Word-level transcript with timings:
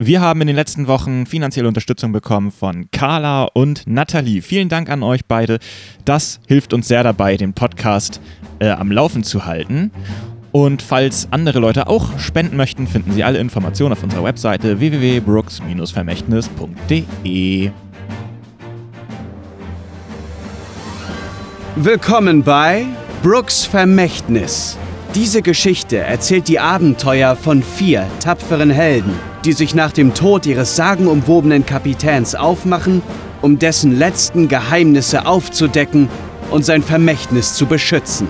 Wir 0.00 0.20
haben 0.20 0.40
in 0.42 0.46
den 0.46 0.54
letzten 0.54 0.86
Wochen 0.86 1.26
finanzielle 1.26 1.66
Unterstützung 1.66 2.12
bekommen 2.12 2.52
von 2.52 2.88
Carla 2.92 3.48
und 3.52 3.82
Nathalie. 3.88 4.42
Vielen 4.42 4.68
Dank 4.68 4.90
an 4.90 5.02
euch 5.02 5.22
beide. 5.26 5.58
Das 6.04 6.38
hilft 6.46 6.72
uns 6.72 6.86
sehr 6.86 7.02
dabei, 7.02 7.36
den 7.36 7.52
Podcast 7.52 8.20
äh, 8.60 8.68
am 8.68 8.92
Laufen 8.92 9.24
zu 9.24 9.44
halten. 9.44 9.90
Und 10.52 10.82
falls 10.82 11.26
andere 11.32 11.58
Leute 11.58 11.88
auch 11.88 12.16
spenden 12.20 12.56
möchten, 12.56 12.86
finden 12.86 13.10
Sie 13.10 13.24
alle 13.24 13.40
Informationen 13.40 13.94
auf 13.94 14.04
unserer 14.04 14.22
Webseite 14.22 14.78
www.brooks-vermächtnis.de. 14.78 17.70
Willkommen 21.74 22.44
bei 22.44 22.86
Brooks 23.24 23.64
Vermächtnis. 23.64 24.78
Diese 25.16 25.42
Geschichte 25.42 25.98
erzählt 25.98 26.46
die 26.46 26.60
Abenteuer 26.60 27.34
von 27.34 27.64
vier 27.64 28.06
tapferen 28.20 28.70
Helden, 28.70 29.18
die 29.44 29.52
sich 29.52 29.74
nach 29.74 29.92
dem 29.92 30.14
Tod 30.14 30.46
ihres 30.46 30.76
sagenumwobenen 30.76 31.66
Kapitäns 31.66 32.34
aufmachen, 32.34 33.02
um 33.42 33.58
dessen 33.58 33.98
letzten 33.98 34.48
Geheimnisse 34.48 35.26
aufzudecken 35.26 36.08
und 36.50 36.64
sein 36.64 36.82
Vermächtnis 36.82 37.54
zu 37.54 37.66
beschützen. 37.66 38.28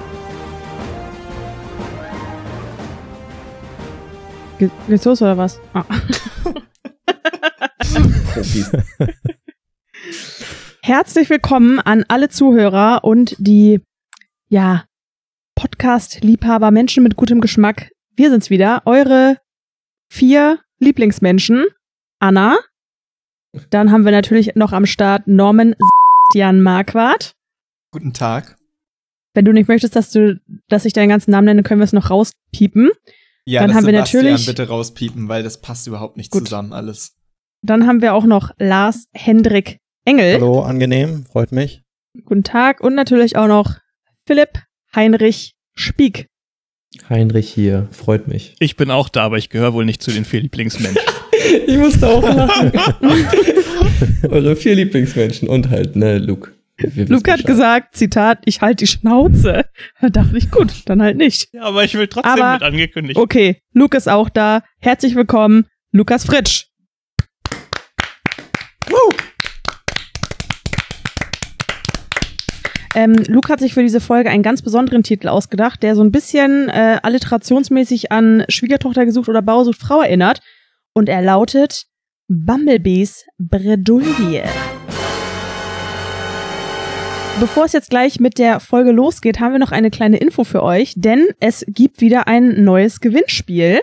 Ge 4.58 4.70
geht's 4.88 5.04
los 5.04 5.22
oder 5.22 5.38
was? 5.38 5.60
Ah. 5.72 5.84
Herzlich 10.82 11.30
willkommen 11.30 11.78
an 11.80 12.04
alle 12.08 12.28
Zuhörer 12.28 13.04
und 13.04 13.36
die, 13.38 13.80
ja, 14.48 14.84
Podcast-Liebhaber, 15.54 16.70
Menschen 16.70 17.02
mit 17.02 17.16
gutem 17.16 17.40
Geschmack. 17.40 17.90
Wir 18.16 18.30
sind's 18.30 18.50
wieder, 18.50 18.82
eure 18.84 19.38
vier 20.08 20.58
Lieblingsmenschen. 20.78 21.66
Anna. 22.20 22.58
Dann 23.70 23.90
haben 23.92 24.04
wir 24.04 24.12
natürlich 24.12 24.54
noch 24.54 24.72
am 24.72 24.86
Start 24.86 25.26
Norman 25.26 25.74
Jan 26.34 26.60
Marquardt. 26.60 27.32
Guten 27.92 28.12
Tag. 28.12 28.56
Wenn 29.34 29.44
du 29.44 29.52
nicht 29.52 29.68
möchtest, 29.68 29.96
dass 29.96 30.10
du, 30.10 30.40
dass 30.68 30.84
ich 30.84 30.92
deinen 30.92 31.08
ganzen 31.08 31.30
Namen 31.30 31.46
nenne, 31.46 31.62
können 31.62 31.80
wir 31.80 31.84
es 31.84 31.92
noch 31.92 32.10
rauspiepen. 32.10 32.90
Ja, 33.46 33.60
Dann 33.60 33.68
das 33.70 33.76
haben 33.78 33.86
wir 33.86 33.92
Sebastian 33.94 34.24
natürlich- 34.24 34.46
bitte 34.46 34.68
rauspiepen, 34.68 35.28
weil 35.28 35.42
das 35.42 35.60
passt 35.60 35.86
überhaupt 35.86 36.16
nicht 36.16 36.30
Gut. 36.30 36.44
zusammen 36.44 36.72
alles. 36.72 37.16
Dann 37.62 37.86
haben 37.86 38.02
wir 38.02 38.14
auch 38.14 38.24
noch 38.24 38.50
Lars 38.58 39.06
Hendrik 39.14 39.78
Engel. 40.04 40.34
Hallo, 40.34 40.62
angenehm, 40.62 41.24
freut 41.24 41.52
mich. 41.52 41.82
Guten 42.24 42.44
Tag. 42.44 42.80
Und 42.80 42.94
natürlich 42.94 43.36
auch 43.36 43.48
noch 43.48 43.76
Philipp 44.26 44.62
Heinrich 44.94 45.54
Spiek. 45.74 46.28
Heinrich 47.08 47.48
hier, 47.52 47.86
freut 47.90 48.28
mich. 48.28 48.54
Ich 48.60 48.76
bin 48.76 48.90
auch 48.90 49.08
da, 49.08 49.24
aber 49.24 49.36
ich 49.38 49.50
gehöre 49.50 49.74
wohl 49.74 49.84
nicht 49.84 50.02
zu 50.02 50.10
den 50.10 50.24
vier 50.24 50.40
Lieblingsmenschen. 50.42 51.02
Ich 51.68 51.78
musste 51.78 52.06
auch 52.08 52.22
lachen. 52.22 52.72
Eure 54.28 54.56
vier 54.56 54.74
Lieblingsmenschen 54.74 55.48
und 55.48 55.70
halt, 55.70 55.94
ne, 55.94 56.18
Luke. 56.18 56.52
Luke 56.78 57.30
hat 57.30 57.44
gesagt, 57.46 57.94
Zitat, 57.96 58.40
ich 58.44 58.60
halte 58.60 58.84
die 58.84 58.86
Schnauze. 58.88 59.64
Da 60.00 60.08
dachte 60.08 60.36
ich, 60.36 60.50
gut, 60.50 60.72
dann 60.86 61.00
halt 61.00 61.16
nicht. 61.16 61.48
ja, 61.52 61.62
aber 61.62 61.84
ich 61.84 61.94
will 61.94 62.08
trotzdem 62.08 62.32
Aber- 62.32 62.54
mit 62.54 62.62
angekündigt. 62.64 63.18
Okay, 63.18 63.60
Luke 63.72 63.96
ist 63.96 64.08
auch 64.08 64.28
da. 64.28 64.62
Herzlich 64.80 65.14
willkommen, 65.14 65.66
Lukas 65.92 66.24
Fritsch. 66.24 66.66
Ähm, 72.98 73.14
Luke 73.28 73.52
hat 73.52 73.60
sich 73.60 73.74
für 73.74 73.82
diese 73.82 74.00
Folge 74.00 74.28
einen 74.28 74.42
ganz 74.42 74.60
besonderen 74.60 75.04
Titel 75.04 75.28
ausgedacht, 75.28 75.84
der 75.84 75.94
so 75.94 76.02
ein 76.02 76.10
bisschen 76.10 76.68
äh, 76.68 76.98
alliterationsmäßig 77.00 78.10
an 78.10 78.44
Schwiegertochter 78.48 79.04
gesucht 79.04 79.28
oder 79.28 79.40
Bauer 79.40 79.64
sucht 79.64 79.78
Frau 79.80 80.02
erinnert. 80.02 80.40
Und 80.94 81.08
er 81.08 81.22
lautet 81.22 81.84
Bumblebees 82.26 83.24
Bredouille. 83.38 84.42
Bevor 87.38 87.66
es 87.66 87.72
jetzt 87.72 87.90
gleich 87.90 88.18
mit 88.18 88.36
der 88.36 88.58
Folge 88.58 88.90
losgeht, 88.90 89.38
haben 89.38 89.52
wir 89.52 89.60
noch 89.60 89.70
eine 89.70 89.92
kleine 89.92 90.16
Info 90.16 90.42
für 90.42 90.64
euch, 90.64 90.94
denn 90.96 91.28
es 91.38 91.64
gibt 91.68 92.00
wieder 92.00 92.26
ein 92.26 92.64
neues 92.64 92.98
Gewinnspiel. 92.98 93.80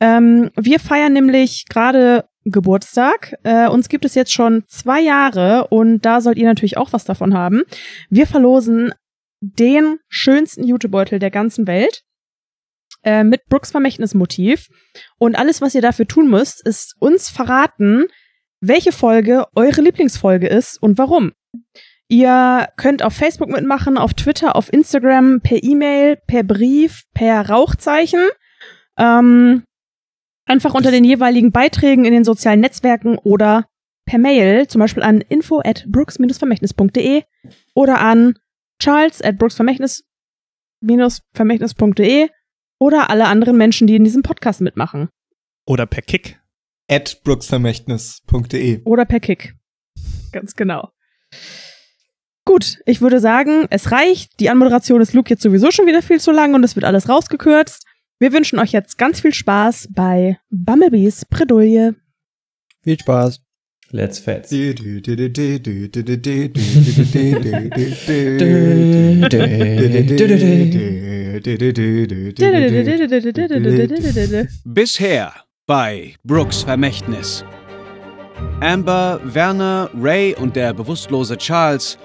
Ähm, 0.00 0.50
wir 0.56 0.80
feiern 0.80 1.12
nämlich 1.12 1.66
gerade 1.68 2.24
Geburtstag. 2.46 3.34
Äh, 3.42 3.68
uns 3.68 3.88
gibt 3.88 4.04
es 4.04 4.14
jetzt 4.14 4.32
schon 4.32 4.64
zwei 4.66 5.00
Jahre 5.00 5.66
und 5.68 6.00
da 6.00 6.20
sollt 6.20 6.38
ihr 6.38 6.46
natürlich 6.46 6.78
auch 6.78 6.92
was 6.92 7.04
davon 7.04 7.34
haben. 7.34 7.62
Wir 8.08 8.26
verlosen 8.26 8.92
den 9.40 9.98
schönsten 10.08 10.64
Jutebeutel 10.64 11.18
der 11.18 11.30
ganzen 11.30 11.66
Welt 11.66 12.02
äh, 13.02 13.24
mit 13.24 13.46
Brooks 13.48 13.70
Vermächtnismotiv. 13.70 14.68
Und 15.18 15.36
alles, 15.36 15.60
was 15.60 15.74
ihr 15.74 15.82
dafür 15.82 16.06
tun 16.06 16.30
müsst, 16.30 16.66
ist 16.66 16.94
uns 16.98 17.28
verraten, 17.28 18.06
welche 18.60 18.92
Folge 18.92 19.44
eure 19.54 19.82
Lieblingsfolge 19.82 20.46
ist 20.46 20.82
und 20.82 20.98
warum. 20.98 21.32
Ihr 22.08 22.68
könnt 22.76 23.02
auf 23.02 23.14
Facebook 23.14 23.48
mitmachen, 23.48 23.98
auf 23.98 24.14
Twitter, 24.14 24.54
auf 24.54 24.72
Instagram, 24.72 25.40
per 25.40 25.62
E-Mail, 25.62 26.16
per 26.26 26.44
Brief, 26.44 27.02
per 27.12 27.48
Rauchzeichen. 27.48 28.24
Ähm, 28.96 29.64
einfach 30.46 30.74
unter 30.74 30.90
den 30.90 31.04
jeweiligen 31.04 31.52
Beiträgen 31.52 32.04
in 32.04 32.12
den 32.12 32.24
sozialen 32.24 32.60
Netzwerken 32.60 33.18
oder 33.18 33.66
per 34.06 34.18
Mail, 34.18 34.66
zum 34.68 34.80
Beispiel 34.80 35.02
an 35.02 35.20
info 35.20 35.60
at 35.64 35.84
brooks-vermächtnis.de 35.88 37.24
oder 37.74 38.00
an 38.00 38.38
charles 38.80 39.20
at 39.20 39.38
brooks-vermächtnis.de 39.38 42.28
oder 42.78 43.10
alle 43.10 43.26
anderen 43.26 43.56
Menschen, 43.56 43.86
die 43.86 43.96
in 43.96 44.04
diesem 44.04 44.22
Podcast 44.22 44.60
mitmachen. 44.60 45.08
Oder 45.66 45.86
per 45.86 46.02
Kick. 46.02 46.40
At 46.88 47.22
brooksvermächtnis.de. 47.24 48.82
Oder 48.84 49.04
per 49.04 49.20
Kick. 49.20 49.54
Ganz 50.30 50.54
genau. 50.54 50.90
Gut, 52.44 52.78
ich 52.86 53.00
würde 53.00 53.18
sagen, 53.18 53.66
es 53.70 53.90
reicht. 53.90 54.38
Die 54.38 54.50
Anmoderation 54.50 55.00
ist 55.00 55.14
Luke 55.14 55.30
jetzt 55.30 55.42
sowieso 55.42 55.72
schon 55.72 55.86
wieder 55.86 56.00
viel 56.00 56.20
zu 56.20 56.30
lang 56.30 56.54
und 56.54 56.62
es 56.62 56.76
wird 56.76 56.84
alles 56.84 57.08
rausgekürzt. 57.08 57.84
Wir 58.18 58.32
wünschen 58.32 58.58
euch 58.58 58.72
jetzt 58.72 58.96
ganz 58.96 59.20
viel 59.20 59.34
Spaß 59.34 59.88
bei 59.90 60.38
Bumblebees 60.48 61.26
Bredouille. 61.26 61.96
Viel 62.82 62.98
Spaß. 62.98 63.42
Let's 63.90 64.18
Fets. 64.18 64.48
Bisher 74.64 75.32
bei 75.66 76.14
Brooks 76.24 76.62
Vermächtnis. 76.62 77.44
Amber, 78.60 79.20
Werner, 79.24 79.90
Ray 79.94 80.34
und 80.34 80.56
der 80.56 80.72
bewusstlose 80.72 81.36
Charles 81.36 81.98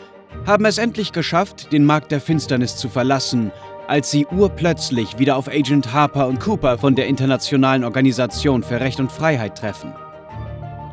haben 0.46 0.66
es 0.66 0.78
endlich 0.78 1.14
geschafft, 1.14 1.72
den 1.72 1.86
Markt 1.86 2.12
der 2.12 2.20
Finsternis 2.20 2.76
zu 2.76 2.90
verlassen, 2.90 3.52
als 3.92 4.10
sie 4.10 4.26
urplötzlich 4.26 5.20
wieder 5.20 5.36
auf 5.36 5.50
Agent 5.50 5.92
Harper 5.92 6.30
und 6.30 6.40
Cooper 6.40 6.78
von 6.78 6.96
der 6.96 7.08
Internationalen 7.08 7.84
Organisation 7.84 8.64
für 8.64 8.80
Recht 8.80 9.02
und 9.02 9.12
Freiheit 9.12 9.58
treffen. 9.58 9.92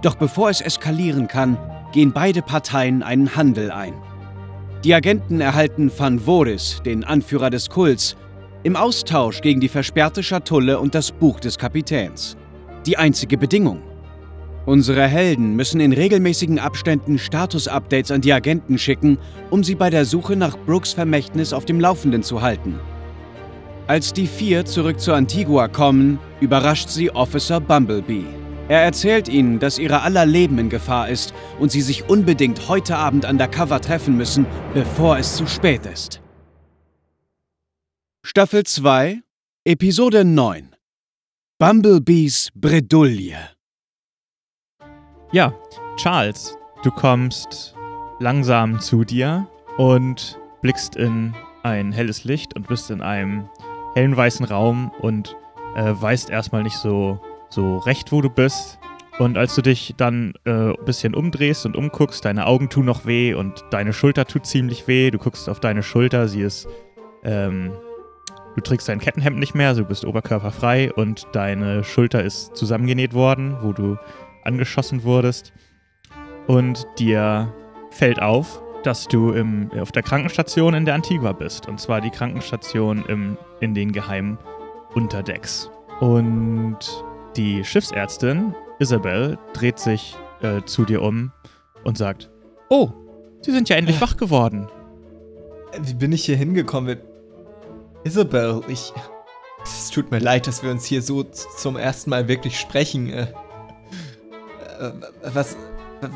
Doch 0.03 0.17
bevor 0.17 0.51
es 0.51 0.61
eskalieren 0.61 1.29
kann, 1.29 1.57
gehen 1.93 2.13
beide 2.13 2.43
Parteien 2.43 3.05
einen 3.05 3.37
Handel 3.37 3.71
ein. 3.71 3.95
Die 4.83 4.93
Agenten 4.95 5.41
erhalten 5.41 5.93
Van 5.97 6.19
Voris, 6.19 6.83
den 6.85 7.05
Anführer 7.05 7.51
des 7.51 7.71
Kults, 7.71 8.17
im 8.65 8.75
Austausch 8.75 9.43
gegen 9.43 9.61
die 9.61 9.69
versperrte 9.69 10.25
Schatulle 10.25 10.81
und 10.81 10.97
das 10.97 11.13
Buch 11.13 11.39
des 11.39 11.57
Kapitäns. 11.57 12.37
Die 12.85 12.97
einzige 12.97 13.39
Bedingung. 13.39 13.81
Unsere 14.69 15.07
Helden 15.07 15.57
müssen 15.57 15.81
in 15.81 15.95
regelmäßigen 15.95 16.59
Abständen 16.59 17.19
Status-Updates 17.19 18.11
an 18.11 18.21
die 18.21 18.35
Agenten 18.35 18.77
schicken, 18.77 19.17
um 19.49 19.65
sie 19.65 19.75
bei 19.75 19.89
der 19.89 20.05
Suche 20.05 20.37
nach 20.37 20.59
Brooks 20.59 20.93
Vermächtnis 20.93 21.55
auf 21.55 21.65
dem 21.65 21.81
Laufenden 21.81 22.23
zu 22.23 22.43
halten. 22.43 22.79
Als 23.87 24.13
die 24.13 24.27
vier 24.27 24.67
zurück 24.67 25.01
zu 25.01 25.15
Antigua 25.15 25.69
kommen, 25.69 26.19
überrascht 26.43 26.91
sie 26.91 27.11
Officer 27.11 27.61
Bumblebee. 27.61 28.27
Er 28.69 28.83
erzählt 28.83 29.31
ihnen, 29.31 29.59
dass 29.59 29.79
ihre 29.79 30.03
aller 30.03 30.27
Leben 30.27 30.59
in 30.59 30.69
Gefahr 30.69 31.09
ist 31.09 31.33
und 31.59 31.73
sie 31.73 31.81
sich 31.81 32.11
unbedingt 32.11 32.69
heute 32.69 32.97
Abend 32.97 33.25
undercover 33.25 33.81
treffen 33.81 34.19
müssen, 34.19 34.45
bevor 34.75 35.17
es 35.17 35.35
zu 35.35 35.47
spät 35.47 35.87
ist. 35.87 36.21
Staffel 38.23 38.65
2, 38.65 39.23
Episode 39.65 40.27
9 40.27 40.77
Bumblebees 41.59 42.51
Bredouille 42.55 43.58
Ja, 45.31 45.53
Charles, 45.99 46.57
du 46.83 46.91
kommst 46.91 47.75
langsam 48.19 48.81
zu 48.81 49.05
dir 49.05 49.47
und 49.77 50.39
blickst 50.63 50.97
in 50.97 51.35
ein 51.63 51.93
helles 51.93 52.25
Licht 52.25 52.57
und 52.57 52.67
bist 52.67 52.91
in 52.91 53.03
einem 53.03 53.47
hellen 53.95 54.17
weißen 54.17 54.47
Raum 54.47 54.91
und 55.03 55.37
äh, 55.77 55.93
weißt 55.93 56.31
erstmal 56.31 56.63
nicht 56.63 56.79
so, 56.79 57.21
so 57.51 57.77
recht, 57.77 58.11
wo 58.11 58.23
du 58.23 58.31
bist. 58.31 58.79
Und 59.19 59.37
als 59.37 59.55
du 59.55 59.61
dich 59.61 59.93
dann 59.99 60.33
äh, 60.47 60.71
ein 60.71 60.85
bisschen 60.87 61.15
umdrehst 61.15 61.67
und 61.67 61.77
umguckst, 61.77 62.25
deine 62.25 62.47
Augen 62.47 62.71
tun 62.71 62.87
noch 62.87 63.05
weh 63.05 63.35
und 63.35 63.67
deine 63.71 63.93
Schulter 63.93 64.25
tut 64.25 64.47
ziemlich 64.47 64.89
weh. 64.89 65.11
Du 65.11 65.19
guckst 65.19 65.51
auf 65.51 65.61
deine 65.61 65.83
Schulter, 65.83 66.27
sie 66.29 66.41
ist 66.41 66.67
ähm, 67.23 67.73
Du 68.59 68.63
trägst 68.63 68.89
dein 68.89 68.99
Kettenhemd 68.99 69.39
nicht 69.39 69.55
mehr, 69.55 69.69
also 69.69 69.83
du 69.83 69.89
bist 69.89 70.05
oberkörperfrei 70.05 70.93
und 70.93 71.29
deine 71.31 71.85
Schulter 71.85 72.25
ist 72.25 72.57
zusammengenäht 72.57 73.15
worden, 73.15 73.57
wo 73.63 73.73
du 73.73 73.97
angeschossen 74.49 75.05
wurdest. 75.05 75.53
Und 76.47 76.87
dir 76.99 77.53
fällt 77.91 78.21
auf, 78.21 78.61
dass 78.83 79.07
du 79.07 79.33
im, 79.33 79.71
auf 79.79 79.93
der 79.93 80.03
Krankenstation 80.03 80.75
in 80.75 80.85
der 80.85 80.95
Antigua 80.95 81.33
bist. 81.33 81.69
Und 81.69 81.81
zwar 81.81 82.01
die 82.01 82.11
Krankenstation 82.11 83.05
im, 83.07 83.37
in 83.61 83.75
den 83.75 83.93
geheimen 83.93 84.39
Unterdecks. 84.95 85.71
Und 86.01 86.79
die 87.37 87.65
Schiffsärztin, 87.65 88.55
Isabel, 88.79 89.39
dreht 89.53 89.79
sich 89.79 90.17
äh, 90.43 90.63
zu 90.65 90.85
dir 90.85 91.03
um 91.03 91.33
und 91.85 91.99
sagt: 91.99 92.31
Oh, 92.71 92.91
Sie 93.41 93.53
sind 93.53 93.69
ja 93.69 93.77
endlich 93.77 94.01
wach 94.01 94.17
geworden. 94.17 94.69
Wie 95.81 95.95
bin 95.95 96.13
ich 96.13 96.25
hier 96.25 96.37
hingekommen? 96.37 96.99
Isabel, 98.05 98.63
ich. 98.69 98.93
Es 99.63 99.91
tut 99.91 100.11
mir 100.11 100.19
leid, 100.19 100.47
dass 100.47 100.63
wir 100.63 100.71
uns 100.71 100.87
hier 100.87 101.03
so 101.03 101.25
zum 101.25 101.77
ersten 101.77 102.11
Mal 102.11 102.29
wirklich 102.29 102.59
sprechen. 102.59 103.11
Äh, 103.11 103.23
äh, 103.23 103.27
was, 105.35 105.57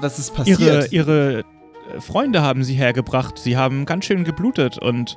was 0.01 0.19
ist 0.19 0.35
passiert? 0.35 0.61
Ihre, 0.61 0.87
ihre 0.89 1.39
äh, 1.41 2.01
Freunde 2.01 2.43
haben 2.43 2.65
sie 2.65 2.75
hergebracht. 2.75 3.39
Sie 3.39 3.57
haben 3.57 3.85
ganz 3.85 4.05
schön 4.05 4.25
geblutet 4.25 4.79
und 4.79 5.17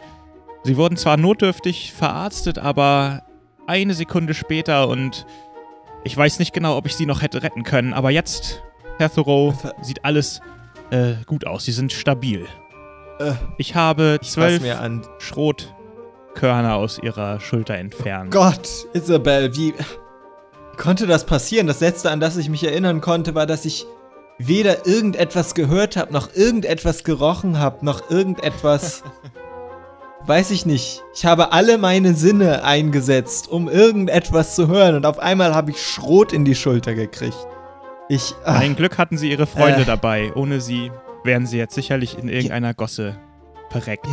sie 0.63 0.77
wurden 0.77 0.97
zwar 0.97 1.17
notdürftig 1.17 1.93
verarztet, 1.93 2.57
aber 2.59 3.23
eine 3.67 3.93
Sekunde 3.93 4.33
später 4.33 4.87
und 4.87 5.25
ich 6.03 6.15
weiß 6.15 6.39
nicht 6.39 6.53
genau, 6.53 6.77
ob 6.77 6.85
ich 6.85 6.95
sie 6.95 7.05
noch 7.07 7.21
hätte 7.21 7.41
retten 7.41 7.63
können. 7.63 7.93
Aber 7.93 8.11
jetzt, 8.11 8.61
Herr 8.99 9.11
Thoreau, 9.11 9.53
sieht 9.81 10.05
alles 10.05 10.39
äh, 10.91 11.13
gut 11.25 11.47
aus. 11.47 11.65
Sie 11.65 11.71
sind 11.71 11.91
stabil. 11.91 12.45
Äh, 13.19 13.31
Ich 13.57 13.75
habe 13.75 14.19
zwölf. 14.21 14.61
Schrotkörner 15.19 16.75
aus 16.75 16.99
ihrer 17.01 17.39
Schulter 17.39 17.75
entfernt. 17.75 18.31
Gott, 18.31 18.69
Isabel, 18.93 19.55
wie 19.55 19.73
konnte 20.77 21.07
das 21.07 21.25
passieren? 21.25 21.67
Das 21.67 21.79
letzte, 21.79 22.11
an 22.11 22.19
das 22.19 22.37
ich 22.37 22.49
mich 22.49 22.63
erinnern 22.63 23.01
konnte, 23.01 23.35
war, 23.35 23.45
dass 23.45 23.65
ich 23.65 23.85
weder 24.37 24.85
irgendetwas 24.85 25.53
gehört 25.55 25.95
habe, 25.95 26.11
noch 26.13 26.33
irgendetwas 26.35 27.03
gerochen 27.03 27.59
habe, 27.59 27.85
noch 27.85 28.09
irgendetwas. 28.09 29.03
weiß 30.27 30.51
ich 30.51 30.65
nicht. 30.65 31.03
Ich 31.13 31.25
habe 31.25 31.51
alle 31.51 31.77
meine 31.77 32.13
Sinne 32.15 32.63
eingesetzt, 32.63 33.47
um 33.47 33.69
irgendetwas 33.69 34.55
zu 34.55 34.67
hören, 34.67 34.95
und 34.95 35.05
auf 35.05 35.19
einmal 35.19 35.53
habe 35.53 35.71
ich 35.71 35.81
Schrot 35.81 36.33
in 36.33 36.45
die 36.45 36.55
Schulter 36.55 36.93
gekriegt. 36.95 37.37
Ich. 38.09 38.33
ah, 38.43 38.53
Ein 38.57 38.75
Glück 38.75 38.97
hatten 38.97 39.17
sie 39.17 39.29
ihre 39.31 39.45
Freunde 39.47 39.81
Äh. 39.81 39.85
dabei. 39.85 40.31
Ohne 40.35 40.61
sie 40.61 40.91
wären 41.23 41.45
sie 41.47 41.57
jetzt 41.57 41.73
sicherlich 41.75 42.17
in 42.17 42.27
irgendeiner 42.27 42.73
Gosse 42.73 43.17
verreckt. 43.71 44.05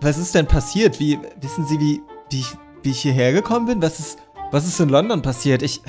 Was 0.00 0.18
ist 0.18 0.34
denn 0.34 0.46
passiert? 0.46 1.00
Wie, 1.00 1.18
wissen 1.40 1.66
Sie, 1.66 1.78
wie, 1.80 2.02
wie, 2.30 2.40
ich, 2.40 2.52
wie 2.82 2.90
ich 2.90 3.00
hierher 3.00 3.32
gekommen 3.32 3.66
bin? 3.66 3.80
Was 3.82 4.00
ist, 4.00 4.18
was 4.50 4.66
ist 4.66 4.78
in 4.80 4.88
London 4.90 5.22
passiert? 5.22 5.62
Ich. 5.62 5.80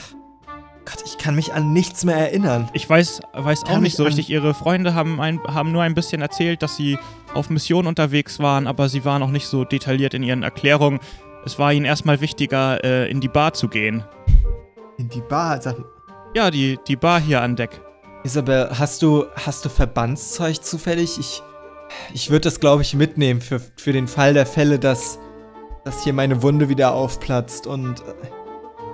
Gott, 0.90 1.04
ich 1.06 1.18
kann 1.18 1.36
mich 1.36 1.54
an 1.54 1.72
nichts 1.72 2.04
mehr 2.04 2.16
erinnern. 2.18 2.70
Ich 2.74 2.90
weiß, 2.90 3.22
weiß 3.34 3.66
auch 3.66 3.80
nicht 3.80 3.96
so 3.96 4.04
richtig. 4.04 4.30
Ihre 4.30 4.54
Freunde 4.54 4.96
haben, 4.96 5.22
ein, 5.22 5.40
haben 5.44 5.72
nur 5.72 5.84
ein 5.84 5.94
bisschen 5.94 6.22
erzählt, 6.22 6.64
dass 6.64 6.76
sie 6.76 6.98
auf 7.34 7.50
Mission 7.50 7.86
unterwegs 7.86 8.40
waren, 8.40 8.66
aber 8.66 8.90
sie 8.90 9.06
waren 9.06 9.22
auch 9.22 9.30
nicht 9.30 9.46
so 9.46 9.66
detailliert 9.66 10.14
in 10.16 10.24
ihren 10.24 10.42
Erklärungen. 10.42 11.00
Es 11.46 11.60
war 11.60 11.72
ihnen 11.74 11.86
erstmal 11.86 12.22
wichtiger, 12.22 12.84
äh, 12.84 13.10
in 13.10 13.22
die 13.22 13.28
Bar 13.28 13.54
zu 13.54 13.68
gehen. 13.68 14.04
In 14.98 15.10
die 15.10 15.22
Bar. 15.22 15.62
Sag, 15.62 15.78
Ja, 16.36 16.50
die, 16.50 16.80
die 16.88 16.96
Bar 16.96 17.20
hier 17.20 17.42
an 17.42 17.56
Deck. 17.56 17.82
Isabel, 18.24 18.70
hast 18.78 19.02
du, 19.02 19.26
hast 19.36 19.64
du 19.66 19.70
Verbandszeug 19.70 20.64
zufällig? 20.64 21.20
Ich, 21.20 21.44
ich 22.14 22.30
würde 22.32 22.42
das, 22.42 22.60
glaube 22.60 22.82
ich, 22.82 22.96
mitnehmen 22.96 23.42
für, 23.42 23.62
für 23.78 23.94
den 23.94 24.08
Fall 24.08 24.34
der 24.34 24.46
Fälle, 24.46 24.80
dass, 24.80 25.20
dass 25.86 26.04
hier 26.04 26.14
meine 26.14 26.42
Wunde 26.42 26.68
wieder 26.68 26.94
aufplatzt 26.94 27.68
und. 27.68 28.00
äh, 28.02 28.39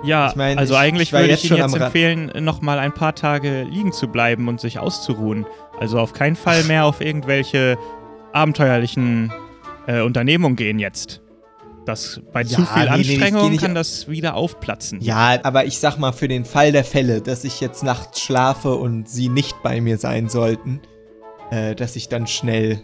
Ja, 0.04 0.30
Ich 0.30 0.36
mein, 0.36 0.58
also 0.58 0.74
ich- 0.74 0.80
eigentlich 0.80 1.10
ich 1.10 1.14
würde 1.14 1.34
ich 1.34 1.50
Ihnen 1.50 1.58
jetzt 1.60 1.76
empfehlen, 1.76 2.32
nochmal 2.44 2.78
ein 2.80 2.94
paar 2.94 3.16
Tage 3.16 3.64
liegen 3.64 3.92
zu 3.92 4.08
bleiben 4.08 4.48
und 4.48 4.60
sich 4.62 4.78
auszuruhen. 4.80 5.46
Also 5.80 6.00
auf 6.00 6.14
keinen 6.14 6.36
Fall 6.36 6.64
mehr 6.64 6.86
auf 6.86 7.02
irgendwelche 7.02 7.78
abenteuerlichen 8.34 9.32
äh, 9.88 10.02
Unternehmungen 10.02 10.56
gehen 10.56 10.80
jetzt. 10.80 11.22
Das, 11.86 12.20
bei 12.34 12.42
Ja, 12.42 12.48
zu 12.48 12.62
nee, 12.62 12.68
viel 12.68 12.84
nee, 12.84 12.90
Anstrengung 12.90 13.52
nicht- 13.52 13.62
kann 13.62 13.76
das 13.76 14.08
wieder 14.08 14.34
aufplatzen. 14.36 15.00
Ja, 15.02 15.38
aber 15.44 15.66
ich 15.66 15.80
sag 15.80 15.98
mal, 16.00 16.12
für 16.14 16.28
den 16.28 16.44
Fall 16.46 16.72
der 16.72 16.84
Fälle, 16.84 17.22
dass 17.22 17.44
ich 17.44 17.62
jetzt 17.62 17.84
nachts 17.84 18.22
schlafe 18.22 18.74
und 18.76 19.08
sie 19.08 19.30
nicht 19.30 19.56
bei 19.64 19.80
mir 19.82 19.98
sein 20.00 20.28
sollten, 20.28 20.82
äh, 21.52 21.76
dass 21.76 21.96
ich 21.96 22.10
dann 22.10 22.26
schnell 22.26 22.82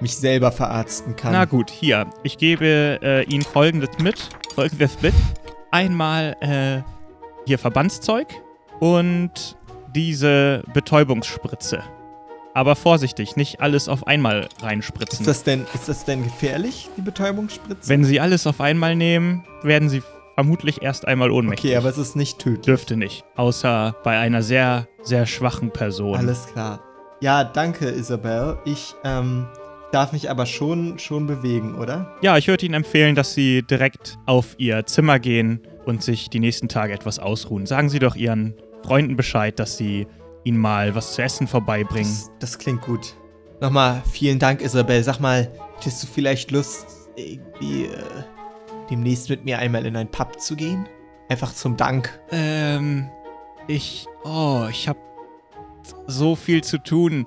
mich 0.00 0.16
selber 0.16 0.50
verarzten 0.52 1.14
kann. 1.16 1.32
Na 1.32 1.44
gut, 1.44 1.70
hier. 1.70 2.06
Ich 2.22 2.38
gebe 2.38 2.98
äh, 3.02 3.24
Ihnen 3.24 3.42
folgendes 3.42 3.90
mit. 4.02 4.16
Folgendes 4.54 4.96
mit. 5.02 5.12
Einmal 5.70 6.36
äh, 6.40 6.82
hier 7.46 7.58
Verbandszeug 7.58 8.28
und 8.80 9.56
diese 9.94 10.62
Betäubungsspritze. 10.72 11.82
Aber 12.54 12.74
vorsichtig, 12.74 13.36
nicht 13.36 13.60
alles 13.60 13.88
auf 13.88 14.06
einmal 14.06 14.48
reinspritzen. 14.60 15.20
Ist 15.20 15.28
das 15.28 15.44
denn, 15.44 15.66
ist 15.72 15.88
das 15.88 16.04
denn 16.04 16.24
gefährlich, 16.24 16.88
die 16.96 17.02
Betäubungsspritze? 17.02 17.88
Wenn 17.88 18.04
Sie 18.04 18.20
alles 18.20 18.46
auf 18.46 18.60
einmal 18.60 18.96
nehmen, 18.96 19.44
werden 19.62 19.88
Sie 19.88 20.02
vermutlich 20.34 20.82
erst 20.82 21.06
einmal 21.06 21.30
ohnmächtig. 21.30 21.70
okay, 21.70 21.76
aber 21.76 21.88
es 21.88 21.98
ist 21.98 22.16
nicht 22.16 22.38
tödlich. 22.38 22.64
Dürfte 22.66 22.96
nicht. 22.96 23.24
Außer 23.36 23.94
bei 24.02 24.18
einer 24.18 24.42
sehr, 24.42 24.88
sehr 25.02 25.26
schwachen 25.26 25.70
Person. 25.70 26.16
Alles 26.16 26.46
klar. 26.46 26.80
Ja, 27.20 27.44
danke, 27.44 27.90
Isabel. 27.90 28.58
Ich 28.64 28.94
ähm, 29.04 29.46
darf 29.92 30.12
mich 30.12 30.30
aber 30.30 30.46
schon, 30.46 30.98
schon 30.98 31.26
bewegen, 31.26 31.74
oder? 31.74 32.16
Ja, 32.22 32.36
ich 32.36 32.48
würde 32.48 32.64
Ihnen 32.64 32.74
empfehlen, 32.74 33.14
dass 33.14 33.34
Sie 33.34 33.62
direkt 33.62 34.18
auf 34.26 34.54
Ihr 34.58 34.86
Zimmer 34.86 35.18
gehen 35.18 35.60
und 35.84 36.02
sich 36.02 36.30
die 36.30 36.40
nächsten 36.40 36.68
Tage 36.68 36.92
etwas 36.92 37.18
ausruhen. 37.18 37.66
Sagen 37.66 37.88
Sie 37.88 37.98
doch 37.98 38.16
Ihren 38.16 38.54
Freunden 38.82 39.16
Bescheid, 39.16 39.58
dass 39.58 39.76
Sie 39.76 40.06
ihnen 40.44 40.58
mal 40.58 40.94
was 40.94 41.14
zu 41.14 41.22
essen 41.22 41.46
vorbeibringen. 41.46 42.10
Das, 42.10 42.30
das 42.38 42.58
klingt 42.58 42.82
gut. 42.82 43.14
Nochmal 43.60 44.02
vielen 44.10 44.38
Dank, 44.38 44.62
Isabel. 44.62 45.02
Sag 45.02 45.20
mal, 45.20 45.50
hättest 45.76 46.02
du 46.02 46.06
vielleicht 46.06 46.50
Lust, 46.50 46.86
irgendwie 47.16 47.84
äh, 47.84 48.02
demnächst 48.90 49.28
mit 49.28 49.44
mir 49.44 49.58
einmal 49.58 49.84
in 49.84 49.96
ein 49.96 50.10
Pub 50.10 50.40
zu 50.40 50.56
gehen? 50.56 50.88
Einfach 51.28 51.52
zum 51.52 51.76
Dank. 51.76 52.18
Ähm, 52.30 53.10
ich. 53.68 54.06
Oh, 54.24 54.66
ich 54.70 54.88
hab 54.88 54.96
so 56.06 56.34
viel 56.36 56.64
zu 56.64 56.78
tun. 56.78 57.26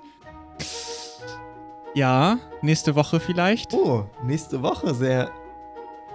Ja, 1.93 2.39
nächste 2.63 2.95
Woche 2.95 3.19
vielleicht. 3.19 3.73
Oh, 3.73 4.09
nächste 4.23 4.61
Woche. 4.61 4.93
Sehr, 4.93 5.29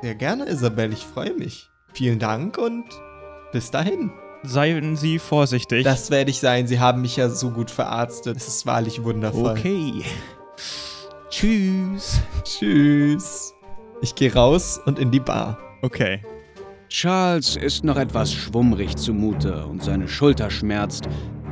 sehr 0.02 0.14
gerne, 0.14 0.46
Isabel. 0.46 0.92
Ich 0.92 1.04
freue 1.04 1.34
mich. 1.34 1.70
Vielen 1.92 2.18
Dank 2.18 2.58
und 2.58 2.84
bis 3.52 3.70
dahin. 3.70 4.10
Seien 4.44 4.96
Sie 4.96 5.18
vorsichtig. 5.18 5.84
Das 5.84 6.10
werde 6.10 6.30
ich 6.30 6.38
sein. 6.38 6.66
Sie 6.66 6.78
haben 6.78 7.02
mich 7.02 7.16
ja 7.16 7.28
so 7.28 7.50
gut 7.50 7.70
verarztet. 7.70 8.36
Es 8.36 8.46
ist 8.46 8.66
wahrlich 8.66 9.02
wundervoll. 9.02 9.50
okay. 9.50 10.04
Tschüss. 11.30 12.20
Tschüss. 12.44 13.54
Ich 14.00 14.14
gehe 14.14 14.32
raus 14.32 14.80
und 14.86 14.98
in 14.98 15.10
die 15.10 15.20
Bar. 15.20 15.58
Okay. 15.82 16.22
Charles 16.88 17.56
ist 17.56 17.84
noch 17.84 17.96
etwas 17.96 18.32
schwummrig 18.32 18.96
zumute 18.96 19.66
und 19.66 19.82
seine 19.82 20.08
Schulter 20.08 20.50
schmerzt. 20.50 21.08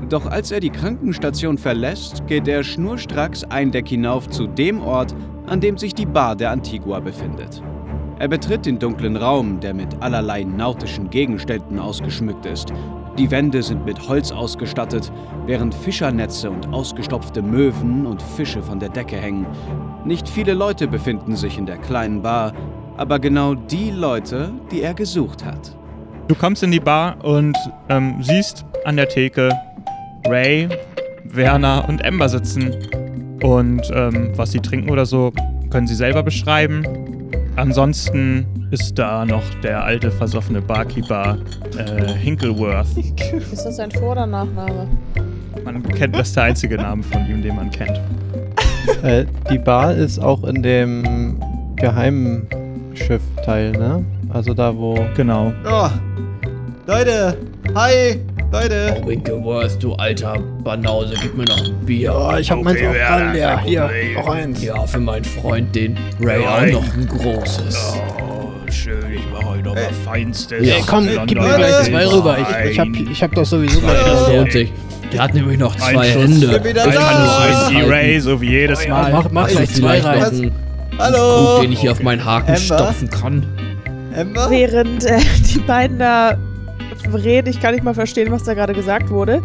Doch 0.08 0.26
als 0.26 0.52
er 0.52 0.60
die 0.60 0.70
Krankenstation 0.70 1.58
verlässt, 1.58 2.26
geht 2.26 2.46
er 2.46 2.62
schnurstracks 2.62 3.44
ein 3.44 3.72
Deck 3.72 3.88
hinauf 3.88 4.28
zu 4.28 4.46
dem 4.46 4.80
Ort, 4.80 5.14
an 5.46 5.60
dem 5.60 5.78
sich 5.78 5.94
die 5.94 6.06
Bar 6.06 6.36
der 6.36 6.50
Antigua 6.50 7.00
befindet. 7.00 7.62
Er 8.18 8.28
betritt 8.28 8.64
den 8.64 8.78
dunklen 8.78 9.16
Raum, 9.16 9.60
der 9.60 9.74
mit 9.74 10.00
allerlei 10.00 10.42
nautischen 10.42 11.10
Gegenständen 11.10 11.78
ausgeschmückt 11.78 12.46
ist. 12.46 12.72
Die 13.18 13.30
Wände 13.30 13.62
sind 13.62 13.84
mit 13.84 14.08
Holz 14.08 14.30
ausgestattet, 14.32 15.12
während 15.46 15.74
Fischernetze 15.74 16.50
und 16.50 16.72
ausgestopfte 16.72 17.42
Möwen 17.42 18.06
und 18.06 18.22
Fische 18.22 18.62
von 18.62 18.78
der 18.78 18.88
Decke 18.88 19.16
hängen. 19.16 19.46
Nicht 20.04 20.28
viele 20.28 20.54
Leute 20.54 20.88
befinden 20.88 21.36
sich 21.36 21.58
in 21.58 21.66
der 21.66 21.78
kleinen 21.78 22.22
Bar, 22.22 22.52
aber 22.96 23.18
genau 23.18 23.54
die 23.54 23.90
Leute, 23.90 24.50
die 24.70 24.82
er 24.82 24.94
gesucht 24.94 25.44
hat. 25.44 25.76
Du 26.28 26.34
kommst 26.34 26.62
in 26.62 26.70
die 26.70 26.80
Bar 26.80 27.22
und 27.24 27.56
ähm, 27.88 28.22
siehst 28.22 28.64
an 28.84 28.96
der 28.96 29.08
Theke 29.08 29.50
Ray, 30.28 30.68
Werner 31.24 31.88
und 31.88 32.00
Ember 32.04 32.28
sitzen. 32.28 32.74
Und 33.42 33.82
ähm, 33.94 34.30
was 34.36 34.52
sie 34.52 34.60
trinken 34.60 34.90
oder 34.90 35.06
so, 35.06 35.32
können 35.70 35.86
sie 35.86 35.94
selber 35.94 36.22
beschreiben. 36.22 36.84
Ansonsten 37.56 38.46
ist 38.70 38.98
da 38.98 39.24
noch 39.24 39.42
der 39.62 39.84
alte 39.84 40.10
versoffene 40.10 40.60
Barkeeper 40.60 41.38
äh, 41.78 42.12
Hinkleworth. 42.12 42.86
Ist 43.52 43.64
das 43.64 43.78
ein 43.78 43.90
Vor- 43.90 44.12
oder 44.12 44.26
Nachname? 44.26 44.88
Man 45.64 45.82
kennt, 45.82 46.14
das 46.14 46.28
ist 46.28 46.36
der 46.36 46.44
einzige 46.44 46.76
Name 46.76 47.02
von 47.02 47.26
ihm, 47.28 47.42
den 47.42 47.56
man 47.56 47.70
kennt. 47.70 48.00
Äh, 49.02 49.26
die 49.50 49.58
Bar 49.58 49.94
ist 49.94 50.20
auch 50.20 50.44
in 50.44 50.62
dem 50.62 51.40
geheimen 51.74 52.46
Schiffteil, 52.94 53.72
ne? 53.72 54.04
Also 54.32 54.54
da, 54.54 54.76
wo. 54.76 54.96
Genau. 55.16 55.52
Oh, 55.68 55.88
Leute, 56.86 57.36
hi, 57.74 58.20
Leute. 58.52 58.96
Oh, 59.02 59.06
Winkleworth, 59.08 59.82
du 59.82 59.94
alter 59.94 60.36
Banause, 60.62 61.14
gib 61.20 61.36
mir 61.36 61.44
noch 61.44 61.64
ein 61.64 61.74
Bier. 61.84 62.14
Oh, 62.14 62.36
ich 62.38 62.50
hab 62.50 62.62
meins 62.62 62.78
auch 62.80 62.94
dran, 62.94 63.32
leer. 63.32 63.60
Hier, 63.64 63.90
noch 64.16 64.28
eins. 64.28 64.62
Ja, 64.62 64.86
für 64.86 65.00
meinen 65.00 65.24
Freund, 65.24 65.74
den 65.74 65.98
Ray, 66.20 66.42
Ja, 66.42 66.48
auch 66.58 66.62
ich- 66.62 66.72
noch 66.72 66.94
ein 66.94 67.08
großes. 67.08 67.94
Oh, 68.20 68.70
schön, 68.70 69.04
ich 69.12 69.20
mach 69.32 69.50
Allerfeinstes. 69.50 70.64
Ja, 70.66 70.76
Komm, 70.86 71.08
gib 71.26 71.38
mir 71.40 71.56
gleich 71.56 71.82
zwei 71.84 72.06
rüber. 72.06 72.36
Ich, 72.38 72.70
ich, 72.70 72.78
hab, 72.78 72.88
ich 72.88 73.22
hab 73.22 73.34
doch 73.34 73.44
sowieso 73.44 73.80
gleich 73.80 74.04
Das 74.04 74.20
noch. 74.22 74.32
lohnt 74.34 74.52
sich. 74.52 74.72
Der 75.12 75.22
hat 75.22 75.34
nämlich 75.34 75.58
noch 75.58 75.74
zwei 75.76 76.04
Schuss. 76.12 76.22
Hände. 76.22 76.46
bin 76.60 76.64
wieder 76.64 76.86
Ich 76.88 76.94
da. 76.94 77.00
kann 77.00 77.22
nur 77.22 77.38
eins 77.40 77.62
Easy 77.64 77.74
halten. 77.74 77.90
Ray, 77.90 78.20
so 78.20 78.40
wie 78.40 78.50
jedes 78.50 78.84
Ja, 78.84 78.90
Mal. 78.90 79.12
mach, 79.12 79.30
mach 79.30 79.48
gleich 79.48 79.70
zwei 79.74 80.00
rein. 80.00 80.18
noch 80.20 80.26
einen 80.28 80.52
Hallo? 80.98 81.46
Krug, 81.54 81.62
den 81.62 81.72
ich 81.72 81.80
hier 81.80 81.92
auf 81.92 82.02
meinen 82.02 82.24
Haken 82.24 82.56
stopfen 82.56 83.10
kann. 83.10 83.46
Emma? 84.14 84.48
Während 84.50 85.04
äh, 85.04 85.18
die 85.52 85.58
beiden 85.58 85.98
da 85.98 86.36
reden, 87.12 87.48
ich 87.48 87.60
kann 87.60 87.74
nicht 87.74 87.84
mal 87.84 87.94
verstehen, 87.94 88.30
was 88.30 88.44
da 88.44 88.54
gerade 88.54 88.72
gesagt 88.72 89.10
wurde, 89.10 89.42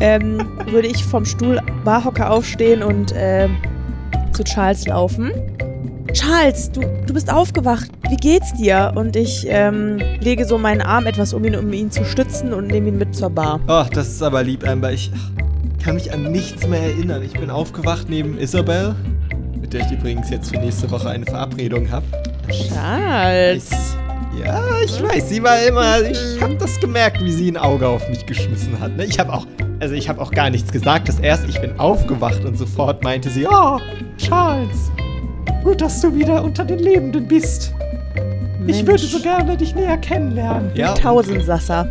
ähm, 0.00 0.38
würde 0.70 0.88
ich 0.88 1.04
vom 1.04 1.24
Stuhl 1.24 1.60
Barhocker 1.84 2.30
aufstehen 2.30 2.82
und 2.82 3.12
ähm, 3.16 3.56
zu 4.32 4.44
Charles 4.44 4.86
laufen. 4.86 5.32
Charles, 6.12 6.70
du, 6.70 6.80
du 7.06 7.14
bist 7.14 7.32
aufgewacht. 7.32 7.90
Wie 8.08 8.16
geht's 8.16 8.52
dir? 8.54 8.92
Und 8.94 9.16
ich 9.16 9.46
ähm, 9.48 9.98
lege 10.20 10.44
so 10.44 10.58
meinen 10.58 10.80
Arm 10.80 11.06
etwas 11.06 11.34
um 11.34 11.44
ihn, 11.44 11.56
um 11.56 11.72
ihn 11.72 11.90
zu 11.90 12.04
stützen 12.04 12.52
und 12.52 12.68
nehme 12.68 12.88
ihn 12.88 12.98
mit 12.98 13.16
zur 13.16 13.30
Bar. 13.30 13.58
Oh, 13.66 13.84
das 13.92 14.08
ist 14.08 14.22
aber 14.22 14.42
lieb, 14.44 14.66
Amber. 14.66 14.92
Ich 14.92 15.10
kann 15.82 15.94
mich 15.96 16.12
an 16.12 16.30
nichts 16.30 16.66
mehr 16.68 16.82
erinnern. 16.82 17.22
Ich 17.22 17.32
bin 17.32 17.50
aufgewacht 17.50 18.08
neben 18.08 18.38
Isabel, 18.38 18.94
mit 19.60 19.72
der 19.72 19.80
ich 19.80 19.90
übrigens 19.90 20.30
jetzt 20.30 20.50
für 20.50 20.58
nächste 20.58 20.88
Woche 20.90 21.10
eine 21.10 21.24
Verabredung 21.24 21.90
habe. 21.90 22.06
Charles. 22.48 23.93
Ja, 24.38 24.62
ich 24.84 25.02
weiß, 25.02 25.28
sie 25.28 25.42
war 25.42 25.62
immer. 25.62 26.02
Ich 26.02 26.40
habe 26.40 26.56
das 26.56 26.78
gemerkt, 26.80 27.22
wie 27.22 27.32
sie 27.32 27.50
ein 27.50 27.56
Auge 27.56 27.86
auf 27.86 28.08
mich 28.08 28.26
geschmissen 28.26 28.78
hat. 28.80 28.96
Ne? 28.96 29.04
Ich 29.04 29.18
habe 29.18 29.32
auch, 29.32 29.46
also 29.80 29.94
ich 29.94 30.08
habe 30.08 30.20
auch 30.20 30.30
gar 30.30 30.50
nichts 30.50 30.72
gesagt. 30.72 31.08
Das 31.08 31.18
erst, 31.18 31.48
ich 31.48 31.60
bin 31.60 31.78
aufgewacht 31.78 32.44
und 32.44 32.56
sofort 32.56 33.02
meinte 33.02 33.30
sie, 33.30 33.46
oh, 33.46 33.78
Charles, 34.18 34.90
gut, 35.62 35.80
dass 35.80 36.00
du 36.00 36.14
wieder 36.14 36.42
unter 36.42 36.64
den 36.64 36.78
Lebenden 36.78 37.28
bist. 37.28 37.72
Ich 38.66 38.86
würde 38.86 39.02
so 39.02 39.20
gerne 39.20 39.56
dich 39.56 39.74
näher 39.74 39.98
kennenlernen. 39.98 40.70
Ja, 40.74 40.94
Tausendsasser. 40.94 41.88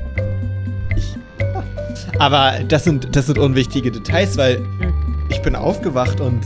aber 2.19 2.53
das 2.67 2.83
sind, 2.83 3.15
das 3.15 3.27
sind 3.27 3.37
unwichtige 3.37 3.91
Details, 3.91 4.37
weil 4.37 4.59
ich 5.29 5.41
bin 5.41 5.55
aufgewacht 5.55 6.19
und 6.19 6.41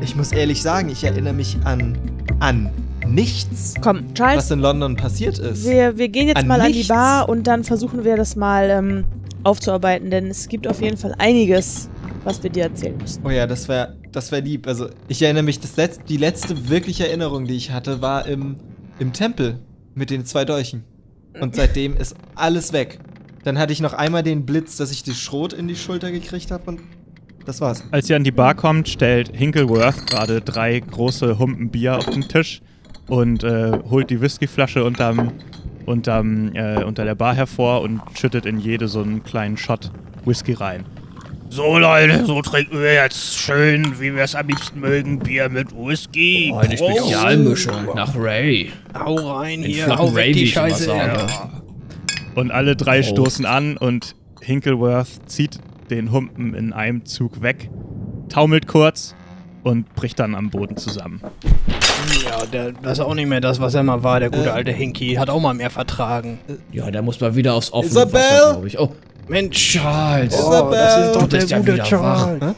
ich 0.00 0.16
muss 0.16 0.32
ehrlich 0.32 0.62
sagen, 0.62 0.88
ich 0.88 1.04
erinnere 1.04 1.34
mich 1.34 1.56
an, 1.64 1.96
an 2.40 2.70
nichts, 3.08 3.74
Komm, 3.80 4.14
Charles, 4.14 4.38
was 4.38 4.50
in 4.50 4.60
London 4.60 4.96
passiert 4.96 5.38
ist. 5.38 5.64
wir, 5.64 5.96
wir 5.98 6.08
gehen 6.08 6.28
jetzt 6.28 6.38
An 6.38 6.46
mal 6.46 6.60
an 6.60 6.68
die 6.72 6.78
nichts. 6.78 6.88
Bar 6.88 7.28
und 7.28 7.46
dann 7.46 7.64
versuchen 7.64 8.04
wir 8.04 8.16
das 8.16 8.36
mal 8.36 8.68
ähm, 8.70 9.04
aufzuarbeiten, 9.44 10.10
denn 10.10 10.26
es 10.28 10.48
gibt 10.48 10.66
auf 10.66 10.80
jeden 10.80 10.96
Fall 10.96 11.14
einiges, 11.18 11.88
was 12.24 12.42
wir 12.42 12.50
dir 12.50 12.64
erzählen 12.64 12.96
müssen. 12.98 13.22
Oh 13.24 13.30
ja, 13.30 13.46
das 13.46 13.68
wäre 13.68 13.96
das 14.12 14.32
wär 14.32 14.40
lieb. 14.40 14.66
Also, 14.66 14.88
ich 15.08 15.22
erinnere 15.22 15.42
mich, 15.42 15.60
das 15.60 15.76
letz 15.76 15.98
die 16.08 16.16
letzte 16.16 16.68
wirkliche 16.68 17.06
Erinnerung, 17.06 17.44
die 17.44 17.56
ich 17.56 17.70
hatte, 17.70 18.00
war 18.00 18.26
im, 18.26 18.56
im 18.98 19.12
Tempel 19.12 19.58
mit 19.94 20.10
den 20.10 20.24
zwei 20.24 20.44
Dolchen. 20.44 20.84
Und 21.40 21.54
seitdem 21.54 21.96
ist 21.96 22.16
alles 22.34 22.72
weg. 22.72 22.98
Dann 23.44 23.58
hatte 23.58 23.72
ich 23.72 23.80
noch 23.80 23.92
einmal 23.92 24.22
den 24.22 24.44
Blitz, 24.44 24.76
dass 24.76 24.90
ich 24.90 25.02
die 25.02 25.14
Schrot 25.14 25.52
in 25.52 25.68
die 25.68 25.76
Schulter 25.76 26.10
gekriegt 26.10 26.50
habe 26.50 26.64
und 26.66 26.80
das 27.44 27.60
war's. 27.60 27.84
Als 27.92 28.10
ihr 28.10 28.16
an 28.16 28.24
die 28.24 28.32
Bar 28.32 28.54
kommt, 28.54 28.88
stellt 28.88 29.34
Hinkleworth 29.34 30.06
gerade 30.06 30.40
drei 30.40 30.80
große 30.80 31.38
Humpen 31.38 31.70
Bier 31.70 31.96
auf 31.96 32.06
den 32.06 32.22
Tisch 32.22 32.60
und 33.08 33.42
äh, 33.42 33.72
holt 33.90 34.10
die 34.10 34.20
Whiskyflasche 34.20 34.84
unterm, 34.84 35.32
unterm, 35.86 36.54
äh, 36.54 36.84
unter 36.84 37.04
der 37.04 37.14
Bar 37.14 37.34
hervor 37.34 37.80
und 37.82 38.00
schüttet 38.18 38.46
in 38.46 38.58
jede 38.58 38.88
so 38.88 39.00
einen 39.00 39.24
kleinen 39.24 39.56
Shot 39.56 39.90
Whisky 40.24 40.52
rein. 40.52 40.84
So 41.50 41.78
Leute, 41.78 42.26
so 42.26 42.42
trinken 42.42 42.78
wir 42.78 42.92
jetzt 42.92 43.38
schön, 43.38 43.98
wie 43.98 44.14
wir 44.14 44.22
es 44.22 44.34
am 44.34 44.46
liebsten 44.48 44.80
mögen, 44.80 45.18
Bier 45.18 45.48
mit 45.48 45.74
Whisky. 45.74 46.50
Oh, 46.52 46.58
eine 46.58 46.76
Spezialmischung 46.76 47.94
nach 47.94 48.14
Ray. 48.14 48.70
Hau 48.94 49.14
rein 49.14 49.62
hier, 49.62 49.86
hau 49.96 50.08
Ray, 50.08 50.32
die 50.32 50.46
Scheiße. 50.46 50.84
sage. 50.84 51.26
Und 52.34 52.50
alle 52.50 52.76
drei 52.76 53.00
Prost. 53.00 53.12
stoßen 53.12 53.46
an 53.46 53.78
und 53.78 54.14
Hinkleworth 54.42 55.08
zieht 55.26 55.58
den 55.90 56.12
Humpen 56.12 56.52
in 56.52 56.74
einem 56.74 57.06
Zug 57.06 57.40
weg, 57.40 57.70
taumelt 58.28 58.66
kurz 58.68 59.14
und 59.62 59.94
bricht 59.94 60.18
dann 60.18 60.34
am 60.34 60.50
Boden 60.50 60.76
zusammen. 60.76 61.22
Ja, 62.24 62.44
der, 62.46 62.72
das 62.72 62.98
ist 62.98 63.00
auch 63.04 63.14
nicht 63.14 63.28
mehr 63.28 63.40
das, 63.40 63.60
was 63.60 63.74
er 63.74 63.82
mal 63.82 64.02
war, 64.02 64.20
der 64.20 64.30
gute 64.30 64.48
Äh. 64.48 64.52
alte 64.52 64.72
Hinky. 64.72 65.14
Hat 65.14 65.30
auch 65.30 65.40
mal 65.40 65.54
mehr 65.54 65.70
vertragen. 65.70 66.38
Ja, 66.72 66.90
der 66.90 67.02
muss 67.02 67.20
mal 67.20 67.34
wieder 67.36 67.54
aufs 67.54 67.72
offene 67.72 67.90
Isabel? 67.90 68.14
Wasser, 68.14 68.50
glaube 68.52 68.66
ich. 68.66 68.78
Oh, 68.78 68.92
Mensch, 69.28 69.72
Charles. 69.72 70.34
oh, 70.42 70.70
das 70.70 71.06
ist 71.06 71.14
Du 71.14 71.18
doch 71.20 71.28
der 71.28 71.36
bist 71.38 71.50
ja 71.50 71.58
gute 71.58 71.74
wieder 71.74 71.84
Charles. 71.84 72.40
wach. 72.40 72.54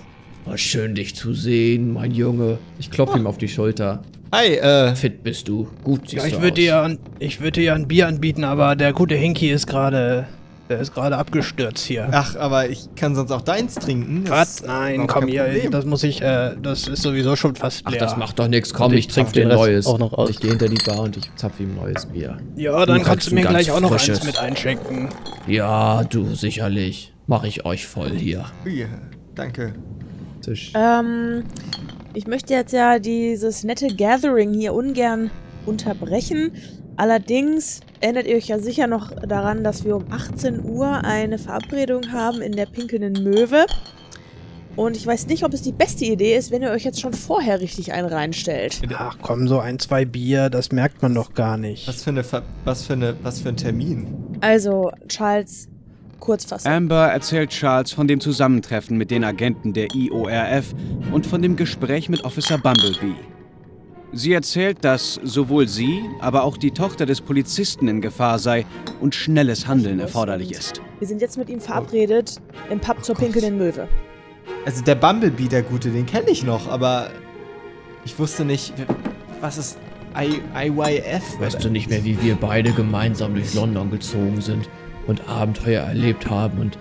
Oh, 0.47 0.57
schön 0.57 0.95
dich 0.95 1.15
zu 1.15 1.35
sehen, 1.35 1.93
mein 1.93 2.13
Junge. 2.13 2.59
Ich 2.79 2.91
klopfe 2.91 3.19
ihm 3.19 3.27
auf 3.27 3.39
die 3.39 3.49
Schulter. 3.49 4.03
Hi, 4.33 4.47
äh, 4.57 4.95
Fit 4.95 5.23
bist 5.25 5.49
du. 5.49 5.69
Gut 5.83 6.03
siehst 6.09 6.23
Ja, 6.23 6.27
ich 6.29 6.35
du 6.35 6.43
würde 6.43 6.53
aus. 6.53 6.57
dir, 6.57 6.83
ein- 6.83 6.99
ich 7.19 7.41
würd 7.41 7.57
dir 7.57 7.75
ein 7.75 7.89
Bier 7.89 8.07
anbieten, 8.07 8.45
aber 8.45 8.77
der 8.77 8.93
gute 8.93 9.17
Hinky 9.17 9.51
ist 9.51 9.67
gerade, 9.67 10.27
der 10.71 10.81
ist 10.81 10.95
gerade 10.95 11.17
abgestürzt 11.19 11.85
hier. 11.85 12.09
ach, 12.13 12.37
aber 12.37 12.69
ich 12.71 12.89
kann 12.97 13.15
sonst 13.15 13.31
auch 13.33 13.43
deins 13.43 13.75
trinken. 13.75 14.25
Was? 14.29 14.63
Nein, 14.63 15.07
komm 15.07 15.27
hier, 15.27 15.69
das 15.71 15.85
muss 15.85 16.03
ich, 16.05 16.23
äh, 16.23 16.55
das 16.63 16.89
ist 16.89 17.03
sowieso 17.03 17.37
schon 17.37 17.57
fast 17.57 17.83
Ach, 17.85 17.91
leer. 17.91 18.01
das 18.01 18.17
macht 18.17 18.39
doch 18.39 18.49
nichts. 18.49 18.73
Komm, 18.73 18.93
Und 18.93 18.95
ich 18.95 19.09
ich 19.09 19.15
trinke 19.15 19.33
dir 19.33 19.47
neues. 19.47 19.87
auch 19.87 19.99
noch 19.99 20.13
aus. 20.15 20.31
Ich 20.31 20.41
gehe 20.41 20.51
hinter 20.51 20.69
die 20.69 20.83
Bar 20.87 21.01
und 21.01 21.17
ich 21.17 21.25
zapfe 21.37 21.65
ihm 21.65 21.71
ein 21.73 21.77
neues 21.77 22.07
Bier. 22.07 22.39
Ja, 22.57 22.87
dann 22.87 22.99
Du 23.01 23.05
kannst 23.05 23.31
du 23.31 23.35
mir 23.35 23.43
gleich 23.45 23.71
auch 23.71 23.81
noch 23.81 23.91
frisches. 23.91 24.19
eins 24.21 24.27
mit 24.27 24.39
einschenken. 24.39 25.09
Ja, 25.47 26.05
du 26.05 26.35
sicherlich. 26.35 27.13
Mach 27.27 27.45
ich 27.45 27.65
euch 27.65 27.87
voll 27.87 28.11
hier. 28.13 28.45
Ja, 28.65 28.87
danke. 29.35 29.75
Tisch. 30.43 30.73
Ähm, 30.75 31.45
ich 32.15 32.27
möchte 32.27 32.55
jetzt 32.55 32.73
ja 32.73 32.99
dieses 32.99 33.63
nette 33.65 33.89
Gathering 33.89 34.55
hier 34.55 34.73
ungern 34.75 35.31
unterbrechen. 35.67 36.53
Allerdings 36.97 37.81
erinnert 38.01 38.27
ihr 38.27 38.37
euch 38.37 38.49
ja 38.49 38.59
sicher 38.59 38.87
noch 38.87 39.11
daran, 39.27 39.65
dass 39.65 39.85
wir 39.85 39.97
um 39.97 40.05
18 40.11 40.65
Uhr 40.65 41.05
eine 41.05 41.39
Verabredung 41.39 42.13
haben 42.13 42.43
in 42.43 42.53
der 42.53 42.67
Pinkelnden 42.67 43.25
Möwe. 43.25 43.67
Und 44.77 44.97
ich 44.97 45.07
weiß 45.07 45.27
nicht, 45.27 45.45
ob 45.45 45.53
es 45.53 45.63
die 45.63 45.73
beste 45.73 46.05
Idee 46.05 46.37
ist, 46.37 46.51
wenn 46.51 46.63
ihr 46.63 46.71
euch 46.71 46.85
jetzt 46.85 47.01
schon 47.01 47.13
vorher 47.13 47.61
richtig 47.61 47.93
einen 47.93 48.09
reinstellt. 48.09 48.81
Ach 48.95 49.17
komm, 49.21 49.49
so 49.49 49.59
ein, 49.59 49.79
zwei 49.79 50.05
Bier, 50.05 50.49
das 50.49 50.73
merkt 50.73 51.03
man 51.03 51.15
doch 51.15 51.35
gar 51.35 51.57
nicht. 51.57 51.89
Was 51.89 52.05
für 52.05 52.11
eine, 52.11 52.25
Ver 52.25 52.43
was 52.65 52.85
für 52.87 52.95
eine, 52.95 53.17
was 53.23 53.41
für 53.41 53.49
ein 53.51 53.57
Termin? 53.57 54.15
Also, 54.41 54.93
Charles, 55.09 55.69
Kurzfassung. 56.21 56.71
Amber 56.71 57.09
erzählt 57.09 57.51
Charles 57.51 57.93
von 57.93 58.07
dem 58.07 58.21
Zusammentreffen 58.21 58.97
mit 58.97 59.11
den 59.11 59.25
Agenten 59.25 59.73
der 59.73 59.89
IORF 59.95 60.75
und 61.13 61.27
von 61.27 61.43
dem 61.43 61.57
Gespräch 61.57 62.09
mit 62.09 62.25
Officer 62.25 62.59
Bumblebee. 62.59 63.17
Sie 64.13 64.33
erzählt, 64.33 64.79
dass 64.85 65.21
sowohl 65.23 65.69
sie, 65.69 66.03
aber 66.19 66.43
auch 66.43 66.57
die 66.57 66.73
Tochter 66.73 67.07
des 67.07 67.21
Polizisten 67.21 67.87
in 67.87 68.01
Gefahr 68.01 68.41
sei 68.41 68.67
und 69.01 69.15
schnelles 69.15 69.69
Handeln 69.69 70.01
erforderlich 70.01 70.51
ist. 70.51 70.83
Wir 70.99 71.07
sind 71.07 71.21
jetzt 71.21 71.39
mit 71.39 71.49
ihm 71.49 71.61
verabredet 71.61 72.41
im 72.71 72.81
Pub 72.81 73.05
zur 73.05 73.15
Pinkelnden 73.15 73.57
Möwe. 73.57 73.89
Also 74.67 74.83
der 74.83 74.97
Bumblebee, 74.97 75.47
der 75.47 75.63
Gute, 75.63 75.91
den 75.91 76.07
kenne 76.07 76.29
ich 76.31 76.43
noch, 76.43 76.67
aber 76.67 77.11
ich 78.05 78.19
wusste 78.19 78.45
nicht, 78.45 78.75
was 79.41 79.59
ist 79.59 79.79
I 80.19 80.41
IYF? 80.57 81.39
Weißt 81.39 81.63
du 81.63 81.71
nicht 81.71 81.89
mehr, 81.89 82.05
wie 82.05 82.21
wir 82.21 82.35
beide 82.35 82.73
gemeinsam 82.73 83.35
durch 83.35 83.55
London 83.55 83.93
gezogen 83.93 84.41
sind 84.41 84.69
und 85.07 85.29
Abenteuer 85.29 85.85
erlebt 85.85 86.29
haben 86.29 86.59
und 86.59 86.77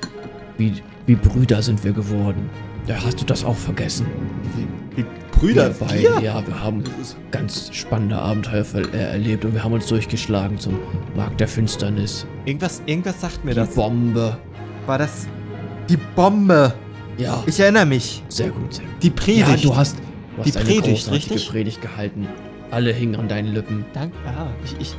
wie, 0.57 0.73
wie 1.05 1.15
Brüder 1.15 1.61
sind 1.61 1.83
wir 1.83 1.93
geworden? 1.93 2.49
Da 2.89 2.95
hast 3.05 3.21
du 3.21 3.25
das 3.25 3.45
auch 3.45 3.55
vergessen. 3.55 4.07
Wie, 4.55 4.65
wie 4.97 5.05
Brüder, 5.31 5.67
wir 5.79 5.87
beide, 5.87 6.25
ja, 6.25 6.45
wir 6.47 6.59
haben 6.63 6.83
ganz 7.29 7.69
spannende 7.71 8.17
Abenteuer 8.17 8.65
äh, 8.73 8.97
erlebt 8.97 9.45
und 9.45 9.53
wir 9.53 9.63
haben 9.63 9.73
uns 9.73 9.85
durchgeschlagen 9.85 10.57
zum 10.57 10.79
Markt 11.15 11.39
der 11.39 11.47
Finsternis. 11.47 12.25
Irgendwas, 12.45 12.81
irgendwas 12.87 13.21
sagt 13.21 13.45
mir 13.45 13.51
Die 13.51 13.57
das. 13.57 13.75
Bombe. 13.75 14.35
War 14.87 14.97
das 14.97 15.27
die 15.87 15.97
Bombe? 16.15 16.73
Ja, 17.19 17.43
Ich 17.45 17.59
erinnere 17.59 17.85
mich. 17.85 18.23
sehr 18.27 18.49
gut, 18.49 18.73
sehr 18.73 18.85
gut. 18.85 19.03
Die 19.03 19.11
Predigt. 19.11 19.47
Ja, 19.47 19.55
du 19.69 19.75
hast, 19.75 19.97
du 19.97 20.01
Die 20.43 20.49
hast 20.49 20.57
eine 20.57 20.65
Predigt, 20.65 21.11
richtig? 21.11 21.47
Predigt 21.47 21.81
gehalten. 21.83 22.27
Alle 22.71 22.91
hingen 22.91 23.17
an 23.17 23.27
deinen 23.27 23.53
Lippen. 23.53 23.85
Danke. 23.93 24.17
Ja, 24.25 24.51
ich, 24.65 24.75
ich, 24.79 24.95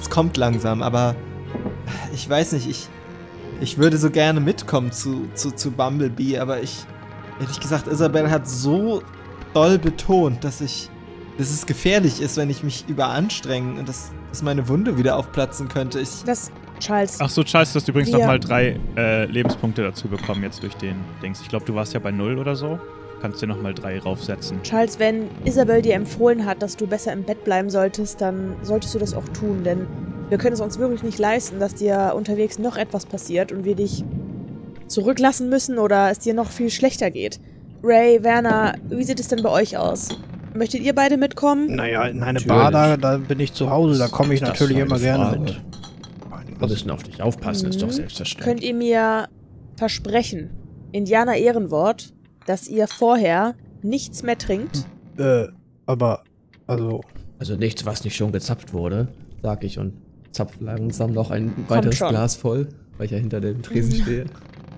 es 0.00 0.08
kommt 0.08 0.36
langsam, 0.36 0.82
aber 0.82 1.16
ich 2.14 2.30
weiß 2.30 2.52
nicht, 2.52 2.70
ich, 2.70 2.86
ich 3.60 3.76
würde 3.76 3.98
so 3.98 4.10
gerne 4.10 4.38
mitkommen 4.38 4.92
zu, 4.92 5.28
zu, 5.34 5.50
zu 5.50 5.72
Bumblebee, 5.72 6.38
aber 6.38 6.62
ich, 6.62 6.84
ehrlich 7.40 7.60
gesagt, 7.60 7.86
Isabel 7.88 8.30
hat 8.30 8.48
so 8.48 9.02
doll 9.52 9.78
betont, 9.78 10.42
dass 10.44 10.60
ich, 10.60 10.88
dass 11.38 11.50
es 11.50 11.66
gefährlich 11.66 12.20
ist, 12.20 12.36
wenn 12.36 12.50
ich 12.50 12.62
mich 12.62 12.84
überanstrenge 12.88 13.78
und 13.78 13.88
dass, 13.88 14.10
dass 14.30 14.42
meine 14.42 14.68
Wunde 14.68 14.96
wieder 14.98 15.16
aufplatzen 15.16 15.68
könnte. 15.68 16.00
Ich, 16.00 16.22
Das, 16.24 16.50
Charles, 16.80 17.18
Ach 17.20 17.30
so, 17.30 17.44
Charles, 17.44 17.72
du 17.72 17.78
hast 17.80 17.88
übrigens 17.88 18.10
Wir- 18.12 18.18
nochmal 18.18 18.40
drei 18.40 18.78
äh, 18.96 19.24
Lebenspunkte 19.26 19.82
dazu 19.82 20.08
bekommen 20.08 20.42
jetzt 20.42 20.62
durch 20.62 20.74
den 20.74 20.96
Dings. 21.22 21.40
Ich 21.40 21.48
glaube, 21.48 21.64
du 21.64 21.74
warst 21.74 21.94
ja 21.94 22.00
bei 22.00 22.10
null 22.10 22.38
oder 22.38 22.56
so. 22.56 22.78
Kannst 23.22 23.40
dir 23.40 23.46
nochmal 23.46 23.72
drei 23.72 23.98
raufsetzen. 24.00 24.60
Charles, 24.64 24.98
wenn 24.98 25.28
Isabel 25.44 25.80
dir 25.80 25.94
empfohlen 25.94 26.44
hat, 26.44 26.60
dass 26.60 26.76
du 26.76 26.86
besser 26.86 27.12
im 27.12 27.22
Bett 27.22 27.42
bleiben 27.44 27.70
solltest, 27.70 28.20
dann 28.20 28.54
solltest 28.62 28.94
du 28.94 28.98
das 28.98 29.14
auch 29.14 29.26
tun, 29.28 29.62
denn 29.64 29.86
wir 30.28 30.36
können 30.36 30.52
es 30.54 30.60
uns 30.60 30.78
wirklich 30.78 31.02
nicht 31.02 31.18
leisten, 31.18 31.58
dass 31.58 31.74
dir 31.74 32.12
unterwegs 32.16 32.58
noch 32.58 32.76
etwas 32.76 33.06
passiert 33.06 33.50
und 33.52 33.64
wir 33.64 33.76
dich 33.76 34.04
zurücklassen 34.94 35.48
müssen 35.48 35.78
oder 35.78 36.10
es 36.10 36.20
dir 36.20 36.34
noch 36.34 36.50
viel 36.50 36.70
schlechter 36.70 37.10
geht. 37.10 37.40
Ray, 37.82 38.22
Werner, 38.24 38.74
wie 38.88 39.04
sieht 39.04 39.20
es 39.20 39.28
denn 39.28 39.42
bei 39.42 39.50
euch 39.50 39.76
aus? 39.76 40.08
Möchtet 40.54 40.80
ihr 40.82 40.94
beide 40.94 41.16
mitkommen? 41.16 41.74
Naja, 41.74 42.04
in 42.06 42.22
eine 42.22 42.34
Natürlich. 42.38 42.46
Bar, 42.46 42.70
da, 42.70 42.96
da 42.96 43.16
bin 43.18 43.40
ich 43.40 43.52
zu 43.52 43.68
Hause, 43.70 43.98
da 43.98 44.08
komme 44.08 44.32
ich 44.34 44.40
das 44.40 44.50
natürlich 44.50 44.78
immer 44.78 44.98
gerne 44.98 45.24
Frage? 45.24 45.40
mit. 45.40 45.60
Wir 46.60 46.68
müssen 46.68 46.90
auf 46.90 47.02
dich 47.02 47.20
aufpassen, 47.20 47.68
ist 47.68 47.82
doch 47.82 47.88
Mhm. 47.88 47.92
selbstverständlich. 47.92 48.46
Könnt 48.46 48.62
ihr 48.62 48.74
mir 48.74 49.28
versprechen, 49.76 50.50
Indianer 50.92 51.34
Ehrenwort, 51.36 52.14
dass 52.46 52.68
ihr 52.68 52.86
vorher 52.86 53.54
nichts 53.82 54.22
mehr 54.22 54.38
trinkt? 54.38 54.84
Äh, 55.18 55.46
aber, 55.86 56.22
also, 56.66 57.02
Also 57.40 57.56
nichts, 57.56 57.84
was 57.84 58.04
nicht 58.04 58.14
schon 58.16 58.30
gezapft 58.32 58.72
wurde, 58.72 59.08
sag 59.42 59.64
ich 59.64 59.78
und 59.78 59.92
zapf 60.30 60.54
langsam 60.60 61.12
noch 61.12 61.30
ein 61.32 61.52
weiteres 61.68 61.96
schon. 61.96 62.08
Glas 62.10 62.36
voll, 62.36 62.68
weil 62.96 63.06
ich 63.06 63.12
ja 63.12 63.18
hinter 63.18 63.40
dem 63.40 63.60
Tresen 63.62 63.92
stehe. 64.02 64.24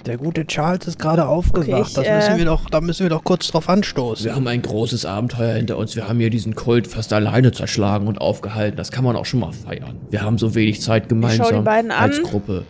Der 0.07 0.17
gute 0.17 0.47
Charles 0.47 0.87
ist 0.87 0.99
gerade 0.99 1.27
aufgewacht. 1.27 1.69
Okay, 1.69 1.83
ich, 1.87 1.95
das 1.95 2.09
müssen 2.09 2.35
äh, 2.35 2.39
wir 2.39 2.45
doch, 2.47 2.71
da 2.71 2.81
müssen 2.81 3.03
wir 3.05 3.11
doch 3.11 3.25
kurz 3.25 3.49
drauf 3.49 3.69
anstoßen. 3.69 4.25
Wir 4.25 4.35
haben 4.35 4.47
ein 4.47 4.63
großes 4.63 5.05
Abenteuer 5.05 5.55
hinter 5.55 5.77
uns. 5.77 5.97
Wir 5.97 6.09
haben 6.09 6.19
hier 6.19 6.31
diesen 6.31 6.55
Kult 6.55 6.87
fast 6.87 7.13
alleine 7.13 7.53
zerschlagen 7.53 8.07
und 8.07 8.21
aufgehalten. 8.21 8.77
Das 8.77 8.93
kann 8.93 9.05
man 9.05 9.17
auch 9.17 9.27
schon 9.27 9.41
mal 9.41 9.53
feiern. 9.53 9.99
Wir 10.11 10.23
haben 10.23 10.39
so 10.39 10.55
wenig 10.55 10.81
Zeit 10.81 11.09
gemeinsam 11.09 11.57
die 11.57 11.63
beiden 11.63 11.91
an. 11.91 12.11
als 12.11 12.23
Gruppe. 12.23 12.65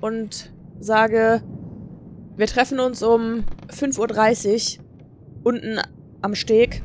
Und 0.00 0.50
sage, 0.80 1.42
wir 2.36 2.46
treffen 2.46 2.80
uns 2.80 3.02
um 3.02 3.44
5.30 3.72 4.78
Uhr 4.78 4.84
unten 5.44 5.80
am 6.22 6.34
Steg. 6.34 6.82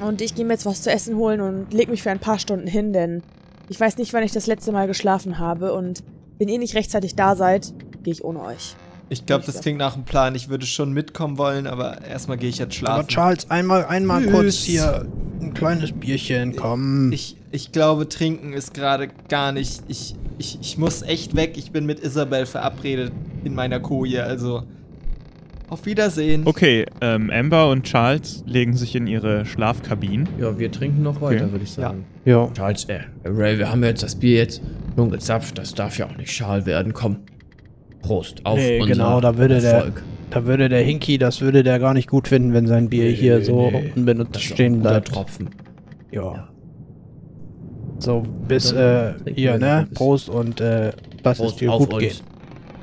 Und 0.00 0.22
ich 0.22 0.34
gehe 0.34 0.44
mir 0.44 0.54
jetzt 0.54 0.66
was 0.66 0.82
zu 0.82 0.90
essen 0.90 1.16
holen 1.16 1.40
und 1.40 1.72
leg 1.72 1.88
mich 1.88 2.02
für 2.02 2.10
ein 2.10 2.20
paar 2.20 2.38
Stunden 2.38 2.66
hin, 2.66 2.92
denn 2.92 3.22
ich 3.68 3.78
weiß 3.78 3.98
nicht, 3.98 4.12
wann 4.14 4.22
ich 4.22 4.32
das 4.32 4.46
letzte 4.46 4.72
Mal 4.72 4.86
geschlafen 4.86 5.38
habe. 5.38 5.74
Und 5.74 6.02
wenn 6.38 6.48
ihr 6.48 6.58
nicht 6.58 6.74
rechtzeitig 6.74 7.16
da 7.16 7.36
seid, 7.36 7.74
gehe 8.02 8.12
ich 8.12 8.24
ohne 8.24 8.40
euch. 8.42 8.74
Ich 9.12 9.26
glaube, 9.26 9.44
das 9.44 9.60
klingt 9.60 9.78
nach 9.78 9.94
einem 9.96 10.04
Plan. 10.04 10.34
Ich 10.36 10.48
würde 10.48 10.66
schon 10.66 10.92
mitkommen 10.92 11.36
wollen, 11.36 11.66
aber 11.66 12.00
erstmal 12.02 12.36
gehe 12.36 12.48
ich 12.48 12.58
jetzt 12.58 12.78
aber 12.82 13.02
schlafen. 13.02 13.08
Charles, 13.08 13.50
einmal, 13.50 13.84
einmal 13.86 14.22
Tschüss. 14.22 14.32
kurz 14.32 14.54
hier 14.56 15.06
ein 15.40 15.52
kleines 15.52 15.90
Bierchen, 15.92 16.54
komm. 16.54 17.10
Ich, 17.12 17.36
ich 17.50 17.72
glaube, 17.72 18.08
trinken 18.08 18.52
ist 18.52 18.72
gerade 18.72 19.08
gar 19.28 19.50
nicht. 19.50 19.82
Ich, 19.88 20.14
ich, 20.38 20.58
ich 20.60 20.78
muss 20.78 21.02
echt 21.02 21.34
weg. 21.34 21.54
Ich 21.56 21.72
bin 21.72 21.86
mit 21.86 21.98
Isabel 22.00 22.46
verabredet 22.46 23.12
in 23.42 23.54
meiner 23.54 23.80
Koje. 23.80 24.22
Also, 24.22 24.62
auf 25.68 25.86
Wiedersehen. 25.86 26.42
Okay, 26.46 26.86
ähm, 27.00 27.30
Amber 27.30 27.68
und 27.70 27.84
Charles 27.84 28.44
legen 28.46 28.76
sich 28.76 28.94
in 28.94 29.06
ihre 29.08 29.44
Schlafkabinen. 29.44 30.28
Ja, 30.38 30.56
wir 30.58 30.70
trinken 30.70 31.02
noch 31.02 31.20
weiter, 31.20 31.44
Okay. 31.44 31.52
würde 31.52 31.64
ich 31.64 31.72
sagen. 31.72 32.04
ja. 32.24 32.48
Charles, 32.54 32.84
äh, 32.84 33.00
Ray, 33.24 33.58
wir 33.58 33.70
haben 33.72 33.82
jetzt 33.82 34.02
das 34.04 34.14
Bier 34.14 34.36
jetzt 34.38 34.60
schon 34.96 35.10
gezapft. 35.10 35.58
Das 35.58 35.74
darf 35.74 35.98
ja 35.98 36.06
auch 36.06 36.16
nicht 36.16 36.32
schal 36.32 36.64
werden. 36.66 36.92
Komm. 36.92 37.16
Prost 38.02 38.44
auf 38.46 38.58
Nee, 38.58 38.80
unser 38.80 38.92
genau, 38.92 39.20
da 39.20 39.36
würde 39.36 39.60
der- 39.60 39.72
Erfolg. 39.72 40.02
Da 40.30 40.44
würde 40.46 40.68
der 40.68 40.82
Hinky, 40.82 41.18
das 41.18 41.40
würde 41.40 41.64
der 41.64 41.80
gar 41.80 41.92
nicht 41.92 42.08
gut 42.08 42.28
finden, 42.28 42.52
wenn 42.52 42.66
sein 42.68 42.88
Bier 42.88 43.04
Nee, 43.06 43.14
hier 43.14 43.44
so 43.44 43.68
nee. 43.70 43.92
unbenutzt 43.96 44.36
Das 44.36 44.42
ist 44.42 44.46
auch 44.48 44.52
ein 44.52 44.54
stehen 44.54 44.76
guter 44.76 44.90
bleibt. 44.90 45.08
Tropfen. 45.08 45.50
Ja. 46.12 46.48
So, 47.98 48.22
bis, 48.48 48.72
äh, 48.72 49.14
hier, 49.34 49.58
ne? 49.58 49.88
Prost 49.94 50.28
und, 50.30 50.60
äh, 50.60 50.92
lass 51.24 51.38
es 51.38 51.44
Prost 51.46 51.60
dir 51.60 51.72
auf 51.72 51.78
gut 51.80 51.94
uns. 51.94 52.02
gehen. 52.02 52.16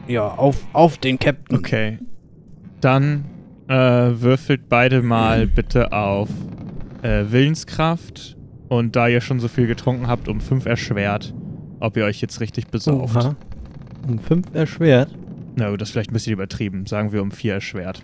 Ja, 0.10 0.28
auf, 0.28 0.58
auf 0.74 0.98
den 0.98 1.18
Captain. 1.18 1.58
Okay. 1.58 2.00
Dann 2.82 3.26
äh, 3.68 3.74
würfelt 3.76 4.70
beide 4.70 5.02
mal 5.02 5.48
bitte 5.56 5.92
auf 5.94 6.30
äh, 7.02 7.24
Willenskraft. 7.30 8.36
Und 8.70 8.98
da 8.98 9.08
ihr 9.08 9.22
schon 9.22 9.40
so 9.40 9.48
viel 9.48 9.66
getrunken 9.68 10.08
habt, 10.08 10.28
um 10.28 10.42
5 10.42 10.66
erschwert, 10.66 11.34
ob 11.80 11.96
ihr 11.96 12.04
euch 12.04 12.20
jetzt 12.22 12.42
richtig 12.42 12.68
besauft. 12.68 13.16
Oha. 13.16 13.36
Um 14.08 14.20
fünf 14.20 14.48
erschwert. 14.54 15.10
Na 15.56 15.72
gut, 15.72 15.82
das 15.82 15.90
ist 15.90 15.94
vielleicht 15.94 16.12
ein 16.12 16.14
bisschen 16.14 16.34
übertrieben. 16.34 16.86
Sagen 16.86 17.12
wir 17.12 17.22
um 17.22 17.32
4 17.32 17.56
erschwert. 17.56 18.04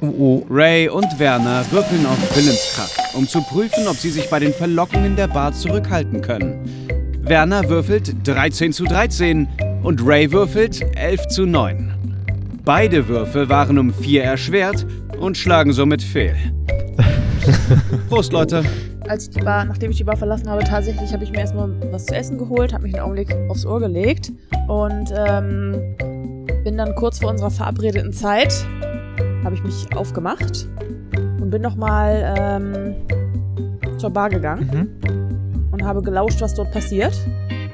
Oh, 0.00 0.06
oh. 0.06 0.46
Ray 0.48 0.88
und 0.88 1.18
Werner 1.18 1.64
würfeln 1.70 2.06
auf 2.06 2.36
Willenskraft, 2.36 3.00
um 3.14 3.26
zu 3.26 3.42
prüfen, 3.42 3.88
ob 3.88 3.96
sie 3.96 4.10
sich 4.10 4.30
bei 4.30 4.38
den 4.38 4.52
Verlockungen 4.52 5.16
der 5.16 5.26
Bar 5.26 5.52
zurückhalten 5.52 6.22
können. 6.22 6.60
Werner 7.22 7.68
würfelt 7.68 8.14
13 8.28 8.72
zu 8.72 8.84
13 8.84 9.48
und 9.82 10.06
Ray 10.06 10.30
würfelt 10.30 10.82
11 10.96 11.26
zu 11.28 11.46
9. 11.46 11.94
Beide 12.64 13.08
Würfe 13.08 13.48
waren 13.48 13.78
um 13.78 13.92
4 13.92 14.22
erschwert 14.22 14.86
und 15.18 15.36
schlagen 15.36 15.72
somit 15.72 16.02
fehl. 16.02 16.36
Prost, 18.08 18.32
Leute. 18.32 18.62
Als 19.08 19.24
ich 19.24 19.30
die 19.30 19.40
Bar, 19.40 19.64
nachdem 19.66 19.90
ich 19.90 19.98
die 19.98 20.04
Bar 20.04 20.16
verlassen 20.16 20.48
habe, 20.48 20.64
tatsächlich 20.64 21.12
habe 21.12 21.24
ich 21.24 21.30
mir 21.30 21.38
erstmal 21.38 21.68
was 21.92 22.06
zu 22.06 22.14
essen 22.14 22.38
geholt, 22.38 22.72
habe 22.72 22.84
mich 22.84 22.94
einen 22.94 23.02
Augenblick 23.04 23.34
aufs 23.48 23.66
Ohr 23.66 23.80
gelegt 23.80 24.32
und 24.68 25.12
ähm, 25.14 25.94
bin 26.64 26.76
dann 26.78 26.94
kurz 26.94 27.18
vor 27.18 27.30
unserer 27.30 27.50
verabredeten 27.50 28.12
Zeit, 28.12 28.54
habe 29.44 29.54
ich 29.54 29.62
mich 29.62 29.86
aufgemacht 29.94 30.66
und 31.40 31.50
bin 31.50 31.60
nochmal 31.60 32.34
ähm, 32.38 32.94
zur 33.98 34.10
Bar 34.10 34.30
gegangen 34.30 34.70
Mhm. 34.72 35.68
und 35.70 35.84
habe 35.84 36.00
gelauscht, 36.02 36.40
was 36.40 36.54
dort 36.54 36.72
passiert 36.72 37.14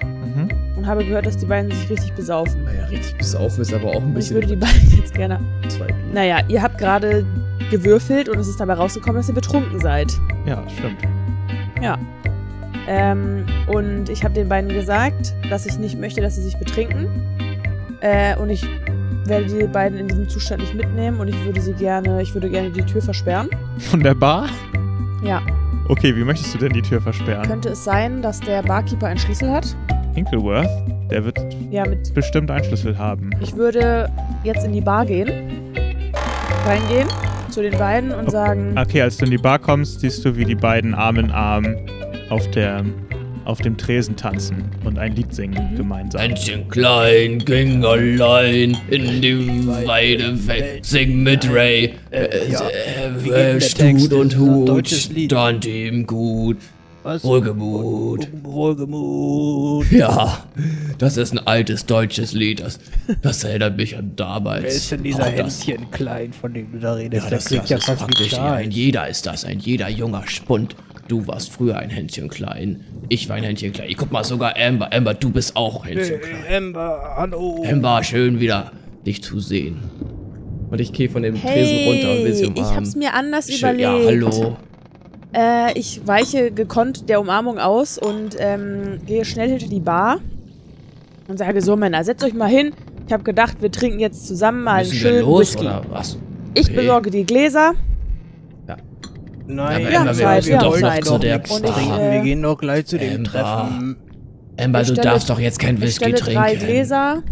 Mhm. 0.03 0.49
und 0.79 0.87
habe 0.87 1.05
gehört, 1.05 1.27
dass 1.27 1.37
die 1.37 1.47
beiden 1.47 1.71
sich 1.71 1.89
richtig 1.91 2.13
besaufen. 2.15 2.65
Naja, 2.65 2.87
richtig 2.87 3.17
besaufen 3.19 3.61
ist 3.63 3.73
aber 3.73 3.91
auch 3.91 3.97
ein 3.97 4.03
Und 4.03 4.09
ich 4.11 4.15
bisschen. 4.17 4.35
würde 4.37 4.47
die 4.49 4.57
beiden 4.57 4.91
jetzt 4.99 5.15
gerne. 5.15 5.39
zwei 5.69 5.87
Bier. 5.87 5.97
Naja, 6.13 6.39
ihr 6.49 6.61
habt 6.61 6.77
gerade 6.79 7.25
gewürfelt 7.71 8.29
und 8.29 8.39
es 8.41 8.49
ist 8.49 8.59
dabei 8.59 8.75
rausgekommen, 8.75 9.17
dass 9.21 9.29
ihr 9.29 9.35
betrunken 9.35 9.79
seid. 9.81 10.13
Ja, 10.45 10.61
stimmt. 10.77 10.97
Ähm, 12.89 13.47
und 13.69 14.09
ich 14.09 14.25
habe 14.25 14.35
den 14.35 14.49
beiden 14.49 14.71
gesagt, 14.71 15.35
dass 15.49 15.67
ich 15.67 15.79
nicht 15.79 15.99
möchte, 15.99 16.21
dass 16.21 16.37
sie 16.37 16.43
sich 16.43 16.57
betrinken. 16.59 17.07
Äh, 18.01 18.37
und 18.37 18.51
ich 18.51 18.67
werde 19.27 19.47
die 19.47 19.67
beiden 19.67 19.99
in 19.99 20.09
diesem 20.09 20.29
Zustand 20.29 20.63
nicht 20.63 20.75
mitnehmen 20.75 21.21
und 21.21 21.29
ich 21.29 21.45
würde 21.45 21.61
sie 21.61 21.73
gerne, 21.75 22.21
ich 22.23 22.35
würde 22.35 22.49
gerne 22.51 22.71
die 22.71 22.83
Tür 22.83 23.03
versperren. 23.03 23.49
Von 23.79 24.01
der 24.03 24.15
Bar? 24.15 24.49
Ja. 25.23 25.41
Okay, 25.89 26.15
wie 26.17 26.25
möchtest 26.25 26.55
du 26.55 26.59
denn 26.59 26.73
die 26.73 26.83
Tür 26.83 27.01
versperren? 27.01 27.47
Könnte 27.47 27.71
es 27.71 27.85
sein, 27.85 28.23
dass 28.23 28.41
der 28.41 28.63
Barkeeper 28.63 29.07
einen 29.09 29.19
Schlüssel 29.19 29.51
hat? 29.51 29.77
Hinkleworth, 30.15 30.67
der 31.11 31.25
wird 31.25 31.39
Ja, 31.71 31.87
mit. 31.87 32.13
bestimmt 32.15 32.51
einen 32.51 32.65
Schlüssel 32.65 32.97
haben. 32.99 33.31
Ich 33.41 33.55
würde 33.55 34.11
jetzt 34.43 34.65
in 34.65 34.73
die 34.73 34.81
Bar 34.81 35.05
gehen, 35.07 35.29
reingehen 36.67 37.09
zu 37.51 37.63
den 37.63 37.77
beiden 37.79 38.13
und 38.13 38.31
sagen, 38.31 38.75
Okay, 38.79 39.03
als 39.03 39.17
du 39.17 39.25
in 39.25 39.31
die 39.31 39.39
Bar 39.39 39.59
kommst, 39.59 40.01
siehst 40.01 40.25
du, 40.25 40.37
wie 40.37 40.45
die 40.45 40.55
beiden 40.55 40.95
Arm 40.95 41.17
in 41.19 41.31
Arm 41.31 41.77
auf, 42.31 42.49
der, 42.51 42.85
auf 43.45 43.61
dem 43.61 43.77
Tresen 43.77 44.17
tanzen 44.17 44.65
und 44.85 44.99
ein 44.99 45.15
Lied 45.17 45.35
singen 45.35 45.73
Mhm. 45.73 45.77
gemeinsam. 45.77 46.21
Händchen 46.21 46.69
klein 46.69 47.39
ging 47.41 47.85
allein 47.85 48.77
in 48.89 49.21
die 49.21 49.67
weite 49.87 50.47
Welt. 50.47 50.85
Sing 50.85 51.23
mit 51.23 51.49
Ray. 51.53 51.95
Äh, 52.11 52.51
Ja. 52.51 52.61
äh, 53.27 53.57
äh, 53.57 53.59
Text? 53.59 54.13
und 54.13 54.37
Hut 54.39 54.89
stand 54.89 55.65
ihm 55.67 56.07
gut. 56.07 56.59
Was? 57.03 57.25
Wohlgemut. 57.25 58.29
Wohlgemut. 58.43 59.91
Ja, 59.91 60.45
das 60.99 61.17
ist 61.17 61.33
ein 61.33 61.39
altes 61.39 61.87
deutsches 61.87 62.35
Lied. 62.35 62.61
Das, 62.61 62.79
das 63.23 63.43
erinnert 63.45 63.77
mich 63.79 63.97
an 63.97 64.13
damals. 64.17 64.63
Wer 64.65 64.71
ist 64.71 64.91
denn 64.93 65.03
dieser 65.03 65.27
Auch 65.27 65.35
das- 65.37 65.67
Händchen 65.67 65.91
klein, 65.91 66.33
von 66.33 66.53
dem 66.53 66.73
du 66.73 66.79
da 66.79 66.95
redest? 66.95 67.25
Ja, 67.25 67.29
Der 67.31 67.39
das, 67.39 67.45
klingt 67.47 67.63
das 67.65 67.71
ja 67.71 67.77
ist 67.79 67.85
fast 67.87 68.01
praktisch 68.01 68.39
ein 68.39 68.71
jeder 68.71 69.09
ist 69.09 69.27
das, 69.27 69.45
ein 69.45 69.59
jeder 69.61 69.89
junger 69.89 70.27
Spund. 70.27 70.77
Du 71.09 71.27
warst 71.27 71.51
früher 71.51 71.77
ein 71.79 71.91
Händchen 71.91 72.29
klein. 72.29 72.85
Ich 73.09 73.29
war 73.29 73.37
ein 73.37 73.43
Händchen 73.45 73.73
klein. 73.73 73.89
Ich 73.89 73.97
guck 73.97 74.13
mal 74.13 74.23
sogar 74.23 74.55
Amber. 74.57 74.93
Amber, 74.93 75.15
du 75.15 75.31
bist 75.31 75.57
auch 75.57 75.85
Händchen 75.87 76.21
klein. 76.21 76.45
Äh, 76.49 76.57
Amber, 76.57 77.15
hallo. 77.17 77.65
Amber, 77.69 78.05
schön 78.05 78.39
wieder 78.41 78.73
dich 79.07 79.23
zu 79.23 79.41
sehen. 79.41 79.79
Und 80.71 80.81
ich 80.81 80.93
gehe 80.93 81.09
von 81.09 81.23
dem 81.23 81.41
Tresen 81.41 81.89
runter 81.89 82.13
und 82.13 82.25
will 82.25 82.35
sie 82.35 82.43
hey, 82.45 82.51
umarmen. 82.51 82.71
ich 82.71 82.77
hab's 82.77 82.95
mir 82.95 83.13
anders 83.15 83.47
Schön, 83.51 83.59
überlegt. 83.81 83.81
ja, 83.81 84.07
hallo. 84.07 84.57
Äh, 85.33 85.79
ich 85.79 86.01
weiche 86.07 86.51
gekonnt 86.51 87.09
der 87.09 87.21
Umarmung 87.21 87.59
aus 87.59 87.99
und 87.99 88.37
ähm, 88.39 89.01
gehe 89.07 89.25
schnell 89.25 89.49
hinter 89.49 89.69
die 89.69 89.81
Bar 89.81 90.19
und 91.29 91.39
sage 91.39 91.61
so, 91.63 91.77
Männer, 91.77 92.03
setzt 92.05 92.25
euch 92.25 92.35
mal 92.35 92.49
hin. 92.49 92.73
Ich 93.07 93.13
habe 93.13 93.23
gedacht, 93.23 93.57
wir 93.61 93.71
trinken 93.71 94.01
jetzt 94.01 94.27
zusammen 94.27 94.65
mal 94.65 94.73
einen 94.81 94.89
Müssen 94.89 95.03
wir 95.05 95.11
schönen 95.11 95.21
los 95.23 95.41
Whisky. 95.41 95.65
oder 95.65 95.83
was? 95.91 96.19
Ich 96.55 96.67
Okay. 96.67 96.77
besorge 96.77 97.11
die 97.11 97.25
Gläser. 97.25 97.73
Nein, 99.47 99.81
aber 99.83 99.91
Wir 99.91 99.99
haben 100.01 100.15
Zeit, 100.15 100.47
wir 100.47 100.59
haben 100.59 100.65
doch 100.65 100.79
Zeit. 100.81 101.05
zu 101.05 101.19
der 101.19 101.37
Und 101.51 101.65
ich, 101.65 101.77
äh, 101.91 102.13
Wir 102.13 102.21
gehen 102.23 102.41
doch 102.43 102.57
gleich 102.57 102.87
zu 102.87 102.99
dem 102.99 103.17
Amber. 103.17 103.31
Treffen. 103.31 103.97
Amber, 104.61 104.83
Ich 104.83 104.89
du 104.89 104.95
darfst 104.95 105.29
doch 105.29 105.41
jetzt 105.41 105.59
kein 105.59 105.77
Ich 105.77 105.83
Whisky 105.83 106.13
trinken. 106.13 106.35
drei 106.41 106.55
Gläser 106.55 107.23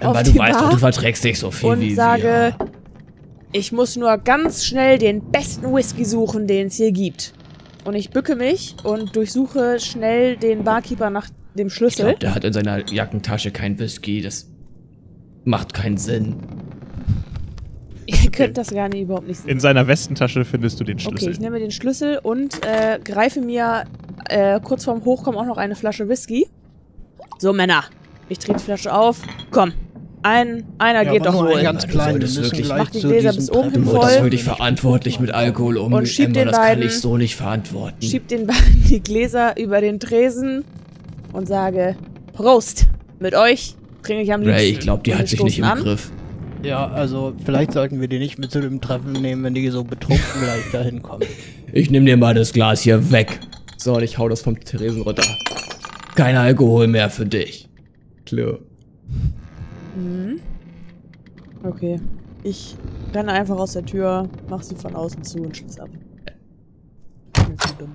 Amber, 0.00 0.22
du 0.24 0.36
weißt 0.36 0.60
doch, 0.60 0.70
du 0.70 0.78
verträgst 0.78 1.22
nicht 1.22 1.38
so 1.38 1.52
viel 1.52 1.70
und 1.70 1.80
wie 1.80 1.94
sage, 1.94 2.52
wir. 2.58 2.71
Ich 3.52 3.72
muss 3.72 3.96
nur 3.96 4.16
ganz 4.18 4.64
schnell 4.64 4.98
den 4.98 5.30
besten 5.30 5.72
Whisky 5.74 6.04
suchen, 6.04 6.46
den 6.46 6.68
es 6.68 6.76
hier 6.76 6.92
gibt. 6.92 7.32
Und 7.84 7.94
ich 7.94 8.10
bücke 8.10 8.36
mich 8.36 8.76
und 8.84 9.14
durchsuche 9.16 9.78
schnell 9.80 10.36
den 10.36 10.64
Barkeeper 10.64 11.10
nach 11.10 11.28
dem 11.54 11.66
Ich 11.66 11.74
Schlüssel. 11.74 12.04
glaube, 12.06 12.18
der 12.20 12.34
hat 12.34 12.44
in 12.44 12.52
seiner 12.52 12.88
Jackentasche 12.90 13.50
kein 13.50 13.78
Whisky. 13.78 14.22
Das 14.22 14.48
macht 15.44 15.74
keinen 15.74 15.96
Sinn. 15.96 16.36
Ihr 18.06 18.30
könnt 18.30 18.56
das 18.56 18.70
gar 18.70 18.88
nicht 18.88 19.02
überhaupt 19.02 19.26
nicht 19.28 19.40
sehen. 19.40 19.50
In 19.50 19.60
seiner 19.60 19.86
Westentasche 19.86 20.44
findest 20.44 20.78
du 20.80 20.84
den 20.84 20.96
Okay, 20.98 21.08
Schlüssel. 21.08 21.32
ich 21.32 21.40
nehme 21.40 21.58
den 21.58 21.70
Schlüssel 21.70 22.18
und 22.22 22.64
äh, 22.64 22.98
greife 23.02 23.40
mir 23.40 23.84
äh, 24.28 24.60
kurz 24.60 24.84
vorm 24.84 25.04
Hochkommen 25.04 25.38
auch 25.40 25.46
noch 25.46 25.56
eine 25.56 25.74
Flasche 25.76 26.08
Whisky. 26.08 26.46
So, 27.38 27.52
Männer. 27.52 27.84
Ich 28.28 28.38
drehe 28.38 28.56
die 28.56 28.62
Flasche 28.62 28.92
auf. 28.94 29.20
Komm. 29.50 29.72
Ein, 30.24 30.64
einer 30.78 31.02
Ja, 31.02 31.12
geht 31.12 31.26
doch 31.26 31.34
wohl. 31.34 31.60
ganz 31.62 31.82
Du 31.84 31.88
klein. 31.90 32.10
Solltest 32.12 32.38
müssen 32.38 32.52
wirklich- 32.52 32.68
Mach 32.68 32.90
die 32.90 33.00
Gläser 33.00 33.32
bis 33.32 33.50
oben 33.50 33.70
hin 33.72 33.84
voll. 33.84 34.00
das 34.00 34.22
wirklich 34.22 34.44
verantwortlich 34.44 35.18
mit 35.18 35.32
Alkohol 35.32 35.76
um. 35.78 35.92
Und 35.92 36.06
schieb 36.08 36.26
Amber, 36.26 36.40
den 36.40 36.48
das 36.48 36.56
kann 36.56 36.82
ich 36.82 36.92
so 37.00 37.16
nicht 37.16 37.34
verantworten. 37.36 38.00
Schieb 38.02 38.28
den 38.28 38.46
beiden 38.46 38.84
die 38.88 39.00
Gläser 39.00 39.58
über 39.58 39.80
den 39.80 39.98
Tresen 39.98 40.64
und 41.32 41.48
sage, 41.48 41.96
Prost. 42.34 42.86
Mit 43.18 43.34
euch 43.34 43.74
trinke 44.02 44.22
ich 44.22 44.32
am 44.32 44.40
liebsten. 44.42 44.58
Ray, 44.58 44.70
ich 44.70 44.78
glaube, 44.80 45.02
die 45.04 45.14
hat 45.14 45.26
sich 45.28 45.42
nicht 45.42 45.58
im 45.58 45.64
an. 45.64 45.78
Griff. 45.80 46.10
Ja, 46.62 46.86
also 46.88 47.34
vielleicht 47.44 47.72
sollten 47.72 48.00
wir 48.00 48.06
die 48.06 48.20
nicht 48.20 48.38
mit 48.38 48.52
zu 48.52 48.60
dem 48.60 48.80
Treffen 48.80 49.12
nehmen, 49.12 49.42
wenn 49.42 49.54
die 49.54 49.68
so 49.70 49.82
betrunken 49.82 50.22
gleich 50.40 50.70
dahin 50.72 51.02
kommen. 51.02 51.24
Ich 51.72 51.90
nehme 51.90 52.06
dir 52.06 52.16
mal 52.16 52.34
das 52.34 52.52
Glas 52.52 52.82
hier 52.82 53.10
weg. 53.10 53.40
So, 53.76 53.94
und 53.96 54.04
ich 54.04 54.18
hau 54.18 54.28
das 54.28 54.42
vom 54.42 54.58
Theresen 54.60 55.02
runter. 55.02 55.24
Kein 56.14 56.36
Alkohol 56.36 56.86
mehr 56.86 57.10
für 57.10 57.26
dich. 57.26 57.68
Klar. 58.24 58.58
Mhm. 59.96 60.40
Okay. 61.64 62.00
Ich 62.44 62.76
renne 63.14 63.32
einfach 63.32 63.56
aus 63.56 63.72
der 63.74 63.84
Tür, 63.84 64.28
mach 64.48 64.62
sie 64.62 64.74
von 64.74 64.94
außen 64.96 65.22
zu 65.22 65.38
und 65.42 65.56
schließ 65.56 65.78
ab. 65.78 65.88
Ich 67.36 67.42
bin 67.44 67.58
zu 67.58 67.74
dumm. 67.78 67.94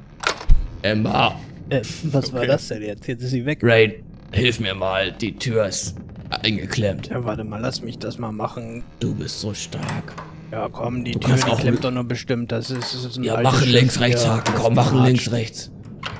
Emma, 0.83 1.35
Äh, 1.69 1.81
was 2.03 2.31
war 2.31 2.45
das 2.45 2.67
denn 2.69 2.81
jetzt? 2.81 3.07
Jetzt 3.07 3.23
ist 3.23 3.31
sie 3.31 3.45
weg. 3.45 3.59
Ray, 3.61 4.03
hilf 4.31 4.59
mir 4.61 4.73
mal. 4.73 5.11
Die 5.11 5.35
Tür 5.35 5.65
ist 5.67 5.95
eingeklemmt. 6.29 7.07
Ja, 7.07 7.25
warte 7.25 7.43
mal, 7.43 7.59
lass 7.59 7.81
mich 7.81 7.99
das 7.99 8.17
mal 8.19 8.31
machen. 8.31 8.83
Du 9.01 9.13
bist 9.13 9.41
so 9.41 9.53
stark. 9.53 10.13
Ja, 10.51 10.69
komm, 10.71 11.03
die 11.03 11.11
Du 11.11 11.19
Tür 11.19 11.35
die 11.35 11.43
auch- 11.43 11.59
klemmt 11.59 11.83
doch 11.83 11.91
nur 11.91 12.05
bestimmt. 12.05 12.53
Das 12.53 12.71
ist, 12.71 12.93
das 12.93 13.03
ist 13.03 13.17
ein 13.17 13.23
Ja, 13.25 13.41
machen 13.41 13.65
Schiff 13.65 13.73
links, 13.73 13.99
rechts 13.99 14.25
haken. 14.25 14.53
Komm, 14.55 14.75
machen 14.75 14.99
Quatsch. 14.99 15.07
links, 15.07 15.31
rechts. 15.33 15.71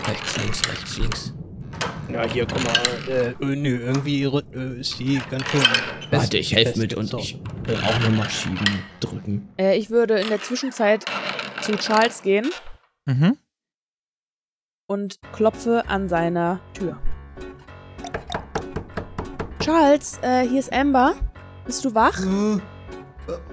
Rechts, 0.06 0.38
links, 0.38 0.62
rechts, 0.70 0.98
links. 0.98 1.34
Ja, 2.12 2.24
hier, 2.24 2.46
guck 2.46 2.63
mal. 2.63 2.74
Äh, 3.10 3.30
äh, 3.32 3.56
nö, 3.56 3.80
irgendwie 3.80 4.24
äh, 4.24 4.80
ist 4.80 4.98
die 5.00 5.22
ganz 5.30 5.46
schön. 5.50 5.62
Warte, 6.12 6.38
ich 6.38 6.54
helfe 6.56 6.80
mit 6.80 6.94
und 6.94 7.13
ich 7.16 7.40
will 7.66 7.76
auch 7.78 7.96
eine 7.96 8.10
Maschine 8.16 8.60
drücken. 9.00 9.50
Äh, 9.58 9.78
ich 9.78 9.90
würde 9.90 10.20
in 10.20 10.30
der 10.30 10.42
Zwischenzeit 10.42 11.04
zu 11.62 11.74
Charles 11.76 12.22
gehen 12.22 12.50
Mhm. 13.06 13.38
und 14.88 15.20
klopfe 15.34 15.84
an 15.88 16.08
seiner 16.10 16.60
Tür. 16.74 16.98
Charles, 19.60 20.20
äh, 20.22 20.48
hier 20.48 20.60
ist 20.60 20.72
Amber. 20.74 21.16
Bist 21.66 21.84
du 21.84 21.94
wach? 21.94 22.18
Äh, 22.22 22.60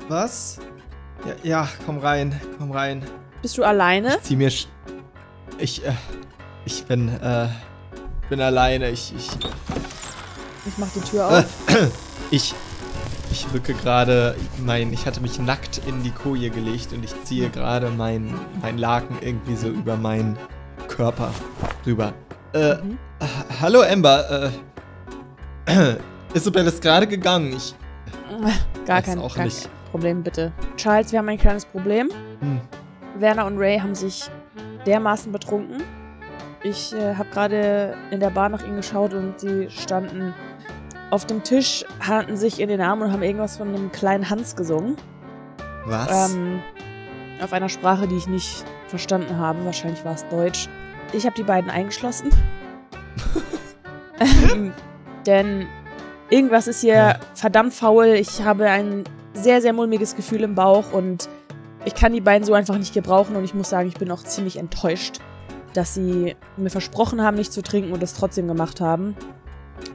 was? 0.09 0.61
Ja, 1.27 1.35
ja, 1.43 1.69
komm 1.87 1.99
rein, 1.99 2.41
komm 2.59 2.71
rein. 2.71 3.05
Bist 3.43 3.59
du 3.59 3.65
alleine? 3.65 4.19
Zieh 4.23 4.37
mir. 4.37 4.51
Sch 4.51 4.69
ich, 5.59 5.85
äh, 5.85 5.93
ich 6.65 6.85
bin, 6.85 7.09
äh, 7.21 7.49
bin 8.29 8.41
alleine. 8.41 8.91
Ich, 8.91 9.13
ich, 9.17 9.29
Ich 10.67 10.79
mach 10.79 10.89
die 10.95 11.01
Tür 11.01 11.31
äh, 11.31 11.35
auf. 11.39 11.45
ich, 12.31 12.55
ich 13.31 13.47
rücke 13.53 13.75
gerade 13.75 14.35
mein, 14.65 14.93
ich 14.93 15.07
hatte 15.07 15.21
mich 15.21 15.39
nackt 15.39 15.81
in 15.87 16.03
die 16.03 16.11
Koje 16.11 16.51
gelegt 16.51 16.93
und 16.93 17.05
ich 17.05 17.13
ziehe 17.25 17.49
gerade 17.51 17.91
mein, 17.91 18.33
mein 18.63 18.79
Laken 18.79 19.17
irgendwie 19.21 19.57
so 19.57 19.69
über 19.69 19.97
meinen 19.97 20.39
Körper 20.89 21.31
rüber. 21.87 22.13
Äh, 22.53 22.77
Mhm. 22.77 22.99
ha- 23.21 23.61
hallo 23.63 23.83
Amber, 23.83 24.51
äh, 25.67 25.97
Isabel 26.35 26.67
ist 26.67 26.81
gerade 26.83 27.07
gegangen. 27.07 27.55
Ich, 27.57 27.75
Gar 28.87 28.99
weiß 28.99 29.05
kein, 29.07 29.19
auch 29.19 29.35
gar 29.35 29.45
nicht. 29.45 29.63
kein 29.63 29.71
Problem, 29.91 30.23
bitte. 30.23 30.53
Charles, 30.77 31.11
wir 31.13 31.19
haben 31.19 31.29
ein 31.29 31.39
kleines 31.39 31.65
Problem. 31.65 32.11
hm, 32.41 32.61
Werner 33.19 33.47
und 33.47 33.59
Ray 33.59 33.79
haben 33.79 33.95
sich 33.95 34.25
dermaßen 34.87 35.31
betrunken. 35.33 35.83
Ich 36.65 36.93
äh, 36.95 37.15
habe 37.15 37.29
gerade 37.31 37.95
in 38.11 38.21
der 38.21 38.31
Bar 38.31 38.49
nach 38.49 38.65
ihnen 38.65 38.77
geschaut 38.77 39.13
und 39.15 39.39
sie 39.39 39.69
standen 39.71 40.33
auf 41.11 41.27
dem 41.27 41.43
Tisch, 41.43 41.85
hatten 42.01 42.37
sich 42.37 42.59
in 42.59 42.69
den 42.69 42.81
Armen 42.81 43.03
und 43.03 43.13
haben 43.13 43.23
irgendwas 43.23 43.59
von 43.59 43.69
einem 43.69 43.93
kleinen 43.93 44.29
Hans 44.31 44.57
gesungen. 44.57 44.97
was? 45.85 46.33
Ähm, 46.33 46.61
auf 47.43 47.53
einer 47.53 47.69
Sprache, 47.69 48.09
die 48.09 48.17
ich 48.17 48.27
nicht 48.27 48.65
verstanden 48.89 49.37
habe. 49.39 49.63
Wahrscheinlich 49.65 50.03
war 50.05 50.15
es 50.15 50.27
Deutsch. 50.29 50.69
Ich 51.13 51.27
habe 51.27 51.37
die 51.37 51.43
beiden 51.43 51.71
eingeschlossen. 51.71 52.31
ähm, 54.21 54.73
denn 55.27 55.67
irgendwas 56.31 56.67
ist 56.67 56.81
hier 56.81 56.95
Ja. 56.95 57.17
verdammt 57.35 57.75
faul. 57.75 58.07
Ich 58.07 58.43
habe 58.43 58.69
ein 58.71 59.05
sehr, 59.35 59.61
sehr 59.61 59.73
mulmiges 59.73 60.17
Gefühl 60.17 60.43
im 60.43 60.55
Bauch 60.55 60.93
und 60.93 61.29
ich 61.85 61.95
kann 61.95 62.13
die 62.15 62.21
beiden 62.23 62.47
so 62.47 62.55
einfach 62.55 62.79
nicht 62.79 62.95
gebrauchen 62.95 63.37
und 63.37 63.45
ich 63.45 63.53
muss 63.53 63.69
sagen, 63.69 63.89
ich 63.89 63.95
bin 63.99 64.11
auch 64.11 64.23
ziemlich 64.23 64.57
enttäuscht, 64.57 65.19
dass 65.77 65.95
sie 65.95 66.35
mir 66.57 66.71
versprochen 66.71 67.21
haben, 67.23 67.37
nicht 67.37 67.53
zu 67.53 67.63
trinken 67.63 67.93
und 67.93 68.03
es 68.03 68.15
trotzdem 68.15 68.49
gemacht 68.49 68.81
haben. 68.81 69.15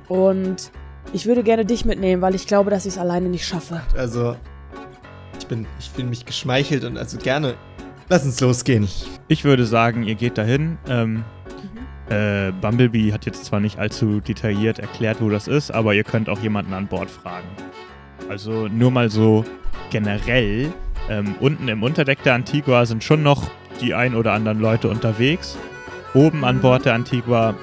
Und 0.08 0.72
ich 1.14 1.26
würde 1.26 1.44
gerne 1.44 1.66
dich 1.66 1.86
mitnehmen, 1.86 2.22
weil 2.22 2.36
ich 2.36 2.46
glaube, 2.48 2.70
dass 2.70 2.86
ich 2.86 2.94
es 2.94 3.00
alleine 3.00 3.30
nicht 3.30 3.46
schaffe. 3.48 3.82
Also, 3.98 4.36
ich 5.40 5.48
bin, 5.48 5.66
ich 5.80 5.90
fühle 5.90 6.08
mich 6.08 6.26
geschmeichelt 6.26 6.84
und 6.84 6.98
also 6.98 7.18
gerne. 7.18 7.56
Lass 8.10 8.26
uns 8.26 8.40
losgehen. 8.40 8.88
Ich 9.28 9.44
würde 9.44 9.66
sagen, 9.66 10.04
ihr 10.04 10.16
geht 10.16 10.38
dahin. 10.38 10.78
Ähm, 10.88 11.24
Mhm. 12.10 12.14
äh, 12.16 12.52
Bumblebee 12.62 13.12
hat 13.14 13.26
jetzt 13.26 13.46
zwar 13.46 13.60
nicht 13.60 13.78
allzu 13.80 14.20
detailliert 14.22 14.80
erklärt, 14.80 15.22
wo 15.22 15.30
das 15.30 15.48
ist, 15.48 15.72
aber 15.72 15.94
ihr 15.94 16.04
könnt 16.04 16.30
auch 16.30 16.40
jemanden 16.40 16.74
an 16.74 16.88
Bord 16.88 17.10
fragen. 17.10 17.48
Also 18.30 18.68
nur 18.68 18.92
mal 18.92 19.10
so 19.10 19.44
generell. 19.92 20.72
Ähm, 21.10 21.36
unten 21.40 21.68
im 21.68 21.84
Unterdeck 21.84 22.22
der 22.24 22.36
Antigua 22.36 22.86
sind 22.86 23.04
schon 23.04 23.24
noch 23.24 23.50
die 23.82 23.94
ein 23.94 24.16
oder 24.16 24.34
anderen 24.34 24.60
Leute 24.60 24.90
unterwegs. 24.90 25.58
Oben 26.14 26.44
an 26.44 26.60
Bord 26.60 26.86
der 26.86 26.94
Antigua 26.96 27.54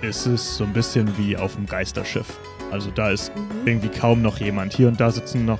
ist 0.00 0.26
es 0.26 0.56
so 0.56 0.64
ein 0.64 0.72
bisschen 0.72 1.16
wie 1.18 1.36
auf 1.36 1.54
dem 1.56 1.66
Geisterschiff. 1.66 2.38
Also 2.70 2.90
da 2.90 3.10
ist 3.10 3.32
Mhm. 3.34 3.66
irgendwie 3.66 3.88
kaum 3.88 4.22
noch 4.22 4.38
jemand. 4.38 4.72
Hier 4.72 4.88
und 4.88 5.00
da 5.00 5.10
sitzen 5.10 5.44
noch, 5.44 5.58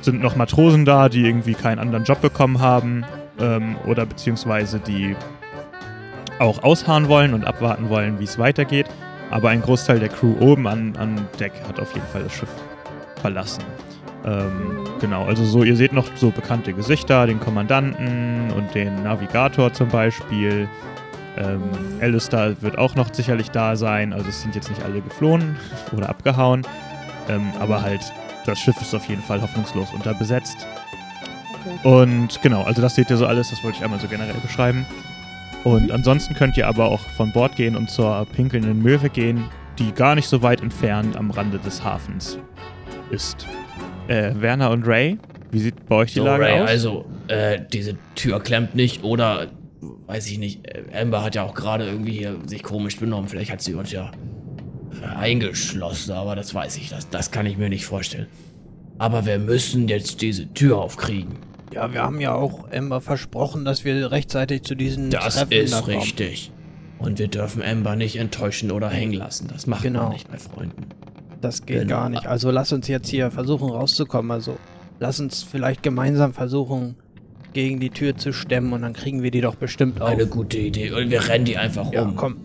sind 0.00 0.22
noch 0.22 0.36
Matrosen 0.36 0.84
da, 0.84 1.08
die 1.08 1.24
irgendwie 1.26 1.54
keinen 1.54 1.78
anderen 1.78 2.04
Job 2.04 2.20
bekommen 2.20 2.60
haben 2.60 3.04
ähm, 3.40 3.76
oder 3.86 4.06
beziehungsweise 4.06 4.78
die 4.78 5.16
auch 6.38 6.62
ausharren 6.62 7.08
wollen 7.08 7.32
und 7.34 7.44
abwarten 7.46 7.88
wollen, 7.88 8.20
wie 8.20 8.24
es 8.24 8.38
weitergeht. 8.38 8.86
Aber 9.30 9.48
ein 9.48 9.62
Großteil 9.62 9.98
der 9.98 10.10
Crew 10.10 10.34
oben 10.40 10.66
an, 10.68 10.94
an 10.96 11.26
Deck 11.40 11.52
hat 11.66 11.80
auf 11.80 11.94
jeden 11.94 12.06
Fall 12.08 12.22
das 12.24 12.32
Schiff 12.32 12.48
verlassen. 13.20 13.64
Ähm, 14.24 14.84
genau, 15.00 15.24
also 15.24 15.44
so, 15.44 15.64
ihr 15.64 15.76
seht 15.76 15.92
noch 15.92 16.06
so 16.16 16.30
bekannte 16.30 16.72
Gesichter, 16.72 17.26
den 17.26 17.40
Kommandanten 17.40 18.50
und 18.52 18.74
den 18.74 19.02
Navigator 19.02 19.72
zum 19.72 19.88
Beispiel. 19.88 20.68
Ähm, 21.36 21.62
Alistair 22.00 22.60
wird 22.62 22.78
auch 22.78 22.94
noch 22.94 23.12
sicherlich 23.12 23.50
da 23.50 23.76
sein, 23.76 24.12
also 24.12 24.28
es 24.28 24.40
sind 24.40 24.54
jetzt 24.54 24.70
nicht 24.70 24.82
alle 24.82 25.00
geflohen 25.00 25.56
oder 25.96 26.08
abgehauen. 26.08 26.62
Ähm, 27.28 27.52
aber 27.58 27.82
halt, 27.82 28.00
das 28.46 28.58
Schiff 28.58 28.80
ist 28.80 28.94
auf 28.94 29.06
jeden 29.06 29.22
Fall 29.22 29.42
hoffnungslos 29.42 29.92
unterbesetzt. 29.92 30.66
Okay. 31.66 31.88
Und 31.88 32.40
genau, 32.42 32.62
also 32.62 32.80
das 32.80 32.94
seht 32.94 33.10
ihr 33.10 33.16
so 33.16 33.26
alles, 33.26 33.50
das 33.50 33.62
wollte 33.64 33.78
ich 33.78 33.84
einmal 33.84 34.00
so 34.00 34.08
generell 34.08 34.34
beschreiben. 34.40 34.86
Und 35.64 35.90
ansonsten 35.90 36.34
könnt 36.34 36.56
ihr 36.56 36.68
aber 36.68 36.86
auch 36.86 37.00
von 37.16 37.32
Bord 37.32 37.56
gehen 37.56 37.74
und 37.74 37.90
zur 37.90 38.26
pinkelnden 38.26 38.82
Möwe 38.82 39.08
gehen, 39.08 39.46
die 39.78 39.92
gar 39.92 40.14
nicht 40.14 40.28
so 40.28 40.42
weit 40.42 40.60
entfernt 40.60 41.16
am 41.16 41.30
Rande 41.30 41.58
des 41.58 41.82
Hafens 41.82 42.38
ist. 43.10 43.46
Äh, 44.08 44.32
Werner 44.36 44.70
und 44.70 44.86
Ray, 44.86 45.18
wie 45.50 45.58
sieht 45.60 45.86
bei 45.86 45.96
euch 45.96 46.12
die 46.12 46.18
So, 46.18 46.24
Lage 46.26 46.44
Ray, 46.44 46.60
aus? 46.60 46.68
also, 46.68 47.04
äh, 47.28 47.60
diese 47.72 47.96
Tür 48.14 48.40
klemmt 48.40 48.74
nicht 48.74 49.02
oder, 49.02 49.46
weiß 50.06 50.26
ich 50.30 50.38
nicht, 50.38 50.66
äh, 50.66 50.82
Amber 51.00 51.22
hat 51.24 51.34
ja 51.34 51.42
auch 51.42 51.54
gerade 51.54 51.86
irgendwie 51.86 52.12
hier 52.12 52.36
sich 52.46 52.62
komisch 52.62 52.98
benommen. 52.98 53.28
Vielleicht 53.28 53.50
hat 53.50 53.62
sie 53.62 53.74
uns 53.74 53.90
ja 53.92 54.10
eingeschlossen, 55.16 56.12
aber 56.12 56.36
das 56.36 56.54
weiß 56.54 56.76
ich, 56.76 56.88
das, 56.90 57.08
das 57.08 57.30
kann 57.30 57.46
ich 57.46 57.56
mir 57.58 57.68
nicht 57.68 57.86
vorstellen. 57.86 58.26
Aber 58.98 59.26
wir 59.26 59.38
müssen 59.38 59.88
jetzt 59.88 60.22
diese 60.22 60.52
Tür 60.54 60.78
aufkriegen. 60.78 61.36
Ja, 61.72 61.92
wir 61.92 62.02
haben 62.02 62.20
ja 62.20 62.32
auch 62.34 62.68
Ember 62.70 63.00
versprochen, 63.00 63.64
dass 63.64 63.84
wir 63.84 64.12
rechtzeitig 64.12 64.62
zu 64.62 64.74
diesen 64.76 65.10
Das 65.10 65.34
Treffen 65.34 65.50
da 65.50 65.56
ist 65.56 65.82
kommen. 65.84 65.96
richtig. 65.98 66.52
Und 66.98 67.18
wir 67.18 67.28
dürfen 67.28 67.60
Amber 67.62 67.96
nicht 67.96 68.16
enttäuschen 68.16 68.70
oder 68.70 68.88
hängen 68.88 69.12
lassen. 69.14 69.48
Das 69.52 69.66
macht 69.66 69.82
Genau. 69.82 70.04
man 70.04 70.12
nicht 70.12 70.30
bei 70.30 70.38
Freunden. 70.38 70.86
Das 71.44 71.66
geht 71.66 71.82
Genau. 71.82 71.96
gar 71.96 72.08
nicht. 72.08 72.26
Also 72.26 72.50
lass 72.50 72.72
uns 72.72 72.88
jetzt 72.88 73.08
hier 73.08 73.30
versuchen 73.30 73.68
rauszukommen. 73.70 74.30
Also 74.30 74.56
lass 75.00 75.20
uns 75.20 75.42
vielleicht 75.42 75.82
gemeinsam 75.82 76.32
versuchen, 76.32 76.96
gegen 77.52 77.78
die 77.80 77.90
Tür 77.90 78.16
zu 78.16 78.32
stemmen 78.32 78.72
und 78.72 78.82
dann 78.82 78.92
kriegen 78.94 79.22
wir 79.22 79.30
die 79.30 79.40
doch 79.40 79.54
bestimmt 79.54 80.00
auf. 80.00 80.08
Eine 80.10 80.26
gute 80.26 80.58
Idee. 80.58 80.90
Und 80.90 81.10
wir 81.10 81.28
rennen 81.28 81.44
die 81.44 81.56
einfach 81.56 81.92
ja, 81.92 82.02
um. 82.02 82.16
komm. 82.16 82.36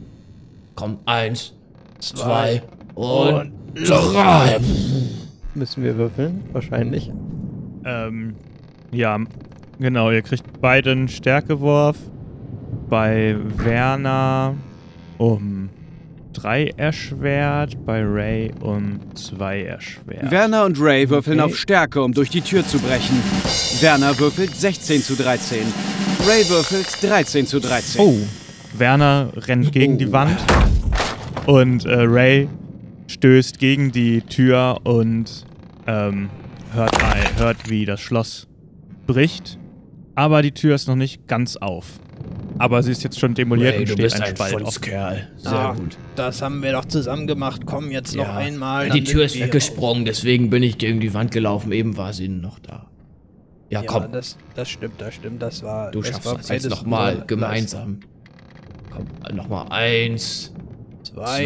Komm, 0.76 0.98
eins, 1.06 1.54
Zwei. 2.00 2.62
zwei 2.96 3.02
und, 3.02 3.52
Und 3.76 3.90
drei. 3.90 4.60
Müssen 5.56 5.84
wir 5.84 5.98
würfeln? 5.98 6.44
Wahrscheinlich. 6.54 7.12
Ähm, 7.86 8.36
ja, 8.92 9.20
genau, 9.80 10.12
ihr 10.12 10.22
kriegt 10.22 10.62
beide 10.62 10.92
einen 10.92 11.08
Stärkewurf. 11.10 11.98
Bei 12.90 13.36
Werner 13.58 14.56
um 15.18 15.59
drei 16.42 16.72
erschwert, 16.78 17.86
bei 17.86 18.02
Ray 18.04 18.52
um 18.62 19.00
zwei 19.16 19.64
erschwert. 19.64 20.32
Werner 20.32 20.66
und 20.66 20.80
Ray 20.80 21.10
würfeln 21.10 21.40
Okay. 21.40 21.52
auf 21.52 21.58
Stärke, 21.58 22.02
um 22.02 22.14
durch 22.14 22.30
die 22.30 22.42
Tür 22.42 22.66
zu 22.66 22.80
brechen. 22.80 23.22
Werner 23.82 24.18
würfelt 24.18 24.56
16 24.56 25.02
zu 25.02 25.16
13. 25.16 25.60
Ray 26.28 26.48
würfelt 26.50 26.88
13 27.04 27.46
zu 27.46 27.60
13. 27.60 28.02
Oh, 28.02 28.18
Werner 28.78 29.32
rennt 29.36 29.72
gegen 29.72 29.98
die 29.98 30.12
Wand 30.12 30.38
und 31.46 31.86
äh, 31.86 31.94
Ray 32.02 32.48
stößt 33.08 33.60
gegen 33.60 33.92
die 33.92 34.22
Tür 34.22 34.78
und 34.84 35.46
ähm, 35.88 36.30
hört, 36.74 36.92
hört, 37.38 37.70
wie 37.70 37.86
das 37.86 38.00
Schloss 38.00 38.48
bricht. 39.08 39.58
Aber 40.16 40.42
die 40.42 40.52
Tür 40.52 40.76
ist 40.76 40.88
noch 40.88 40.96
nicht 40.96 41.28
ganz 41.28 41.58
auf. 41.58 41.86
Aber 42.60 42.84
sie 42.84 42.92
ist 42.92 43.04
jetzt 43.04 43.20
schon 43.20 43.34
demoliert 43.34 43.74
Ray, 43.74 43.80
und 43.80 43.90
du 43.90 43.94
steht 43.94 44.04
bist 44.04 44.16
ein 44.18 44.22
ein 44.24 44.36
Spalt 44.36 44.62
offen. 44.62 44.84
Sehr 44.84 45.28
Ah, 45.46 45.74
gut. 45.74 45.98
Das 46.16 46.42
haben 46.42 46.62
wir 46.62 46.72
doch 46.74 46.86
zusammen 46.86 47.26
gemacht. 47.28 47.62
Komm 47.66 47.90
jetzt 47.92 48.16
noch 48.16 48.26
Ja. 48.26 48.36
einmal. 48.38 48.88
Ja, 48.88 48.94
die 48.94 49.04
Tür 49.04 49.26
ist 49.26 49.40
weggesprungen, 49.40 50.06
deswegen 50.06 50.50
bin 50.50 50.62
ich 50.64 50.78
gegen 50.78 51.00
die 51.00 51.14
Wand 51.14 51.32
gelaufen. 51.32 51.72
Eben 51.72 51.98
war 51.98 52.14
sie 52.14 52.28
noch 52.28 52.60
da. 52.60 52.86
Ja, 53.70 53.82
Ja, 53.82 53.88
komm, 53.88 54.12
das, 54.12 54.38
das 54.56 54.70
stimmt, 54.70 55.00
das 55.00 55.14
stimmt. 55.16 55.42
Das 55.42 55.64
war. 55.64 55.92
du 55.92 56.02
das 56.02 56.10
schaffst 56.10 56.26
war 56.26 56.38
das 56.38 56.50
jetzt 56.50 56.70
nochmal 56.70 57.24
gemeinsam. 57.28 58.00
Komm, 58.92 59.06
nochmal 59.36 59.68
eins, 59.70 60.52
Zwei, 61.04 61.44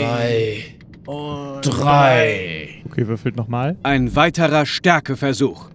zwei, 1.06 1.12
und 1.12 1.62
drei. 1.62 2.70
Okay, 2.86 3.08
würfelt 3.08 3.36
nochmal. 3.36 3.76
Ein 3.84 4.16
weiterer 4.16 4.66
Stärkeversuch. 4.66 5.70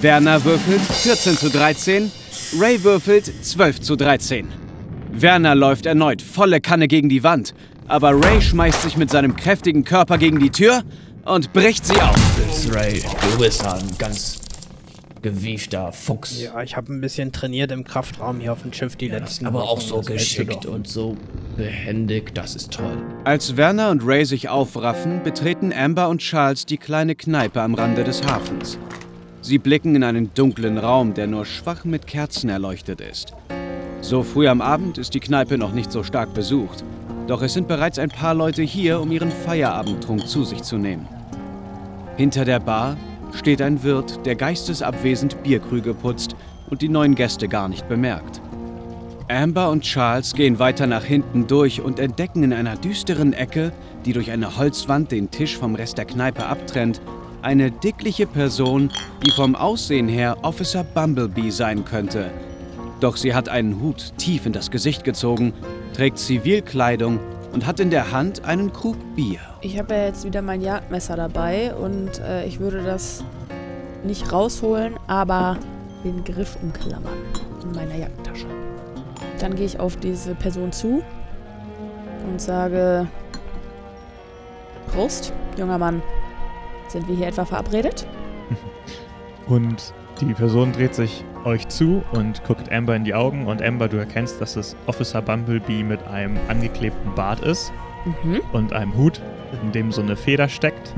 Werner 0.00 0.44
würfelt 0.44 0.80
14 0.80 1.36
zu 1.36 1.50
13, 1.50 2.10
Ray 2.58 2.82
würfelt 2.82 3.30
12 3.44 3.80
zu 3.80 3.96
13. 3.96 4.48
Werner 5.16 5.54
läuft 5.54 5.86
erneut 5.86 6.20
volle 6.20 6.60
Kanne 6.60 6.88
gegen 6.88 7.08
die 7.08 7.22
Wand, 7.22 7.54
aber 7.86 8.20
Ray 8.20 8.42
schmeißt 8.42 8.82
sich 8.82 8.96
mit 8.96 9.10
seinem 9.10 9.36
kräftigen 9.36 9.84
Körper 9.84 10.18
gegen 10.18 10.40
die 10.40 10.50
Tür 10.50 10.82
und 11.24 11.52
bricht 11.52 11.86
sie 11.86 12.00
auf. 12.00 12.74
Ray, 12.74 13.00
du 13.30 13.38
bist 13.38 13.64
ein 13.64 13.84
ganz 13.96 14.40
gewiefter 15.22 15.92
Fuchs. 15.92 16.42
Ja, 16.42 16.62
ich 16.62 16.76
habe 16.76 16.92
ein 16.92 17.00
bisschen 17.00 17.30
trainiert 17.30 17.70
im 17.70 17.84
Kraftraum 17.84 18.40
hier 18.40 18.52
auf 18.52 18.62
dem 18.62 18.72
Schiff 18.72 18.96
die 18.96 19.08
letzten 19.08 19.46
aber 19.46 19.60
Wochen, 19.60 19.68
auch 19.68 19.80
so 19.80 19.96
das 19.98 20.06
geschickt 20.06 20.66
und 20.66 20.88
so 20.88 21.16
behändig, 21.56 22.34
das 22.34 22.56
ist 22.56 22.72
toll. 22.72 22.96
Als 23.22 23.56
Werner 23.56 23.90
und 23.90 24.04
Ray 24.04 24.24
sich 24.24 24.48
aufraffen, 24.48 25.22
betreten 25.22 25.72
Amber 25.72 26.08
und 26.08 26.18
Charles 26.18 26.66
die 26.66 26.76
kleine 26.76 27.14
Kneipe 27.14 27.62
am 27.62 27.74
Rande 27.74 28.02
des 28.02 28.26
Hafens. 28.26 28.78
Sie 29.40 29.58
blicken 29.58 29.94
in 29.94 30.02
einen 30.02 30.34
dunklen 30.34 30.76
Raum, 30.76 31.14
der 31.14 31.28
nur 31.28 31.46
schwach 31.46 31.84
mit 31.84 32.06
Kerzen 32.06 32.50
erleuchtet 32.50 33.00
ist. 33.00 33.32
So 34.04 34.22
früh 34.22 34.46
am 34.48 34.60
Abend 34.60 34.98
ist 34.98 35.14
die 35.14 35.20
Kneipe 35.20 35.56
noch 35.56 35.72
nicht 35.72 35.90
so 35.90 36.02
stark 36.02 36.34
besucht, 36.34 36.84
doch 37.26 37.40
es 37.40 37.54
sind 37.54 37.68
bereits 37.68 37.98
ein 37.98 38.10
paar 38.10 38.34
Leute 38.34 38.60
hier, 38.60 39.00
um 39.00 39.10
ihren 39.10 39.30
Feierabendtrunk 39.30 40.28
zu 40.28 40.44
sich 40.44 40.62
zu 40.62 40.76
nehmen. 40.76 41.08
Hinter 42.18 42.44
der 42.44 42.60
Bar 42.60 42.98
steht 43.32 43.62
ein 43.62 43.82
Wirt, 43.82 44.26
der 44.26 44.34
geistesabwesend 44.34 45.42
Bierkrüge 45.42 45.94
putzt 45.94 46.36
und 46.68 46.82
die 46.82 46.90
neuen 46.90 47.14
Gäste 47.14 47.48
gar 47.48 47.66
nicht 47.66 47.88
bemerkt. 47.88 48.42
Amber 49.28 49.70
und 49.70 49.84
Charles 49.84 50.34
gehen 50.34 50.58
weiter 50.58 50.86
nach 50.86 51.04
hinten 51.04 51.46
durch 51.46 51.80
und 51.80 51.98
entdecken 51.98 52.42
in 52.42 52.52
einer 52.52 52.76
düsteren 52.76 53.32
Ecke, 53.32 53.72
die 54.04 54.12
durch 54.12 54.30
eine 54.30 54.58
Holzwand 54.58 55.12
den 55.12 55.30
Tisch 55.30 55.56
vom 55.56 55.76
Rest 55.76 55.96
der 55.96 56.04
Kneipe 56.04 56.44
abtrennt, 56.44 57.00
eine 57.40 57.70
dickliche 57.70 58.26
Person, 58.26 58.90
die 59.24 59.30
vom 59.30 59.54
Aussehen 59.54 60.08
her 60.08 60.36
Officer 60.42 60.84
Bumblebee 60.84 61.48
sein 61.48 61.86
könnte. 61.86 62.30
Doch 63.00 63.16
sie 63.16 63.34
hat 63.34 63.48
einen 63.48 63.80
Hut 63.80 64.12
tief 64.16 64.46
in 64.46 64.52
das 64.52 64.70
Gesicht 64.70 65.04
gezogen, 65.04 65.52
trägt 65.94 66.18
Zivilkleidung 66.18 67.20
und 67.52 67.66
hat 67.66 67.80
in 67.80 67.90
der 67.90 68.10
Hand 68.12 68.44
einen 68.44 68.72
Krug 68.72 68.96
Bier. 69.14 69.40
Ich 69.60 69.78
habe 69.78 69.94
ja 69.94 70.04
jetzt 70.06 70.24
wieder 70.24 70.42
mein 70.42 70.60
Jagdmesser 70.60 71.16
dabei 71.16 71.74
und 71.74 72.18
äh, 72.20 72.44
ich 72.46 72.60
würde 72.60 72.82
das 72.82 73.24
nicht 74.04 74.32
rausholen, 74.32 74.94
aber 75.06 75.56
den 76.04 76.22
Griff 76.24 76.56
umklammern 76.62 77.18
in 77.62 77.72
meiner 77.72 77.94
Jackentasche. 77.94 78.46
Dann 79.40 79.54
gehe 79.54 79.66
ich 79.66 79.80
auf 79.80 79.96
diese 79.96 80.34
Person 80.34 80.72
zu 80.72 81.02
und 82.28 82.40
sage: 82.40 83.06
Prost, 84.92 85.32
junger 85.56 85.78
Mann. 85.78 86.02
Sind 86.88 87.08
wir 87.08 87.16
hier 87.16 87.28
etwa 87.28 87.44
verabredet? 87.44 88.06
Und 89.48 89.92
die 90.20 90.32
Person 90.34 90.72
dreht 90.72 90.94
sich 90.94 91.24
euch 91.44 91.68
zu 91.68 92.02
und 92.12 92.42
guckt 92.44 92.70
Amber 92.72 92.96
in 92.96 93.04
die 93.04 93.14
Augen. 93.14 93.46
Und 93.46 93.62
Amber, 93.62 93.88
du 93.88 93.96
erkennst, 93.96 94.40
dass 94.40 94.56
es 94.56 94.76
Officer 94.86 95.20
Bumblebee 95.20 95.82
mit 95.82 96.02
einem 96.06 96.36
angeklebten 96.48 97.14
Bart 97.14 97.40
ist 97.40 97.72
Mhm. 98.22 98.40
und 98.52 98.72
einem 98.72 98.94
Hut, 98.96 99.20
in 99.62 99.72
dem 99.72 99.90
so 99.92 100.02
eine 100.02 100.16
Feder 100.16 100.48
steckt. 100.48 100.94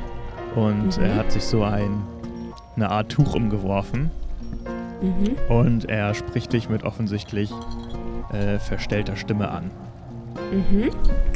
Und 0.55 0.97
Mhm. 0.99 1.05
er 1.05 1.15
hat 1.17 1.33
sich 1.33 1.45
so 1.45 1.63
ein, 1.65 2.03
eine 2.77 2.91
Art 2.91 3.11
Tuch 3.11 3.35
umgeworfen. 3.35 4.11
Mhm. 5.01 5.37
Und 5.49 5.89
er 5.89 6.15
spricht 6.15 6.53
dich 6.53 6.69
mit 6.69 6.83
offensichtlich 6.85 7.51
äh, 8.33 8.59
verstellter 8.59 9.15
Stimme 9.17 9.49
an. 9.51 9.71
Mhm. 10.53 10.91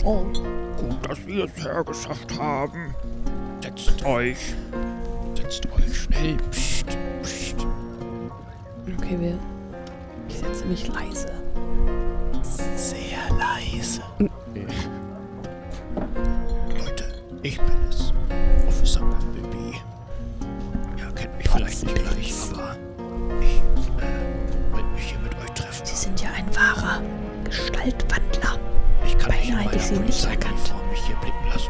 Oh, 0.05 0.25
gut, 0.25 1.09
dass 1.09 1.27
wir 1.27 1.45
es 1.45 1.65
hergeschafft 1.65 2.39
haben. 2.39 2.95
Setzt 3.63 4.05
euch. 4.05 4.55
Setzt 5.37 5.67
euch 5.73 5.97
schnell. 5.97 6.37
Psst, 6.51 6.87
psst. 6.87 6.99
Okay, 9.03 9.19
wir. 9.19 9.39
Ich 10.29 10.39
setze 10.39 10.65
mich 10.67 10.87
leise. 10.89 11.27
Sehr 12.77 13.19
leise. 13.39 14.03
Leute, 16.69 17.05
ich 17.43 17.59
bin 17.59 17.77
es. 17.89 18.13
Officer 18.69 19.01
Bumblebee. 19.01 19.79
Ihr 20.97 21.13
kennt 21.15 21.37
mich 21.39 21.49
vielleicht 21.49 21.83
nicht 21.85 21.95
gleich, 21.97 22.35
aber 22.53 22.77
ich 23.41 23.57
äh, 24.03 24.77
will 24.77 24.85
mich 24.95 25.11
hier 25.11 25.19
mit 25.21 25.35
euch 25.39 25.51
treffen. 25.53 25.85
Sie 25.87 25.97
sind 25.97 26.21
ja 26.21 26.31
ein 26.31 26.47
wahrer 26.55 27.03
Gestaltwandler. 27.45 28.59
Ich 29.05 29.19
kann 29.19 29.31
mich 29.31 29.49
in 29.49 29.57
Beinahe 29.57 29.65
hätte 29.65 29.77
ich 29.77 29.91
meiner 29.91 29.97
sie 29.97 29.99
nicht 30.01 30.25
erkannt. 30.25 30.55
Polizeiuniform 30.57 30.91
mich 30.91 31.01
hier 31.07 31.17
blicken 31.17 31.47
lassen. 31.53 31.70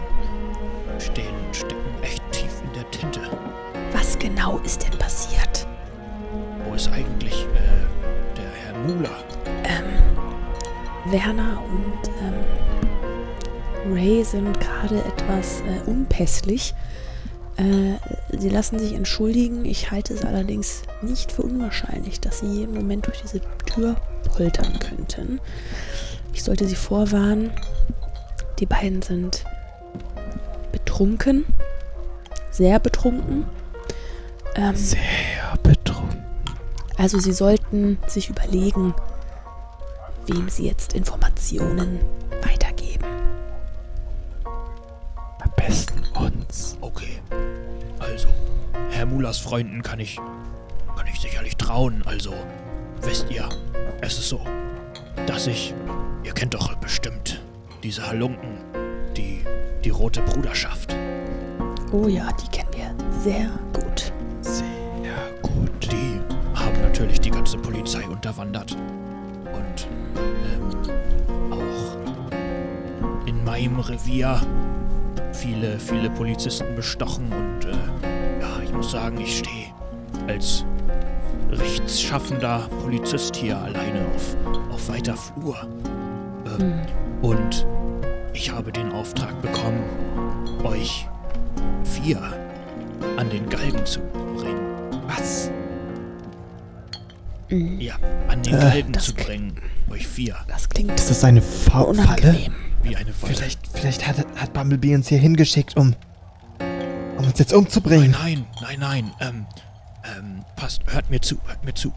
Werner 11.10 11.62
und 11.64 12.10
ähm, 12.20 13.92
Ray 13.94 14.24
sind 14.24 14.58
gerade 14.60 14.98
etwas 15.04 15.60
äh, 15.62 15.88
unpässlich. 15.90 16.74
Äh, 17.56 17.96
sie 18.36 18.48
lassen 18.48 18.78
sich 18.78 18.92
entschuldigen. 18.94 19.64
Ich 19.64 19.90
halte 19.90 20.14
es 20.14 20.24
allerdings 20.24 20.82
nicht 21.02 21.32
für 21.32 21.42
unwahrscheinlich, 21.42 22.20
dass 22.20 22.40
sie 22.40 22.46
jeden 22.46 22.74
Moment 22.74 23.06
durch 23.06 23.22
diese 23.22 23.40
Tür 23.66 23.96
poltern 24.34 24.78
könnten. 24.78 25.40
Ich 26.32 26.44
sollte 26.44 26.66
sie 26.66 26.76
vorwarnen. 26.76 27.50
Die 28.58 28.66
beiden 28.66 29.02
sind 29.02 29.44
betrunken. 30.72 31.44
Sehr 32.50 32.78
betrunken. 32.78 33.46
Ähm, 34.54 34.76
Sehr 34.76 34.98
betrunken. 35.62 36.24
also 36.96 37.18
sie 37.18 37.32
sollten 37.32 37.98
sich 38.06 38.28
überlegen, 38.28 38.94
wem 40.32 40.48
sie 40.48 40.66
jetzt 40.66 40.94
Informationen 40.94 42.00
weitergeben. 42.42 43.04
Am 44.44 45.50
besten 45.56 46.02
uns. 46.16 46.76
Okay. 46.80 47.20
Also, 47.98 48.28
Herr 48.90 49.06
Mulas 49.06 49.38
Freunden 49.38 49.82
kann 49.82 50.00
ich, 50.00 50.18
kann 50.96 51.06
ich 51.06 51.20
sicherlich 51.20 51.56
trauen. 51.56 52.02
Also, 52.06 52.32
wisst 53.02 53.30
ihr, 53.30 53.48
es 54.00 54.18
ist 54.18 54.28
so, 54.28 54.40
dass 55.26 55.46
ich, 55.46 55.74
ihr 56.24 56.32
kennt 56.32 56.54
doch 56.54 56.74
bestimmt 56.76 57.42
diese 57.82 58.06
Halunken, 58.06 58.58
die, 59.16 59.44
die 59.84 59.90
rote 59.90 60.22
Bruderschaft. 60.22 60.94
Oh 61.92 62.06
ja, 62.06 62.28
die 62.32 62.48
kennen 62.48 62.70
wir 62.72 63.20
sehr 63.20 63.50
gut. 63.72 64.12
Sehr 64.42 65.32
gut. 65.42 65.92
Die 65.92 66.20
haben 66.54 66.80
natürlich 66.82 67.20
die 67.20 67.30
ganze 67.30 67.58
Polizei 67.58 68.06
unterwandert. 68.06 68.76
Ähm, 70.16 71.52
auch 71.52 73.26
in 73.26 73.44
meinem 73.44 73.80
Revier 73.80 74.40
viele, 75.32 75.78
viele 75.78 76.10
Polizisten 76.10 76.74
bestochen. 76.74 77.32
Und 77.32 77.64
äh, 77.66 78.40
ja, 78.40 78.60
ich 78.62 78.72
muss 78.72 78.90
sagen, 78.90 79.20
ich 79.20 79.38
stehe 79.38 79.66
als 80.28 80.64
rechtsschaffender 81.50 82.68
Polizist 82.82 83.34
hier 83.36 83.58
alleine 83.58 84.06
auf, 84.14 84.36
auf 84.72 84.88
weiter 84.88 85.16
Flur. 85.16 85.56
Ähm, 86.60 86.80
Und 87.22 87.66
ich 88.32 88.50
habe 88.50 88.72
den 88.72 88.92
Auftrag 88.92 89.40
bekommen, 89.42 89.82
euch 90.64 91.06
vier 91.84 92.20
an 93.16 93.28
den 93.28 93.48
Galgen 93.48 93.84
zu 93.84 94.00
bringen. 94.36 94.60
Was? 95.06 95.50
Mhm. 97.50 97.80
Ja, 97.80 97.96
an 98.28 98.42
den 98.42 98.54
Äh, 98.54 98.58
Galgen 98.60 98.92
das 98.92 99.04
zu 99.06 99.14
bringen. 99.14 99.54
Euch 99.90 100.06
vier. 100.06 100.36
Das 100.48 100.68
klingt 100.68 100.92
Ist 100.92 101.10
das 101.10 101.24
eine 101.24 101.42
Fa 101.42 101.84
Falle? 101.92 102.36
Wie 102.82 102.96
eine 102.96 103.12
Falle. 103.12 103.34
Vielleicht, 103.34 103.60
vielleicht 103.72 104.06
hat, 104.06 104.18
hat 104.36 104.52
Bumblebee 104.52 104.94
uns 104.94 105.08
hier 105.08 105.18
hingeschickt, 105.18 105.76
um, 105.76 105.94
um 107.18 107.24
uns 107.26 107.38
jetzt 107.38 107.50
Nein, 107.50 107.58
umzubringen. 107.60 108.10
nein, 108.12 108.46
nein, 108.62 108.78
nein. 108.80 109.10
Ähm, 109.20 109.46
ähm, 110.16 110.44
passt, 110.56 110.82
hört 110.86 111.10
mir 111.10 111.20
zu, 111.20 111.38
hört 111.46 111.64
mir 111.64 111.74
zu. 111.74 111.92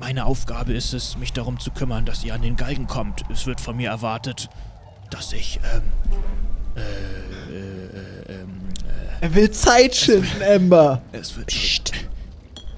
Meine 0.00 0.24
Aufgabe 0.26 0.72
ist 0.72 0.92
es, 0.94 1.16
mich 1.16 1.32
darum 1.32 1.58
zu 1.60 1.70
kümmern, 1.70 2.04
dass 2.04 2.24
ihr 2.24 2.34
an 2.34 2.42
den 2.42 2.56
Galgen 2.56 2.86
kommt. 2.86 3.22
Es 3.30 3.46
wird 3.46 3.60
von 3.60 3.76
mir 3.76 3.90
erwartet, 3.90 4.48
dass 5.10 5.32
ich, 5.32 5.60
ähm, 5.74 5.82
äh, 6.74 6.80
äh, 7.52 8.32
äh, 8.32 8.40
ähm, 8.40 8.58
Er 9.20 9.34
will 9.34 9.50
Zeit 9.50 9.94
schinden, 9.94 10.42
Amber. 10.54 11.00
äh, 11.12 11.18
es 11.18 11.36
wird 11.36 11.52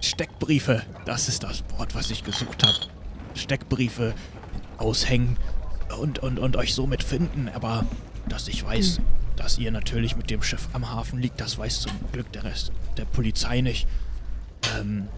Steckbriefe, 0.00 0.82
das 1.04 1.28
ist 1.28 1.42
das 1.42 1.64
Wort, 1.76 1.94
was 1.94 2.10
ich 2.10 2.24
gesucht 2.24 2.64
habe. 2.64 2.78
Steckbriefe 3.34 4.14
aushängen 4.78 5.36
und, 6.00 6.20
und, 6.20 6.38
und 6.38 6.56
euch 6.56 6.74
somit 6.74 7.02
finden. 7.02 7.48
Aber 7.52 7.84
dass 8.28 8.48
ich 8.48 8.64
weiß, 8.64 9.00
dass 9.36 9.58
ihr 9.58 9.70
natürlich 9.70 10.16
mit 10.16 10.30
dem 10.30 10.42
Schiff 10.42 10.68
am 10.72 10.90
Hafen 10.90 11.20
liegt, 11.20 11.40
das 11.40 11.58
weiß 11.58 11.80
zum 11.80 11.92
Glück 12.12 12.30
der 12.32 12.44
Rest 12.44 12.72
der 12.96 13.04
Polizei 13.04 13.60
nicht. 13.60 13.86
Ähm, 14.78 15.08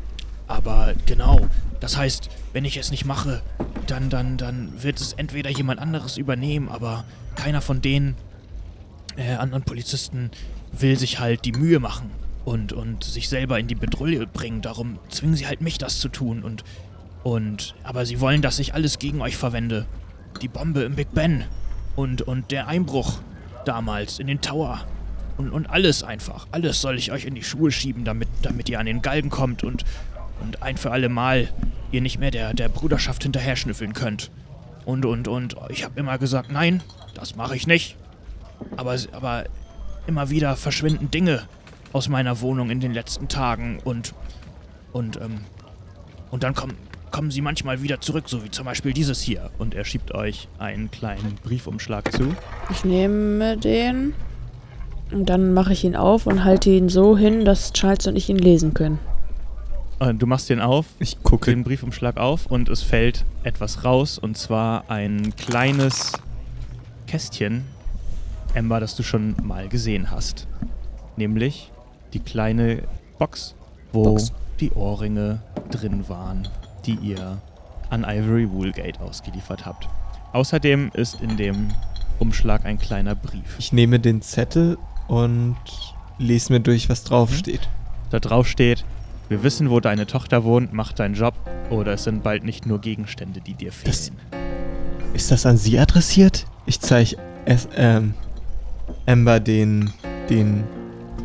aber 0.46 0.94
genau, 1.06 1.48
das 1.78 1.96
heißt, 1.96 2.28
wenn 2.52 2.64
ich 2.64 2.76
es 2.76 2.90
nicht 2.90 3.04
mache, 3.04 3.42
dann, 3.86 4.10
dann, 4.10 4.36
dann 4.36 4.82
wird 4.82 5.00
es 5.00 5.12
entweder 5.12 5.50
jemand 5.50 5.80
anderes 5.80 6.16
übernehmen, 6.16 6.68
aber 6.68 7.04
keiner 7.36 7.60
von 7.60 7.80
den 7.80 8.16
äh, 9.16 9.34
anderen 9.34 9.62
Polizisten 9.62 10.30
will 10.72 10.98
sich 10.98 11.20
halt 11.20 11.44
die 11.44 11.52
Mühe 11.52 11.78
machen 11.80 12.10
und, 12.44 12.72
und 12.72 13.04
sich 13.04 13.28
selber 13.28 13.58
in 13.58 13.66
die 13.66 13.74
Bedrulle 13.74 14.26
bringen. 14.26 14.62
Darum 14.62 14.98
zwingen 15.08 15.36
sie 15.36 15.46
halt 15.46 15.60
mich, 15.60 15.78
das 15.78 16.00
zu 16.00 16.08
tun. 16.08 16.42
Und, 16.42 16.64
und, 17.22 17.74
aber 17.82 18.06
sie 18.06 18.20
wollen, 18.20 18.42
dass 18.42 18.58
ich 18.58 18.74
alles 18.74 18.98
gegen 18.98 19.20
euch 19.20 19.36
verwende. 19.36 19.86
Die 20.42 20.48
Bombe 20.48 20.82
im 20.82 20.94
Big 20.94 21.12
Ben 21.12 21.44
und, 21.96 22.22
und 22.22 22.50
der 22.50 22.68
Einbruch 22.68 23.20
damals 23.64 24.18
in 24.18 24.26
den 24.26 24.40
Tower. 24.40 24.84
Und, 25.36 25.50
und 25.50 25.68
alles 25.70 26.02
einfach. 26.02 26.46
Alles 26.50 26.80
soll 26.80 26.98
ich 26.98 27.12
euch 27.12 27.24
in 27.24 27.34
die 27.34 27.42
Schuhe 27.42 27.72
schieben, 27.72 28.04
damit, 28.04 28.28
damit 28.42 28.68
ihr 28.68 28.78
an 28.78 28.86
den 28.86 29.02
Galgen 29.02 29.30
kommt 29.30 29.64
und, 29.64 29.84
und 30.42 30.62
ein 30.62 30.76
für 30.76 30.90
alle 30.90 31.08
Mal 31.08 31.48
ihr 31.92 32.00
nicht 32.00 32.18
mehr 32.18 32.30
der, 32.30 32.54
der 32.54 32.68
Bruderschaft 32.68 33.22
hinterher 33.22 33.56
schnüffeln 33.56 33.92
könnt. 33.92 34.30
Und, 34.84 35.04
und, 35.04 35.28
und 35.28 35.56
ich 35.68 35.84
habe 35.84 35.98
immer 35.98 36.18
gesagt, 36.18 36.50
nein, 36.50 36.82
das 37.14 37.36
mache 37.36 37.56
ich 37.56 37.66
nicht. 37.66 37.96
Aber, 38.76 38.96
aber 39.12 39.44
immer 40.06 40.30
wieder 40.30 40.56
verschwinden 40.56 41.10
Dinge 41.10 41.42
aus 41.92 42.08
meiner 42.08 42.40
Wohnung 42.40 42.70
in 42.70 42.80
den 42.80 42.92
letzten 42.92 43.28
Tagen 43.28 43.78
und, 43.84 44.14
und, 44.92 45.16
ähm, 45.20 45.40
und 46.30 46.42
dann 46.44 46.54
kommen, 46.54 46.74
kommen 47.10 47.30
sie 47.30 47.40
manchmal 47.42 47.82
wieder 47.82 48.00
zurück, 48.00 48.24
so 48.28 48.44
wie 48.44 48.50
zum 48.50 48.64
Beispiel 48.64 48.92
dieses 48.92 49.20
hier. 49.20 49.50
Und 49.58 49.74
er 49.74 49.84
schiebt 49.84 50.14
euch 50.14 50.48
einen 50.58 50.90
kleinen 50.90 51.34
Briefumschlag 51.42 52.12
zu. 52.12 52.34
Ich 52.70 52.84
nehme 52.84 53.56
den 53.56 54.14
und 55.10 55.26
dann 55.26 55.52
mache 55.52 55.72
ich 55.72 55.82
ihn 55.84 55.96
auf 55.96 56.26
und 56.26 56.44
halte 56.44 56.70
ihn 56.70 56.88
so 56.88 57.16
hin, 57.18 57.44
dass 57.44 57.72
Charles 57.72 58.06
und 58.06 58.14
ich 58.16 58.28
ihn 58.28 58.38
lesen 58.38 58.74
können. 58.74 58.98
Äh, 59.98 60.14
Du 60.14 60.26
machst 60.26 60.48
den 60.50 60.60
auf, 60.60 60.86
Ich 61.00 61.20
gucke. 61.24 61.50
den 61.50 61.64
Briefumschlag 61.64 62.16
auf 62.16 62.46
und 62.46 62.68
es 62.68 62.82
fällt 62.82 63.24
etwas 63.42 63.84
raus 63.84 64.18
und 64.18 64.38
zwar 64.38 64.84
ein 64.88 65.34
kleines 65.36 66.12
Kästchen, 67.08 67.64
Ember, 68.54 68.78
das 68.78 68.94
du 68.94 69.02
schon 69.02 69.34
mal 69.42 69.68
gesehen 69.68 70.10
hast. 70.12 70.46
Nämlich 71.16 71.72
die 72.12 72.20
kleine 72.20 72.82
Box, 73.18 73.54
wo 73.92 74.04
Box. 74.04 74.32
die 74.60 74.70
Ohrringe 74.72 75.40
drin 75.70 76.08
waren, 76.08 76.48
die 76.86 76.94
ihr 76.96 77.38
an 77.90 78.04
Ivory 78.04 78.50
Woolgate 78.50 79.00
ausgeliefert 79.00 79.66
habt. 79.66 79.88
Außerdem 80.32 80.90
ist 80.94 81.20
in 81.20 81.36
dem 81.36 81.68
Umschlag 82.18 82.64
ein 82.64 82.78
kleiner 82.78 83.14
Brief. 83.14 83.56
Ich 83.58 83.72
nehme 83.72 83.98
den 83.98 84.22
Zettel 84.22 84.78
und 85.08 85.56
lese 86.18 86.52
mir 86.52 86.60
durch, 86.60 86.88
was 86.88 87.02
drauf 87.04 87.30
Mhm. 87.30 87.34
steht. 87.36 87.68
Da 88.10 88.20
drauf 88.20 88.46
steht, 88.46 88.84
wir 89.28 89.42
wissen, 89.42 89.70
wo 89.70 89.80
deine 89.80 90.06
Tochter 90.06 90.44
wohnt, 90.44 90.72
mach 90.72 90.92
deinen 90.92 91.14
Job 91.14 91.34
oder 91.70 91.94
es 91.94 92.04
sind 92.04 92.22
bald 92.22 92.44
nicht 92.44 92.66
nur 92.66 92.80
Gegenstände, 92.80 93.40
die 93.40 93.54
dir 93.54 93.72
fehlen. 93.72 93.94
Das- 93.94 94.10
Ist 95.14 95.30
das 95.32 95.46
an 95.46 95.56
sie 95.56 95.78
adressiert? 95.78 96.46
Ich 96.66 96.80
zeige 96.80 97.16
es, 97.44 97.68
ähm, 97.76 98.14
Amber 99.06 99.40
den, 99.40 99.90
den 100.28 100.64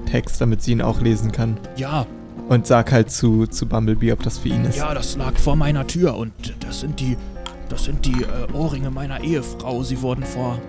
Text, 0.05 0.39
damit 0.41 0.61
sie 0.61 0.71
ihn 0.71 0.81
auch 0.81 1.01
lesen 1.01 1.31
kann. 1.31 1.57
Ja, 1.75 2.05
Und 2.47 2.67
sag 2.67 2.91
halt 2.91 3.11
zu, 3.11 3.47
zu 3.47 3.65
Bumblebee, 3.67 4.11
ob 4.11 4.23
das 4.23 4.37
für 4.37 4.49
ihn 4.49 4.65
ist. 4.65 4.77
ja, 4.77 4.93
das 4.93 5.15
lag 5.17 5.35
vor 5.37 5.55
meiner 5.55 5.85
Tür 5.87 6.15
und 6.15 6.31
das 6.59 6.81
sind 6.81 6.99
die, 6.99 7.17
das 7.69 7.85
sind 7.85 8.05
die 8.05 8.21
äh, 8.23 8.53
Ohrringe 8.53 8.91
meiner 8.91 9.21
Ehefrau. 9.21 9.83
Sie 9.83 10.01
wurden 10.01 10.23
vor, 10.23 10.59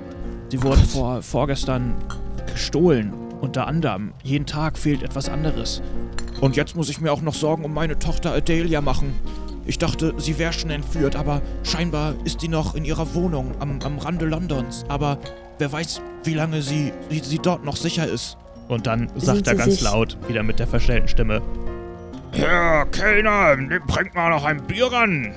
sie 0.50 0.62
wurden 0.62 0.84
vor 0.84 1.22
vorgestern 1.22 1.94
gestohlen. 2.52 3.12
Unter 3.40 3.66
anderem. 3.66 4.12
Jeden 4.22 4.46
Tag 4.46 4.78
fehlt 4.78 5.02
etwas 5.02 5.28
anderes. 5.28 5.82
Und 6.40 6.56
jetzt 6.56 6.74
muss 6.74 6.88
ich 6.88 7.02
mir 7.02 7.12
auch 7.12 7.20
noch 7.20 7.34
Sorgen 7.34 7.64
um 7.66 7.74
meine 7.74 7.98
Tochter 7.98 8.32
Adelia 8.32 8.80
machen. 8.80 9.12
Ich 9.66 9.76
dachte, 9.78 10.14
sie 10.16 10.38
wäre 10.38 10.54
schon 10.54 10.70
entführt, 10.70 11.16
aber 11.16 11.42
scheinbar 11.62 12.14
ist 12.24 12.40
sie 12.40 12.48
noch 12.48 12.74
in 12.74 12.86
ihrer 12.86 13.14
Wohnung 13.14 13.52
am, 13.58 13.78
am 13.84 13.98
Rande 13.98 14.24
Londons. 14.24 14.84
Aber 14.88 15.18
wer 15.58 15.70
weiß, 15.70 16.00
wie 16.24 16.32
lange 16.34 16.62
sie, 16.62 16.92
sie, 17.10 17.18
sie 17.18 17.38
dort 17.38 17.62
noch 17.64 17.76
sicher 17.76 18.06
ist. 18.08 18.38
Und 18.68 18.86
dann 18.86 19.08
Sind 19.10 19.20
sagt 19.22 19.46
er 19.46 19.52
Sie 19.52 19.58
ganz 19.58 19.74
sich- 19.74 19.82
laut, 19.82 20.16
wieder 20.28 20.42
mit 20.42 20.58
der 20.58 20.66
verstellten 20.66 21.08
Stimme, 21.08 21.40
Herr 22.32 22.84
Kellner, 22.86 23.56
bringt 23.86 24.14
mal 24.14 24.30
noch 24.30 24.44
ein 24.44 24.62
Bier 24.66 24.86
ran. 24.92 25.34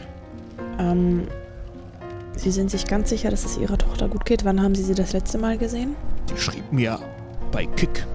Ähm, 0.79 1.27
Sie 2.35 2.51
sind 2.51 2.71
sich 2.71 2.85
ganz 2.87 3.09
sicher, 3.09 3.29
dass 3.29 3.45
es 3.45 3.57
Ihrer 3.57 3.77
Tochter 3.77 4.07
gut 4.07 4.25
geht? 4.25 4.43
Wann 4.45 4.61
haben 4.61 4.73
Sie 4.75 4.83
sie 4.83 4.95
das 4.95 5.13
letzte 5.13 5.37
Mal 5.37 5.57
gesehen? 5.57 5.95
Die 6.29 6.37
schrieb 6.39 6.71
mir 6.71 6.99
bei 7.51 7.65
Kick 7.65 8.05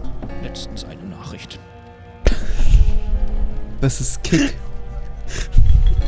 letztens 0.42 0.85
eine 0.85 1.03
Nachricht. 1.05 1.59
Das 3.81 4.00
ist 4.00 4.22
Kick. 4.22 4.55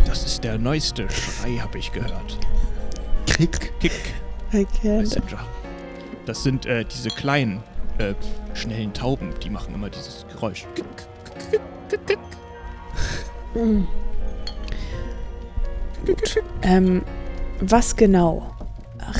Das 0.06 0.24
ist 0.24 0.42
der 0.44 0.58
neueste 0.58 1.08
Schrei, 1.10 1.56
habe 1.58 1.78
ich 1.78 1.92
gehört. 1.92 2.38
Kick? 3.26 3.72
Kick 3.80 4.14
I 4.52 4.66
can't. 4.82 5.00
Messenger. 5.00 5.40
Das 6.24 6.42
sind 6.42 6.64
äh, 6.66 6.84
diese 6.84 7.10
kleinen, 7.10 7.62
äh, 7.98 8.14
schnellen 8.54 8.92
Tauben, 8.92 9.30
die 9.42 9.50
machen 9.50 9.74
immer 9.74 9.90
dieses 9.90 10.26
Geräusch. 10.32 10.66
Hm. 13.54 13.86
Gut. 16.04 16.42
Ähm, 16.62 17.02
was 17.60 17.96
genau 17.96 18.54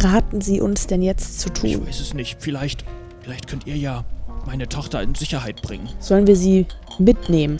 raten 0.02 0.40
Sie 0.40 0.60
uns 0.60 0.86
denn 0.86 1.02
jetzt 1.02 1.40
zu 1.40 1.48
Ich 1.64 1.74
tun? 1.74 1.86
weiß 1.86 2.00
es 2.00 2.14
nicht. 2.14 2.36
Vielleicht, 2.40 2.84
vielleicht 3.22 3.48
könnt 3.48 3.66
ihr 3.66 3.76
ja 3.76 4.04
meine 4.46 4.68
Tochter 4.68 5.02
in 5.02 5.14
Sicherheit 5.14 5.62
bringen. 5.62 5.88
Sollen 5.98 6.26
wir 6.26 6.36
sie 6.36 6.66
mitnehmen? 6.98 7.58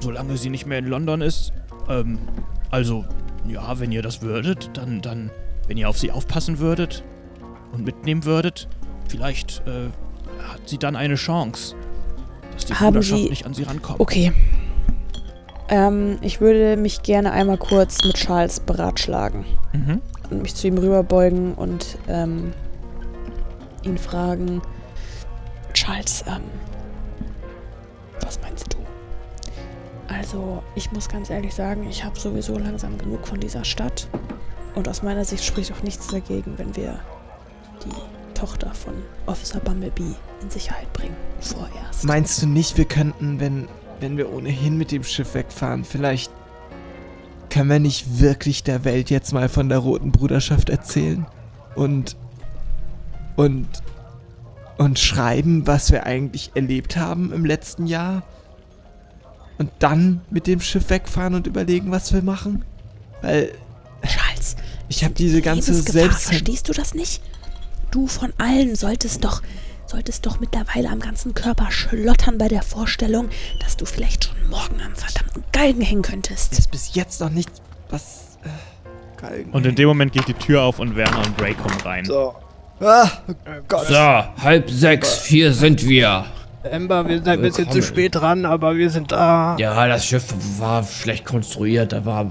Solange 0.00 0.36
sie 0.36 0.50
nicht 0.50 0.66
mehr 0.66 0.78
in 0.78 0.86
London 0.86 1.20
ist. 1.22 1.52
Ähm, 1.88 2.18
also, 2.70 3.04
ja, 3.48 3.78
wenn 3.78 3.92
ihr 3.92 4.02
das 4.02 4.22
würdet, 4.22 4.70
dann, 4.74 5.00
dann, 5.02 5.30
wenn 5.66 5.76
ihr 5.76 5.88
auf 5.88 5.98
sie 5.98 6.10
aufpassen 6.10 6.58
würdet 6.58 7.02
und 7.72 7.84
mitnehmen 7.84 8.24
würdet, 8.24 8.68
vielleicht 9.08 9.62
äh, 9.66 9.88
hat 10.48 10.68
sie 10.68 10.78
dann 10.78 10.96
eine 10.96 11.14
Chance, 11.16 11.74
dass 12.52 12.64
die 12.66 12.74
Haben 12.74 12.86
Bruderschaft 12.94 13.22
Sie- 13.22 13.28
nicht 13.30 13.46
an 13.46 13.54
sie 13.54 13.62
rankommt. 13.64 14.00
Okay. 14.00 14.32
Ähm, 15.68 16.18
ich 16.20 16.40
würde 16.40 16.76
mich 16.76 17.02
gerne 17.02 17.32
einmal 17.32 17.58
kurz 17.58 18.04
mit 18.04 18.14
Charles 18.14 18.60
beratschlagen 18.60 19.44
mhm. 19.72 20.00
und 20.30 20.42
mich 20.42 20.54
zu 20.54 20.68
ihm 20.68 20.78
rüberbeugen 20.78 21.54
und 21.54 21.98
ähm, 22.08 22.52
ihn 23.82 23.98
fragen, 23.98 24.62
Charles, 25.72 26.24
ähm, 26.28 26.42
was 28.20 28.40
meinst 28.42 28.72
du? 28.72 28.78
Also, 30.08 30.62
ich 30.76 30.92
muss 30.92 31.08
ganz 31.08 31.30
ehrlich 31.30 31.52
sagen, 31.54 31.86
ich 31.90 32.04
habe 32.04 32.18
sowieso 32.18 32.58
langsam 32.58 32.96
genug 32.96 33.26
von 33.26 33.40
dieser 33.40 33.64
Stadt. 33.64 34.08
Und 34.76 34.88
aus 34.88 35.02
meiner 35.02 35.24
Sicht 35.24 35.44
spricht 35.44 35.72
auch 35.72 35.82
nichts 35.82 36.06
dagegen, 36.06 36.54
wenn 36.58 36.76
wir 36.76 37.00
die 37.84 37.90
Tochter 38.36 38.72
von 38.74 38.92
Officer 39.24 39.60
Bumblebee 39.60 40.14
in 40.42 40.50
Sicherheit 40.50 40.92
bringen. 40.92 41.16
Vorerst. 41.40 42.04
Meinst 42.04 42.42
du 42.42 42.46
nicht, 42.46 42.76
wir 42.76 42.84
könnten, 42.84 43.40
wenn, 43.40 43.66
wenn 44.00 44.16
wir 44.16 44.32
ohnehin 44.32 44.76
mit 44.76 44.92
dem 44.92 45.04
Schiff 45.04 45.34
wegfahren, 45.34 45.84
vielleicht 45.84 46.30
können 47.48 47.70
wir 47.70 47.78
nicht 47.78 48.20
wirklich 48.20 48.62
der 48.62 48.84
Welt 48.84 49.08
jetzt 49.08 49.32
mal 49.32 49.48
von 49.48 49.70
der 49.70 49.78
Roten 49.78 50.12
Bruderschaft 50.12 50.68
erzählen? 50.68 51.26
Und. 51.74 52.16
und. 53.36 53.66
und 54.76 54.98
schreiben, 54.98 55.66
was 55.66 55.90
wir 55.90 56.04
eigentlich 56.04 56.52
erlebt 56.54 56.96
haben 56.96 57.32
im 57.32 57.46
letzten 57.46 57.86
Jahr? 57.86 58.22
Und 59.56 59.70
dann 59.78 60.20
mit 60.28 60.46
dem 60.46 60.60
Schiff 60.60 60.90
wegfahren 60.90 61.34
und 61.34 61.46
überlegen, 61.46 61.90
was 61.90 62.12
wir 62.12 62.20
machen? 62.20 62.66
Weil 63.22 63.52
Charles, 64.06 64.56
ich 64.90 65.02
habe 65.02 65.14
diese 65.14 65.40
ganze 65.40 65.72
Selbst... 65.72 66.24
verstehst 66.24 66.68
du 66.68 66.74
das 66.74 66.92
nicht? 66.92 67.22
Du 67.96 68.06
von 68.06 68.30
allen 68.36 68.76
solltest 68.76 69.24
doch, 69.24 69.40
solltest 69.86 70.26
doch 70.26 70.38
mittlerweile 70.38 70.90
am 70.90 71.00
ganzen 71.00 71.32
Körper 71.32 71.70
schlottern 71.70 72.36
bei 72.36 72.46
der 72.46 72.60
Vorstellung, 72.60 73.30
dass 73.60 73.78
du 73.78 73.86
vielleicht 73.86 74.24
schon 74.26 74.50
morgen 74.50 74.82
am 74.84 74.94
verdammten 74.94 75.42
Galgen 75.50 75.80
hängen 75.80 76.02
könntest. 76.02 76.58
ist 76.58 76.70
bis 76.70 76.94
jetzt 76.94 77.22
noch 77.22 77.30
nicht 77.30 77.48
was... 77.88 78.36
Äh, 78.44 79.18
Galgen. 79.18 79.50
Und 79.50 79.64
in 79.64 79.74
dem 79.76 79.88
Moment 79.88 80.12
geht 80.12 80.28
die 80.28 80.34
Tür 80.34 80.60
auf 80.64 80.78
und 80.78 80.94
Werner 80.94 81.24
und 81.24 81.40
Ray 81.40 81.54
kommen 81.54 81.80
rein. 81.80 82.04
So, 82.04 82.34
Ah, 82.80 83.08
oh 83.28 83.32
Gott. 83.66 83.86
So, 83.86 83.94
halb 83.94 84.68
sechs, 84.68 85.24
hier 85.24 85.54
sind 85.54 85.82
wir. 85.88 86.26
Ember, 86.64 87.08
wir 87.08 87.16
sind 87.16 87.28
ein 87.28 87.40
bisschen 87.40 87.70
zu 87.70 87.80
spät 87.80 88.14
dran, 88.14 88.44
aber 88.44 88.76
wir 88.76 88.90
sind 88.90 89.10
da. 89.10 89.56
Ja, 89.58 89.88
das 89.88 90.04
Schiff 90.04 90.34
war 90.58 90.84
schlecht 90.84 91.24
konstruiert, 91.24 91.94
da 91.94 92.04
war 92.04 92.28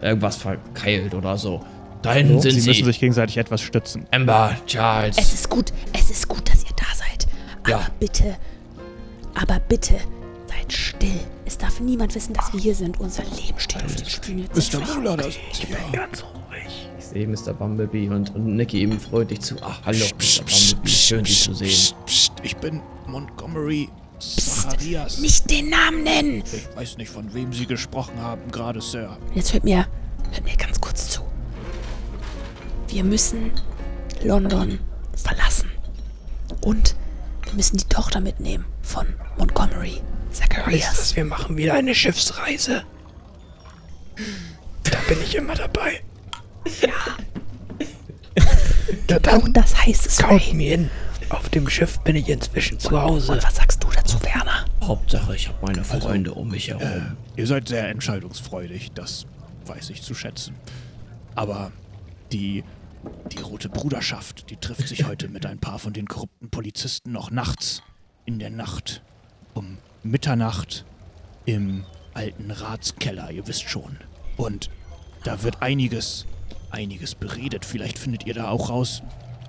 irgendwas 0.00 0.36
verkeilt 0.36 1.12
oder 1.12 1.36
so. 1.36 1.60
Da 2.04 2.12
hinten 2.12 2.40
sind 2.40 2.52
Sie 2.52 2.60
sie. 2.60 2.68
müssen 2.70 2.84
sich 2.84 3.00
gegenseitig 3.00 3.36
etwas 3.38 3.60
stützen. 3.62 4.06
Amber, 4.10 4.56
Charles. 4.66 5.16
Es 5.18 5.32
ist 5.32 5.48
gut, 5.50 5.72
es 5.92 6.10
ist 6.10 6.28
gut, 6.28 6.48
dass 6.50 6.62
ihr 6.62 6.70
da 6.76 6.86
seid. 6.94 7.26
Aber 7.62 7.70
Ja. 7.70 7.86
bitte, 7.98 8.36
aber 9.34 9.58
bitte, 9.60 9.94
seid 10.46 10.72
still. 10.72 11.20
Es 11.46 11.58
darf 11.58 11.80
niemand 11.80 12.14
wissen, 12.14 12.34
dass 12.34 12.52
wir 12.52 12.60
hier 12.60 12.74
sind. 12.74 13.00
Unser 13.00 13.22
Leben 13.24 13.58
steht 13.58 13.82
auf 13.84 13.94
dem 13.96 14.06
Spiel. 14.08 14.44
Mr. 14.54 14.60
seid 14.60 14.74
ruhig. 14.80 14.94
Muller, 14.96 15.16
da 15.16 15.22
sind 15.24 15.34
sie 15.52 15.66
ja. 15.72 15.78
Ganz 15.92 16.22
ruhig. 16.22 16.88
Ich 16.98 17.04
sehe 17.06 17.26
Mr. 17.26 17.52
Bumblebee 17.54 18.08
und, 18.08 18.34
und 18.34 18.56
nicke 18.56 18.76
ihm 18.78 18.98
freundlich 19.00 19.40
zu. 19.40 19.56
Ach, 19.62 19.80
hallo, 19.84 19.98
Mr. 20.18 20.44
Bumblebee. 20.44 20.88
Schön, 20.90 21.24
Sie 21.24 21.32
zu 21.34 21.54
sehen. 21.54 21.68
Psst, 21.68 21.96
psst, 22.06 22.32
ich 22.42 22.56
bin 22.56 22.80
Montgomery 23.06 23.88
Zacharias. 24.18 25.18
Nicht 25.18 25.50
den 25.50 25.68
Namen 25.70 26.02
nennen! 26.02 26.42
Ich 26.46 26.76
weiß 26.76 26.96
nicht, 26.98 27.10
von 27.10 27.32
wem 27.34 27.52
Sie 27.52 27.66
gesprochen 27.66 28.18
haben, 28.20 28.40
gerade, 28.50 28.80
Sir. 28.80 29.16
Jetzt 29.34 29.52
hört 29.52 29.64
mir, 29.64 29.86
hört 30.32 30.44
mir. 30.44 30.56
Wir 32.88 33.04
müssen 33.04 33.50
London 34.22 34.78
verlassen. 35.16 35.70
Und 36.60 36.96
wir 37.44 37.54
müssen 37.54 37.76
die 37.76 37.84
Tochter 37.84 38.20
mitnehmen 38.20 38.64
von 38.82 39.06
Montgomery 39.38 40.00
Heißt 40.30 40.50
Zacharias. 40.50 40.96
das, 40.96 41.16
wir 41.16 41.24
machen 41.24 41.56
wieder 41.56 41.74
eine 41.74 41.94
Schiffsreise? 41.94 42.84
Da 44.84 44.98
bin 45.08 45.18
ich 45.22 45.34
immer 45.34 45.54
dabei. 45.54 46.02
Ja. 46.82 47.16
Genau 49.06 49.20
dann 49.20 49.52
das 49.52 49.86
heißt 49.86 50.06
es, 50.06 50.18
kaut 50.18 50.52
mir 50.52 50.74
in. 50.74 50.90
Auf 51.30 51.48
dem 51.48 51.68
Schiff 51.68 51.98
bin 52.00 52.16
ich 52.16 52.28
inzwischen 52.28 52.78
zu 52.78 53.00
Hause. 53.00 53.32
Und 53.32 53.42
was 53.42 53.56
sagst 53.56 53.82
du 53.82 53.88
dazu, 53.94 54.18
Werner? 54.22 54.64
Hauptsache, 54.82 55.34
ich 55.34 55.48
habe 55.48 55.58
meine 55.66 55.84
Freunde 55.84 56.32
um 56.34 56.48
mich 56.48 56.68
herum. 56.68 56.82
Äh, 56.82 57.40
ihr 57.40 57.46
seid 57.46 57.68
sehr 57.68 57.88
entscheidungsfreudig, 57.88 58.92
das 58.94 59.26
weiß 59.66 59.90
ich 59.90 60.02
zu 60.02 60.14
schätzen. 60.14 60.54
Aber 61.34 61.72
die, 62.34 62.64
die 63.32 63.38
Rote 63.40 63.68
Bruderschaft, 63.70 64.50
die 64.50 64.56
trifft 64.56 64.88
sich 64.88 65.06
heute 65.06 65.28
mit 65.28 65.46
ein 65.46 65.58
paar 65.58 65.78
von 65.78 65.92
den 65.92 66.06
korrupten 66.06 66.50
Polizisten 66.50 67.12
noch 67.12 67.30
nachts 67.30 67.82
in 68.26 68.38
der 68.38 68.50
Nacht. 68.50 69.02
Um 69.54 69.78
Mitternacht 70.02 70.84
im 71.46 71.84
alten 72.12 72.50
Ratskeller, 72.50 73.30
ihr 73.30 73.46
wisst 73.46 73.68
schon. 73.68 73.96
Und 74.36 74.68
da 75.22 75.42
wird 75.42 75.62
einiges, 75.62 76.26
einiges 76.70 77.14
beredet. 77.14 77.64
Vielleicht 77.64 77.98
findet 77.98 78.26
ihr 78.26 78.34
da 78.34 78.48
auch 78.48 78.68
raus, 78.68 79.02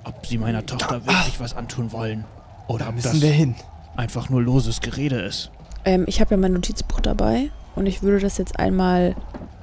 ob 0.04 0.26
sie 0.26 0.38
meiner 0.38 0.66
Tochter 0.66 1.06
wirklich 1.06 1.40
was 1.40 1.56
antun 1.56 1.92
wollen. 1.92 2.24
Oder 2.68 2.86
Da 2.86 2.90
ob 2.90 2.96
müssen 2.96 3.12
das 3.14 3.22
wir 3.22 3.32
hin. 3.32 3.56
einfach 3.98 4.30
nur 4.30 4.42
loses 4.42 4.80
Gerede 4.82 5.20
ist. 5.22 5.50
Ähm, 5.86 6.06
ich 6.08 6.22
habe 6.22 6.32
ja 6.32 6.38
mein 6.38 6.54
Notizbuch 6.54 7.00
dabei 7.02 7.50
und 7.76 7.86
ich 7.88 8.02
würde 8.04 8.20
das 8.20 8.38
jetzt 8.38 8.60
einmal 8.60 9.16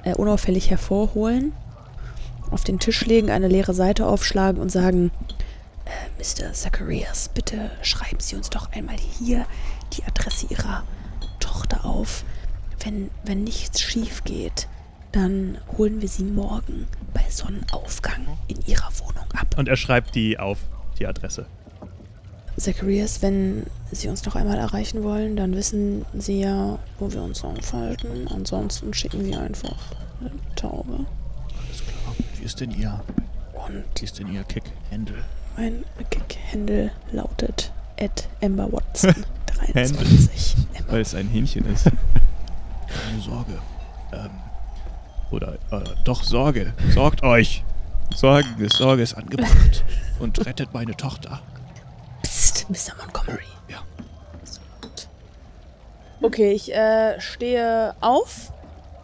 äh, 0.03 0.13
unauffällig 0.15 0.69
hervorholen, 0.69 1.53
auf 2.53 2.63
den 2.63 2.79
Tisch 2.79 3.05
legen, 3.05 3.29
eine 3.29 3.47
leere 3.47 3.73
Seite 3.73 4.05
aufschlagen 4.05 4.61
und 4.61 4.71
sagen, 4.71 5.11
äh, 5.85 6.21
Mr. 6.21 6.53
Zacharias, 6.53 7.29
bitte 7.33 7.71
schreiben 7.81 8.19
Sie 8.19 8.35
uns 8.35 8.49
doch 8.49 8.71
einmal 8.71 8.97
hier 8.97 9.45
die 9.93 10.03
Adresse 10.03 10.47
Ihrer 10.49 10.83
Tochter 11.39 11.85
auf. 11.85 12.23
Wenn, 12.83 13.09
wenn 13.25 13.43
nichts 13.43 13.81
schief 13.81 14.23
geht, 14.23 14.67
dann 15.11 15.57
holen 15.77 16.01
wir 16.01 16.07
sie 16.07 16.23
morgen 16.23 16.87
bei 17.13 17.23
Sonnenaufgang 17.29 18.25
in 18.47 18.57
Ihrer 18.65 18.89
Wohnung 18.99 19.25
ab. 19.35 19.55
Und 19.57 19.67
er 19.67 19.77
schreibt 19.77 20.15
die 20.15 20.39
auf, 20.39 20.59
die 20.99 21.07
Adresse. 21.07 21.45
Zacharias, 22.57 23.21
wenn 23.21 23.63
Sie 23.91 24.09
uns 24.09 24.25
noch 24.25 24.35
einmal 24.35 24.57
erreichen 24.57 25.03
wollen, 25.03 25.35
dann 25.35 25.55
wissen 25.55 26.05
Sie 26.13 26.41
ja, 26.41 26.77
wo 26.99 27.11
wir 27.11 27.23
uns 27.23 27.43
aufhalten. 27.43 28.27
Ansonsten 28.27 28.93
schicken 28.93 29.23
Sie 29.23 29.35
einfach 29.35 29.75
eine 30.19 30.31
Taube. 30.55 31.05
Wie 32.43 32.47
ist 32.47 32.59
denn 32.59 32.71
ihr, 32.71 32.99
Und 33.53 33.85
wie 34.01 34.03
ist 34.03 34.19
denn 34.19 34.27
ihr 34.27 34.43
Kick-Handle? 34.43 35.23
mein 35.55 35.85
Kick-Handle 36.09 36.91
lautet 37.13 37.71
at 37.97 38.27
Ember 38.41 38.69
Watson 38.69 39.15
23. 39.63 40.57
Ember. 40.73 40.91
Weil 40.91 40.99
es 40.99 41.15
ein 41.15 41.29
Hähnchen 41.29 41.65
ist. 41.71 41.85
Keine 41.85 43.21
Sorge. 43.21 43.53
Ähm, 44.11 44.29
oder, 45.31 45.53
äh, 45.71 45.83
doch 46.03 46.21
Sorge. 46.21 46.73
Sorgt 46.93 47.23
euch. 47.23 47.63
Sorge, 48.13 48.67
Sorge 48.67 49.03
ist 49.03 49.13
angebracht. 49.13 49.85
Und 50.19 50.45
rettet 50.45 50.73
meine 50.73 50.97
Tochter. 50.97 51.39
Psst, 52.23 52.69
Mr. 52.69 52.97
Montgomery. 52.97 53.45
Ja. 53.69 53.77
Okay, 56.21 56.51
ich 56.51 56.75
äh, 56.75 57.21
stehe 57.21 57.95
auf 58.01 58.51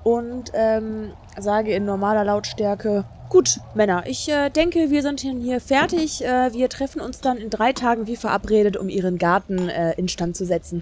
und 0.04 0.52
ähm, 0.54 1.14
sage 1.38 1.74
in 1.74 1.86
normaler 1.86 2.26
Lautstärke, 2.26 3.06
gut, 3.30 3.60
Männer, 3.76 4.04
ich 4.08 4.28
äh, 4.30 4.50
denke, 4.50 4.90
wir 4.90 5.02
sind 5.02 5.20
hier 5.22 5.60
fertig. 5.62 6.24
Äh, 6.24 6.54
wir 6.54 6.68
treffen 6.70 7.00
uns 7.02 7.22
dann 7.22 7.38
in 7.38 7.50
drei 7.50 7.74
Tagen 7.74 8.08
wie 8.08 8.16
verabredet, 8.16 8.76
um 8.78 8.90
Ihren 8.90 9.18
Garten 9.18 9.70
äh, 9.70 9.94
instand 9.94 10.36
zu 10.36 10.46
setzen. 10.46 10.82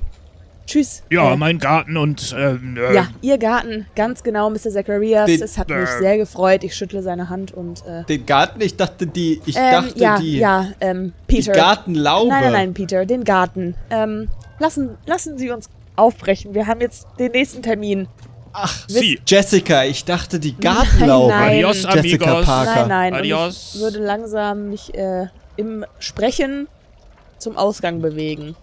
Tschüss. 0.66 1.02
Ja, 1.10 1.32
Äh, 1.34 1.38
mein 1.38 1.60
Garten 1.60 1.96
und, 1.96 2.36
ähm, 2.38 2.76
äh, 2.78 2.94
ja, 2.94 3.08
Ihr 3.22 3.38
Garten, 3.38 3.86
ganz 3.96 4.22
genau, 4.22 4.50
Mr. 4.50 4.70
Zacharias. 4.72 5.28
Den- 5.28 5.42
es 5.42 5.58
hat 5.58 5.70
mich 5.70 5.78
äh, 5.78 6.00
sehr 6.00 6.18
gefreut. 6.18 6.64
Ich 6.66 6.76
schüttle 6.76 7.02
seine 7.02 7.30
Hand 7.30 7.54
und 7.54 7.86
äh, 7.86 8.04
Den 8.04 8.26
Garten? 8.26 8.60
Ich 8.60 8.76
dachte, 8.76 9.08
die. 9.08 9.42
Ich 9.46 9.56
ähm, 9.56 9.72
dachte, 9.72 10.00
ja, 10.00 10.20
die. 10.20 10.38
ja, 10.40 10.68
ähm, 10.82 11.14
die 11.30 11.36
Peter. 11.38 11.54
Gartenlaube. 11.54 12.30
Nein, 12.30 12.44
nein, 12.44 12.52
nein, 12.52 12.74
Peter, 12.74 13.06
den 13.06 13.24
Garten. 13.24 13.76
Ähm, 13.90 14.28
lassen, 14.60 14.98
lassen 15.06 15.38
Sie 15.38 15.52
uns 15.52 15.70
aufbrechen. 15.96 16.54
Wir 16.54 16.68
haben 16.68 16.82
jetzt 16.82 17.08
den 17.18 17.32
nächsten 17.32 17.62
Termin. 17.64 18.08
Ach, 18.60 18.86
Sie. 18.88 19.20
Jessica, 19.26 19.84
ich 19.84 20.04
dachte, 20.04 20.40
die 20.40 20.56
Gartenlaube. 20.58 21.30
Nein, 21.30 21.40
nein. 21.40 21.54
Adios, 21.58 21.84
Jessica 21.84 22.26
amigos. 22.26 22.46
Parker. 22.46 22.76
Nein, 22.76 22.88
nein. 22.88 23.14
Und 23.14 23.20
Adios. 23.20 23.72
ich 23.76 23.82
würde 23.82 24.00
langsam 24.00 24.70
mich 24.70 24.94
äh, 24.96 25.28
im 25.58 25.86
Sprechen 26.00 26.68
zum 27.38 27.56
Ausgang 27.56 28.02
bewegen. 28.02 28.56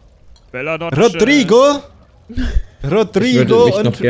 Bella 0.51 0.79
Notte. 0.79 1.01
Rodrigo. 1.01 1.83
Ich 2.29 2.91
Rodrigo 2.91 3.65
und 3.79 4.01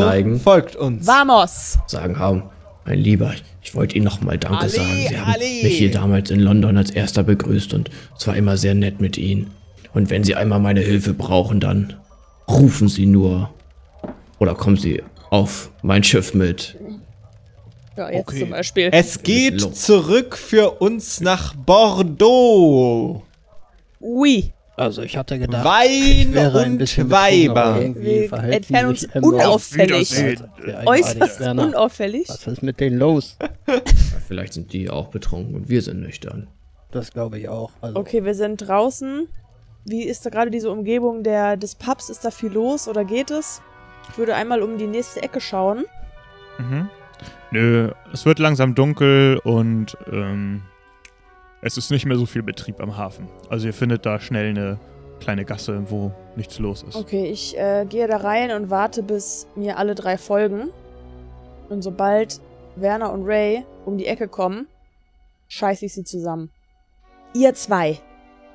neigen. 0.00 0.40
folgt 0.40 0.76
uns. 0.76 1.06
Vamos! 1.06 1.78
sagen 1.86 2.18
haben, 2.18 2.44
mein 2.84 2.98
Lieber, 2.98 3.32
ich, 3.34 3.42
ich 3.62 3.74
wollte 3.74 3.96
Ihnen 3.96 4.04
nochmal 4.04 4.38
Danke 4.38 4.58
Ali, 4.60 4.70
sagen. 4.70 5.06
Sie 5.08 5.18
haben 5.18 5.32
Ali. 5.32 5.60
mich 5.64 5.78
hier 5.78 5.90
damals 5.90 6.30
in 6.30 6.40
London 6.40 6.76
als 6.76 6.90
erster 6.90 7.22
begrüßt 7.22 7.74
und 7.74 7.90
es 8.18 8.26
war 8.26 8.36
immer 8.36 8.56
sehr 8.56 8.74
nett 8.74 9.00
mit 9.00 9.18
Ihnen. 9.18 9.50
Und 9.92 10.10
wenn 10.10 10.24
Sie 10.24 10.34
einmal 10.36 10.60
meine 10.60 10.80
Hilfe 10.80 11.12
brauchen, 11.12 11.60
dann 11.60 11.94
rufen 12.48 12.88
Sie 12.88 13.06
nur. 13.06 13.50
Oder 14.40 14.54
kommen 14.54 14.76
Sie 14.76 15.02
auf 15.30 15.70
mein 15.82 16.02
Schiff 16.02 16.34
mit. 16.34 16.76
Ja, 17.96 18.10
jetzt 18.10 18.28
Okay. 18.28 18.40
zum 18.40 18.50
Beispiel. 18.50 18.88
Es 18.92 19.22
geht 19.22 19.60
los. 19.60 19.74
zurück 19.82 20.36
für 20.36 20.70
uns 20.80 21.20
nach 21.20 21.54
Bordeaux. 21.54 23.22
Ui. 24.00 24.52
Also 24.76 25.02
ich 25.02 25.14
hatte 25.18 25.38
gedacht, 25.38 25.62
Wein 25.64 25.90
ich 25.90 26.32
wäre 26.34 26.60
ein 26.62 26.72
und 26.80 27.10
Weiber. 27.10 27.80
Wir 27.96 28.32
entfernen 28.32 28.88
uns 28.88 29.06
unauffällig. 29.14 30.10
Äußerst 30.86 31.38
Werner, 31.40 31.64
unauffällig. 31.66 32.28
Was 32.30 32.46
ist 32.46 32.62
mit 32.62 32.80
denen 32.80 32.98
los? 32.98 33.36
Vielleicht 34.26 34.54
sind 34.54 34.72
die 34.72 34.88
auch 34.88 35.08
betrunken 35.08 35.54
und 35.54 35.68
wir 35.68 35.82
sind 35.82 36.00
nüchtern. 36.00 36.48
Das 36.92 37.12
glaube 37.12 37.38
ich 37.38 37.48
auch. 37.50 37.72
Also, 37.82 37.98
Okay, 37.98 38.24
wir 38.24 38.34
sind 38.34 38.56
draußen. 38.66 39.28
Wie 39.84 40.04
ist 40.04 40.24
da 40.24 40.30
gerade 40.30 40.50
diese 40.50 40.70
Umgebung 40.70 41.22
der, 41.24 41.58
des 41.58 41.74
Pubs? 41.74 42.08
Ist 42.08 42.24
da 42.24 42.30
viel 42.30 42.50
los 42.50 42.88
oder 42.88 43.04
geht 43.04 43.30
es? 43.30 43.60
Ich 44.08 44.18
würde 44.18 44.34
einmal 44.34 44.62
um 44.62 44.78
die 44.78 44.86
nächste 44.86 45.22
Ecke 45.22 45.40
schauen. 45.40 45.84
Mhm. 46.58 46.88
Nö, 47.50 47.92
es 48.12 48.24
wird 48.26 48.38
langsam 48.38 48.74
dunkel 48.74 49.38
und 49.44 49.96
ähm, 50.10 50.62
es 51.62 51.76
ist 51.76 51.90
nicht 51.90 52.06
mehr 52.06 52.16
so 52.16 52.26
viel 52.26 52.42
Betrieb 52.42 52.80
am 52.80 52.96
Hafen. 52.96 53.28
Also 53.48 53.66
ihr 53.66 53.74
findet 53.74 54.06
da 54.06 54.20
schnell 54.20 54.50
eine 54.50 54.78
kleine 55.20 55.44
Gasse, 55.44 55.82
wo 55.90 56.12
nichts 56.36 56.58
los 56.58 56.82
ist. 56.82 56.96
Okay, 56.96 57.26
ich 57.26 57.56
äh, 57.58 57.84
gehe 57.88 58.08
da 58.08 58.18
rein 58.18 58.50
und 58.52 58.70
warte, 58.70 59.02
bis 59.02 59.46
mir 59.54 59.76
alle 59.76 59.94
drei 59.94 60.16
folgen. 60.16 60.70
Und 61.68 61.82
sobald 61.82 62.40
Werner 62.76 63.12
und 63.12 63.26
Ray 63.26 63.64
um 63.84 63.98
die 63.98 64.06
Ecke 64.06 64.28
kommen, 64.28 64.66
scheiße 65.48 65.86
ich 65.86 65.92
sie 65.94 66.04
zusammen. 66.04 66.50
Ihr 67.34 67.54
zwei, 67.54 68.00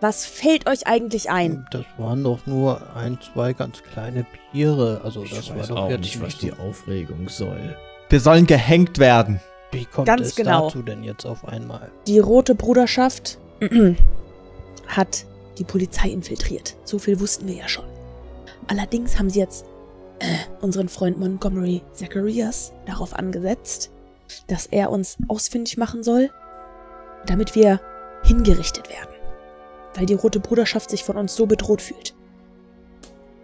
was 0.06 0.24
fällt 0.28 0.70
euch 0.70 0.86
eigentlich 0.86 1.32
ein? 1.32 1.66
das 1.72 1.84
waren 1.98 2.24
doch 2.24 2.46
nur 2.46 2.96
ein, 2.96 3.18
zwei 3.34 3.54
ganz 3.54 3.82
kleine 3.82 4.24
Biere. 4.52 5.02
Also 5.04 5.24
Ich 5.24 5.34
das 5.34 5.50
war 5.50 5.66
doch 5.66 5.78
auch 5.78 5.90
jetzt 5.90 6.02
nicht, 6.02 6.22
was 6.22 6.38
die 6.38 6.54
Aufregung 6.54 7.28
soll. 7.28 7.76
Wir 8.10 8.20
sollen 8.20 8.46
gehängt 8.46 9.00
werden. 9.00 9.42
Wie 9.72 9.86
kommt 9.86 10.06
Ganz 10.06 10.28
es 10.28 10.36
genau. 10.36 10.68
dazu 10.68 10.84
denn 10.84 11.04
jetzt 11.04 11.26
auf 11.26 11.48
einmal? 11.48 11.90
Die 12.06 12.20
Rote 12.20 12.54
Bruderschaft 12.54 13.40
hat 14.88 15.26
die 15.58 15.64
Polizei 15.64 16.10
infiltriert. 16.10 16.76
So 16.84 17.00
viel 17.00 17.20
wussten 17.20 17.48
wir 17.48 17.56
ja 17.56 17.68
schon. 17.68 17.86
Allerdings 18.68 19.18
haben 19.18 19.32
sie 19.32 19.40
jetzt 19.40 19.66
äh, 20.20 20.26
unseren 20.62 20.88
Freund 20.88 21.18
Montgomery 21.18 21.82
Zacharias 21.94 22.74
darauf 22.86 23.16
angesetzt, 23.16 23.90
dass 24.50 24.68
er 24.68 24.92
uns 24.92 25.18
ausfindig 25.30 25.78
machen 25.78 26.04
soll, 26.04 26.30
damit 27.26 27.56
wir 27.56 27.82
hingerichtet 28.24 28.88
werden. 28.92 29.15
Weil 29.96 30.06
die 30.06 30.14
Rote 30.14 30.40
Bruderschaft 30.40 30.90
sich 30.90 31.04
von 31.04 31.18
uns 31.18 31.36
so 31.36 31.46
bedroht 31.46 31.82
fühlt. 31.82 32.14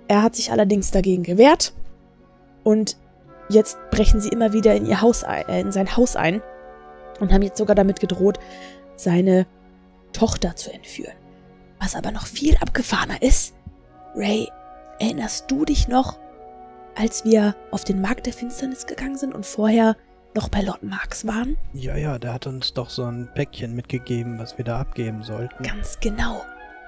Er 0.08 0.22
hat 0.24 0.36
sich 0.36 0.52
allerdings 0.52 0.91
dagegen 0.91 1.24
gewehrt 1.24 1.74
und 2.64 2.97
jetzt 3.49 3.78
brechen 3.91 4.20
sie 4.20 4.30
immer 4.30 4.54
wieder 4.54 4.76
in 4.76 4.86
ihr 4.86 5.02
Haus 5.02 5.24
äh, 5.24 5.62
in 5.62 5.72
sein 5.72 5.95
Haus 5.95 6.16
ein 6.16 6.41
und 7.20 7.32
haben 7.32 7.43
jetzt 7.43 7.58
sogar 7.58 7.76
damit 7.76 7.99
gedroht, 7.99 8.39
seine 8.95 9.45
Tochter 10.12 10.56
zu 10.56 10.74
entführen. 10.74 11.14
Was 11.80 11.95
aber 11.95 12.12
noch 12.12 12.28
viel 12.28 12.58
abgefahrener 12.58 13.22
ist, 13.22 13.54
Ray, 14.16 14.49
erinnerst 14.99 15.49
du 15.49 15.66
dich 15.66 15.88
noch, 15.88 16.20
als 16.95 17.24
wir 17.24 17.56
auf 17.72 17.84
den 17.84 18.02
Markt 18.02 18.26
der 18.26 18.34
Finsternis 18.34 18.86
gegangen 18.86 19.18
sind 19.18 19.34
und 19.34 19.45
vorher 19.45 19.95
noch 20.36 20.49
bei 20.49 20.61
Lord 20.61 20.84
Marx 20.84 21.25
waren? 21.25 21.57
Ja, 21.73 21.95
ja, 21.95 22.17
der 22.17 22.34
hat 22.34 22.47
uns 22.47 22.73
doch 22.73 22.89
so 22.89 23.03
ein 23.03 23.29
Päckchen 23.34 23.75
mitgegeben, 23.75 24.39
was 24.39 24.57
wir 24.57 24.65
da 24.65 24.79
abgeben 24.79 25.23
sollten. 25.23 25.63
Ganz 25.63 25.99
genau. 25.99 26.45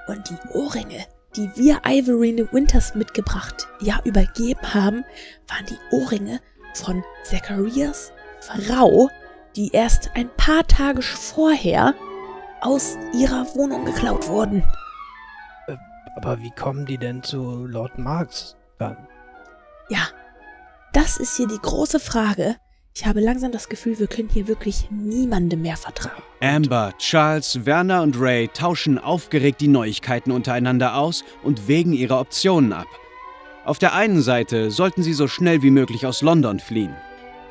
Und 0.08 0.30
die 0.30 0.50
Ohrringe, 0.54 1.06
die 1.36 1.50
wir 1.56 1.82
Ivory 1.86 2.48
Winters 2.52 2.96
mitgebracht, 2.96 3.68
ja 3.82 4.00
übergeben 4.04 4.74
haben, 4.74 5.04
waren 5.48 5.66
die 5.66 5.96
Ohrringe 5.96 6.40
von 6.76 7.04
Zacharias 7.24 8.12
Frau, 8.42 9.10
die 9.56 9.70
erst 9.72 10.12
ein 10.16 10.30
paar 10.36 10.66
Tage 10.68 11.02
vorher 11.02 11.94
aus 12.62 12.98
ihrer 13.14 13.46
Wohnung 13.56 13.86
geklaut 13.86 14.28
wurden. 14.28 14.64
Aber 16.16 16.40
wie 16.40 16.52
kommen 16.52 16.86
die 16.86 16.98
denn 16.98 17.24
zu 17.24 17.66
Lord 17.66 17.98
Marx 17.98 18.56
dann? 18.78 19.08
Ja, 19.90 20.08
das 20.94 21.18
ist 21.18 21.38
hier 21.38 21.48
die 21.48 21.60
große 21.60 22.00
Frage. 22.00 22.56
Ich 22.96 23.08
habe 23.08 23.22
langsam 23.22 23.52
das 23.52 23.70
Gefühl, 23.70 23.98
wir 23.98 24.06
können 24.06 24.30
hier 24.32 24.48
wirklich 24.48 24.88
niemandem 24.92 25.64
mehr 25.64 25.78
vertrauen. 25.78 26.22
Amber, 26.42 26.94
Charles, 27.00 27.66
Werner 27.66 28.04
und 28.04 28.20
Ray 28.20 28.50
tauschen 28.50 29.00
aufgeregt 29.00 29.62
die 29.62 29.68
Neuigkeiten 29.68 30.32
untereinander 30.32 30.96
aus 30.96 31.24
und 31.42 31.68
wägen 31.68 31.94
ihre 31.94 32.18
Optionen 32.18 32.72
ab. 32.72 32.86
Auf 33.66 33.80
der 33.80 33.96
einen 33.96 34.22
Seite 34.22 34.70
sollten 34.70 35.02
sie 35.02 35.14
so 35.14 35.28
schnell 35.28 35.64
wie 35.64 35.72
möglich 35.72 36.06
aus 36.06 36.22
London 36.22 36.60
fliehen. 36.60 36.94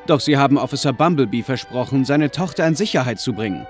Doch 0.07 0.21
sie 0.21 0.37
haben 0.37 0.57
Officer 0.57 0.93
Bumblebee 0.93 1.43
versprochen, 1.43 2.05
seine 2.05 2.31
Tochter 2.31 2.65
in 2.65 2.75
Sicherheit 2.75 3.19
zu 3.19 3.33
bringen. 3.33 3.67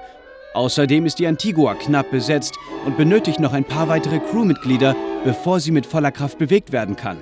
Außerdem 0.53 1.07
ist 1.07 1.17
die 1.17 1.25
Antigua 1.25 1.73
knapp 1.73 2.11
besetzt 2.11 2.55
und 2.85 2.97
benötigt 2.97 3.39
noch 3.39 3.53
ein 3.53 3.65
paar 3.65 3.87
weitere 3.87 4.19
Crewmitglieder, 4.19 4.95
bevor 5.23 5.59
sie 5.59 5.71
mit 5.71 5.87
voller 5.87 6.11
Kraft 6.11 6.37
bewegt 6.37 6.71
werden 6.71 6.95
kann. 6.95 7.17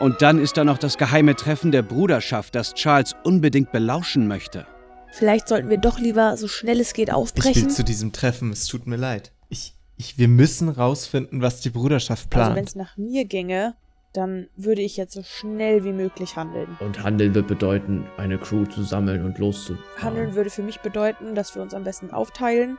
Und 0.00 0.22
dann 0.22 0.38
ist 0.38 0.56
da 0.56 0.64
noch 0.64 0.78
das 0.78 0.96
geheime 0.96 1.34
Treffen 1.34 1.72
der 1.72 1.82
Bruderschaft, 1.82 2.54
das 2.54 2.74
Charles 2.74 3.14
unbedingt 3.24 3.72
belauschen 3.72 4.28
möchte. 4.28 4.66
Vielleicht 5.10 5.48
sollten 5.48 5.70
wir 5.70 5.78
doch 5.78 5.98
lieber 5.98 6.36
so 6.36 6.46
schnell 6.48 6.80
es 6.80 6.92
geht 6.92 7.08
Ich 7.08 7.14
aufbrechen. 7.14 7.62
will 7.64 7.70
zu 7.70 7.82
diesem 7.82 8.12
Treffen, 8.12 8.52
es 8.52 8.66
tut 8.66 8.86
mir 8.86 8.96
leid. 8.96 9.32
Ich, 9.48 9.74
ich, 9.96 10.18
wir 10.18 10.28
müssen 10.28 10.68
rausfinden, 10.68 11.42
was 11.42 11.60
die 11.60 11.70
Bruderschaft 11.70 12.28
also 12.34 12.48
wenn 12.48 12.54
plant. 12.54 12.68
es 12.68 12.74
nach 12.76 12.96
mir 12.96 13.24
ginge, 13.24 13.74
dann 14.12 14.48
würde 14.56 14.82
ich 14.82 14.96
jetzt 14.96 15.14
so 15.14 15.22
schnell 15.22 15.84
wie 15.84 15.92
möglich 15.92 16.36
handeln. 16.36 16.76
Und 16.80 17.02
Handeln 17.02 17.34
wird 17.34 17.48
bedeuten, 17.48 18.04
eine 18.18 18.38
Crew 18.38 18.66
zu 18.66 18.82
sammeln 18.84 19.24
und 19.24 19.38
loszufahren. 19.38 19.82
Handeln 20.02 20.34
würde 20.34 20.50
für 20.50 20.62
mich 20.62 20.78
bedeuten, 20.80 21.34
dass 21.34 21.54
wir 21.54 21.62
uns 21.62 21.74
am 21.74 21.84
besten 21.84 22.10
aufteilen. 22.10 22.78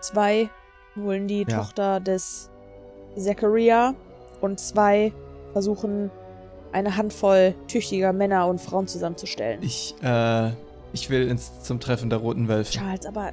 Zwei 0.00 0.48
holen 0.96 1.26
die 1.28 1.46
Ja. 1.48 1.58
Tochter 1.58 2.00
des 2.00 2.50
Zachariah 3.16 3.94
und 4.40 4.60
zwei 4.60 5.12
versuchen 5.52 6.10
eine 6.72 6.96
Handvoll 6.96 7.54
tüchtiger 7.68 8.12
Männer 8.12 8.46
und 8.46 8.60
Frauen 8.60 8.86
zusammenzustellen. 8.86 9.60
ich, 9.62 9.94
äh, 10.02 10.50
ich 10.92 11.10
will 11.10 11.28
ins, 11.28 11.62
zum 11.62 11.80
Treffen 11.80 12.10
der 12.10 12.18
Roten 12.18 12.48
Wölfe. 12.48 12.72
Charles, 12.72 13.06
aber 13.06 13.30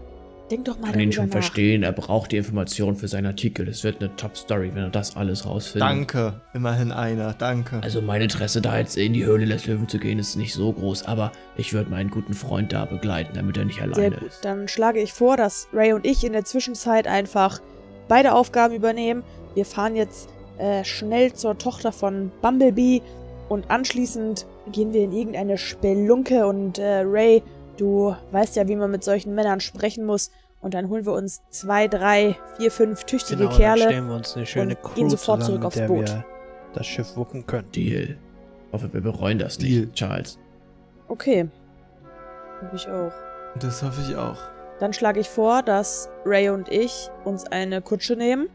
denk 0.52 0.66
doch 0.66 0.78
mal 0.80 0.88
Ich 0.88 0.92
kann 0.94 1.02
ihn 1.02 1.12
schon 1.12 1.26
nach. 1.26 1.32
verstehen, 1.34 1.84
er 1.84 1.92
braucht 1.92 2.32
die 2.32 2.38
Informationen 2.38 2.96
für 2.96 3.08
seinen 3.08 3.26
Artikel. 3.26 3.68
Es 3.68 3.84
wird 3.84 4.00
eine 4.02 4.16
Top-Story, 4.16 4.72
wenn 4.74 4.84
er 4.84 4.90
das 4.90 5.16
alles 5.18 5.46
rausfindet. 5.46 5.90
Danke, 5.90 6.42
immerhin 6.54 6.92
einer, 6.92 7.34
danke. 7.34 7.80
Also 7.84 8.02
mein 8.02 8.22
Interesse 8.22 8.62
da 8.62 8.78
jetzt 8.78 8.96
in 8.98 9.14
die 9.14 9.26
Höhle 9.26 9.46
des 9.46 9.66
Löwen 9.68 9.88
zu 9.90 9.98
gehen, 10.00 10.20
ist 10.20 10.36
nicht 10.36 10.54
so 10.54 10.72
groß, 10.72 11.06
aber 11.06 11.32
ich 11.58 11.74
würde 11.74 11.90
meinen 11.90 12.10
guten 12.12 12.34
Freund 12.34 12.72
da 12.74 12.86
begleiten, 12.86 13.32
damit 13.36 13.58
er 13.58 13.66
nicht 13.66 13.76
Sehr 13.80 13.84
alleine 13.92 14.16
gut. 14.18 14.28
ist. 14.30 14.46
Dann 14.46 14.68
schlage 14.68 15.02
ich 15.02 15.14
vor, 15.14 15.36
dass 15.36 15.68
Ray 15.74 15.94
und 15.94 16.06
ich 16.06 16.24
in 16.24 16.34
der 16.34 16.46
Zwischenzeit 16.46 17.08
einfach 17.08 17.60
beide 18.08 18.34
Aufgaben 18.34 18.74
übernehmen. 18.74 19.24
Wir 19.54 19.66
fahren 19.66 19.96
jetzt 19.96 20.30
äh, 20.60 20.84
schnell 20.86 21.34
zur 21.34 21.58
Tochter 21.58 21.92
von 21.92 22.32
Bumblebee 22.42 23.02
und 23.50 23.70
anschließend 23.72 24.46
gehen 24.72 24.94
wir 24.94 25.04
in 25.04 25.12
irgendeine 25.12 25.58
Spelunke 25.58 26.48
und 26.48 26.80
äh, 26.80 27.02
Ray, 27.06 27.44
du 27.78 28.16
weißt 28.32 28.56
ja, 28.56 28.68
wie 28.68 28.76
man 28.76 28.92
mit 28.92 29.04
solchen 29.04 29.36
Männern 29.36 29.60
sprechen 29.60 30.06
muss. 30.06 30.32
Und 30.60 30.74
dann 30.74 30.90
holen 30.90 31.06
wir 31.06 31.14
uns 31.14 31.42
zwei, 31.52 31.88
drei, 31.88 32.36
vier, 32.58 32.72
fünf 32.72 33.04
tüchtige 33.04 33.38
Genau, 33.38 33.52
dann 33.52 33.60
Kerle. 33.60 33.82
stellen 33.84 34.08
wir 34.08 34.16
uns 34.16 34.36
eine 34.36 34.46
schöne 34.46 34.76
und 34.76 34.82
Crew 34.82 34.94
gehen 34.96 35.10
sofort 35.10 35.42
zusammen, 35.42 35.62
zurück 35.62 35.66
aufs 35.68 35.76
mit 35.76 35.84
der 35.84 35.88
Boot. 35.88 36.08
wir 36.10 36.26
das 36.74 36.86
Schiff 36.88 37.16
wuppen 37.16 37.46
können. 37.46 37.72
Deal. 37.72 38.18
Hoffe, 38.72 38.92
wir 38.92 39.02
bereuen 39.02 39.40
das 39.40 39.58
Deal. 39.58 39.82
nicht, 39.82 39.94
Charles. 39.94 40.40
Okay. 41.08 41.48
Hab 42.62 42.74
ich 42.74 42.88
auch. 42.88 43.12
Das 43.60 43.84
hoffe 43.84 44.02
ich 44.10 44.16
auch. 44.16 44.38
Dann 44.80 44.94
schlage 44.94 45.20
ich 45.20 45.30
vor, 45.30 45.62
dass 45.64 46.10
Ray 46.26 46.50
und 46.50 46.70
ich 46.70 47.10
uns 47.24 47.46
eine 47.46 47.82
Kutsche 47.82 48.16
nehmen 48.16 48.48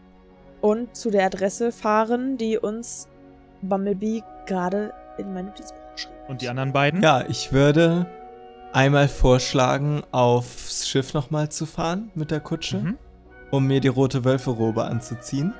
und 0.60 0.94
zu 0.96 1.10
der 1.10 1.26
Adresse 1.26 1.72
fahren, 1.72 2.36
die 2.36 2.58
uns 2.58 3.08
Bumblebee 3.68 4.22
gerade 4.46 4.92
in 5.18 5.32
mein 5.32 5.46
Notizbuch 5.46 5.78
geschrieben 5.94 6.16
hat. 6.22 6.30
Und 6.30 6.42
die 6.42 6.48
anderen 6.48 6.72
beiden? 6.72 7.02
Ja, 7.02 7.24
ich 7.28 7.52
würde 7.52 8.06
einmal 8.72 9.08
vorschlagen, 9.08 10.02
aufs 10.12 10.88
Schiff 10.88 11.14
nochmal 11.14 11.48
zu 11.50 11.66
fahren 11.66 12.10
mit 12.14 12.30
der 12.30 12.40
Kutsche, 12.40 12.78
Mhm. 12.78 12.98
um 13.50 13.66
mir 13.66 13.80
die 13.80 13.88
rote 13.88 14.24
Wölferobe 14.24 14.84
anzuziehen. 14.84 15.52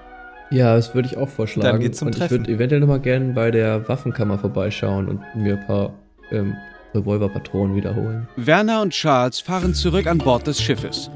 Ja, 0.50 0.74
das 0.74 0.94
würde 0.94 1.08
ich 1.08 1.16
auch 1.16 1.28
vorschlagen. 1.28 1.68
Dann 1.70 1.80
geht's 1.80 1.98
zum 1.98 2.06
und 2.08 2.14
ich 2.14 2.18
Treffen. 2.20 2.38
würde 2.40 2.52
eventuell 2.52 2.80
nochmal 2.80 3.00
gerne 3.00 3.32
bei 3.32 3.50
der 3.50 3.88
Waffenkammer 3.88 4.38
vorbeischauen 4.38 5.08
und 5.08 5.20
mir 5.34 5.58
ein 5.58 5.66
paar 5.66 5.92
ähm, 6.30 6.54
Revolverpatronen 6.94 7.74
wiederholen. 7.74 8.28
Werner 8.36 8.82
und 8.82 8.90
Charles 8.90 9.40
fahren 9.40 9.72
zurück 9.74 10.06
an 10.06 10.18
Bord 10.18 10.46
des 10.46 10.60
Schiffes. 10.60 11.10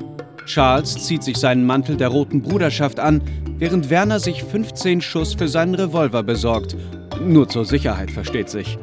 Charles 0.47 0.95
zieht 1.05 1.25
sich 1.25 1.37
seinen 1.37 1.67
Mantel 1.67 1.97
der 1.97 2.09
Roten 2.09 2.41
Bruderschaft 2.41 3.01
an, 3.01 3.21
während 3.59 3.91
Werner 3.91 4.21
sich 4.21 4.45
15 4.45 5.01
Schuss 5.01 5.35
für 5.35 5.49
seinen 5.49 5.75
Revolver 5.75 6.23
besorgt. 6.23 6.77
Nur 7.21 7.49
zur 7.49 7.65
Sicherheit, 7.65 8.13
versteht 8.13 8.49
sich. 8.49 8.79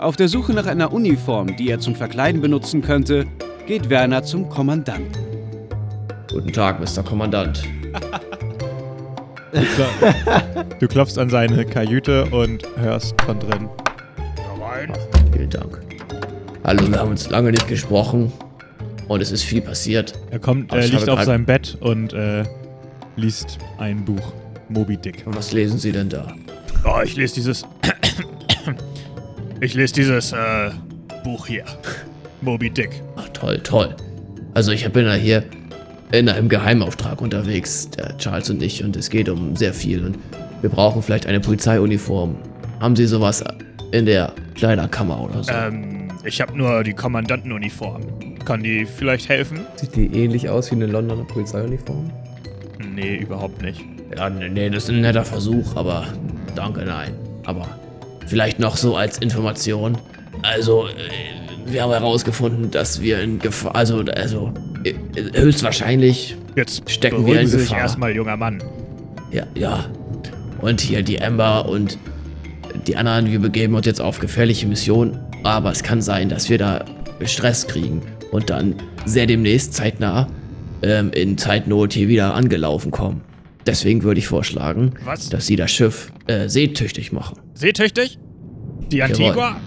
Auf 0.00 0.16
der 0.16 0.28
Suche 0.28 0.52
nach 0.52 0.66
einer 0.66 0.92
Uniform, 0.92 1.56
die 1.56 1.70
er 1.70 1.78
zum 1.78 1.94
Verkleiden 1.94 2.40
benutzen 2.40 2.82
könnte, 2.82 3.26
geht 3.66 3.88
Werner 3.88 4.24
zum 4.24 4.48
Kommandanten. 4.48 5.22
Guten 6.32 6.52
Tag, 6.52 6.80
Mr. 6.80 7.02
Kommandant. 7.02 7.62
Du 10.80 10.88
klopfst 10.88 11.18
an 11.18 11.30
seine 11.30 11.64
Kajüte 11.64 12.26
und 12.26 12.64
hörst 12.76 13.20
von 13.22 13.38
drin. 13.38 13.68
Vielen 15.32 15.50
Dank. 15.50 15.80
Hallo, 16.64 16.90
wir 16.90 16.98
haben 16.98 17.10
uns 17.10 17.30
lange 17.30 17.50
nicht 17.50 17.66
gesprochen 17.66 18.32
und 19.08 19.22
es 19.22 19.32
ist 19.32 19.42
viel 19.42 19.60
passiert. 19.60 20.12
Er 20.30 20.38
kommt, 20.38 20.72
äh, 20.72 20.80
ich 20.80 20.92
liegt 20.92 21.08
auf 21.08 21.22
seinem 21.24 21.44
Bett 21.44 21.76
und 21.80 22.12
äh, 22.12 22.44
liest 23.16 23.58
ein 23.78 24.04
Buch. 24.04 24.32
Moby 24.68 24.96
Dick. 24.96 25.26
Und 25.26 25.34
was 25.34 25.52
lesen 25.52 25.78
Sie 25.78 25.92
denn 25.92 26.08
da? 26.08 26.34
Oh, 26.84 27.00
ich 27.02 27.16
lese 27.16 27.34
dieses. 27.34 27.64
ich 29.60 29.74
lese 29.74 29.94
dieses 29.94 30.32
äh, 30.32 30.70
Buch 31.24 31.46
hier. 31.46 31.64
Moby 32.42 32.70
Dick. 32.70 33.02
Ach, 33.16 33.28
toll, 33.30 33.58
toll. 33.60 33.96
Also 34.54 34.72
ich 34.72 34.86
bin 34.92 35.06
ja 35.06 35.14
hier 35.14 35.44
in 36.12 36.28
einem 36.28 36.48
Geheimauftrag 36.48 37.20
unterwegs, 37.20 37.90
der 37.90 38.16
Charles 38.18 38.50
und 38.50 38.62
ich, 38.62 38.82
und 38.84 38.96
es 38.96 39.10
geht 39.10 39.28
um 39.28 39.56
sehr 39.56 39.74
viel. 39.74 40.04
Und 40.04 40.18
wir 40.60 40.70
brauchen 40.70 41.02
vielleicht 41.02 41.26
eine 41.26 41.40
Polizeiuniform. 41.40 42.36
Haben 42.80 42.96
Sie 42.96 43.06
sowas 43.06 43.42
in 43.92 44.06
der 44.06 44.32
Kleiderkammer 44.54 45.20
oder 45.20 45.42
so? 45.42 45.52
Ähm, 45.52 46.08
ich 46.24 46.40
habe 46.40 46.56
nur 46.56 46.84
die 46.84 46.94
Kommandantenuniform. 46.94 48.02
Kann 48.44 48.62
die 48.62 48.86
vielleicht 48.86 49.28
helfen? 49.28 49.60
Sieht 49.76 49.94
die 49.96 50.06
ähnlich 50.06 50.48
aus 50.48 50.70
wie 50.70 50.76
eine 50.76 50.86
Londoner 50.86 51.24
Polizeiuniform? 51.24 52.10
Nee, 52.94 53.16
überhaupt 53.16 53.62
nicht. 53.62 53.84
Ja, 54.16 54.30
nee, 54.30 54.48
nee, 54.48 54.70
das 54.70 54.84
ist 54.84 54.90
ein 54.90 55.00
netter 55.00 55.24
Versuch, 55.24 55.76
aber 55.76 56.06
danke, 56.54 56.84
nein. 56.84 57.12
Aber 57.44 57.68
vielleicht 58.26 58.58
noch 58.58 58.76
so 58.76 58.96
als 58.96 59.18
Information. 59.18 59.98
Also, 60.42 60.86
äh, 60.86 60.92
wir 61.66 61.82
haben 61.82 61.90
herausgefunden, 61.90 62.70
dass 62.70 63.00
wir 63.02 63.20
in 63.20 63.38
Gefahr, 63.38 63.74
also, 63.74 64.00
also 64.00 64.52
äh, 64.84 64.94
höchstwahrscheinlich 65.34 66.36
Jetzt 66.56 66.90
stecken 66.90 67.26
wir 67.26 67.40
in 67.40 67.50
Gefahr. 67.50 67.78
erstmal, 67.78 68.14
junger 68.14 68.36
Mann. 68.36 68.62
Ja, 69.30 69.44
ja. 69.54 69.84
Und 70.60 70.80
hier 70.80 71.02
die 71.02 71.20
Amber 71.20 71.68
und 71.68 71.98
die 72.86 72.96
anderen, 72.96 73.30
wir 73.30 73.38
begeben 73.38 73.74
uns 73.74 73.86
jetzt 73.86 74.00
auf 74.00 74.18
gefährliche 74.18 74.66
Missionen. 74.66 75.20
Aber 75.44 75.70
es 75.70 75.82
kann 75.82 76.02
sein, 76.02 76.28
dass 76.28 76.48
wir 76.48 76.58
da 76.58 76.84
Stress 77.24 77.66
kriegen 77.66 78.02
und 78.30 78.50
dann 78.50 78.74
sehr 79.04 79.26
demnächst 79.26 79.74
zeitnah 79.74 80.28
ähm, 80.82 81.10
in 81.12 81.36
Zeitnot 81.38 81.92
hier 81.92 82.08
wieder 82.08 82.34
angelaufen 82.34 82.90
kommen. 82.90 83.22
Deswegen 83.66 84.02
würde 84.02 84.18
ich 84.20 84.26
vorschlagen, 84.28 84.94
Was? 85.04 85.28
dass 85.28 85.46
sie 85.46 85.56
das 85.56 85.70
Schiff 85.70 86.12
äh, 86.26 86.48
seetüchtig 86.48 87.12
machen. 87.12 87.38
Seetüchtig? 87.54 88.18
Die 88.90 89.02
Antigua? 89.02 89.60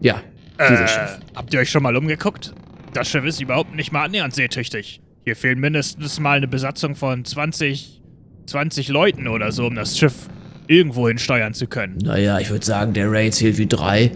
Ja, 0.00 0.20
dieses 0.60 0.80
Äh, 0.82 0.88
Schiff. 0.88 1.18
habt 1.34 1.54
ihr 1.54 1.60
euch 1.60 1.70
schon 1.70 1.82
mal 1.82 1.96
umgeguckt? 1.96 2.52
Das 2.92 3.08
Schiff 3.08 3.24
ist 3.24 3.40
überhaupt 3.40 3.74
nicht 3.74 3.92
mal 3.92 4.04
annähernd 4.04 4.34
seetüchtig. 4.34 5.00
Hier 5.24 5.36
fehlen 5.36 5.58
mindestens 5.58 6.20
mal 6.20 6.36
eine 6.36 6.48
Besatzung 6.48 6.94
von 6.96 7.24
20, 7.24 8.02
20 8.46 8.88
Leuten 8.88 9.26
oder 9.26 9.52
so, 9.52 9.66
um 9.66 9.74
das 9.74 9.96
Schiff 9.96 10.28
irgendwo 10.66 11.08
hin 11.08 11.16
steuern 11.18 11.54
zu 11.54 11.66
können. 11.66 11.96
Naja, 12.02 12.38
ich 12.40 12.50
würde 12.50 12.64
sagen, 12.66 12.92
der 12.92 13.10
Ray 13.10 13.30
zählt 13.30 13.56
wie 13.56 13.66
drei. 13.66 14.12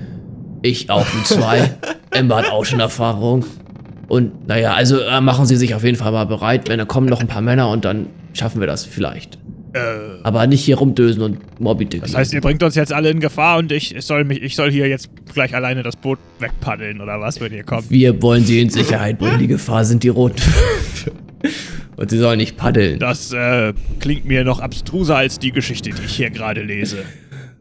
Ich 0.62 0.90
auch 0.90 1.06
wie 1.06 1.24
zwei. 1.24 1.70
Amber 2.10 2.38
hat 2.38 2.50
auch 2.50 2.64
schon 2.64 2.80
Erfahrung. 2.80 3.44
Und 4.08 4.48
naja, 4.48 4.72
also 4.74 5.00
äh, 5.00 5.20
machen 5.20 5.46
Sie 5.46 5.56
sich 5.56 5.74
auf 5.74 5.84
jeden 5.84 5.96
Fall 5.96 6.12
mal 6.12 6.24
bereit. 6.24 6.68
Wenn 6.68 6.78
da 6.78 6.84
kommen 6.84 7.08
noch 7.08 7.20
ein 7.20 7.26
paar 7.28 7.42
Männer 7.42 7.68
und 7.70 7.84
dann 7.84 8.06
schaffen 8.32 8.60
wir 8.60 8.66
das 8.66 8.84
vielleicht. 8.84 9.38
Äh, 9.74 9.78
Aber 10.22 10.46
nicht 10.46 10.64
hier 10.64 10.78
rumdösen 10.78 11.22
und 11.22 11.60
Moby 11.60 11.84
Dick. 11.84 12.00
Das 12.00 12.14
heißt, 12.14 12.32
ihr 12.32 12.40
bringt 12.40 12.62
uns 12.62 12.74
jetzt 12.74 12.92
alle 12.92 13.10
in 13.10 13.20
Gefahr 13.20 13.58
und 13.58 13.70
ich, 13.70 13.94
ich, 13.94 14.04
soll, 14.04 14.24
mich, 14.24 14.42
ich 14.42 14.56
soll 14.56 14.70
hier 14.70 14.88
jetzt 14.88 15.10
gleich 15.34 15.54
alleine 15.54 15.82
das 15.82 15.94
Boot 15.96 16.18
wegpaddeln 16.38 17.02
oder 17.02 17.20
was, 17.20 17.38
wenn 17.40 17.52
ihr 17.52 17.64
kommt? 17.64 17.90
Wir 17.90 18.20
wollen 18.22 18.44
sie 18.44 18.60
in 18.60 18.70
Sicherheit 18.70 19.18
bringen. 19.18 19.38
Die 19.38 19.46
Gefahr 19.46 19.84
sind 19.84 20.02
die 20.02 20.08
Roten. 20.08 20.40
und 21.96 22.10
sie 22.10 22.18
sollen 22.18 22.38
nicht 22.38 22.56
paddeln. 22.56 22.98
Das 22.98 23.32
äh, 23.32 23.74
klingt 24.00 24.24
mir 24.24 24.42
noch 24.44 24.60
abstruser 24.60 25.16
als 25.16 25.38
die 25.38 25.52
Geschichte, 25.52 25.90
die 25.90 26.02
ich 26.06 26.16
hier 26.16 26.30
gerade 26.30 26.62
lese. 26.62 27.04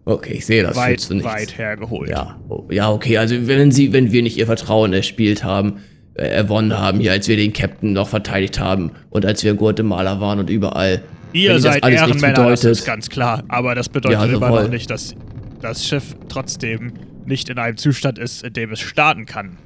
Okay, 0.07 0.35
ich 0.35 0.45
sehe 0.45 0.63
das. 0.63 0.75
weit, 0.77 1.09
weit 1.23 1.57
hergeholt. 1.57 2.09
Ja, 2.09 2.37
ja, 2.69 2.89
okay. 2.89 3.17
Also 3.17 3.35
wenn 3.47 3.71
sie, 3.71 3.91
wenn 3.91 4.11
wir 4.13 4.23
nicht 4.23 4.37
ihr 4.37 4.45
Vertrauen 4.45 4.93
erspielt 4.93 5.43
haben, 5.43 5.81
äh, 6.13 6.27
erwonnen 6.29 6.77
haben, 6.79 6.99
hier, 7.01 7.11
als 7.11 7.27
wir 7.27 7.35
den 7.35 7.51
Captain 7.51 7.91
noch 7.91 8.07
verteidigt 8.07 8.57
haben 8.59 8.91
und 9.09 9.25
als 9.25 9.43
wir 9.43 9.51
in 9.51 9.57
Guatemala 9.57 10.21
waren 10.21 10.39
und 10.39 10.49
überall. 10.49 11.03
Ihr 11.33 11.53
das 11.53 11.63
seid 11.63 11.83
nichts 11.83 12.01
Ehrenmänner, 12.01 12.33
das 12.49 12.61
bedeutet. 12.61 12.71
ist 12.79 12.85
ganz 12.85 13.09
klar. 13.09 13.43
Aber 13.49 13.75
das 13.75 13.89
bedeutet 13.89 14.17
Ja, 14.19 14.25
immer 14.25 14.47
jawohl. 14.47 14.63
noch 14.63 14.69
nicht, 14.69 14.89
dass 14.89 15.13
das 15.61 15.85
Schiff 15.85 16.15
trotzdem 16.29 16.93
nicht 17.25 17.49
in 17.49 17.57
einem 17.57 17.75
Zustand 17.75 18.17
ist, 18.17 18.43
in 18.43 18.53
dem 18.53 18.71
es 18.71 18.79
starten 18.79 19.25
kann. 19.25 19.57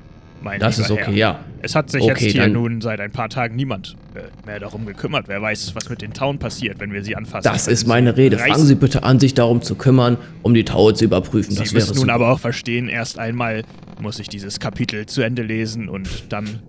Mein 0.42 0.60
Das 0.60 0.80
ist 0.80 0.90
okay, 0.90 1.04
Herr. 1.06 1.14
ja. 1.14 1.40
Es 1.62 1.76
hat 1.76 1.90
sich 1.92 2.02
Okay, 2.02 2.26
jetzt 2.26 2.32
hier 2.34 2.48
nun 2.48 2.82
seit 2.82 3.00
ein 3.00 3.12
paar 3.12 3.30
Tagen 3.30 3.56
niemand 3.56 3.96
äh, 4.16 4.22
mehr 4.46 4.60
darum 4.60 4.86
gekümmert. 4.86 5.28
Wer 5.28 5.42
weiß, 5.42 5.76
was 5.76 5.90
mit 5.90 6.02
den 6.02 6.14
Tauen 6.14 6.40
passiert, 6.40 6.80
wenn 6.80 6.92
wir 6.92 7.04
sie 7.04 7.16
anfassen. 7.16 7.44
Das 7.52 7.68
Wenn 7.68 7.74
ist 7.74 7.88
meine 7.88 8.18
Rede. 8.18 8.38
reißen. 8.38 8.54
Fangen 8.54 8.66
Sie 8.66 8.76
bitte 8.76 9.04
an, 9.04 9.20
sich 9.20 9.34
darum 9.36 9.62
zu 9.62 9.76
kümmern, 9.76 10.18
um 10.42 10.54
die 10.54 10.66
Taue 10.66 10.94
zu 10.96 11.06
überprüfen. 11.06 11.56
das 11.56 11.70
Sie 11.70 11.76
wäre 11.76 11.86
müssen 11.86 11.96
nun 11.98 12.02
super. 12.06 12.14
aber 12.14 12.32
auch 12.32 12.40
verstehen, 12.40 12.88
erst 12.90 13.20
einmal 13.20 13.64
muss 14.00 14.18
ich 14.20 14.30
dieses 14.30 14.60
Kapitel 14.60 15.06
zu 15.06 15.22
Ende 15.22 15.44
lesen 15.44 15.88
und 15.90 16.08
dann 16.30 16.62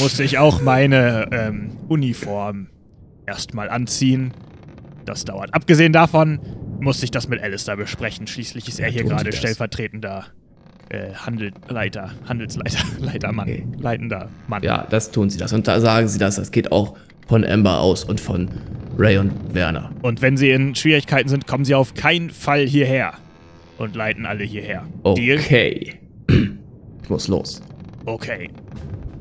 muss 0.00 0.18
ich 0.18 0.38
auch 0.38 0.60
meine 0.60 1.28
ähm, 1.30 1.76
Uniform 1.88 2.66
erstmal 3.26 3.70
anziehen. 3.70 4.32
Das 5.04 5.24
dauert. 5.24 5.54
Abgesehen 5.54 5.92
davon 5.92 6.40
muss 6.80 7.02
ich 7.02 7.10
das 7.10 7.28
mit 7.28 7.40
Alistair 7.40 7.76
besprechen. 7.76 8.26
Schließlich 8.26 8.68
ist 8.68 8.80
er 8.80 8.90
hier 8.90 9.04
gerade 9.04 9.30
das. 9.30 9.36
stellvertretender 9.38 10.26
äh, 10.90 11.14
Handelsleiter, 11.14 12.10
Handelsleiter, 12.28 12.78
Leitermann, 13.00 13.48
Okay. 13.48 13.66
leitender 13.78 14.28
Mann. 14.48 14.62
Ja, 14.62 14.86
das 14.90 15.10
tun 15.10 15.30
Sie 15.30 15.38
das. 15.38 15.52
Und 15.52 15.66
da 15.66 15.80
sagen 15.80 16.06
Sie 16.08 16.18
das. 16.18 16.36
Das 16.36 16.50
geht 16.50 16.70
auch 16.72 16.96
von 17.26 17.44
Amber 17.44 17.80
aus 17.80 18.04
und 18.04 18.20
von 18.20 18.48
Ray 18.98 19.18
und 19.18 19.32
Werner. 19.54 19.90
Und 20.02 20.20
wenn 20.20 20.36
Sie 20.36 20.50
in 20.50 20.74
Schwierigkeiten 20.74 21.28
sind, 21.28 21.46
kommen 21.46 21.64
Sie 21.64 21.74
auf 21.74 21.94
keinen 21.94 22.30
Fall 22.30 22.66
hierher 22.66 23.14
und 23.78 23.94
leiten 23.96 24.26
alle 24.26 24.44
hierher. 24.44 24.84
Deal? 25.16 25.38
Okay. 25.38 25.94
Ich 27.02 27.08
muss 27.08 27.28
los. 27.28 27.62
Okay. 28.06 28.50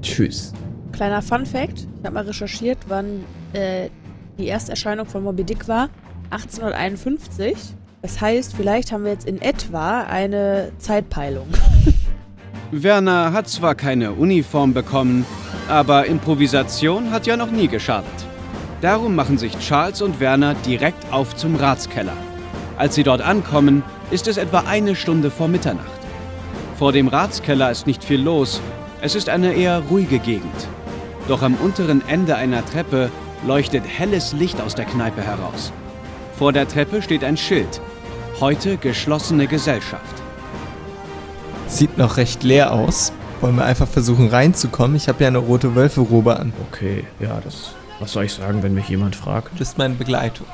Tschüss. 0.01 0.53
Kleiner 0.91 1.21
Fun 1.21 1.45
Fact: 1.45 1.87
Ich 1.99 2.03
habe 2.05 2.13
mal 2.15 2.25
recherchiert, 2.25 2.77
wann 2.87 3.23
äh, 3.53 3.89
die 4.37 4.47
Ersterscheinung 4.47 5.05
von 5.05 5.23
Moby 5.23 5.43
Dick 5.43 5.67
war. 5.67 5.89
1851. 6.31 7.55
Das 8.01 8.21
heißt, 8.21 8.53
vielleicht 8.55 8.91
haben 8.91 9.03
wir 9.03 9.11
jetzt 9.11 9.27
in 9.27 9.41
etwa 9.41 10.01
eine 10.01 10.71
Zeitpeilung. 10.77 11.47
Werner 12.71 13.33
hat 13.33 13.49
zwar 13.49 13.75
keine 13.75 14.13
Uniform 14.13 14.73
bekommen, 14.73 15.25
aber 15.67 16.05
Improvisation 16.05 17.11
hat 17.11 17.27
ja 17.27 17.35
noch 17.35 17.51
nie 17.51 17.67
geschadet. 17.67 18.07
Darum 18.81 19.15
machen 19.15 19.37
sich 19.37 19.57
Charles 19.59 20.01
und 20.01 20.21
Werner 20.21 20.53
direkt 20.65 21.11
auf 21.11 21.35
zum 21.35 21.55
Ratskeller. 21.55 22.15
Als 22.77 22.95
sie 22.95 23.03
dort 23.03 23.21
ankommen, 23.21 23.83
ist 24.11 24.29
es 24.29 24.37
etwa 24.37 24.63
eine 24.65 24.95
Stunde 24.95 25.29
vor 25.29 25.49
Mitternacht. 25.49 25.99
Vor 26.77 26.93
dem 26.93 27.09
Ratskeller 27.09 27.69
ist 27.69 27.87
nicht 27.87 28.03
viel 28.03 28.21
los, 28.21 28.61
es 29.01 29.15
ist 29.15 29.27
eine 29.27 29.53
eher 29.53 29.79
ruhige 29.89 30.19
Gegend. 30.19 30.67
Doch 31.27 31.41
am 31.41 31.55
unteren 31.55 32.01
Ende 32.07 32.35
einer 32.35 32.65
Treppe 32.65 33.11
leuchtet 33.45 33.83
helles 33.85 34.31
Licht 34.31 34.61
aus 34.61 34.75
der 34.75 34.85
Kneipe 34.85 35.21
heraus. 35.21 35.73
Vor 36.39 36.53
der 36.53 36.69
Treppe 36.69 37.01
steht 37.01 37.25
ein 37.25 37.35
Schild. 37.35 37.81
Heute 38.39 38.77
geschlossene 38.77 39.45
Gesellschaft. 39.45 40.23
Sieht 41.67 41.97
noch 41.97 42.15
recht 42.15 42.43
leer 42.43 42.71
aus. 42.71 43.11
Wollen 43.41 43.57
wir 43.57 43.65
einfach 43.65 43.89
versuchen 43.89 44.29
reinzukommen? 44.29 44.95
Ich 44.95 45.09
habe 45.09 45.21
ja 45.21 45.27
eine 45.27 45.39
rote 45.39 45.75
Wölferobe 45.75 46.39
an. 46.39 46.53
Okay, 46.71 47.03
ja, 47.19 47.41
das. 47.43 47.75
Was 47.99 48.13
soll 48.13 48.23
ich 48.23 48.31
sagen, 48.31 48.63
wenn 48.63 48.73
mich 48.73 48.87
jemand 48.87 49.17
fragt? 49.17 49.59
Das 49.59 49.71
ist 49.71 49.77
meine 49.77 49.95
Begleitung. 49.95 50.47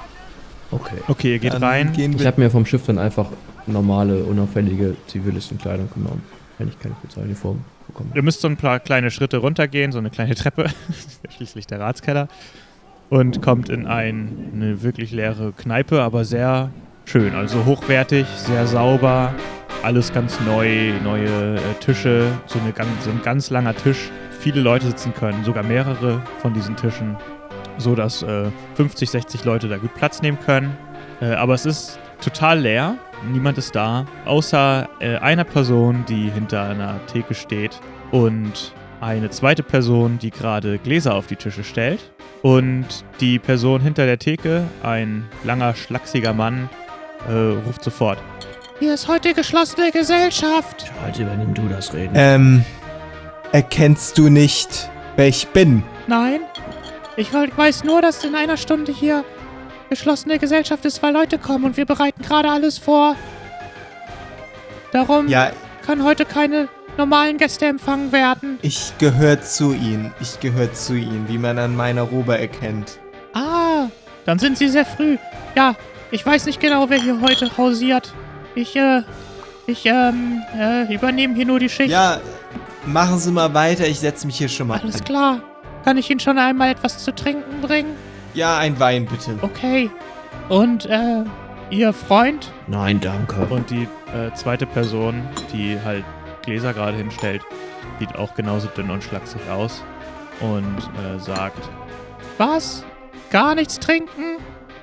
Okay. 0.72 0.98
Okay, 1.08 1.34
ihr 1.34 1.40
geht 1.40 1.54
Dann 1.54 1.64
rein. 1.64 1.94
Gehen 1.94 2.14
Ich 2.14 2.20
wir 2.20 2.26
habe 2.26 2.42
mir 2.42 2.50
vom 2.50 2.66
Schiff 2.66 2.88
dann 2.88 2.98
einfach 2.98 3.28
normale, 3.68 4.24
unauffällige 4.24 4.96
Zivilistenkleidung 5.06 5.92
genommen. 5.94 6.24
Wenn 6.58 6.68
ich 6.68 6.80
keine 6.80 6.96
Spezialuniform 6.96 7.64
bekomme. 7.86 8.10
Ihr 8.16 8.24
müsst 8.24 8.42
so 8.42 8.48
ein 8.48 8.58
paar 8.58 8.80
kleine 8.80 9.12
Schritte 9.12 9.38
runtergehen, 9.38 9.92
so 9.92 10.00
eine 10.00 10.10
kleine 10.10 10.34
Treppe, 10.34 10.66
schließlich 11.30 11.68
der 11.68 11.80
Ratskeller, 11.80 12.28
und 13.10 13.42
kommt 13.42 13.70
in 13.70 13.86
ein, 13.86 14.52
eine 14.54 14.84
wirklich 14.84 15.12
leere 15.12 15.54
Kneipe, 15.54 16.02
aber 16.02 16.26
sehr 16.26 16.72
schön, 17.06 17.36
also 17.36 17.66
hochwertig, 17.66 18.26
sehr 18.36 18.66
sauber, 18.66 19.34
alles 19.84 20.12
ganz 20.12 20.40
neu, 20.42 20.94
neue 21.04 21.56
äh, 21.56 21.60
Tische, 21.80 22.32
so, 22.48 22.60
eine 22.60 22.74
so 23.02 23.12
ein 23.12 23.22
ganz 23.24 23.50
langer 23.50 23.76
Tisch, 23.76 24.10
viele 24.40 24.62
Leute 24.62 24.88
sitzen 24.88 25.14
können, 25.14 25.44
sogar 25.44 25.64
mehrere 25.64 26.22
von 26.40 26.54
diesen 26.54 26.76
Tischen, 26.76 27.16
so 27.78 27.96
dass 27.96 28.24
äh, 28.24 28.50
50, 28.76 29.10
60 29.10 29.46
Leute 29.46 29.68
da 29.68 29.78
gut 29.78 29.94
Platz 29.96 30.22
nehmen 30.22 30.40
können. 30.46 30.76
Äh, 31.22 31.34
aber 31.34 31.54
es 31.54 31.66
ist 31.66 32.00
total 32.22 32.60
leer, 32.60 32.96
niemand 33.32 33.58
ist 33.58 33.76
da, 33.76 34.06
außer 34.26 34.90
äh, 35.00 35.18
einer 35.18 35.44
Person, 35.44 36.04
die 36.08 36.30
hinter 36.30 36.64
einer 36.64 37.00
Theke 37.08 37.34
steht 37.34 37.80
und 38.12 38.74
eine 39.02 39.30
zweite 39.30 39.64
Person, 39.64 40.20
die 40.20 40.32
gerade 40.32 40.78
Gläser 40.78 41.16
auf 41.16 41.28
die 41.28 41.36
Tische 41.36 41.64
stellt. 41.64 42.12
Und 42.42 42.86
die 43.20 43.40
Person 43.40 43.82
hinter 43.82 44.06
der 44.06 44.20
Theke, 44.20 44.64
ein 44.84 45.26
langer, 45.44 45.74
schlachsiger 45.76 46.34
Mann, 46.34 46.70
äh, 47.28 47.32
ruft 47.66 47.84
sofort. 47.84 48.20
Hier 48.80 48.94
ist 48.94 49.08
heute 49.08 49.34
geschlossene 49.34 49.92
Gesellschaft. 49.92 50.92
Charles, 51.00 51.20
übernimm 51.20 51.54
du 51.54 51.68
das 51.70 51.94
Reden. 51.94 52.14
Ähm, 52.16 52.66
erkennst 53.52 54.18
du 54.18 54.30
nicht, 54.30 54.90
wer 55.16 55.28
ich 55.28 55.48
bin? 55.48 55.82
Nein, 56.08 56.42
ich 57.16 57.34
weiß 57.34 57.84
nur, 57.86 58.02
dass 58.02 58.24
in 58.24 58.36
einer 58.36 58.58
Stunde 58.58 58.92
hier 58.92 59.24
geschlossene 59.90 60.40
Gesellschaft 60.40 60.84
ist, 60.86 61.02
weil 61.02 61.14
Leute 61.14 61.38
kommen 61.38 61.64
und 61.64 61.78
wir 61.78 61.86
bereiten 61.86 62.22
gerade 62.22 62.50
alles 62.50 62.78
vor. 62.78 63.16
Darum 64.92 65.28
Ja, 65.28 65.52
können 65.86 66.04
heute 66.04 66.26
keine 66.26 66.68
normalen 66.98 67.38
Gäste 67.38 67.66
empfangen 67.66 68.12
werden. 68.12 68.58
ich 68.62 68.94
gehöre 68.98 69.42
zu 69.42 69.74
ihnen. 69.74 70.14
Ich 70.20 70.40
gehöre 70.40 70.72
zu 70.74 70.94
ihnen, 70.96 71.26
wie 71.28 71.38
man 71.38 71.58
an 71.60 71.76
meiner 71.76 72.04
Robe 72.04 72.38
erkennt. 72.38 73.00
Ah, 73.34 73.88
dann 74.26 74.40
sind 74.40 74.58
sie 74.58 74.68
sehr 74.70 74.86
früh. 74.86 75.18
Ja, 75.56 75.76
ich 76.12 76.26
weiß 76.26 76.46
nicht 76.46 76.60
genau, 76.60 76.90
wer 76.90 77.02
hier 77.02 77.20
heute 77.22 77.58
hausiert. 77.58 78.14
Ich, 78.56 78.76
äh, 78.76 79.02
ich, 79.68 79.86
ähm, 79.86 80.42
äh, 80.58 80.94
übernehme 80.94 81.36
hier 81.36 81.46
nur 81.46 81.60
die 81.60 81.70
Schicht. 81.70 81.90
Ja, 81.92 82.20
machen 82.86 83.20
Sie 83.20 83.32
mal 83.32 83.54
weiter. 83.54 83.86
Ich 83.88 84.00
setze 84.00 84.26
mich 84.26 84.38
hier 84.38 84.48
schon 84.50 84.68
mal 84.68 84.80
Alles 84.80 84.98
an. 85.00 85.04
klar. 85.04 85.42
Kann 85.84 85.98
ich 85.98 86.10
Ihnen 86.10 86.20
schon 86.20 86.38
einmal 86.38 86.72
etwas 86.72 87.04
zu 87.04 87.14
trinken 87.14 87.62
bringen? 87.62 87.96
Ja, 88.34 88.58
ein 88.58 88.80
Wein 88.80 89.06
bitte. 89.06 89.38
Okay. 89.42 89.90
Und, 90.50 90.86
äh, 90.86 91.24
Ihr 91.72 91.94
Freund? 91.94 92.52
Nein, 92.68 93.00
danke. 93.02 93.48
Und 93.50 93.70
die 93.72 93.88
äh, 94.14 94.32
zweite 94.36 94.66
Person, 94.68 95.24
die 95.52 95.78
halt 95.84 96.06
Gläser 96.46 96.74
gerade 96.74 96.98
hinstellt, 96.98 97.42
sieht 98.00 98.16
auch 98.16 98.34
genauso 98.36 98.68
dünn 98.68 98.90
und 98.90 99.04
schlaksig 99.04 99.42
aus 99.50 99.84
und 100.40 100.78
äh, 101.04 101.20
sagt: 101.20 101.70
Was? 102.38 102.84
Gar 103.32 103.56
nichts 103.56 103.80
trinken? 103.80 104.38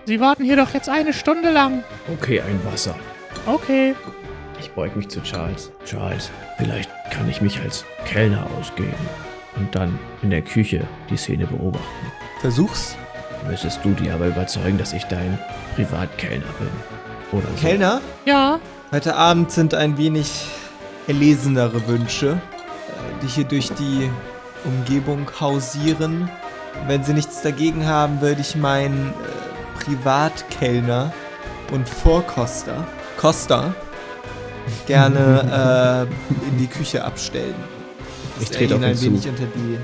Sie 0.04 0.20
warten 0.20 0.44
hier 0.44 0.56
doch 0.56 0.74
jetzt 0.74 0.88
eine 0.88 1.12
Stunde 1.12 1.50
lang. 1.50 1.84
Okay, 2.12 2.40
ein 2.40 2.60
Wasser. 2.70 2.94
Okay. 3.46 3.94
Ich 4.60 4.70
beug 4.72 4.94
mich 4.96 5.08
zu 5.08 5.20
Charles. 5.22 5.72
Charles, 5.84 6.30
vielleicht 6.58 6.90
kann 7.10 7.28
ich 7.28 7.40
mich 7.40 7.60
als 7.60 7.84
Kellner 8.04 8.46
ausgeben 8.58 8.94
und 9.56 9.74
dann 9.74 9.98
in 10.22 10.30
der 10.30 10.42
Küche 10.42 10.86
die 11.10 11.16
Szene 11.16 11.46
beobachten. 11.46 12.12
Versuch's. 12.40 12.96
Müsstest 13.48 13.84
du 13.84 13.90
die 13.90 14.08
aber 14.10 14.26
überzeugen, 14.28 14.78
dass 14.78 14.92
ich 14.92 15.02
dein 15.04 15.36
Privatkellner 15.74 16.46
bin. 16.60 17.38
Oder 17.38 17.48
so. 17.56 17.66
Kellner, 17.66 18.00
Ja. 18.24 18.60
heute 18.92 19.16
Abend 19.16 19.50
sind 19.50 19.74
ein 19.74 19.98
wenig 19.98 20.46
erlesenere 21.08 21.86
Wünsche, 21.88 22.32
äh, 22.32 23.22
die 23.22 23.26
hier 23.26 23.44
durch 23.44 23.68
die 23.72 24.10
Umgebung 24.64 25.26
hausieren. 25.40 26.30
Wenn 26.86 27.02
Sie 27.04 27.12
nichts 27.12 27.42
dagegen 27.42 27.86
haben, 27.86 28.20
würde 28.20 28.40
ich 28.40 28.56
meinen 28.56 29.10
äh, 29.10 29.84
Privatkellner 29.84 31.12
und 31.72 31.88
Vorkoster, 31.88 32.86
Costa, 33.16 33.74
gerne 34.86 36.08
äh, 36.08 36.48
in 36.48 36.58
die 36.58 36.66
Küche 36.66 37.04
abstellen. 37.04 37.54
Dass 38.34 38.44
Ich 38.44 38.50
trete 38.56 38.74
auf 38.74 38.80
Ihnen 38.80 38.84
ein 38.84 38.90
ihn 38.92 38.96
zu. 38.98 39.04
wenig 39.06 39.28
unter 39.28 39.44
die 39.56 39.78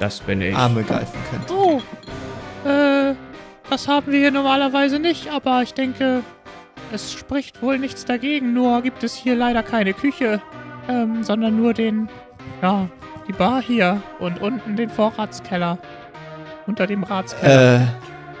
Das 0.00 0.20
bin 0.20 0.40
ich. 0.42 0.54
Arme 0.56 0.82
greifen 0.82 1.18
könnte. 1.30 1.52
Oh. 1.54 1.80
Äh, 2.68 3.14
das 3.70 3.88
haben 3.88 4.12
wir 4.12 4.18
hier 4.18 4.30
normalerweise 4.32 4.98
nicht, 4.98 5.30
aber 5.30 5.62
ich 5.62 5.72
denke, 5.74 6.22
es 6.92 7.12
spricht 7.12 7.62
wohl 7.62 7.78
nichts 7.78 8.04
dagegen. 8.04 8.52
Nur 8.52 8.82
gibt 8.82 9.02
es 9.04 9.14
hier 9.14 9.34
leider 9.34 9.62
keine 9.62 9.94
Küche, 9.94 10.40
ähm, 10.88 11.22
sondern 11.24 11.56
nur 11.56 11.74
den, 11.74 12.08
ja, 12.60 12.88
die 13.28 13.32
Bar 13.32 13.62
hier 13.62 14.02
und 14.18 14.40
unten 14.40 14.76
den 14.76 14.90
Vorratskeller. 14.90 15.78
Unter 16.66 16.86
dem 16.86 17.02
Ratskeller. 17.02 17.82
Äh, 17.82 17.86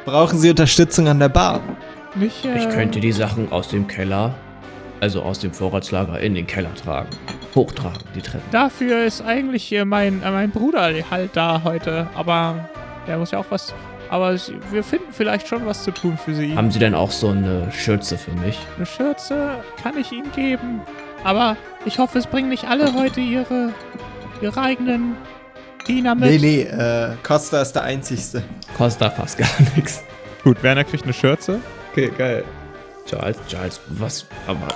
brauchen 0.04 0.38
Sie 0.38 0.50
Unterstützung 0.50 1.08
an 1.08 1.18
der 1.18 1.28
Bar? 1.28 1.60
nicht. 2.14 2.44
Äh, 2.44 2.58
Ich 2.58 2.68
könnte 2.70 3.00
die 3.00 3.12
Sachen 3.12 3.50
aus 3.50 3.68
dem 3.68 3.86
Keller, 3.86 4.34
also 5.00 5.22
aus 5.22 5.40
dem 5.40 5.52
Vorratslager, 5.52 6.20
in 6.20 6.34
den 6.34 6.46
Keller 6.46 6.74
tragen. 6.74 7.08
Hochtragen, 7.54 8.00
die 8.14 8.22
Treppen. 8.22 8.48
Dafür 8.50 9.04
ist 9.04 9.22
eigentlich 9.22 9.64
hier 9.64 9.84
mein, 9.84 10.22
äh, 10.22 10.30
mein 10.30 10.50
Bruder 10.50 10.92
halt 11.10 11.30
da 11.34 11.62
heute. 11.64 12.06
Aber 12.14 12.68
der 13.06 13.18
muss 13.18 13.30
ja 13.30 13.38
auch 13.38 13.46
was. 13.50 13.74
Aber 14.12 14.36
wir 14.70 14.84
finden 14.84 15.10
vielleicht 15.10 15.48
schon 15.48 15.64
was 15.64 15.84
zu 15.84 15.90
tun 15.90 16.18
für 16.22 16.34
sie. 16.34 16.54
Haben 16.54 16.70
Sie 16.70 16.78
denn 16.78 16.94
auch 16.94 17.10
so 17.10 17.28
eine 17.28 17.72
Schürze 17.72 18.18
für 18.18 18.32
mich? 18.32 18.58
Eine 18.76 18.84
Schürze 18.84 19.54
kann 19.82 19.96
ich 19.96 20.12
Ihnen 20.12 20.30
geben. 20.32 20.82
Aber 21.24 21.56
ich 21.86 21.98
hoffe, 21.98 22.18
es 22.18 22.26
bringen 22.26 22.50
nicht 22.50 22.64
alle 22.64 22.92
heute 22.92 23.20
ihre, 23.20 23.72
ihre 24.42 24.60
eigenen 24.60 25.16
Diener 25.88 26.14
mit. 26.14 26.28
Nee, 26.28 26.38
nee, 26.38 26.60
äh, 26.64 27.14
Costa 27.22 27.62
ist 27.62 27.72
der 27.72 27.84
Einzigste. 27.84 28.42
Kostet 28.76 29.14
fast 29.14 29.38
gar 29.38 29.48
nichts. 29.76 30.02
Gut, 30.44 30.62
Werner 30.62 30.84
kriegt 30.84 31.04
eine 31.04 31.14
Schürze. 31.14 31.60
Okay, 31.92 32.12
geil. 32.18 32.44
Charles, 33.06 33.38
Charles, 33.48 33.80
was, 33.88 34.26
aber, 34.46 34.68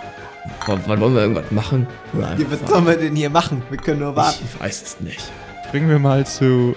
wann 0.66 0.99
wollen 0.99 1.14
wir 1.14 1.20
irgendwas 1.20 1.51
machen? 1.51 1.87
Oder 2.14 2.28
einfach 2.28 2.53
was 2.53 2.70
sollen 2.70 2.87
wir 2.87 2.97
denn 2.97 3.14
hier 3.14 3.28
machen? 3.28 3.61
Wir 3.68 3.76
können 3.76 4.01
nur 4.01 4.16
warten. 4.16 4.47
Ich 4.51 4.59
weiß 4.59 4.82
es 4.82 5.01
nicht. 5.01 5.30
Springen 5.68 5.91
wir 5.91 5.99
mal 5.99 6.24
zu 6.24 6.74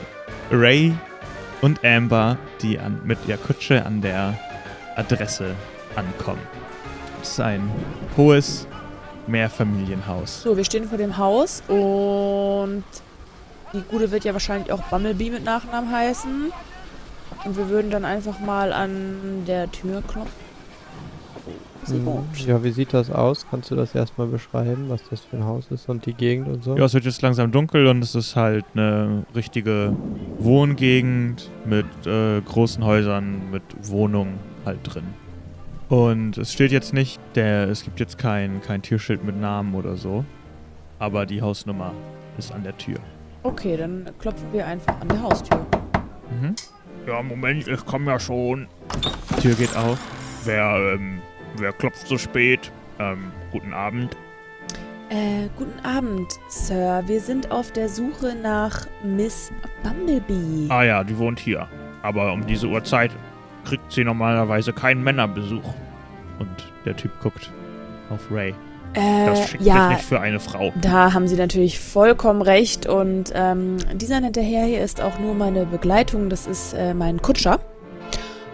Ray 0.51 0.93
und 1.61 1.83
Amber, 1.83 2.37
die 2.61 2.79
an, 2.79 3.01
mit 3.03 3.17
der 3.27 3.37
Kutsche 3.37 3.85
an 3.85 4.01
der 4.01 4.37
Adresse 4.95 5.55
ankommen. 5.95 6.41
Das 7.19 7.31
ist 7.31 7.39
ein 7.39 7.69
hohes 8.15 8.67
Mehrfamilienhaus. 9.27 10.43
So, 10.43 10.55
wir 10.55 10.63
stehen 10.63 10.87
vor 10.87 10.97
dem 10.97 11.17
Haus 11.17 11.61
und 11.67 12.83
die 13.73 13.81
Gute 13.81 14.09
wird 14.11 14.23
ja 14.23 14.33
wahrscheinlich 14.33 14.71
auch 14.71 14.81
Bumblebee 14.83 15.29
mit 15.29 15.43
Nachnamen 15.43 15.91
heißen. 15.91 16.51
Und 17.45 17.57
wir 17.57 17.69
würden 17.69 17.91
dann 17.91 18.05
einfach 18.05 18.39
mal 18.39 18.73
an 18.73 19.45
der 19.45 19.71
Tür 19.71 20.01
klopfen. 20.01 20.48
Sie 21.89 21.97
Mhm. 21.97 22.23
Ja, 22.45 22.63
wie 22.63 22.71
sieht 22.71 22.93
das 22.93 23.09
aus? 23.09 23.45
Kannst 23.49 23.71
du 23.71 23.75
das 23.75 23.95
erstmal 23.95 24.27
beschreiben, 24.27 24.89
was 24.89 25.01
das 25.09 25.21
für 25.21 25.37
ein 25.37 25.45
Haus 25.45 25.71
ist 25.71 25.89
und 25.89 26.05
die 26.05 26.13
Gegend 26.13 26.47
und 26.47 26.63
so? 26.63 26.77
Ja, 26.77 26.85
es 26.85 26.93
wird 26.93 27.05
jetzt 27.05 27.21
langsam 27.21 27.51
dunkel 27.51 27.87
und 27.87 28.03
es 28.03 28.13
ist 28.13 28.35
halt 28.35 28.63
eine 28.73 29.23
richtige 29.35 29.93
Wohngegend 30.37 31.49
mit 31.65 31.87
äh, 32.05 32.41
großen 32.41 32.83
Häusern, 32.85 33.49
mit 33.51 33.63
Wohnungen 33.81 34.39
halt 34.65 34.79
drin. 34.83 35.03
Und 35.89 36.37
es 36.37 36.53
steht 36.53 36.71
jetzt 36.71 36.93
nicht, 36.93 37.19
der, 37.33 37.67
es 37.69 37.83
gibt 37.83 37.99
jetzt 37.99 38.19
kein, 38.19 38.61
kein 38.61 38.83
Türschild 38.83 39.23
mit 39.23 39.39
Namen 39.39 39.73
oder 39.73 39.97
so. 39.97 40.23
Aber 40.99 41.25
die 41.25 41.41
Hausnummer 41.41 41.93
ist 42.37 42.53
an 42.53 42.63
der 42.63 42.77
Tür. 42.77 42.99
Okay, 43.41 43.77
dann 43.77 44.05
klopfen 44.19 44.47
wir 44.51 44.67
einfach 44.67 44.99
an 45.01 45.07
der 45.07 45.21
Haustür. 45.23 45.65
Mhm. 46.29 46.53
Ja, 47.07 47.23
Moment, 47.23 47.67
ich 47.67 47.85
komme 47.85 48.11
ja 48.11 48.19
schon. 48.19 48.67
Tür 49.41 49.55
geht 49.55 49.75
auf. 49.75 49.97
Wer, 50.43 50.93
ähm, 50.93 51.19
wer 51.59 51.73
klopft 51.73 52.07
so 52.07 52.17
spät? 52.17 52.71
Ähm, 52.99 53.31
guten 53.51 53.73
Abend. 53.73 54.15
Äh, 55.09 55.49
guten 55.57 55.83
Abend, 55.83 56.27
Sir. 56.49 57.03
Wir 57.07 57.19
sind 57.19 57.51
auf 57.51 57.71
der 57.71 57.89
Suche 57.89 58.35
nach 58.35 58.85
Miss 59.03 59.51
Bumblebee. 59.83 60.67
Ah 60.69 60.83
ja, 60.83 61.03
die 61.03 61.17
wohnt 61.17 61.39
hier. 61.39 61.67
Aber 62.03 62.31
um 62.31 62.45
diese 62.45 62.67
Uhrzeit 62.67 63.11
kriegt 63.65 63.91
sie 63.91 64.03
normalerweise 64.03 64.71
keinen 64.71 65.03
Männerbesuch. 65.03 65.73
Und 66.37 66.73
der 66.85 66.95
Typ 66.95 67.11
guckt 67.21 67.51
auf 68.09 68.31
Ray. 68.31 68.53
Das 68.93 69.39
äh, 69.39 69.47
schickt 69.47 69.63
ja, 69.63 69.87
sich 69.87 69.97
nicht 69.97 70.07
für 70.07 70.19
eine 70.19 70.39
Frau. 70.39 70.71
Da 70.81 71.13
haben 71.13 71.27
Sie 71.27 71.35
natürlich 71.35 71.79
vollkommen 71.79 72.41
recht. 72.41 72.87
Und 72.87 73.31
ähm, 73.35 73.77
dieser 73.95 74.19
nette 74.19 74.41
Herr 74.41 74.65
hier 74.65 74.83
ist 74.83 75.01
auch 75.01 75.19
nur 75.19 75.33
meine 75.33 75.65
Begleitung. 75.65 76.29
Das 76.29 76.47
ist 76.47 76.73
äh, 76.73 76.93
mein 76.93 77.21
Kutscher. 77.21 77.59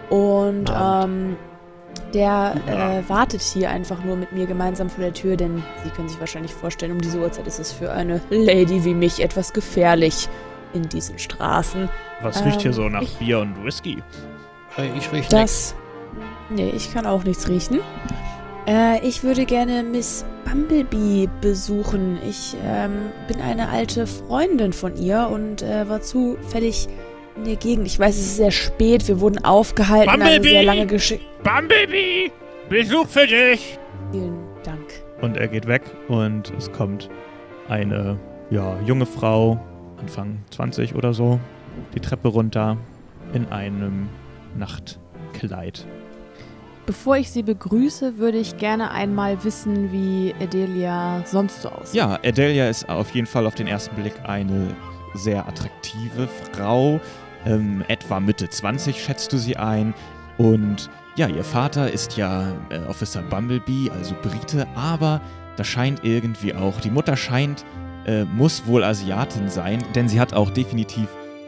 Und 0.09 0.71
ähm, 0.73 1.35
der 2.13 2.55
Ja. 2.67 2.99
äh, 2.99 3.09
wartet 3.09 3.41
hier 3.41 3.69
einfach 3.69 4.03
nur 4.03 4.15
mit 4.15 4.31
mir 4.31 4.45
gemeinsam 4.45 4.89
vor 4.89 5.03
der 5.03 5.13
Tür, 5.13 5.35
denn 5.37 5.63
Sie 5.83 5.89
können 5.89 6.09
sich 6.09 6.19
wahrscheinlich 6.19 6.53
vorstellen, 6.53 6.91
um 6.93 7.01
diese 7.01 7.19
Uhrzeit 7.19 7.47
ist 7.47 7.59
es 7.59 7.71
für 7.71 7.91
eine 7.91 8.21
Lady 8.29 8.83
wie 8.85 8.93
mich 8.93 9.21
etwas 9.23 9.53
gefährlich 9.53 10.27
in 10.73 10.87
diesen 10.89 11.17
Straßen. 11.19 11.89
Was 12.21 12.43
riecht 12.45 12.61
hier 12.61 12.71
ähm, 12.71 12.75
so 12.75 12.89
nach 12.89 13.01
ich- 13.01 13.15
Bier 13.17 13.39
und 13.39 13.63
Whisky? 13.63 14.01
Äh, 14.77 14.87
Ich 14.97 15.11
riech 15.11 15.21
nix. 15.21 15.29
Das. 15.29 15.75
Nee, 16.49 16.71
ich 16.75 16.93
kann 16.93 17.05
auch 17.05 17.23
nichts 17.23 17.47
riechen. 17.49 17.79
Äh, 18.67 18.99
ich 19.05 19.23
würde 19.23 19.45
gerne 19.45 19.83
Miss 19.83 20.25
Bumblebee 20.45 21.29
besuchen. 21.41 22.17
Ich 22.27 22.55
ähm, 22.65 23.11
bin 23.27 23.41
eine 23.41 23.69
alte 23.69 24.05
Freundin 24.07 24.73
von 24.73 24.95
ihr 24.95 25.29
und 25.31 25.61
äh, 25.61 25.87
war 25.89 26.01
zufällig 26.01 26.87
in 27.35 27.43
der 27.45 27.55
Gegend. 27.55 27.87
Ich 27.87 27.99
weiß, 27.99 28.15
es 28.15 28.21
ist 28.21 28.37
sehr 28.37 28.51
spät. 28.51 29.07
Wir 29.07 29.19
wurden 29.19 29.43
aufgehalten. 29.43 30.11
Bumblebee! 30.11 30.49
sehr 30.49 30.63
lange. 30.63 30.85
Bumblebee! 31.43 32.31
Besuch 32.69 33.07
für 33.07 33.27
dich! 33.27 33.77
Vielen 34.11 34.37
Dank. 34.63 34.85
Und 35.21 35.37
er 35.37 35.47
geht 35.47 35.67
weg 35.67 35.83
und 36.07 36.51
es 36.57 36.71
kommt 36.71 37.09
eine 37.67 38.19
ja, 38.49 38.79
junge 38.85 39.05
Frau, 39.05 39.59
Anfang 39.99 40.39
20 40.51 40.95
oder 40.95 41.13
so, 41.13 41.39
die 41.93 41.99
Treppe 41.99 42.27
runter 42.27 42.77
in 43.33 43.47
einem 43.47 44.09
Nachtkleid. 44.57 45.85
Bevor 46.85 47.17
ich 47.17 47.31
sie 47.31 47.41
begrüße, 47.41 48.19
würde 48.19 48.37
ich 48.37 48.57
gerne 48.57 48.91
einmal 48.91 49.43
wissen, 49.43 49.91
wie 49.91 50.35
Adelia 50.39 51.23
sonst 51.25 51.63
so 51.63 51.69
aussieht. 51.69 51.95
Ja, 51.95 52.19
Adelia 52.23 52.69
ist 52.69 52.87
auf 52.87 53.09
jeden 53.15 53.25
Fall 53.25 53.47
auf 53.47 53.55
den 53.55 53.65
ersten 53.65 53.95
Blick 53.95 54.13
eine 54.23 54.75
sehr 55.15 55.47
attraktive 55.47 56.27
Frau. 56.51 56.99
Ähm, 57.45 57.83
etwa 57.87 58.19
Mitte 58.19 58.49
20 58.49 59.03
schätzt 59.03 59.31
du 59.33 59.37
sie 59.37 59.57
ein. 59.57 59.93
Und 60.37 60.89
ja, 61.15 61.27
ihr 61.27 61.43
Vater 61.43 61.91
ist 61.91 62.17
ja 62.17 62.51
äh, 62.69 62.79
Officer 62.89 63.21
Bumblebee, 63.21 63.89
also 63.91 64.15
Brite, 64.21 64.67
aber 64.75 65.21
da 65.55 65.63
scheint 65.63 66.03
irgendwie 66.03 66.53
auch, 66.53 66.81
die 66.81 66.89
Mutter 66.89 67.15
scheint, 67.15 67.63
äh, 68.05 68.25
muss 68.25 68.65
wohl 68.67 68.83
Asiatin 68.83 69.49
sein, 69.49 69.83
denn 69.95 70.09
sie 70.09 70.19
hat 70.19 70.33
auch 70.33 70.49
definitiv 70.49 71.07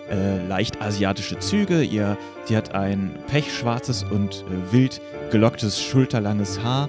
äh, 0.09 0.45
leicht 0.47 0.81
asiatische 0.81 1.37
Züge. 1.39 1.83
Ihr, 1.83 2.17
sie 2.45 2.55
hat 2.55 2.73
ein 2.73 3.19
pechschwarzes 3.27 4.03
und 4.03 4.45
äh, 4.49 4.71
wild 4.71 5.01
gelocktes, 5.31 5.81
schulterlanges 5.81 6.63
Haar 6.63 6.87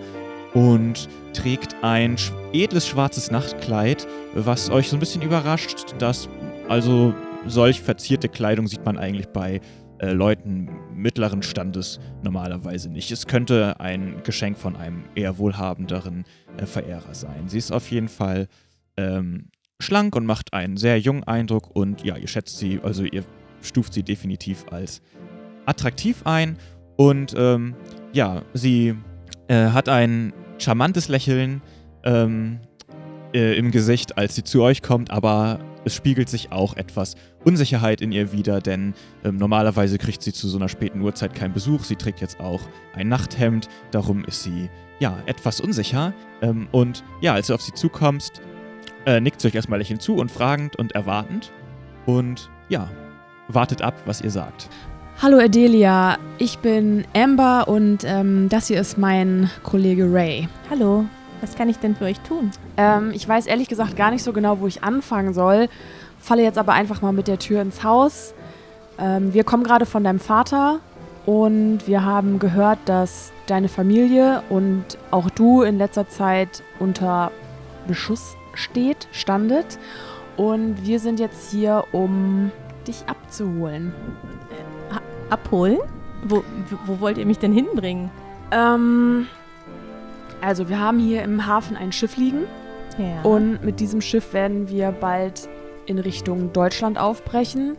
und 0.55 1.09
trägt 1.33 1.75
ein 1.83 2.17
edles 2.53 2.87
schwarzes 2.87 3.31
Nachtkleid, 3.31 4.07
was 4.35 4.71
euch 4.71 4.89
so 4.89 4.97
ein 4.97 5.01
bisschen 5.01 5.23
überrascht, 5.23 5.95
dass 5.99 6.29
also 6.69 7.15
solch 7.47 7.81
verzierte 7.81 8.29
Kleidung 8.29 8.67
sieht 8.67 8.85
man 8.85 8.99
eigentlich 8.99 9.29
bei 9.29 9.61
äh, 9.99 10.13
Leuten 10.13 10.69
mittleren 10.95 11.43
Standes 11.43 11.99
normalerweise 12.23 12.89
nicht. 12.89 13.11
Es 13.11 13.27
könnte 13.27 13.81
ein 13.81 14.23
Geschenk 14.25 14.59
von 14.59 14.77
einem 14.77 15.05
eher 15.15 15.39
wohlhabenderen 15.39 16.25
äh, 16.57 16.67
Verehrer 16.67 17.15
sein. 17.15 17.49
Sie 17.49 17.59
ist 17.59 17.73
auf 17.73 17.91
jeden 17.91 18.09
Fall 18.09 18.49
ähm, 18.97 19.49
schlank 19.81 20.15
und 20.17 20.27
macht 20.27 20.53
einen 20.53 20.77
sehr 20.77 20.99
jungen 20.99 21.25
Eindruck 21.25 21.75
und 21.75 22.05
ja, 22.05 22.17
ihr 22.17 22.29
schätzt 22.29 22.59
sie, 22.59 22.81
also 22.83 23.05
ihr 23.05 23.25
stuft 23.63 23.93
sie 23.93 24.03
definitiv 24.03 24.67
als 24.71 25.03
attraktiv 25.67 26.23
ein 26.25 26.59
und 26.97 27.35
ähm, 27.37 27.75
ja, 28.13 28.43
sie 28.55 28.95
äh, 29.49 29.69
hat 29.69 29.89
ein 29.89 30.33
charmantes 30.59 31.09
Lächeln 31.09 31.63
ähm, 32.05 32.59
äh, 33.35 33.57
im 33.57 33.71
Gesicht, 33.71 34.17
als 34.17 34.35
sie 34.35 34.45
zu 34.45 34.63
euch 34.63 34.83
kommt, 34.83 35.11
aber 35.11 35.61
es 35.89 35.95
spiegelt 35.95 36.29
sich 36.29 36.53
auch 36.53 36.77
etwas 36.77 37.17
Unsicherheit 37.45 38.01
in 38.01 38.13
ihr 38.13 38.31
wider, 38.33 38.61
denn 38.61 38.95
ähm, 39.25 39.37
normalerweise 39.37 39.99
kriegt 39.99 40.23
sie 40.23 40.33
zu 40.33 40.47
so 40.47 40.59
einer 40.59 40.69
späten 40.69 41.01
Uhrzeit 41.01 41.35
keinen 41.35 41.55
Besuch. 41.55 41.83
Sie 41.85 41.97
trägt 41.97 42.21
jetzt 42.21 42.41
auch 42.41 42.61
ein 42.95 43.09
Nachthemd, 43.09 43.69
darum 43.91 44.25
ist 44.25 44.43
sie 44.43 44.69
ja 45.01 45.19
etwas 45.27 45.61
unsicher. 45.61 46.13
Ähm, 46.43 46.69
und 46.73 47.05
ja, 47.21 47.33
als 47.35 47.49
du 47.49 47.55
auf 47.55 47.63
sie 47.63 47.73
zukommst, 47.73 48.43
äh, 49.07 49.21
nickt 49.21 49.41
sie 49.41 49.49
euch 49.49 49.55
erstmal 49.55 49.79
lächelnd 49.79 50.03
zu 50.03 50.17
und 50.17 50.31
fragend 50.31 50.77
und 50.77 50.93
erwartend 50.93 51.53
und 52.07 52.51
ja, 52.69 52.91
wartet 53.49 53.81
ab, 53.81 53.95
was 54.05 54.21
ihr 54.21 54.31
sagt. 54.31 54.69
Hallo 55.23 55.39
Adelia, 55.39 56.19
ich 56.37 56.59
bin 56.59 57.05
Amber 57.15 57.67
und 57.67 58.05
ähm, 58.05 58.49
das 58.51 58.69
hier 58.69 58.81
ist 58.81 58.99
mein 58.99 59.51
Kollege 59.63 60.05
Ray. 60.13 60.49
Hallo, 60.71 61.07
was 61.41 61.55
kann 61.55 61.69
ich 61.69 61.79
denn 61.79 61.97
für 61.97 62.05
euch 62.05 62.21
tun? 62.21 62.51
Ähm, 62.77 63.13
ich 63.15 63.29
weiß 63.29 63.47
ehrlich 63.47 63.69
gesagt 63.69 63.97
gar 63.97 64.11
nicht 64.11 64.23
so 64.23 64.33
genau, 64.33 64.61
wo 64.61 64.67
ich 64.67 64.83
anfangen 64.83 65.35
soll, 65.35 65.69
falle 66.19 66.43
jetzt 66.43 66.59
aber 66.59 66.73
einfach 66.73 67.03
mal 67.03 67.13
mit 67.13 67.29
der 67.29 67.39
Tür 67.39 67.63
ins 67.63 67.85
Haus. 67.85 68.35
Ähm, 68.99 69.33
wir 69.33 69.45
kommen 69.45 69.65
gerade 69.65 69.87
von 69.87 70.05
deinem 70.05 70.21
Vater 70.21 70.81
und 71.27 71.87
wir 71.87 72.05
haben 72.05 72.39
gehört, 72.39 72.79
dass 72.87 73.33
deine 73.47 73.69
Familie 73.69 74.43
und 74.49 74.85
auch 75.11 75.31
du 75.31 75.63
in 75.63 75.79
letzter 75.79 76.09
Zeit 76.09 76.63
unter 76.79 77.31
Beschuss 77.87 78.37
steht, 78.55 79.09
standet. 79.13 79.79
Und 80.37 80.87
wir 80.87 81.01
sind 81.01 81.19
jetzt 81.19 81.51
hier, 81.51 81.85
um 81.93 82.53
dich 82.87 83.05
abzuholen. 83.07 83.93
Abholen? 85.31 85.79
Wo, 86.25 86.43
wo 86.87 87.01
wollt 87.01 87.19
ihr 87.19 87.27
mich 87.27 87.39
denn 87.39 87.53
hinbringen? 87.53 88.11
Ähm, 88.51 89.27
also 90.41 90.69
wir 90.69 90.79
haben 90.79 90.99
hier 90.99 91.23
im 91.23 91.47
Hafen 91.47 91.77
ein 91.77 91.93
Schiff 91.93 92.17
liegen 92.17 92.45
Ja. 92.99 93.23
und 93.23 93.65
mit 93.65 93.81
diesem 93.81 94.01
Schiff 94.01 94.33
werden 94.33 94.69
wir 94.69 94.93
bald 94.93 95.49
in 95.87 95.99
Richtung 95.99 96.53
Deutschland 96.53 96.99
aufbrechen. 96.99 97.77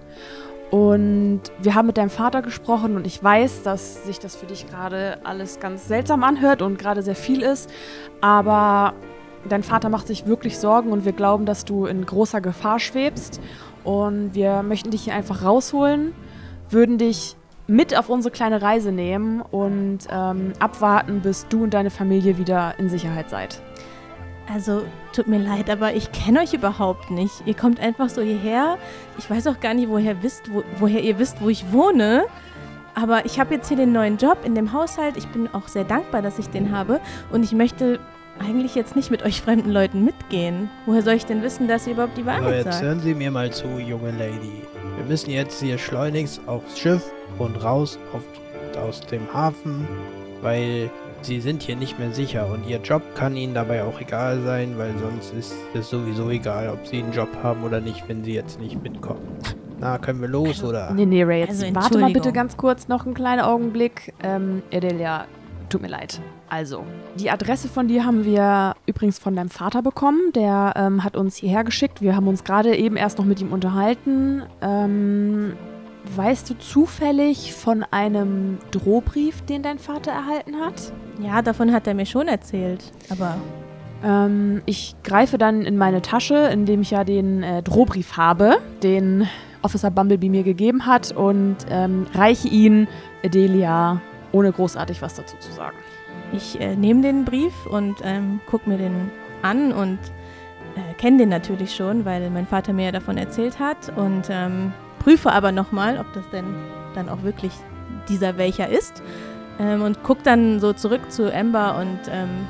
Und 0.71 1.41
wir 1.61 1.73
haben 1.73 1.87
mit 1.87 1.97
deinem 1.97 2.11
Vater 2.11 2.43
gesprochen 2.43 2.95
und 2.95 3.07
ich 3.07 3.23
weiß, 3.23 3.63
dass 3.63 4.03
sich 4.05 4.19
das 4.19 4.35
für 4.35 4.45
dich 4.45 4.69
gerade 4.69 5.17
alles 5.23 5.59
ganz 5.59 5.87
seltsam 5.87 6.23
anhört 6.23 6.61
und 6.61 6.77
gerade 6.77 7.01
sehr 7.01 7.15
viel 7.15 7.41
ist. 7.41 7.71
Aber 8.21 8.93
dein 9.47 9.63
Vater 9.63 9.89
macht 9.89 10.05
sich 10.05 10.27
wirklich 10.27 10.59
Sorgen 10.59 10.91
und 10.91 11.05
wir 11.05 11.11
glauben, 11.13 11.47
dass 11.47 11.65
du 11.65 11.87
in 11.87 12.05
großer 12.05 12.39
Gefahr 12.39 12.79
schwebst. 12.79 13.41
Und 13.83 14.35
wir 14.35 14.61
möchten 14.61 14.91
dich 14.91 15.05
hier 15.05 15.15
einfach 15.15 15.43
rausholen, 15.43 16.13
würden 16.69 16.99
dich 16.99 17.35
mit 17.69 17.97
auf 17.97 18.09
unsere 18.09 18.31
kleine 18.31 18.61
Reise 18.61 18.91
nehmen 18.91 19.41
und 19.41 19.99
ähm, 20.11 20.53
abwarten, 20.59 21.21
bis 21.21 21.47
du 21.47 21.63
und 21.63 21.73
deine 21.73 21.91
Familie 21.91 22.37
wieder 22.37 22.73
in 22.79 22.89
Sicherheit 22.89 23.29
seid. 23.29 23.61
Also, 24.51 24.81
tut 25.13 25.27
mir 25.27 25.37
leid, 25.37 25.69
aber 25.69 25.93
ich 25.93 26.11
kenne 26.11 26.41
euch 26.41 26.53
überhaupt 26.53 27.11
nicht. 27.11 27.43
Ihr 27.45 27.53
kommt 27.53 27.79
einfach 27.79 28.09
so 28.09 28.21
hierher. 28.21 28.77
Ich 29.19 29.29
weiß 29.29 29.45
auch 29.45 29.59
gar 29.59 29.75
nicht, 29.75 29.89
woher, 29.89 30.23
wisst, 30.23 30.51
wo, 30.51 30.63
woher 30.79 31.03
ihr 31.03 31.19
wisst, 31.19 31.39
wo 31.41 31.49
ich 31.49 31.71
wohne. 31.71 32.25
Aber 32.95 33.25
ich 33.25 33.39
habe 33.39 33.53
jetzt 33.53 33.67
hier 33.67 33.77
den 33.77 33.91
neuen 33.91 34.17
Job 34.17 34.39
in 34.43 34.55
dem 34.55 34.73
Haushalt. 34.73 35.17
Ich 35.17 35.27
bin 35.27 35.47
auch 35.53 35.67
sehr 35.67 35.83
dankbar, 35.83 36.23
dass 36.23 36.39
ich 36.39 36.49
den 36.49 36.75
habe. 36.75 36.99
Und 37.31 37.43
ich 37.43 37.51
möchte 37.51 37.99
eigentlich 38.39 38.73
jetzt 38.73 38.95
nicht 38.95 39.11
mit 39.11 39.21
euch 39.21 39.41
fremden 39.41 39.69
Leuten 39.69 40.03
mitgehen. 40.03 40.71
Woher 40.87 41.03
soll 41.03 41.13
ich 41.13 41.27
denn 41.27 41.43
wissen, 41.43 41.67
dass 41.67 41.85
ihr 41.85 41.93
überhaupt 41.93 42.17
die 42.17 42.21
Aber 42.21 42.41
Wahrheit 42.41 42.65
jetzt 42.65 42.73
sagt? 42.73 42.83
hören 42.83 42.99
Sie 43.01 43.13
mir 43.13 43.29
mal 43.29 43.51
zu, 43.51 43.67
junge 43.77 44.09
Lady. 44.11 44.63
Wir 44.97 45.05
müssen 45.07 45.29
jetzt 45.29 45.61
hier 45.61 45.77
schleunigst 45.77 46.41
aufs 46.47 46.79
Schiff 46.79 47.03
und 47.39 47.63
raus 47.63 47.97
auf, 48.13 48.23
aus 48.81 49.01
dem 49.01 49.33
Hafen, 49.33 49.87
weil 50.41 50.89
Sie 51.21 51.41
sind 51.41 51.63
hier 51.63 51.75
nicht 51.75 51.99
mehr 51.99 52.11
sicher 52.11 52.47
und 52.47 52.65
Ihr 52.67 52.79
Job 52.79 53.01
kann 53.15 53.35
Ihnen 53.35 53.53
dabei 53.53 53.83
auch 53.83 53.99
egal 53.99 54.41
sein, 54.41 54.77
weil 54.77 54.93
sonst 54.99 55.33
ist 55.33 55.53
es 55.73 55.89
sowieso 55.89 56.29
egal, 56.29 56.69
ob 56.69 56.87
Sie 56.87 56.99
einen 56.99 57.11
Job 57.11 57.29
haben 57.43 57.63
oder 57.63 57.81
nicht, 57.81 58.07
wenn 58.07 58.23
Sie 58.23 58.33
jetzt 58.33 58.59
nicht 58.59 58.81
mitkommen. 58.81 59.21
Na, 59.79 59.97
können 59.97 60.21
wir 60.21 60.27
los 60.27 60.63
oder? 60.63 60.91
Nee, 60.93 61.05
nee, 61.05 61.23
Ray, 61.23 61.41
jetzt 61.41 61.61
Also, 61.63 61.75
warte 61.75 61.97
mal 61.99 62.11
bitte 62.11 62.31
ganz 62.31 62.57
kurz 62.57 62.87
noch 62.87 63.05
einen 63.05 63.15
kleinen 63.15 63.41
Augenblick. 63.41 64.13
Ähm, 64.21 64.61
Edelia, 64.71 65.25
tut 65.69 65.81
mir 65.81 65.87
leid. 65.87 66.21
Also, 66.49 66.83
die 67.15 67.29
Adresse 67.29 67.67
von 67.67 67.87
dir 67.87 68.05
haben 68.05 68.25
wir 68.25 68.75
übrigens 68.85 69.19
von 69.19 69.35
deinem 69.35 69.49
Vater 69.49 69.81
bekommen. 69.81 70.33
Der 70.35 70.73
ähm, 70.75 71.03
hat 71.03 71.15
uns 71.15 71.35
hierher 71.35 71.63
geschickt. 71.63 72.01
Wir 72.01 72.15
haben 72.15 72.27
uns 72.27 72.43
gerade 72.43 72.75
eben 72.75 72.97
erst 72.97 73.19
noch 73.19 73.25
mit 73.25 73.39
ihm 73.39 73.53
unterhalten. 73.53 74.43
Ähm, 74.61 75.53
weißt 76.15 76.49
du 76.49 76.57
zufällig 76.57 77.53
von 77.53 77.83
einem 77.91 78.57
Drohbrief, 78.71 79.41
den 79.41 79.63
dein 79.63 79.79
Vater 79.79 80.11
erhalten 80.11 80.55
hat? 80.59 80.93
Ja, 81.21 81.41
davon 81.41 81.71
hat 81.71 81.87
er 81.87 81.93
mir 81.93 82.05
schon 82.05 82.27
erzählt. 82.27 82.83
Aber 83.09 83.37
Ähm, 84.01 84.61
ich 84.65 84.95
greife 85.03 85.37
dann 85.37 85.63
in 85.63 85.77
meine 85.77 86.01
Tasche, 86.01 86.35
in 86.53 86.65
dem 86.65 86.81
ich 86.81 86.91
ja 86.91 87.03
den 87.03 87.43
äh, 87.43 87.61
Drohbrief 87.61 88.15
habe, 88.15 88.57
den 88.81 89.27
Officer 89.61 89.91
Bumblebee 89.91 90.29
mir 90.29 90.43
gegeben 90.43 90.85
hat 90.85 91.11
und 91.11 91.57
ähm, 91.69 92.07
reiche 92.13 92.47
ihn 92.47 92.87
Adelia, 93.25 93.99
ohne 94.31 94.53
großartig 94.53 95.01
was 95.01 95.15
dazu 95.15 95.35
zu 95.39 95.51
sagen. 95.51 95.75
ich 96.31 96.59
äh, 96.61 96.75
nehme 96.77 97.01
den 97.01 97.25
Brief 97.25 97.65
und 97.65 97.97
ähm, 98.03 98.39
gucke 98.45 98.69
mir 98.69 98.77
den 98.77 99.11
an 99.41 99.73
und 99.73 99.99
äh, 100.75 100.93
kenne 100.97 101.17
den 101.17 101.29
natürlich 101.29 101.75
schon, 101.75 102.05
weil 102.05 102.29
mein 102.29 102.45
Vater 102.47 102.71
mir 102.71 102.85
ja 102.85 102.91
davon 102.91 103.17
erzählt 103.17 103.59
hat. 103.59 103.91
Und 103.97 104.27
ähm, 104.29 104.71
prüfe 105.09 105.31
aber 105.31 105.51
nochmal, 105.51 105.97
ob 105.97 106.13
das 106.13 106.23
denn 106.29 106.45
dann 106.93 107.09
auch 107.09 107.23
wirklich 107.23 107.51
dieser 108.09 108.37
welcher 108.37 108.69
ist. 108.69 109.01
Ähm, 109.59 109.81
und 109.81 110.03
gucke 110.03 110.21
dann 110.21 110.59
so 110.59 110.71
zurück 110.71 111.11
zu 111.11 111.33
Amber 111.33 111.79
und 111.79 111.99
ähm, 112.11 112.47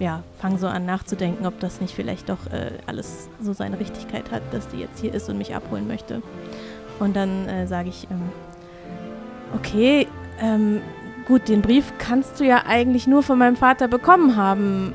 ja, 0.00 0.22
fange 0.38 0.58
so 0.58 0.66
an 0.66 0.84
nachzudenken, 0.84 1.46
ob 1.46 1.58
das 1.60 1.80
nicht 1.80 1.94
vielleicht 1.94 2.28
doch 2.28 2.46
äh, 2.52 2.72
alles 2.86 3.30
so 3.40 3.54
seine 3.54 3.80
Richtigkeit 3.80 4.30
hat, 4.30 4.42
dass 4.52 4.68
die 4.68 4.80
jetzt 4.80 5.00
hier 5.00 5.14
ist 5.14 5.30
und 5.30 5.38
mich 5.38 5.54
abholen 5.54 5.88
möchte. 5.88 6.20
Und 7.00 7.16
dann 7.16 7.48
äh, 7.48 7.66
sage 7.66 7.88
ich, 7.88 8.06
ähm, 8.10 8.28
okay, 9.56 10.06
ähm, 10.42 10.82
gut, 11.26 11.48
den 11.48 11.62
Brief 11.62 11.90
kannst 11.96 12.38
du 12.38 12.44
ja 12.44 12.64
eigentlich 12.66 13.06
nur 13.06 13.22
von 13.22 13.38
meinem 13.38 13.56
Vater 13.56 13.88
bekommen 13.88 14.36
haben. 14.36 14.92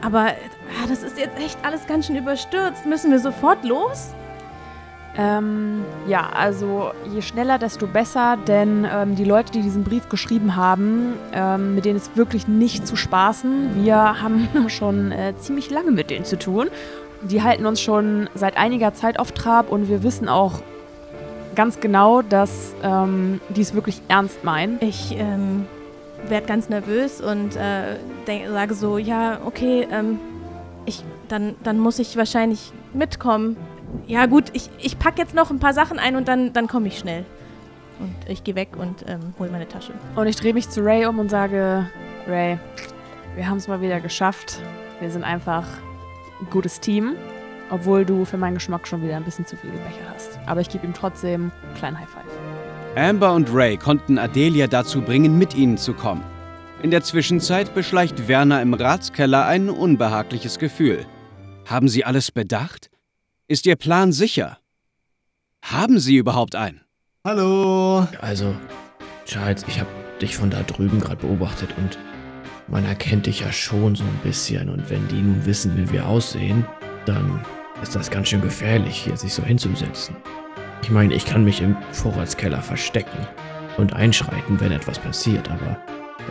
Aber 0.00 0.20
ah, 0.20 0.86
das 0.88 1.02
ist 1.02 1.18
jetzt 1.18 1.38
echt 1.38 1.58
alles 1.66 1.86
ganz 1.86 2.06
schön 2.06 2.16
überstürzt. 2.16 2.86
Müssen 2.86 3.10
wir 3.10 3.18
sofort 3.18 3.62
los? 3.62 4.14
Ähm, 5.20 5.84
ja, 6.06 6.28
also 6.32 6.92
je 7.12 7.22
schneller, 7.22 7.58
desto 7.58 7.88
besser, 7.88 8.38
denn 8.46 8.86
ähm, 8.88 9.16
die 9.16 9.24
Leute, 9.24 9.50
die 9.50 9.62
diesen 9.62 9.82
Brief 9.82 10.08
geschrieben 10.08 10.54
haben, 10.54 11.14
ähm, 11.32 11.74
mit 11.74 11.84
denen 11.84 11.96
ist 11.96 12.16
wirklich 12.16 12.46
nicht 12.46 12.86
zu 12.86 12.94
spaßen. 12.94 13.84
Wir 13.84 14.22
haben 14.22 14.48
schon 14.68 15.10
äh, 15.10 15.34
ziemlich 15.36 15.70
lange 15.70 15.90
mit 15.90 16.10
denen 16.10 16.24
zu 16.24 16.38
tun. 16.38 16.68
Die 17.22 17.42
halten 17.42 17.66
uns 17.66 17.80
schon 17.80 18.30
seit 18.36 18.56
einiger 18.56 18.94
Zeit 18.94 19.18
auf 19.18 19.32
Trab 19.32 19.72
und 19.72 19.88
wir 19.88 20.04
wissen 20.04 20.28
auch 20.28 20.62
ganz 21.56 21.80
genau, 21.80 22.22
dass 22.22 22.72
ähm, 22.84 23.40
die 23.48 23.62
es 23.62 23.74
wirklich 23.74 24.00
ernst 24.06 24.44
meinen. 24.44 24.78
Ich 24.80 25.16
ähm, 25.18 25.66
werde 26.28 26.46
ganz 26.46 26.68
nervös 26.68 27.20
und 27.20 27.56
äh, 27.56 27.96
denk, 28.28 28.46
sage 28.46 28.74
so, 28.74 28.98
ja, 28.98 29.38
okay, 29.44 29.88
ähm, 29.90 30.20
ich, 30.86 31.02
dann, 31.26 31.56
dann 31.64 31.80
muss 31.80 31.98
ich 31.98 32.16
wahrscheinlich 32.16 32.72
mitkommen. 32.94 33.56
Ja 34.06 34.26
gut, 34.26 34.44
ich, 34.52 34.70
ich 34.78 34.98
packe 34.98 35.20
jetzt 35.20 35.34
noch 35.34 35.50
ein 35.50 35.58
paar 35.58 35.74
Sachen 35.74 35.98
ein 35.98 36.16
und 36.16 36.28
dann, 36.28 36.52
dann 36.52 36.66
komme 36.66 36.88
ich 36.88 36.98
schnell. 36.98 37.24
Und 38.00 38.14
ich 38.28 38.44
gehe 38.44 38.54
weg 38.54 38.70
und 38.76 39.04
ähm, 39.08 39.34
hole 39.38 39.50
meine 39.50 39.66
Tasche. 39.66 39.92
Und 40.14 40.26
ich 40.26 40.36
drehe 40.36 40.54
mich 40.54 40.68
zu 40.68 40.82
Ray 40.82 41.06
um 41.06 41.18
und 41.18 41.30
sage, 41.30 41.86
Ray, 42.26 42.58
wir 43.34 43.48
haben 43.48 43.58
es 43.58 43.68
mal 43.68 43.80
wieder 43.80 44.00
geschafft. 44.00 44.60
Wir 45.00 45.10
sind 45.10 45.24
einfach 45.24 45.64
ein 46.40 46.50
gutes 46.50 46.80
Team, 46.80 47.16
obwohl 47.70 48.04
du 48.04 48.24
für 48.24 48.36
meinen 48.36 48.54
Geschmack 48.54 48.86
schon 48.86 49.02
wieder 49.02 49.16
ein 49.16 49.24
bisschen 49.24 49.46
zu 49.46 49.56
viel 49.56 49.70
Becher 49.70 50.12
hast. 50.14 50.38
Aber 50.46 50.60
ich 50.60 50.68
gebe 50.68 50.86
ihm 50.86 50.94
trotzdem 50.94 51.50
einen 51.64 51.74
kleinen 51.76 51.98
High 51.98 52.08
Five. 52.08 52.38
Amber 52.96 53.34
und 53.34 53.52
Ray 53.52 53.76
konnten 53.76 54.18
Adelia 54.18 54.66
dazu 54.66 55.00
bringen, 55.00 55.38
mit 55.38 55.54
ihnen 55.54 55.76
zu 55.76 55.92
kommen. 55.92 56.22
In 56.82 56.90
der 56.90 57.02
Zwischenzeit 57.02 57.74
beschleicht 57.74 58.28
Werner 58.28 58.62
im 58.62 58.74
Ratskeller 58.74 59.46
ein 59.46 59.68
unbehagliches 59.68 60.58
Gefühl. 60.58 61.04
Haben 61.66 61.88
sie 61.88 62.04
alles 62.04 62.30
bedacht? 62.30 62.90
Ist 63.50 63.64
ihr 63.64 63.76
Plan 63.76 64.12
sicher? 64.12 64.58
Haben 65.62 65.98
sie 65.98 66.16
überhaupt 66.16 66.54
einen? 66.54 66.82
Hallo. 67.24 68.06
Also, 68.20 68.54
Charles, 69.24 69.64
ich 69.66 69.80
habe 69.80 69.88
dich 70.20 70.36
von 70.36 70.50
da 70.50 70.62
drüben 70.62 71.00
gerade 71.00 71.26
beobachtet 71.26 71.70
und 71.78 71.98
man 72.68 72.84
erkennt 72.84 73.24
dich 73.24 73.40
ja 73.40 73.50
schon 73.50 73.96
so 73.96 74.04
ein 74.04 74.20
bisschen. 74.22 74.68
Und 74.68 74.90
wenn 74.90 75.08
die 75.08 75.22
nun 75.22 75.46
wissen, 75.46 75.74
wie 75.78 75.90
wir 75.90 76.06
aussehen, 76.06 76.66
dann 77.06 77.42
ist 77.82 77.96
das 77.96 78.10
ganz 78.10 78.28
schön 78.28 78.42
gefährlich, 78.42 78.98
hier 79.04 79.16
sich 79.16 79.32
so 79.32 79.42
hinzusetzen. 79.42 80.14
Ich 80.82 80.90
meine, 80.90 81.14
ich 81.14 81.24
kann 81.24 81.42
mich 81.44 81.62
im 81.62 81.74
Vorratskeller 81.92 82.60
verstecken 82.60 83.26
und 83.78 83.94
einschreiten, 83.94 84.60
wenn 84.60 84.72
etwas 84.72 84.98
passiert, 84.98 85.50
aber 85.50 85.78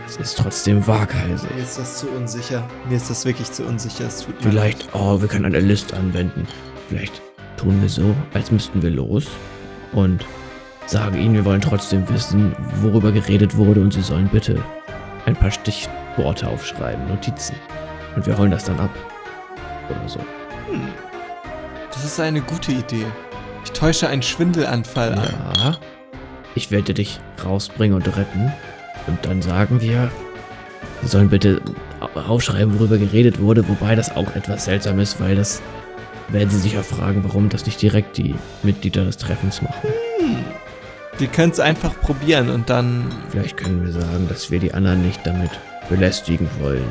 es 0.06 0.18
ist 0.18 0.38
trotzdem 0.38 0.86
waghalsig. 0.86 1.50
Mir 1.56 1.64
ist 1.64 1.80
das 1.80 1.98
zu 2.00 2.10
unsicher. 2.10 2.68
Mir 2.88 2.98
ist 2.98 3.10
das 3.10 3.26
wirklich 3.26 3.52
zu 3.52 3.66
unsicher. 3.66 4.06
Es 4.06 4.22
tut 4.24 4.36
mir 4.44 4.52
Vielleicht, 4.52 4.84
leid. 4.86 4.94
oh, 4.96 5.20
wir 5.20 5.28
können 5.28 5.46
eine 5.46 5.60
List 5.60 5.94
anwenden. 5.96 6.48
Vielleicht 6.88 7.22
tun 7.58 7.82
wir 7.82 7.90
so, 7.90 8.16
als 8.34 8.52
müssten 8.52 8.82
wir 8.82 8.90
los 8.92 9.28
und 9.94 10.24
sagen 10.86 11.18
ihnen, 11.18 11.34
wir 11.36 11.46
wollen 11.46 11.62
trotzdem 11.62 12.08
wissen, 12.10 12.56
worüber 12.82 13.12
geredet 13.12 13.58
wurde 13.58 13.82
und 13.82 13.94
sie 13.94 14.02
sollen 14.02 14.30
bitte 14.32 14.62
ein 15.26 15.36
paar 15.36 15.52
Stichworte 15.52 16.48
aufschreiben, 16.48 17.08
Notizen. 17.08 17.56
Und 18.16 18.26
wir 18.26 18.38
holen 18.38 18.52
das 18.52 18.64
dann 18.64 18.80
ab. 18.80 18.90
Oder 19.90 20.08
so. 20.08 20.20
Hm. 20.72 20.82
Das 21.92 22.06
ist 22.06 22.20
eine 22.20 22.42
gute 22.42 22.72
Idee. 22.72 23.06
Ich 23.64 23.72
täusche 23.72 24.08
einen 24.08 24.22
Schwindelanfall 24.22 25.14
an. 25.14 25.34
Ja. 25.58 25.78
Ich 26.56 26.72
werde 26.72 26.94
dich 26.94 27.20
rausbringen 27.44 27.96
und 27.96 28.08
retten. 28.16 28.52
Und 29.08 29.26
dann 29.26 29.42
sagen 29.42 29.82
wir, 29.82 30.10
sie 31.02 31.08
sollen 31.08 31.30
bitte 31.30 31.62
au- 32.00 32.20
aufschreiben, 32.20 32.78
worüber 32.80 32.98
geredet 32.98 33.40
wurde, 33.42 33.68
wobei 33.68 33.96
das 33.96 34.16
auch 34.16 34.36
etwas 34.36 34.66
seltsam 34.66 35.00
ist, 35.00 35.20
weil 35.20 35.36
das 35.36 35.62
werden 36.30 36.50
sie 36.50 36.60
sich 36.60 36.74
ja 36.74 36.84
fragen, 36.84 37.24
warum 37.24 37.50
das 37.50 37.66
nicht 37.66 37.82
direkt 37.82 38.18
die 38.18 38.36
Mitglieder 38.64 39.06
des 39.06 39.18
Treffens 39.18 39.62
machen. 39.62 39.90
Hm. 40.20 40.38
Wir 41.18 41.28
können 41.28 41.52
es 41.52 41.60
einfach 41.60 42.00
probieren 42.00 42.50
und 42.50 42.70
dann. 42.70 43.12
Vielleicht 43.30 43.58
können 43.58 43.84
wir 43.84 43.92
sagen, 43.92 44.28
dass 44.30 44.52
wir 44.52 44.60
die 44.60 44.74
anderen 44.74 45.04
nicht 45.04 45.26
damit 45.26 45.50
belästigen 45.90 46.48
wollen. 46.60 46.84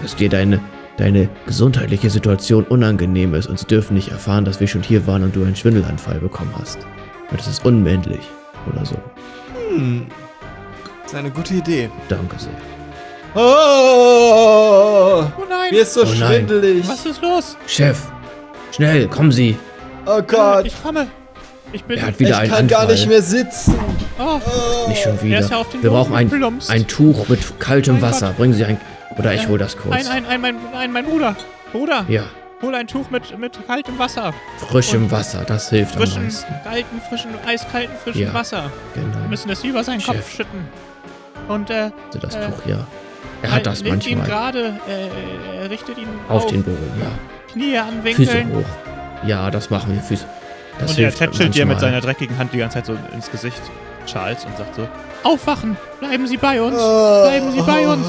Dass 0.00 0.14
dir 0.14 0.28
deine, 0.28 0.60
deine 0.96 1.28
gesundheitliche 1.46 2.08
Situation 2.10 2.64
unangenehm 2.64 3.34
ist 3.34 3.46
und 3.46 3.58
sie 3.58 3.66
dürfen 3.66 3.94
nicht 3.94 4.10
erfahren, 4.10 4.44
dass 4.44 4.60
wir 4.60 4.68
schon 4.68 4.82
hier 4.82 5.06
waren 5.08 5.24
und 5.24 5.34
du 5.34 5.42
einen 5.42 5.56
Schwindelanfall 5.56 6.20
bekommen 6.20 6.52
hast. 6.56 6.78
Und 7.30 7.40
das 7.40 7.48
ist 7.48 7.64
unmännlich. 7.64 8.20
Oder 8.72 8.84
so. 8.86 8.96
Hm. 9.70 10.06
Das 11.02 11.12
ist 11.12 11.18
eine 11.18 11.30
gute 11.30 11.54
Idee. 11.54 11.90
Danke 12.08 12.36
sehr. 12.38 12.52
Oh! 13.34 15.24
Oh 15.36 15.44
nein! 15.48 15.70
Mir 15.72 15.82
ist 15.82 15.94
so 15.94 16.02
Oh 16.02 16.04
nein. 16.04 16.16
schwindelig. 16.46 16.88
Was 16.88 17.06
ist 17.06 17.20
los? 17.22 17.56
Chef, 17.66 18.00
schnell, 18.72 19.08
kommen 19.08 19.32
Sie. 19.32 19.56
Oh 20.06 20.22
Gott. 20.22 20.66
Ich 20.66 20.82
komme. 20.82 21.06
Ich 21.72 21.84
bin. 21.84 21.98
Er 21.98 22.06
hat 22.06 22.18
wieder 22.18 22.30
ich 22.30 22.36
einen 22.36 22.48
kann 22.50 22.58
Anfall. 22.60 22.78
gar 22.86 22.92
nicht 22.92 23.06
mehr 23.08 23.22
sitzen. 23.22 23.74
Oh, 24.18 24.40
Nicht 24.88 25.02
schon 25.02 25.12
Er 25.16 25.22
wieder. 25.22 25.38
ist 25.40 25.50
ja 25.50 25.56
auf 25.58 25.68
den 25.68 25.82
Wir 25.82 25.90
Boden 25.90 26.10
brauchen 26.10 26.16
ein, 26.16 26.62
ein 26.68 26.86
Tuch 26.86 27.28
mit 27.28 27.60
kaltem 27.60 27.94
Mein 27.94 28.02
Wasser. 28.02 28.28
Gott. 28.28 28.36
Bringen 28.38 28.54
Sie 28.54 28.64
ein. 28.64 28.80
Oder 29.18 29.34
ich 29.34 29.44
Äh, 29.44 29.48
hol 29.48 29.58
das 29.58 29.76
kurz. 29.76 29.94
ein, 29.94 30.06
ein, 30.06 30.26
ein, 30.26 30.40
mein, 30.40 30.56
ein, 30.74 30.92
mein 30.92 31.04
Bruder. 31.04 31.36
Bruder. 31.72 32.04
Ja, 32.08 32.22
hol 32.62 32.74
ein 32.74 32.86
Tuch 32.86 33.10
mit, 33.10 33.36
mit 33.38 33.58
kaltem 33.66 33.98
Wasser. 33.98 34.32
Frischem 34.70 35.04
Und 35.04 35.10
Wasser, 35.12 35.44
das 35.46 35.68
hilft 35.70 35.94
am 35.96 36.02
Frischen, 36.02 36.24
meisten. 36.24 36.54
kalten, 36.64 37.00
frischen, 37.08 37.30
eiskalten, 37.46 37.94
frischen 38.02 38.22
Ja. 38.22 38.34
Wasser. 38.34 38.70
Wir 38.94 39.02
Genau. 39.02 39.28
müssen 39.28 39.50
es 39.50 39.62
über 39.62 39.84
seinen 39.84 40.00
Chef. 40.00 40.16
Kopf 40.16 40.30
schütten. 40.36 40.68
Und 41.48 41.68
äh, 41.70 41.90
Also 42.06 42.18
das 42.20 42.34
äh, 42.34 42.46
Tuch, 42.46 42.66
ja. 42.66 42.86
Er 43.42 43.50
halt- 43.52 43.60
hat 43.60 43.66
das 43.66 43.82
legt 43.82 44.06
ihn 44.06 44.18
manchmal. 44.18 44.52
gerade, 44.52 44.80
äh, 44.88 45.62
er 45.64 45.70
richtet 45.70 45.98
ihn 45.98 46.08
Auf 46.28 46.44
auf, 46.44 46.50
den 46.50 46.62
Boden, 46.62 46.92
ja. 47.00 47.06
Knie 47.52 47.72
Füße 47.72 47.82
anwinkeln. 47.82 48.54
hoch. 48.54 49.26
Ja, 49.26 49.50
das 49.50 49.70
machen 49.70 49.94
wir. 49.94 50.02
Füße. 50.02 50.24
Das 50.78 50.92
und 50.92 50.98
er 51.00 51.12
tätschelt 51.12 51.54
dir 51.54 51.66
mit 51.66 51.80
seiner 51.80 52.00
dreckigen 52.00 52.38
Hand 52.38 52.52
die 52.52 52.58
ganze 52.58 52.74
Zeit 52.76 52.86
so 52.86 52.96
ins 53.12 53.30
Gesicht, 53.30 53.60
Charles, 54.06 54.44
und 54.44 54.56
sagt 54.56 54.76
so: 54.76 54.86
Aufwachen! 55.24 55.76
Bleiben 55.98 56.26
Sie 56.26 56.36
bei 56.36 56.62
uns! 56.62 56.76
Bleiben 56.76 57.52
Sie 57.52 57.62
bei 57.62 57.88
uns! 57.88 58.06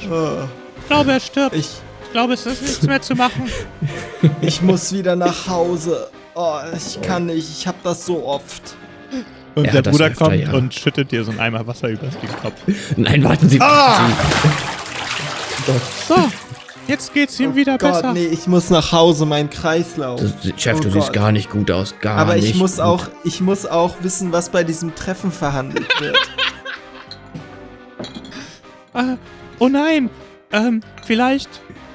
Ich 0.00 0.86
glaube, 0.88 1.12
er 1.12 1.20
stirbt. 1.20 1.54
ich, 1.54 1.68
Ich 2.04 2.12
glaube, 2.12 2.34
es 2.34 2.46
ist 2.46 2.62
nichts 2.62 2.82
mehr 2.82 3.02
zu 3.02 3.14
machen. 3.14 3.50
ich 4.40 4.62
muss 4.62 4.92
wieder 4.92 5.16
nach 5.16 5.48
Hause. 5.48 6.08
Oh, 6.34 6.58
ich 6.76 7.00
kann 7.02 7.26
nicht. 7.26 7.48
Ich 7.58 7.66
hab 7.66 7.82
das 7.82 8.06
so 8.06 8.24
oft. 8.26 8.74
Und 9.54 9.66
Er 9.66 9.82
der 9.82 9.90
Bruder 9.90 10.06
öfter, 10.06 10.24
kommt 10.24 10.36
ja. 10.40 10.52
und 10.52 10.74
schüttet 10.74 11.12
dir 11.12 11.24
so 11.24 11.30
einen 11.30 11.40
Eimer 11.40 11.66
Wasser 11.66 11.88
über 11.88 12.06
den 12.06 12.36
Kopf. 12.42 12.60
Nein, 12.96 13.22
warten 13.22 13.48
Sie. 13.48 13.60
Ah! 13.60 14.08
So, 16.08 16.14
jetzt 16.88 17.12
geht's 17.14 17.38
ihm 17.40 17.52
oh 17.52 17.56
wieder 17.56 17.78
Gott, 17.78 17.92
besser. 17.94 18.12
nee, 18.12 18.26
ich 18.26 18.46
muss 18.46 18.70
nach 18.70 18.92
Hause, 18.92 19.26
mein 19.26 19.50
Kreislauf. 19.50 20.20
Das, 20.20 20.60
Chef, 20.60 20.78
Oh 20.78 20.80
du 20.82 20.90
siehst 20.90 21.06
Gott. 21.06 21.12
gar 21.14 21.32
nicht 21.32 21.50
gut 21.50 21.70
aus. 21.70 21.94
Gar 22.00 22.18
Aber 22.18 22.34
nicht. 22.34 22.48
ich 22.50 22.54
muss 22.56 22.76
gut. 22.76 22.80
auch, 22.84 23.08
ich 23.24 23.40
muss 23.40 23.66
auch 23.66 23.94
wissen, 24.00 24.32
was 24.32 24.48
bei 24.50 24.64
diesem 24.64 24.94
Treffen 24.94 25.32
verhandelt 25.32 25.88
wird. 26.00 26.16
Äh, 28.94 29.16
oh 29.58 29.68
nein, 29.68 30.10
ähm, 30.52 30.80
vielleicht, 31.04 31.48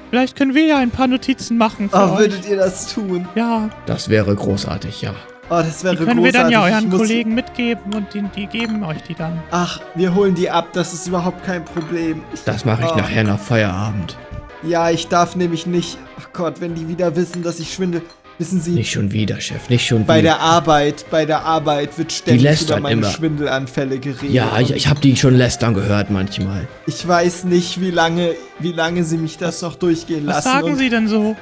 vielleicht 0.09 0.35
können 0.35 0.53
wir 0.55 0.65
ja 0.65 0.77
ein 0.77 0.91
paar 0.91 1.07
Notizen 1.07 1.57
machen 1.57 1.89
für 1.89 1.95
Oh, 1.97 2.13
euch. 2.13 2.19
würdet 2.19 2.47
ihr 2.49 2.57
das 2.57 2.93
tun? 2.93 3.27
Ja, 3.35 3.69
Das 3.85 4.09
wäre 4.09 4.35
großartig, 4.35 5.01
ja. 5.01 5.11
Oh, 5.51 5.55
das 5.63 5.83
wäre 5.83 5.95
die 5.95 6.03
können 6.05 6.17
großartig. 6.19 6.23
wir 6.23 6.31
dann 6.43 6.51
ja 6.51 6.63
euren 6.63 6.89
muss- 6.89 6.99
Kollegen 6.99 7.33
mitgeben 7.33 7.93
und 7.95 8.13
die, 8.13 8.21
die 8.35 8.45
geben 8.47 8.83
euch 8.83 9.01
die 9.03 9.15
dann. 9.15 9.41
Ach, 9.49 9.79
wir 9.95 10.13
holen 10.13 10.35
die 10.35 10.49
ab, 10.49 10.67
das 10.73 10.93
ist 10.93 11.07
überhaupt 11.07 11.43
kein 11.43 11.65
Problem. 11.65 12.21
Das 12.45 12.65
mache 12.65 12.83
ich 12.83 12.91
Oh. 12.91 12.97
nachher 12.97 13.23
nach 13.23 13.39
Feierabend. 13.39 14.15
Ja, 14.63 14.89
ich 14.89 15.07
darf 15.07 15.35
nämlich 15.35 15.65
nicht. 15.65 15.97
Ach 16.19 16.27
Gott, 16.33 16.59
wenn 16.61 16.75
die 16.75 16.87
wieder 16.87 17.15
wissen, 17.15 17.43
dass 17.43 17.59
ich 17.59 17.73
schwindel. 17.73 18.01
Wissen 18.37 18.61
Sie, 18.61 18.71
Nicht 18.71 18.91
schon 18.93 19.11
wieder, 19.11 19.41
Chef. 19.41 19.67
Nicht 19.69 19.85
schon 19.85 20.05
bei 20.05 20.19
wieder. 20.19 20.29
der 20.35 20.39
Arbeit, 20.39 21.05
bei 21.11 21.25
der 21.25 21.43
Arbeit 21.43 21.97
wird 21.97 22.13
ständig 22.13 22.41
lästern 22.43 22.79
über 22.79 22.87
meine 22.89 23.01
immer. 23.01 23.09
Schwindelanfälle 23.11 23.99
geredet. 23.99 24.31
ja, 24.31 24.57
ich, 24.59 24.69
Und 24.69 24.77
ich 24.77 24.87
habe 24.87 25.01
die 25.01 25.17
schon 25.17 25.35
lästern 25.35 25.73
gehört 25.73 26.09
manchmal. 26.09 26.65
ich 26.85 27.05
weiß 27.05 27.43
nicht, 27.43 27.81
wie 27.81 27.91
lange, 27.91 28.35
wie 28.59 28.71
lange 28.71 29.03
Sie 29.03 29.17
mich 29.17 29.37
das 29.37 29.61
noch 29.61 29.75
durchgehen 29.75 30.25
Was 30.25 30.35
lassen. 30.45 30.47
sagen 30.49 30.71
und 30.71 30.77
Sie 30.77 30.89
denn 30.89 31.09
so? 31.09 31.35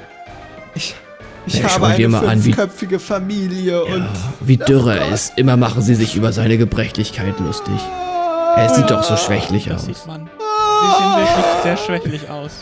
Ich, 0.74 0.96
ich 1.46 1.60
Ja, 1.60 1.70
habe 1.72 1.86
eine 1.86 2.08
mal 2.08 2.28
an, 2.28 2.40
wie- 2.40 2.54
fünfköpfige 2.54 2.98
Familie 3.00 3.84
und. 3.86 4.00
Ja, 4.02 4.10
wie 4.40 4.58
dürre 4.58 4.90
Oh 4.90 4.94
er 4.94 5.00
Gott. 5.06 5.14
ist. 5.14 5.34
Immer 5.38 5.56
machen 5.56 5.84
sie 5.84 5.94
sich 5.94 6.16
über 6.16 6.34
seine 6.34 6.58
Gebrechlichkeit 6.58 7.40
lustig. 7.40 7.76
Er 8.56 8.70
sieht 8.74 8.90
doch 8.90 9.04
so 9.04 9.16
schwächlich 9.18 9.66
Das 9.66 9.82
aus. 9.82 9.86
sieht 9.86 10.08
man. 10.08 10.28
Sie 10.82 11.04
sehen 11.04 11.16
wirklich 11.18 11.64
sehr 11.64 11.78
schwächlich 11.78 12.30
aus. 12.30 12.60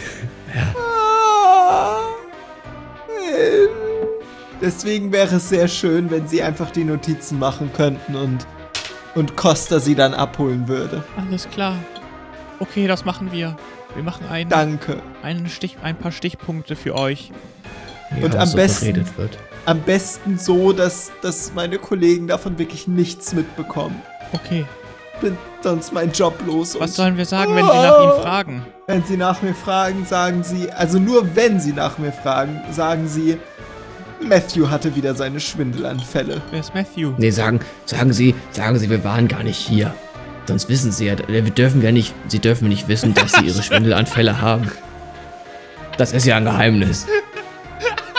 Deswegen 4.61 5.11
wäre 5.11 5.35
es 5.35 5.49
sehr 5.49 5.67
schön, 5.67 6.09
wenn 6.09 6.27
Sie 6.27 6.41
einfach 6.41 6.71
die 6.71 6.83
Notizen 6.83 7.39
machen 7.39 7.71
könnten 7.73 8.15
und, 8.15 8.47
und 9.13 9.35
Costa 9.35 9.79
sie 9.79 9.95
dann 9.95 10.13
abholen 10.13 10.67
würde. 10.67 11.03
Alles 11.17 11.49
klar. 11.49 11.75
Okay, 12.59 12.87
das 12.87 13.03
machen 13.05 13.31
wir. 13.31 13.57
Wir 13.93 14.03
machen 14.03 14.27
einen, 14.27 14.49
Danke. 14.49 15.01
einen 15.21 15.49
Stich, 15.49 15.77
ein 15.83 15.97
paar 15.97 16.11
Stichpunkte 16.11 16.75
für 16.75 16.95
euch. 16.95 17.31
Ja, 18.17 18.25
Und 18.25 18.35
am 18.35 18.47
so 18.47 18.57
besten-. 18.57 19.05
Am 19.65 19.79
besten 19.81 20.37
so, 20.37 20.73
dass, 20.73 21.11
dass 21.21 21.53
meine 21.53 21.77
Kollegen 21.77 22.27
davon 22.27 22.57
wirklich 22.59 22.87
nichts 22.87 23.33
mitbekommen. 23.33 24.01
Okay. 24.31 24.65
Bin 25.21 25.37
sonst 25.61 25.93
mein 25.93 26.11
Job 26.11 26.35
los. 26.45 26.77
Was 26.79 26.95
sollen 26.95 27.17
wir 27.17 27.25
sagen, 27.25 27.55
wenn 27.55 27.65
sie 27.65 27.71
nach 27.71 28.03
ihm 28.03 28.21
fragen? 28.21 28.65
Wenn 28.87 29.03
Sie 29.03 29.17
nach 29.17 29.41
mir 29.41 29.55
fragen, 29.55 30.05
sagen 30.05 30.43
Sie, 30.43 30.71
also 30.71 30.99
nur 30.99 31.35
wenn 31.35 31.59
Sie 31.59 31.73
nach 31.73 31.97
mir 31.97 32.11
fragen, 32.11 32.61
sagen 32.71 33.07
Sie, 33.07 33.37
Matthew 34.21 34.69
hatte 34.69 34.95
wieder 34.95 35.15
seine 35.15 35.39
Schwindelanfälle. 35.39 36.41
Wer 36.51 36.59
ist 36.59 36.75
Matthew? 36.75 37.13
Nee, 37.17 37.31
sagen, 37.31 37.61
sagen 37.85 38.13
Sie, 38.13 38.35
sagen 38.51 38.77
Sie, 38.77 38.89
wir 38.89 39.03
waren 39.03 39.27
gar 39.27 39.41
nicht 39.43 39.57
hier. 39.57 39.93
Sonst 40.47 40.69
wissen 40.69 40.91
Sie 40.91 41.07
ja, 41.07 41.15
wir 41.27 41.41
dürfen 41.41 41.81
ja 41.81 41.91
nicht, 41.91 42.13
Sie 42.27 42.39
dürfen 42.39 42.69
nicht 42.69 42.87
wissen, 42.87 43.13
dass 43.15 43.31
Sie 43.33 43.45
Ihre 43.45 43.63
Schwindelanfälle 43.63 44.39
haben. 44.41 44.71
Das 45.97 46.13
ist 46.13 46.25
ja 46.25 46.37
ein 46.37 46.45
Geheimnis. 46.45 47.07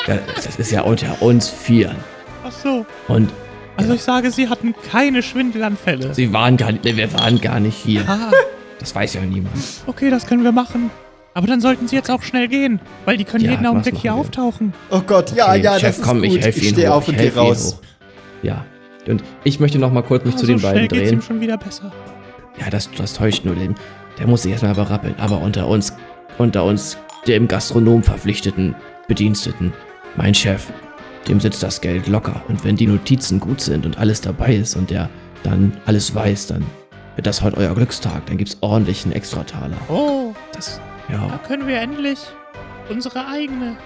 Das 0.07 0.55
ist 0.57 0.70
ja 0.70 0.82
unter 0.82 1.20
uns 1.20 1.49
Vieren. 1.49 1.97
Ach 2.44 2.53
so. 2.53 2.86
Und 3.09 3.28
Also 3.77 3.93
ich 3.95 4.03
sage, 4.03 4.31
sie 4.31 4.49
hatten 4.49 4.74
keine 4.91 5.22
Schwindelanfälle. 5.22 6.14
Sie 6.14 6.33
waren 6.33 6.57
gar 6.57 6.72
nicht, 6.72 6.85
wir 6.85 7.12
waren 7.12 7.41
gar 7.41 7.61
nicht 7.61 7.77
hier. 7.77 8.03
Ah, 8.09 8.31
Das 8.79 8.95
weiß 8.95 9.14
ja 9.14 9.20
niemand. 9.22 9.55
okay, 9.87 10.11
das 10.11 10.27
können 10.27 10.45
wir 10.45 10.53
machen. 10.53 10.91
Aber 11.35 11.47
dann 11.47 11.61
sollten 11.61 11.87
sie 11.87 11.97
jetzt 11.97 12.11
auch 12.11 12.22
schnell 12.22 12.49
gehen, 12.49 12.81
weil 13.05 13.18
die 13.18 13.24
können 13.24 13.45
Ja, 13.45 13.51
jeden 13.51 13.66
Augenblick 13.66 13.95
hier 13.97 14.12
wir? 14.12 14.14
auftauchen. 14.14 14.72
Oh 14.91 15.01
Gott, 15.07 15.35
ja, 15.37 15.51
Okay, 15.51 15.61
ja, 15.62 15.72
Chef, 15.74 15.83
das 15.83 15.99
ist 15.99 16.05
komm, 16.05 16.18
gut. 16.22 16.27
ich 16.29 16.41
helfe 16.43 16.59
ich 16.59 16.64
Ihnen 16.64 16.72
stehe 16.74 16.89
hoch. 16.91 16.95
auf 16.97 17.09
und 17.09 17.14
ich 17.14 17.18
gehe 17.20 17.27
helfe 17.27 17.41
Ihnen 17.41 17.49
raus. 17.49 17.81
Ja. 18.43 18.64
Und 19.07 19.22
ich 19.45 19.61
möchte 19.61 19.79
noch 19.79 19.93
mal 19.93 20.03
kurz 20.03 20.24
mich 20.24 20.35
Ah, 20.35 20.39
zu 20.39 20.47
so 20.47 20.53
den 20.53 20.62
beiden 20.62 20.89
geht's 20.89 21.03
drehen. 21.03 21.12
ihm 21.14 21.22
schon 21.22 21.41
wieder 21.43 21.59
besser. 21.59 21.93
Ja, 22.59 22.70
das, 22.70 22.91
das 22.97 23.12
täuscht 23.12 23.45
nur 23.45 23.55
den. 23.55 23.74
Der 24.18 24.27
muss 24.27 24.43
sich 24.43 24.53
erstmal 24.53 24.74
berappeln. 24.74 25.14
Aber 25.18 25.41
unter 25.43 25.66
uns, 25.68 25.95
unter 26.39 26.64
uns, 26.64 26.97
dem 27.27 27.49
Gastronom 27.49 28.03
verpflichteten 28.03 28.74
Bediensteten, 29.09 29.74
mein 30.16 30.35
Chef, 30.35 30.68
dem 31.29 31.41
sitzt 31.41 31.62
das 31.62 31.81
Geld 31.81 32.07
locker. 32.07 32.43
Und 32.49 32.64
wenn 32.64 32.77
die 32.77 32.87
Notizen 32.87 33.41
gut 33.41 33.61
sind 33.61 33.85
und 33.87 33.99
alles 33.99 34.20
dabei 34.20 34.55
ist 34.57 34.77
und 34.77 34.91
der 34.91 35.09
dann 35.43 35.72
alles 35.87 36.14
weiß, 36.14 36.49
dann 36.49 36.64
wird 37.16 37.27
das 37.27 37.43
heute 37.43 37.57
euer 37.59 37.74
Glückstag. 37.74 38.27
Dann 38.27 38.37
gibt's 38.37 38.57
ordentlich 38.61 39.05
einen 39.05 39.12
Extrataler. 39.12 39.77
Oh, 39.89 40.35
Das, 40.53 40.81
da 41.09 41.14
ja, 41.14 41.41
können 41.47 41.66
wir 41.66 41.81
endlich 41.81 42.18
unsere 42.89 43.27
eigene 43.27 43.77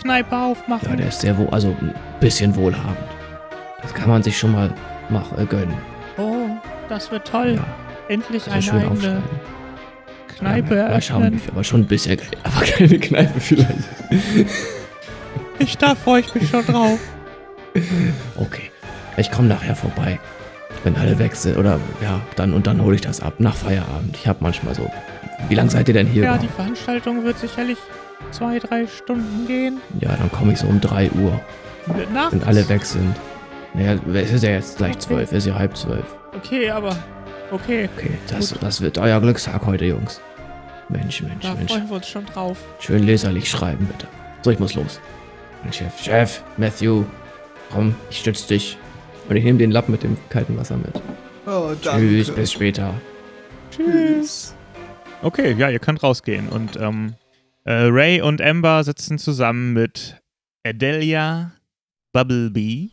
Kneipe 0.00 0.36
aufmachen. 0.36 0.88
ja, 0.90 0.96
der 0.96 1.08
ist 1.08 1.20
sehr 1.20 1.36
wohl, 1.38 1.48
also 1.50 1.68
ein 1.80 1.94
bisschen 2.20 2.54
wohlhabend. 2.56 2.96
Das 3.82 3.92
kann 3.94 4.08
man 4.08 4.22
sich 4.22 4.38
schon 4.38 4.52
mal 4.52 4.72
mach, 5.10 5.36
äh, 5.38 5.44
gönnen. 5.44 5.74
oh, 6.18 6.48
das 6.88 7.10
wird 7.10 7.26
toll. 7.26 7.54
Ja, 7.56 7.64
Endlich 8.08 8.42
also 8.50 8.72
eine 8.72 8.82
schön 8.82 8.90
eigene. 8.90 9.22
Kneipe 10.38 10.76
ja, 10.76 10.88
mal 10.88 11.00
schauen, 11.02 11.32
wie 11.32 11.38
viel, 11.38 11.50
aber 11.52 11.62
schon 11.64 11.80
ein 11.82 11.86
bisschen 11.86 12.16
Geld. 12.16 12.36
Aber 12.42 12.64
keine 12.64 12.98
Kneipe 12.98 13.40
vielleicht. 13.40 13.68
Ich, 15.62 15.78
da 15.78 15.94
freue 15.94 16.20
ich 16.20 16.34
mich 16.34 16.48
schon 16.48 16.64
drauf. 16.66 16.98
Okay. 18.36 18.70
Ich 19.16 19.30
komme 19.30 19.48
nachher 19.48 19.76
vorbei. 19.76 20.18
Wenn 20.84 20.96
alle 20.96 21.18
weg 21.18 21.36
sind. 21.36 21.56
Oder 21.56 21.78
ja, 22.02 22.20
dann 22.36 22.52
und 22.52 22.66
dann 22.66 22.82
hole 22.82 22.94
ich 22.96 23.00
das 23.00 23.20
ab 23.20 23.34
nach 23.38 23.54
Feierabend. 23.54 24.16
Ich 24.16 24.26
habe 24.26 24.38
manchmal 24.40 24.74
so. 24.74 24.90
Wie 25.48 25.54
lange 25.54 25.70
seid 25.70 25.88
ihr 25.88 25.94
denn 25.94 26.06
hier? 26.06 26.24
Ja, 26.24 26.32
die 26.38 26.46
überhaupt? 26.46 26.56
Veranstaltung 26.56 27.24
wird 27.24 27.38
sicherlich 27.38 27.78
zwei, 28.30 28.58
drei 28.58 28.86
Stunden 28.86 29.46
gehen. 29.46 29.80
ja 30.00 30.14
dann 30.16 30.30
komme 30.32 30.52
ich 30.52 30.58
so 30.58 30.66
um 30.66 30.80
3 30.80 31.10
Uhr, 31.12 31.40
Nachts. 32.12 32.32
wenn 32.32 32.42
alle 32.44 32.68
weg 32.68 32.84
sind. 32.84 33.14
Naja, 33.74 33.98
es 34.14 34.32
ist 34.32 34.44
ja 34.44 34.50
jetzt 34.50 34.78
gleich 34.78 34.98
zwölf, 34.98 35.30
es 35.32 35.38
ist 35.38 35.46
ja 35.46 35.54
halb 35.54 35.76
zwölf. 35.76 36.04
Okay, 36.36 36.70
aber 36.70 36.96
okay, 37.50 37.88
Okay, 37.96 38.18
das, 38.28 38.54
das 38.60 38.80
wird 38.80 38.98
euer 38.98 39.20
Glückstag 39.20 39.66
heute, 39.66 39.84
Jungs. 39.86 40.20
Mensch, 40.88 41.22
Mensch, 41.22 41.42
da 41.42 41.54
Mensch. 41.54 41.72
freuen 41.72 41.88
wir 41.88 41.96
uns 41.96 42.08
schon 42.08 42.24
drauf. 42.26 42.58
Schön 42.80 43.02
leserlich 43.04 43.50
schreiben, 43.50 43.86
bitte. 43.86 44.06
So, 44.42 44.50
ich 44.50 44.58
muss 44.58 44.74
los. 44.74 45.00
Mein 45.62 45.72
Chef. 45.72 45.98
Chef, 46.02 46.42
Matthew, 46.56 47.04
komm, 47.70 47.94
ich 48.10 48.18
stütze 48.18 48.48
dich. 48.48 48.76
Und 49.28 49.36
ich 49.36 49.44
nehme 49.44 49.58
den 49.58 49.70
Lappen 49.70 49.92
mit 49.92 50.02
dem 50.02 50.16
kalten 50.28 50.56
Wasser 50.56 50.76
mit. 50.76 51.00
Oh, 51.46 51.72
danke. 51.82 52.06
Tschüss, 52.08 52.30
bis 52.30 52.52
später. 52.52 52.94
Tschüss. 53.70 54.54
Okay, 55.22 55.54
ja, 55.56 55.70
ihr 55.70 55.78
könnt 55.78 56.02
rausgehen. 56.02 56.48
Und 56.48 56.76
ähm, 56.76 57.14
äh, 57.64 57.72
Ray 57.72 58.20
und 58.20 58.40
Amber 58.42 58.82
sitzen 58.84 59.18
zusammen 59.18 59.72
mit 59.72 60.20
Adelia 60.66 61.52
Bubblebee 62.12 62.90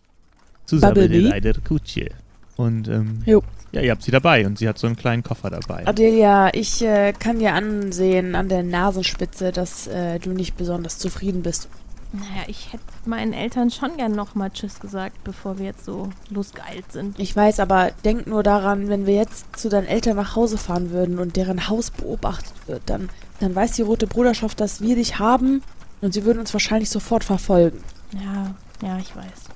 zusammen 0.66 0.94
Bubblebee? 0.94 1.26
in 1.28 1.32
einer 1.32 1.54
Kutsche. 1.68 2.10
Und 2.56 2.88
ähm, 2.88 3.24
Jo. 3.26 3.42
ja, 3.72 3.82
ihr 3.82 3.92
habt 3.92 4.04
sie 4.04 4.12
dabei 4.12 4.46
und 4.46 4.60
sie 4.60 4.68
hat 4.68 4.78
so 4.78 4.86
einen 4.86 4.96
kleinen 4.96 5.24
Koffer 5.24 5.50
dabei. 5.50 5.88
Adelia, 5.88 6.54
ich 6.54 6.84
äh, 6.84 7.14
kann 7.18 7.40
dir 7.40 7.54
ansehen 7.54 8.36
an 8.36 8.50
der 8.50 8.64
Nasenspitze, 8.64 9.52
dass 9.52 9.88
äh, 9.88 10.20
du 10.20 10.32
nicht 10.32 10.58
besonders 10.58 11.00
zufrieden 11.00 11.42
bist. 11.42 11.70
Naja, 12.12 12.44
ich 12.48 12.74
hätte 12.74 12.84
meinen 13.06 13.34
Eltern 13.34 13.70
schon 13.70 13.96
gern 13.98 14.14
nochmal 14.14 14.50
Tschüss 14.50 14.80
gesagt, 14.80 15.24
bevor 15.24 15.60
wir 15.60 15.68
jetzt 15.68 15.86
so 15.86 16.10
losgeeilt 16.30 16.92
sind. 16.92 17.20
Ich 17.20 17.36
weiß, 17.36 17.60
aber 17.60 17.92
denk 18.04 18.26
nur 18.26 18.42
daran, 18.42 18.90
wenn 18.90 19.06
wir 19.06 19.14
jetzt 19.14 19.46
zu 19.56 19.70
deinen 19.70 19.86
Eltern 19.86 20.16
nach 20.16 20.36
Hause 20.36 20.58
fahren 20.58 20.90
würden 20.90 21.20
und 21.20 21.36
deren 21.36 21.70
Haus 21.70 21.92
beobachtet 21.92 22.54
wird, 22.66 22.82
dann, 22.88 23.10
dann 23.40 23.54
weiß 23.54 23.74
die 23.74 23.84
Rote 23.84 24.08
Bruderschaft, 24.08 24.60
dass 24.60 24.82
wir 24.82 24.96
dich 24.96 25.20
haben 25.20 25.62
und 26.02 26.14
sie 26.14 26.26
würden 26.26 26.40
uns 26.40 26.52
wahrscheinlich 26.54 26.90
sofort 26.90 27.24
verfolgen. 27.24 27.84
Ja, 28.14 28.56
ja, 28.82 28.98
ich 28.98 29.16
weiß. 29.16 29.50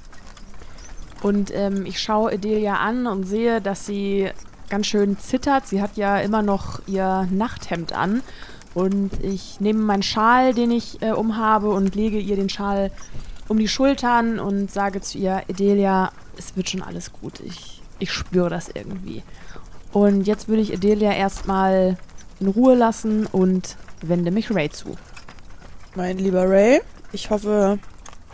Und 1.24 1.52
ähm, 1.56 1.86
ich 1.86 2.00
schaue 2.00 2.34
Adelia 2.34 2.76
an 2.76 3.08
und 3.08 3.24
sehe, 3.24 3.62
dass 3.62 3.86
sie 3.86 4.30
ganz 4.70 4.88
schön 4.88 5.18
zittert. 5.18 5.68
Sie 5.68 5.82
hat 5.82 5.98
ja 5.98 6.20
immer 6.20 6.42
noch 6.42 6.82
ihr 6.88 7.28
Nachthemd 7.32 7.94
an. 7.94 8.22
Und 8.74 9.12
ich 9.24 9.60
nehme 9.60 9.80
meinen 9.80 10.04
Schal, 10.04 10.54
den 10.54 10.72
ich 10.72 11.02
äh, 11.02 11.12
umhabe, 11.12 11.70
und 11.70 11.96
lege 11.96 12.20
ihr 12.20 12.36
den 12.36 12.50
Schal 12.50 12.92
um 13.48 13.60
die 13.60 13.68
Schultern 13.68 14.40
und 14.40 14.72
sage 14.72 15.02
zu 15.02 15.18
ihr, 15.18 15.44
Edelia, 15.48 16.12
es 16.38 16.56
wird 16.56 16.70
schon 16.70 16.82
alles 16.82 17.12
gut. 17.12 17.40
Ich, 17.42 17.82
ich 18.00 18.12
spüre 18.12 18.50
das 18.50 18.70
irgendwie. 18.74 19.24
Und 19.92 20.26
jetzt 20.26 20.48
würde 20.48 20.62
ich 20.62 20.74
Edelia 20.74 21.14
erstmal 21.14 21.98
in 22.40 22.48
Ruhe 22.48 22.76
lassen 22.76 23.28
und 23.28 23.78
wende 24.02 24.32
mich 24.32 24.50
Ray 24.52 24.70
zu. 24.70 24.96
Mein 25.96 26.18
lieber 26.18 26.50
Ray, 26.50 26.82
ich 27.12 27.30
hoffe, 27.30 27.78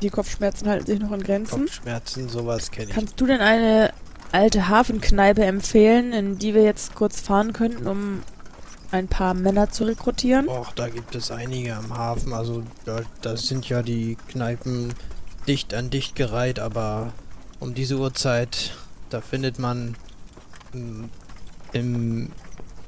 die 0.02 0.10
Kopfschmerzen 0.10 0.70
halten 0.70 0.86
sich 0.86 1.00
noch 1.00 1.12
in 1.12 1.22
Grenzen. 1.22 1.62
Kopfschmerzen, 1.62 2.30
sowas 2.30 2.72
kenne 2.72 2.90
ich. 2.90 2.96
Kannst 2.96 3.20
du 3.20 3.26
denn 3.26 3.42
eine 3.42 3.92
alte 4.32 4.70
Hafenkneipe 4.70 5.44
empfehlen, 5.44 6.14
in 6.14 6.38
die 6.38 6.54
wir 6.54 6.64
jetzt 6.64 6.96
kurz 6.96 7.20
fahren 7.20 7.52
könnten, 7.52 7.88
um 7.88 8.22
ein 8.92 9.08
paar 9.08 9.34
Männer 9.34 9.70
zu 9.70 9.84
rekrutieren? 9.84 10.48
Och, 10.48 10.72
da 10.74 10.90
gibt 10.90 11.16
es 11.16 11.32
einige 11.32 11.76
am 11.76 11.96
Hafen. 11.98 12.34
Also 12.34 12.64
da, 12.86 13.02
da 13.22 13.38
sind 13.38 13.68
ja 13.70 13.82
die 13.82 14.18
Kneipen 14.28 14.94
dicht 15.48 15.74
an 15.74 15.90
dicht 15.90 16.16
gereiht, 16.16 16.60
aber 16.60 17.14
um 17.60 17.74
diese 17.74 17.98
Uhrzeit, 17.98 18.76
da 19.10 19.22
findet 19.22 19.60
man 19.60 19.96
mm, 20.74 21.06
im 21.74 22.32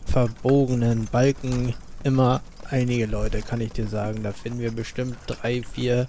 verbogenen 0.06 1.06
Balken 1.06 1.74
immer 2.04 2.42
einige 2.70 3.06
Leute, 3.06 3.42
kann 3.42 3.62
ich 3.62 3.72
dir 3.74 3.88
sagen. 3.88 4.24
Da 4.24 4.32
finden 4.32 4.60
wir 4.60 4.72
bestimmt 4.72 5.18
drei, 5.28 5.64
vier, 5.64 6.08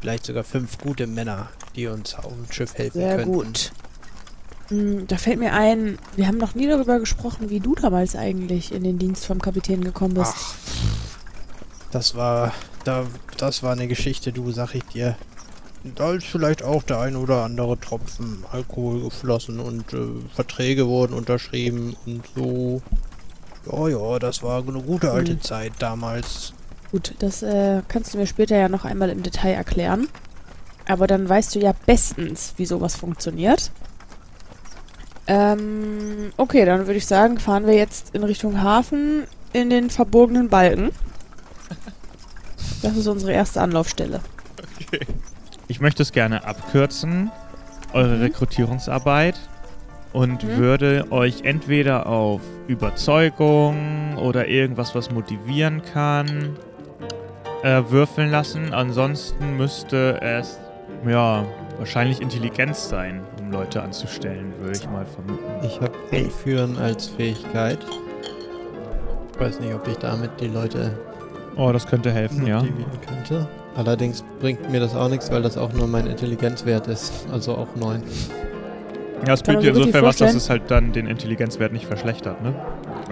vielleicht 0.00 0.26
sogar 0.26 0.44
fünf 0.44 0.78
gute 0.78 1.06
Männer, 1.06 1.48
die 1.76 1.86
uns 1.86 2.14
auf 2.14 2.32
dem 2.32 2.50
Schiff 2.50 2.74
helfen 2.74 3.00
Sehr 3.00 3.16
könnten. 3.16 3.32
gut. 3.32 3.72
Hm, 4.70 5.06
Da 5.06 5.16
fällt 5.16 5.38
mir 5.38 5.52
ein, 5.52 5.98
wir 6.16 6.26
haben 6.26 6.38
noch 6.38 6.54
nie 6.54 6.66
darüber 6.66 6.98
gesprochen, 6.98 7.50
wie 7.50 7.60
du 7.60 7.74
damals 7.74 8.16
eigentlich 8.16 8.72
in 8.72 8.84
den 8.84 8.98
Dienst 8.98 9.26
vom 9.26 9.40
Kapitän 9.40 9.82
gekommen 9.84 10.14
bist. 10.14 10.34
Ach, 10.36 10.54
das 11.90 12.14
war, 12.14 12.52
da, 12.84 13.06
das 13.36 13.62
war 13.62 13.72
eine 13.72 13.88
Geschichte, 13.88 14.32
du, 14.32 14.50
sag 14.52 14.74
ich 14.74 14.84
dir. 14.84 15.16
Da 15.82 16.12
ist 16.12 16.26
vielleicht 16.26 16.62
auch 16.62 16.82
der 16.82 17.00
ein 17.00 17.16
oder 17.16 17.42
andere 17.42 17.78
Tropfen 17.80 18.44
Alkohol 18.52 19.02
geflossen 19.04 19.60
und 19.60 19.92
äh, 19.94 19.98
Verträge 20.34 20.86
wurden 20.86 21.14
unterschrieben 21.14 21.96
und 22.06 22.22
so. 22.36 22.82
Ja, 23.70 23.88
ja, 23.88 24.18
das 24.18 24.42
war 24.42 24.62
eine 24.66 24.82
gute 24.82 25.10
alte 25.10 25.32
Hm. 25.32 25.40
Zeit 25.42 25.72
damals. 25.78 26.52
Gut, 26.92 27.14
das 27.20 27.42
äh, 27.42 27.82
kannst 27.88 28.12
du 28.12 28.18
mir 28.18 28.26
später 28.26 28.56
ja 28.58 28.68
noch 28.68 28.84
einmal 28.84 29.10
im 29.10 29.22
Detail 29.22 29.52
erklären. 29.54 30.08
Aber 30.86 31.06
dann 31.06 31.28
weißt 31.28 31.54
du 31.54 31.60
ja 31.60 31.72
bestens, 31.86 32.54
wie 32.56 32.66
sowas 32.66 32.96
funktioniert. 32.96 33.70
Ähm, 35.32 36.32
okay, 36.36 36.64
dann 36.64 36.80
würde 36.88 36.96
ich 36.96 37.06
sagen, 37.06 37.38
fahren 37.38 37.64
wir 37.64 37.74
jetzt 37.74 38.16
in 38.16 38.24
Richtung 38.24 38.60
Hafen 38.62 39.28
in 39.52 39.70
den 39.70 39.88
verbogenen 39.88 40.48
Balken. 40.48 40.90
Das 42.82 42.96
ist 42.96 43.06
unsere 43.06 43.30
erste 43.32 43.60
Anlaufstelle. 43.60 44.20
Ich 45.68 45.80
möchte 45.80 46.02
es 46.02 46.10
gerne 46.10 46.44
abkürzen, 46.44 47.30
eure 47.92 48.16
Mhm. 48.16 48.22
Rekrutierungsarbeit, 48.22 49.38
und 50.12 50.42
Mhm. 50.42 50.56
würde 50.56 51.06
euch 51.12 51.42
entweder 51.44 52.08
auf 52.08 52.40
Überzeugung 52.66 54.16
oder 54.16 54.48
irgendwas, 54.48 54.96
was 54.96 55.12
motivieren 55.12 55.82
kann, 55.82 56.56
äh, 57.62 57.82
würfeln 57.88 58.32
lassen. 58.32 58.74
Ansonsten 58.74 59.56
müsste 59.56 60.20
es, 60.20 60.58
ja, 61.06 61.44
wahrscheinlich 61.78 62.20
Intelligenz 62.20 62.88
sein, 62.88 63.20
um 63.50 63.58
Leute 63.58 63.82
anzustellen, 63.82 64.52
würde 64.60 64.78
ich 64.78 64.88
mal 64.88 65.06
vermuten. 65.06 65.44
Ich 65.64 65.80
habe 65.80 66.30
Führen 66.30 66.78
als 66.78 67.08
Fähigkeit. 67.08 67.78
Ich 69.32 69.40
weiß 69.40 69.60
nicht, 69.60 69.74
ob 69.74 69.86
ich 69.88 69.96
damit 69.96 70.30
die 70.40 70.48
Leute 70.48 70.92
Oh, 71.56 71.72
das 71.72 71.86
könnte 71.86 72.12
helfen, 72.12 72.46
ja. 72.46 72.62
könnte. 73.06 73.46
Allerdings 73.74 74.24
bringt 74.40 74.70
mir 74.70 74.80
das 74.80 74.94
auch 74.94 75.08
nichts, 75.08 75.30
weil 75.30 75.42
das 75.42 75.58
auch 75.58 75.72
nur 75.72 75.88
mein 75.88 76.06
Intelligenzwert 76.06 76.86
ist. 76.86 77.12
Also 77.32 77.54
auch 77.54 77.74
9. 77.74 78.02
Ja, 79.26 79.34
es 79.34 79.42
bringt 79.42 79.62
dir 79.62 79.70
insofern 79.70 80.04
was, 80.04 80.16
dass 80.16 80.34
es 80.34 80.48
halt 80.48 80.70
dann 80.70 80.92
den 80.92 81.06
Intelligenzwert 81.06 81.72
nicht 81.72 81.86
verschlechtert, 81.86 82.40
ne? 82.42 82.54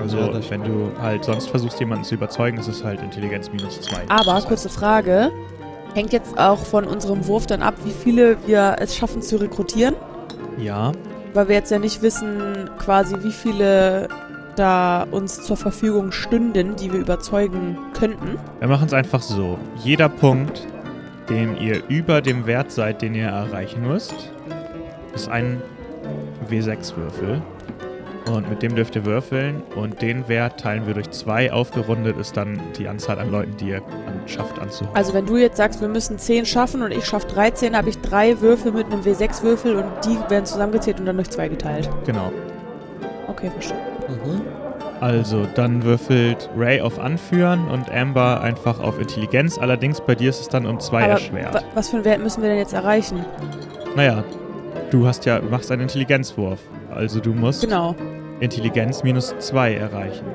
Also, 0.01 0.18
Ja, 0.18 0.28
das 0.28 0.49
wenn 0.51 0.62
du 0.62 0.93
halt 1.01 1.24
sonst 1.24 1.51
versuchst, 1.51 1.80
jemanden 1.80 2.05
zu 2.05 2.14
überzeugen, 2.14 2.59
ist 2.59 2.68
es 2.68 2.84
halt 2.84 3.03
Intelligenz 3.03 3.51
minus 3.51 3.80
2. 3.80 4.03
Aber, 4.09 4.41
kurze 4.43 4.68
Frage. 4.68 5.30
Hängt 5.95 6.12
jetzt 6.12 6.39
auch 6.39 6.59
von 6.59 6.84
unserem 6.84 7.26
Wurf 7.26 7.47
dann 7.47 7.61
ab, 7.61 7.74
wie 7.84 7.91
viele 7.91 8.36
wir 8.47 8.76
es 8.78 8.97
schaffen 8.97 9.20
zu 9.20 9.36
rekrutieren? 9.36 9.95
Ja, 10.59 10.93
Weil 11.35 11.49
wir 11.49 11.55
jetzt 11.55 11.71
ja 11.71 11.79
nicht 11.79 12.03
wissen, 12.03 12.69
quasi, 12.79 13.17
wie 13.23 13.33
viele 13.33 14.09
da 14.57 15.07
uns 15.11 15.43
zur 15.43 15.57
Verfügung 15.57 16.11
stünden, 16.11 16.75
die 16.77 16.93
wir 16.93 16.99
überzeugen 16.99 17.79
könnten. 17.99 18.39
wir 18.59 18.69
machen 18.69 18.87
es 18.87 18.93
einfach 18.93 19.23
so. 19.23 19.57
Jeder 19.85 20.09
Punkt, 20.09 20.67
den 21.29 21.57
ihr 21.57 21.83
über 21.89 22.21
dem 22.21 22.47
Wert 22.47 22.73
seid, 22.73 23.03
den 23.03 23.15
ihr 23.15 23.29
erreichen 23.29 23.87
müsst, 23.87 24.33
ist 25.15 25.29
ein 25.29 25.63
W6-Würfel. 26.51 27.41
Und 28.35 28.49
mit 28.51 28.62
dem 28.62 28.74
dürft 28.74 28.95
ihr 28.97 29.05
würfeln 29.05 29.62
und 29.74 30.01
den 30.03 30.29
Wert 30.29 30.61
teilen 30.61 30.87
wir 30.87 30.95
durch 30.95 31.11
2. 31.11 31.53
Aufgerundet 31.53 32.16
ist 32.18 32.37
dann 32.37 32.61
die 32.79 32.87
Anzahl 32.89 33.18
an 33.18 33.31
Leuten, 33.31 33.57
die 33.57 33.70
ihr 33.70 33.76
an, 33.79 34.22
schafft 34.26 34.59
anzuholen. 34.59 34.95
Also 34.97 35.14
wenn 35.14 35.26
du 35.26 35.37
jetzt 35.37 35.57
sagst, 35.57 35.81
wir 35.81 35.89
müssen 35.89 36.18
10 36.18 36.47
schaffen 36.47 36.83
und 36.83 36.91
ich 36.93 37.05
schaffe 37.05 37.26
13, 37.29 37.76
habe 37.76 37.89
ich 37.89 37.99
drei 37.99 38.41
Würfel 38.41 38.72
mit 38.72 38.87
einem 38.87 39.03
W6-Würfel 39.03 39.76
und 39.76 39.85
die 40.05 40.18
werden 40.31 40.45
zusammengezählt 40.47 41.01
und 41.01 41.07
dann 41.07 41.16
durch 41.16 41.31
zwei 41.31 41.49
geteilt. 41.49 41.89
genau. 42.05 42.33
Okay, 43.29 43.51
verstehe. 43.51 43.76
Mhm. 44.09 44.41
Also, 45.01 45.47
dann 45.55 45.85
würfelt 45.85 46.51
Ray 46.57 46.81
auf 46.81 46.99
Anführen 46.99 47.68
und 47.68 47.89
Amber 47.91 48.41
einfach 48.41 48.81
auf 48.81 48.99
Intelligenz. 48.99 49.57
Allerdings 49.57 50.01
bei 50.01 50.16
dir 50.16 50.31
ist 50.31 50.41
es 50.41 50.49
dann 50.49 50.66
um 50.66 50.81
2 50.81 51.05
Aber 51.05 51.12
erschwert. 51.12 51.55
wa- 51.55 51.62
was 51.74 51.89
für 51.91 51.97
einen 51.97 52.05
Wert 52.05 52.20
müssen 52.20 52.43
wir 52.43 52.49
denn 52.49 52.59
jetzt 52.59 52.72
erreichen? 52.72 53.24
Naja, 53.95 54.24
du 54.91 55.07
hast 55.07 55.24
ja, 55.24 55.41
machst 55.51 55.70
einen 55.70 55.83
Intelligenzwurf. 55.83 56.59
Also 56.99 57.21
du 57.21 57.33
musst 57.33 57.61
Genau. 57.61 57.95
Intelligenz 58.41 59.05
minus 59.05 59.33
2 59.39 59.75
erreichen. 59.75 60.27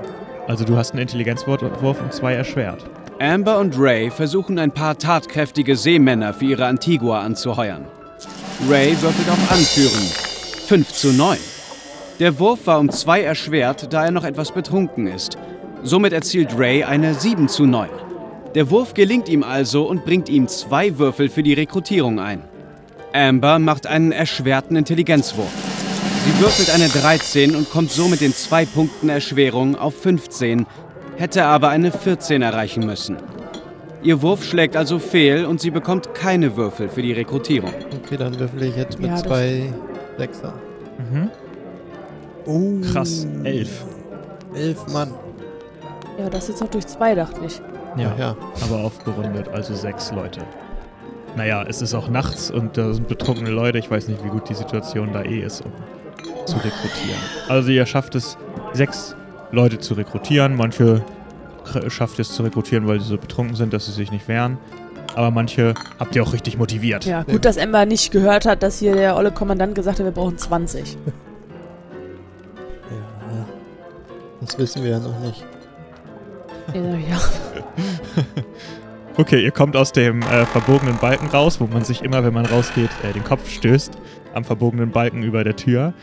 Also 0.48 0.64
du 0.64 0.78
hast 0.78 0.92
einen 0.92 1.02
Intelligenzwurf 1.02 1.62
um 1.62 2.10
2 2.10 2.36
erschwert. 2.36 2.86
Amber 3.20 3.60
und 3.60 3.78
Ray 3.78 4.10
versuchen 4.10 4.58
ein 4.58 4.72
paar 4.72 4.98
tatkräftige 4.98 5.76
Seemänner 5.76 6.34
für 6.34 6.46
ihre 6.46 6.66
Antigua 6.66 7.20
anzuheuern. 7.20 7.84
Ray 8.70 8.92
würfelt 9.02 9.30
auf 9.30 9.52
Anführen. 9.52 10.06
5 10.68 10.88
zu 10.94 11.12
9. 11.12 11.38
Der 12.22 12.40
Wurf 12.40 12.66
war 12.66 12.80
um 12.80 12.90
2 12.90 13.24
erschwert, 13.24 13.92
da 13.92 14.06
er 14.06 14.12
noch 14.12 14.24
etwas 14.24 14.54
betrunken 14.54 15.08
ist. 15.08 15.38
Somit 15.84 16.14
erzielt 16.14 16.58
Ray 16.58 16.86
eine 16.86 17.14
7 17.14 17.50
zu 17.50 17.66
9. 17.66 17.90
Der 18.56 18.70
Wurf 18.72 18.94
gelingt 18.94 19.28
ihm 19.28 19.44
also 19.44 19.84
und 19.84 20.06
bringt 20.06 20.30
ihm 20.30 20.48
zwei 20.48 20.98
Würfel 20.98 21.28
für 21.28 21.44
die 21.44 21.54
Rekrutierung 21.54 22.22
ein. 22.22 22.42
Amber 23.12 23.60
macht 23.60 23.86
einen 23.86 24.14
erschwerten 24.14 24.78
Intelligenzwurf. 24.78 25.73
Sie 26.26 26.40
würfelt 26.40 26.70
eine 26.74 26.88
13 26.88 27.54
und 27.54 27.70
kommt 27.70 27.92
so 27.92 28.08
mit 28.08 28.22
den 28.22 28.34
zwei 28.34 28.66
Punkten 28.66 29.10
Erschwerung 29.10 29.76
auf 29.76 29.94
15, 30.02 30.66
hätte 31.18 31.44
aber 31.44 31.68
eine 31.68 31.92
14 31.92 32.42
erreichen 32.42 32.86
müssen. 32.86 33.18
Ihr 34.04 34.22
Wurf 34.22 34.46
schlägt 34.46 34.78
also 34.78 35.00
fehl 35.00 35.46
und 35.46 35.60
sie 35.60 35.70
bekommt 35.70 36.14
keine 36.14 36.56
Würfel 36.56 36.88
für 36.88 37.02
die 37.02 37.12
Rekrutierung. 37.12 37.74
Okay, 38.06 38.16
dann 38.16 38.40
würfel 38.40 38.64
ich 38.64 38.76
jetzt 38.78 39.00
mit 39.00 39.10
Ja, 39.10 39.18
zwei 39.18 39.74
Sechser. 40.18 40.54
Mhm. 40.98 41.30
Oh. 42.46 42.80
Krass, 42.92 43.28
11. 43.44 43.86
Elf 44.56 44.88
Mann. 44.94 45.14
Ja, 46.18 46.30
das 46.30 46.48
jetzt 46.48 46.62
noch 46.62 46.70
durch 46.70 46.88
zwei, 46.88 47.16
dachte 47.16 47.42
ich. 47.46 47.60
Ja, 47.98 48.16
ja. 48.18 48.38
aber 48.62 48.80
aufgerundet, 48.86 49.50
also 49.50 49.76
6 49.76 50.14
Leute. 50.14 50.40
Naja, 51.36 51.66
es 51.68 51.82
ist 51.82 51.94
auch 51.94 52.08
nachts 52.08 52.50
und 52.50 52.78
da 52.78 52.94
sind 52.94 53.10
betrunkene 53.10 53.50
Leute. 53.50 53.78
Ich 53.78 53.92
weiß 53.92 54.08
nicht, 54.08 54.24
wie 54.24 54.30
gut 54.30 54.48
die 54.48 54.54
Situation 54.54 55.12
da 55.12 55.24
eh 55.24 55.40
ist, 55.40 55.66
um 55.66 55.72
zu 56.46 56.58
rekrutieren. 56.58 57.20
Also 57.48 57.70
ihr 57.70 57.86
schafft 57.86 58.16
es, 58.16 58.38
sechs 58.74 59.16
Leute 59.52 59.80
zu 59.80 59.94
rekrutieren. 59.94 60.56
Manche 60.56 61.04
schafft 61.88 62.20
es 62.20 62.32
zu 62.34 62.44
rekrutieren, 62.44 62.88
weil 62.88 63.00
sie 63.00 63.08
so 63.08 63.18
betrunken 63.18 63.56
sind, 63.56 63.74
dass 63.74 63.86
sie 63.86 63.92
sich 63.92 64.12
nicht 64.12 64.28
wehren. 64.28 64.58
Aber 65.16 65.32
manche 65.32 65.74
habt 66.00 66.16
ihr 66.16 66.24
auch 66.24 66.34
richtig 66.34 66.58
motiviert. 66.58 67.06
Ja, 67.06 67.24
gut, 67.24 67.46
dass 67.46 67.58
Ember 67.58 67.86
nicht 67.86 68.12
gehört 68.12 68.46
hat, 68.46 68.64
dass 68.64 68.80
hier 68.80 68.96
der 68.96 69.16
olle 69.16 69.32
Kommandant 69.32 69.76
gesagt 69.76 70.00
hat, 70.00 70.06
wir 70.06 70.12
brauchen 70.12 70.38
20. 70.38 70.98
Ja. 72.92 73.46
Das 74.42 74.58
wissen 74.60 74.84
wir 74.84 74.92
ja 74.92 75.00
noch 75.00 75.20
nicht. 75.22 75.44
Ja. 76.74 77.20
Okay, 79.16 79.44
ihr 79.44 79.52
kommt 79.52 79.76
aus 79.76 79.92
dem 79.92 80.24
äh, 80.24 80.44
verbogenen 80.48 80.98
Balken 80.98 81.28
raus, 81.28 81.62
wo 81.62 81.68
man 81.68 81.84
sich 81.86 82.02
immer, 82.02 82.24
wenn 82.24 82.34
man 82.34 82.48
rausgeht, 82.48 82.90
äh, 83.04 83.14
den 83.14 83.24
Kopf 83.24 83.48
stößt. 83.48 83.94
Am 84.34 84.44
verbogenen 84.44 84.90
Balken 84.90 85.22
über 85.22 85.44
der 85.44 85.56
Tür. 85.56 85.94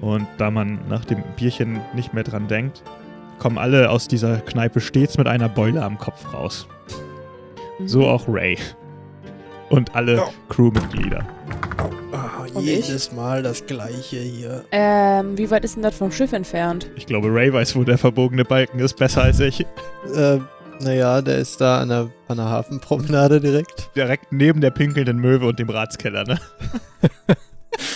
Und 0.00 0.26
da 0.38 0.50
man 0.50 0.80
nach 0.88 1.04
dem 1.04 1.22
Bierchen 1.36 1.80
nicht 1.94 2.12
mehr 2.14 2.24
dran 2.24 2.48
denkt, 2.48 2.82
kommen 3.38 3.58
alle 3.58 3.90
aus 3.90 4.08
dieser 4.08 4.38
Kneipe 4.38 4.80
stets 4.80 5.18
mit 5.18 5.26
einer 5.26 5.48
Beule 5.48 5.82
am 5.82 5.98
Kopf 5.98 6.32
raus. 6.32 6.66
So 7.84 8.06
auch 8.06 8.24
Ray. 8.28 8.58
Und 9.70 9.94
alle 9.94 10.22
Crewmitglieder. 10.48 11.24
Ah, 12.12 12.44
Und 12.54 12.62
jedes 12.62 13.10
Mal 13.12 13.42
das 13.42 13.64
gleiche 13.66 14.18
hier. 14.18 14.64
Ähm, 14.70 15.36
wie 15.38 15.50
weit 15.50 15.64
ist 15.64 15.76
denn 15.76 15.82
das 15.82 15.96
vom 15.96 16.12
Schiff 16.12 16.32
entfernt? 16.32 16.90
Ich 16.96 17.06
glaube, 17.06 17.28
Ray 17.32 17.52
weiß, 17.52 17.74
wo 17.74 17.82
der 17.84 17.96
verbogene 17.98 18.44
Balken 18.44 18.78
ist, 18.80 18.96
besser 18.98 19.22
als 19.22 19.40
ich. 19.40 19.60
Äh, 20.14 20.38
Naja, 20.80 21.22
der 21.22 21.38
ist 21.38 21.60
da 21.60 21.80
an 21.80 21.88
der, 21.88 22.10
an 22.28 22.36
der 22.36 22.46
Hafenpromenade 22.50 23.40
direkt. 23.40 23.90
Direkt 23.96 24.32
neben 24.32 24.60
der 24.60 24.70
pinkelnden 24.70 25.18
Möwe 25.18 25.46
und 25.46 25.58
dem 25.58 25.70
Ratskeller, 25.70 26.24
ne? 26.24 26.38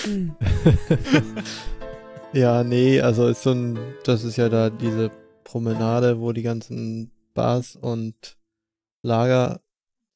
Ja, 2.33 2.65
nee, 2.65 3.01
also 3.01 3.29
ist 3.29 3.43
so 3.43 3.53
ein, 3.53 3.79
das 4.05 4.23
ist 4.25 4.37
ja 4.37 4.49
da 4.51 4.69
diese 4.69 5.11
Promenade, 5.45 6.21
wo 6.21 6.33
die 6.33 6.43
ganzen 6.43 7.11
Bars 7.33 7.77
und 7.77 8.37
Lager 9.03 9.63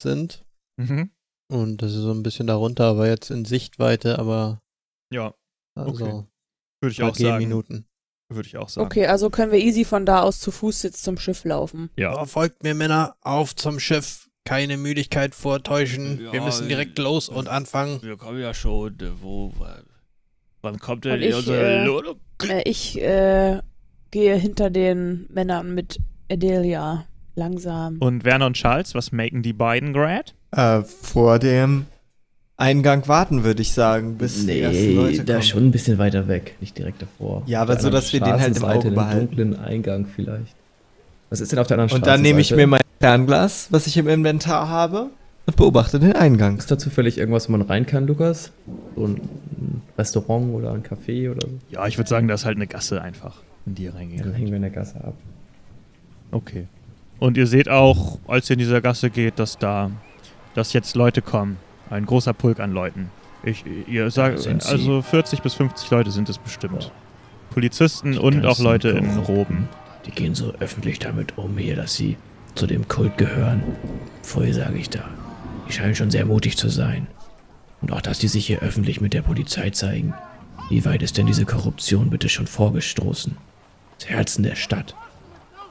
sind. 0.02 0.44
Mhm. 0.76 1.10
Und 1.50 1.78
das 1.82 1.92
ist 1.92 2.00
so 2.02 2.12
ein 2.12 2.22
bisschen 2.22 2.46
darunter, 2.46 2.84
aber 2.84 3.08
jetzt 3.08 3.30
in 3.30 3.44
Sichtweite, 3.46 4.18
aber 4.18 4.60
Ja, 5.12 5.34
also 5.74 5.92
Okay. 5.92 6.24
würde 6.82 6.92
ich 6.92 7.02
auch 7.02 7.14
sagen. 7.14 7.38
Gehminuten. 7.38 7.86
Würde 8.28 8.46
ich 8.48 8.56
auch 8.58 8.68
sagen. 8.68 8.86
Okay, 8.86 9.06
also 9.06 9.30
können 9.30 9.50
wir 9.50 9.58
easy 9.58 9.84
von 9.84 10.04
da 10.04 10.20
aus 10.20 10.40
zu 10.40 10.50
Fuß 10.50 10.82
jetzt 10.82 11.02
zum 11.02 11.16
Schiff 11.18 11.44
laufen. 11.44 11.90
Ja. 11.96 12.20
Oh, 12.20 12.26
folgt 12.26 12.62
mir, 12.62 12.74
Männer, 12.74 13.16
auf 13.22 13.56
zum 13.56 13.80
Schiff. 13.80 14.29
Keine 14.44 14.76
Müdigkeit 14.76 15.34
vortäuschen. 15.34 16.18
Wir 16.18 16.34
Ja, 16.34 16.44
müssen 16.44 16.68
direkt 16.68 16.98
los 16.98 17.28
und 17.28 17.48
anfangen. 17.48 18.00
Wir 18.02 18.16
kommen 18.16 18.40
ja 18.40 18.54
schon. 18.54 18.94
äh, 19.00 19.10
Wo. 19.20 19.52
wa- 19.58 19.78
Wann 20.62 20.78
kommt 20.78 21.04
denn 21.04 21.22
ich, 21.22 21.34
unsere 21.34 21.84
äh? 21.86 22.46
Äh, 22.48 22.62
ich 22.68 23.00
äh, 23.00 23.60
gehe 24.10 24.34
hinter 24.36 24.68
den 24.70 25.26
Männern 25.32 25.74
mit 25.74 25.98
Adelia 26.30 27.06
langsam. 27.34 27.96
Und 27.98 28.24
Werner 28.24 28.46
und 28.46 28.54
Charles, 28.56 28.94
was 28.94 29.10
machen 29.12 29.42
die 29.42 29.52
beiden 29.54 29.92
grad? 29.94 30.34
Äh, 30.54 30.82
vor 30.82 31.38
dem 31.38 31.86
Eingang 32.58 33.08
warten, 33.08 33.42
würde 33.44 33.62
ich 33.62 33.72
sagen, 33.72 34.18
bis 34.18 34.44
die 34.46 34.60
ersten 34.60 34.88
Nee, 34.88 34.94
Leute 34.94 35.24
da 35.24 35.34
kommen. 35.34 35.42
schon 35.44 35.66
ein 35.68 35.70
bisschen 35.70 35.96
weiter 35.96 36.28
weg, 36.28 36.56
nicht 36.60 36.76
direkt 36.76 37.00
davor. 37.00 37.42
Ja, 37.46 37.62
aber 37.62 37.78
so, 37.80 37.88
dass 37.88 38.12
wir 38.12 38.20
den 38.20 38.38
halt 38.38 38.54
im 38.56 38.64
Auge 38.64 38.90
behalten. 38.90 39.28
dunklen 39.28 39.58
Eingang 39.58 40.06
vielleicht. 40.14 40.54
Was 41.30 41.40
ist 41.40 41.52
denn 41.52 41.58
auf 41.58 41.68
der 41.68 41.78
anderen 41.78 41.96
Und 42.02 42.06
dann 42.06 42.20
nehme 42.20 42.40
ich 42.42 42.50
mir 42.50 42.66
mein 42.66 42.80
Fernglas, 43.02 43.68
was 43.70 43.86
ich 43.86 43.96
im 43.96 44.08
Inventar 44.08 44.68
habe, 44.68 45.08
und 45.46 45.56
beobachte 45.56 45.98
den 45.98 46.12
Eingang. 46.12 46.58
Ist 46.58 46.70
da 46.70 46.78
zufällig 46.78 47.16
irgendwas, 47.16 47.48
wo 47.48 47.52
man 47.52 47.62
rein 47.62 47.86
kann, 47.86 48.06
Lukas? 48.06 48.52
So 48.94 49.06
ein 49.06 49.20
Restaurant 49.96 50.54
oder 50.54 50.72
ein 50.72 50.82
Café 50.82 51.30
oder 51.30 51.48
so? 51.48 51.54
Ja, 51.70 51.86
ich 51.86 51.96
würde 51.96 52.10
sagen, 52.10 52.28
das 52.28 52.42
ist 52.42 52.46
halt 52.46 52.56
eine 52.56 52.66
Gasse 52.66 53.00
einfach, 53.00 53.36
in 53.64 53.74
die 53.74 53.84
ihr 53.84 53.90
Ja, 53.90 53.96
reingehen 53.96 54.22
dann 54.22 54.34
hängen 54.34 54.48
wir 54.48 54.56
in 54.56 54.62
der 54.62 54.70
Gasse 54.70 55.02
ab. 55.02 55.14
Okay. 56.30 56.66
Und 57.18 57.38
ihr 57.38 57.46
seht 57.46 57.70
auch, 57.70 58.18
als 58.28 58.50
ihr 58.50 58.54
in 58.54 58.58
dieser 58.58 58.82
Gasse 58.82 59.08
geht, 59.08 59.38
dass 59.38 59.56
da, 59.56 59.90
dass 60.54 60.74
jetzt 60.74 60.94
Leute 60.94 61.22
kommen. 61.22 61.56
Ein 61.88 62.04
großer 62.04 62.34
Pulk 62.34 62.60
an 62.60 62.70
Leuten. 62.72 63.10
Ich, 63.42 63.64
ihr 63.88 64.10
sagt, 64.10 64.46
also 64.46 65.00
40 65.00 65.40
bis 65.40 65.54
50 65.54 65.90
Leute 65.90 66.10
sind 66.10 66.28
es 66.28 66.36
bestimmt. 66.36 66.92
Polizisten 67.50 68.12
Die 68.12 68.18
und 68.18 68.44
auch 68.44 68.58
Leute 68.58 68.90
in. 68.90 69.18
Roben. 69.18 69.68
Die 70.04 70.10
gehen 70.10 70.34
so 70.34 70.52
öffentlich 70.60 70.98
damit 70.98 71.38
um 71.38 71.56
hier, 71.58 71.76
dass 71.76 71.94
sie 71.94 72.16
zu 72.60 72.66
dem 72.66 72.86
Kult 72.88 73.16
gehören. 73.16 73.62
Vorher 74.22 74.52
sage 74.52 74.76
ich 74.76 74.90
da. 74.90 75.08
Die 75.66 75.72
scheinen 75.72 75.94
schon 75.94 76.10
sehr 76.10 76.26
mutig 76.26 76.58
zu 76.58 76.68
sein. 76.68 77.06
Und 77.80 77.90
auch, 77.90 78.02
dass 78.02 78.18
die 78.18 78.28
sich 78.28 78.46
hier 78.46 78.60
öffentlich 78.60 79.00
mit 79.00 79.14
der 79.14 79.22
Polizei 79.22 79.70
zeigen. 79.70 80.12
Wie 80.68 80.84
weit 80.84 81.02
ist 81.02 81.16
denn 81.16 81.26
diese 81.26 81.46
Korruption 81.46 82.10
bitte 82.10 82.28
schon 82.28 82.46
vorgestoßen? 82.46 83.38
Das 83.98 84.10
Herzen 84.10 84.42
der 84.42 84.56
Stadt. 84.56 84.94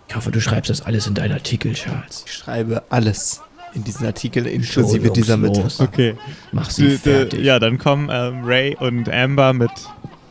Ich 0.08 0.16
hoffe, 0.16 0.32
du 0.32 0.42
schreibst 0.42 0.72
das 0.72 0.82
alles 0.82 1.06
in 1.06 1.14
deinen 1.14 1.34
Artikel, 1.34 1.74
Charles. 1.74 2.24
Ich 2.26 2.34
schreibe 2.34 2.82
alles 2.90 3.42
in 3.76 3.84
diesen 3.84 4.08
Artikel, 4.08 4.48
inklusive 4.48 5.12
dieser 5.12 5.38
Mitte. 5.38 5.68
Okay. 5.78 6.16
Mach 6.52 6.72
sie 6.72 6.98
fertig. 6.98 7.42
Ja, 7.42 7.60
dann 7.60 7.78
kommen 7.78 8.10
ähm, 8.12 8.44
Ray 8.46 8.76
und 8.80 9.08
Amber 9.10 9.54
mit 9.54 9.70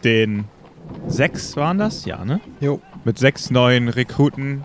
den 0.03 0.47
sechs, 1.07 1.57
waren 1.57 1.79
das? 1.79 2.05
Ja, 2.05 2.25
ne? 2.25 2.41
Jo. 2.61 2.81
Mit 3.05 3.17
sechs 3.17 3.51
neuen 3.51 3.89
Rekruten 3.89 4.65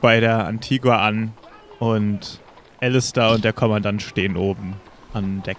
bei 0.00 0.20
der 0.20 0.46
Antigua 0.46 1.06
an 1.06 1.32
und 1.78 2.40
Alistair 2.80 3.30
und 3.30 3.44
der 3.44 3.52
Kommandant 3.52 4.02
stehen 4.02 4.36
oben 4.36 4.74
an 5.12 5.42
Deck 5.42 5.58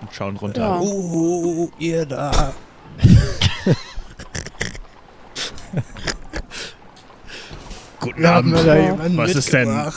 und 0.00 0.12
schauen 0.12 0.36
runter. 0.36 0.60
Ja. 0.62 0.80
Uh, 0.80 1.70
ihr 1.78 2.06
da. 2.06 2.54
Guten 8.00 8.24
Abend. 8.24 8.54
Was 9.16 9.34
ist 9.34 9.52
denn-. 9.52 9.92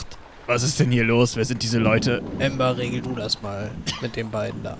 Was 0.49 0.63
ist 0.63 0.79
denn 0.79 0.89
hier 0.89 1.03
los? 1.03 1.35
Wer 1.35 1.45
sind 1.45 1.61
diese 1.61 1.77
Leute? 1.77 2.23
Ember, 2.39 2.75
regel 2.75 3.01
du 3.01 3.13
das 3.13 3.39
mal 3.43 3.69
mit 4.01 4.15
den 4.15 4.31
beiden 4.31 4.63
da. 4.63 4.77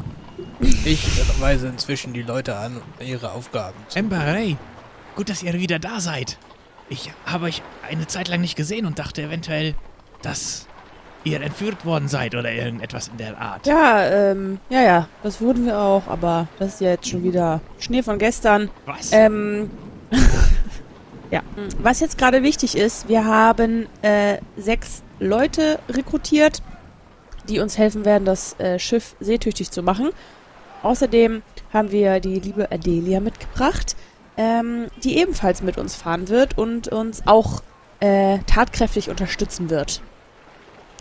Ich 0.84 1.08
weise 1.40 1.68
inzwischen 1.68 2.12
die 2.12 2.24
Leute 2.24 2.56
an, 2.56 2.82
ihre 3.00 3.32
Aufgaben 3.34 3.78
zu 3.88 4.00
Ember, 4.00 4.18
Ray, 4.18 4.58
gut, 5.16 5.30
dass 5.30 5.44
ihr 5.44 5.54
wieder 5.54 5.78
da 5.78 6.00
seid. 6.00 6.40
Ich 6.90 7.12
habe 7.26 7.46
euch 7.46 7.62
eine 7.88 8.08
Zeit 8.08 8.28
lang 8.28 8.42
nicht 8.42 8.56
gesehen 8.56 8.86
und 8.86 8.98
dachte 8.98 9.22
eventuell, 9.22 9.76
dass 10.24 10.68
ihr 11.24 11.42
entführt 11.42 11.86
worden 11.86 12.08
seid 12.08 12.34
oder 12.34 12.52
irgendetwas 12.52 13.10
in 13.10 13.18
der 13.18 13.40
Art. 13.40 13.68
Ja, 13.68 14.06
ähm, 14.06 14.60
ja, 14.70 14.82
ja, 14.82 15.08
das 15.22 15.40
wurden 15.42 15.66
wir 15.66 15.78
auch, 15.78 16.08
aber 16.08 16.48
das 16.58 16.76
ist 16.76 16.82
ja 16.82 16.90
jetzt 16.92 17.08
schon 17.08 17.24
wieder 17.24 17.62
Schnee 17.80 18.02
von 18.02 18.18
gestern. 18.18 18.70
Was? 18.86 19.12
Ähm, 19.12 19.70
ja, 21.32 21.42
was 21.80 22.00
jetzt 22.00 22.18
gerade 22.18 22.42
wichtig 22.42 22.76
ist, 22.76 23.08
wir 23.08 23.26
haben 23.26 23.88
äh, 24.02 24.38
sechs 24.58 25.04
Leute 25.20 25.80
rekrutiert, 25.90 26.64
die 27.48 27.60
uns 27.60 27.78
helfen 27.78 28.06
werden, 28.06 28.26
das 28.26 28.60
äh, 28.60 28.80
Schiff 28.80 29.16
seetüchtig 29.20 29.72
zu 29.72 29.84
machen. 29.84 30.10
Außerdem 30.82 31.44
haben 31.74 31.92
wir 31.92 32.20
die 32.20 32.40
liebe 32.40 32.72
Adelia 32.72 33.20
mitgebracht, 33.20 33.96
ähm, 34.40 34.88
die 35.04 35.18
ebenfalls 35.18 35.62
mit 35.62 35.78
uns 35.78 35.96
fahren 35.96 36.30
wird 36.30 36.58
und 36.58 36.88
uns 36.88 37.28
auch 37.28 37.62
äh, 38.00 38.40
tatkräftig 38.48 39.10
unterstützen 39.10 39.70
wird. 39.70 40.02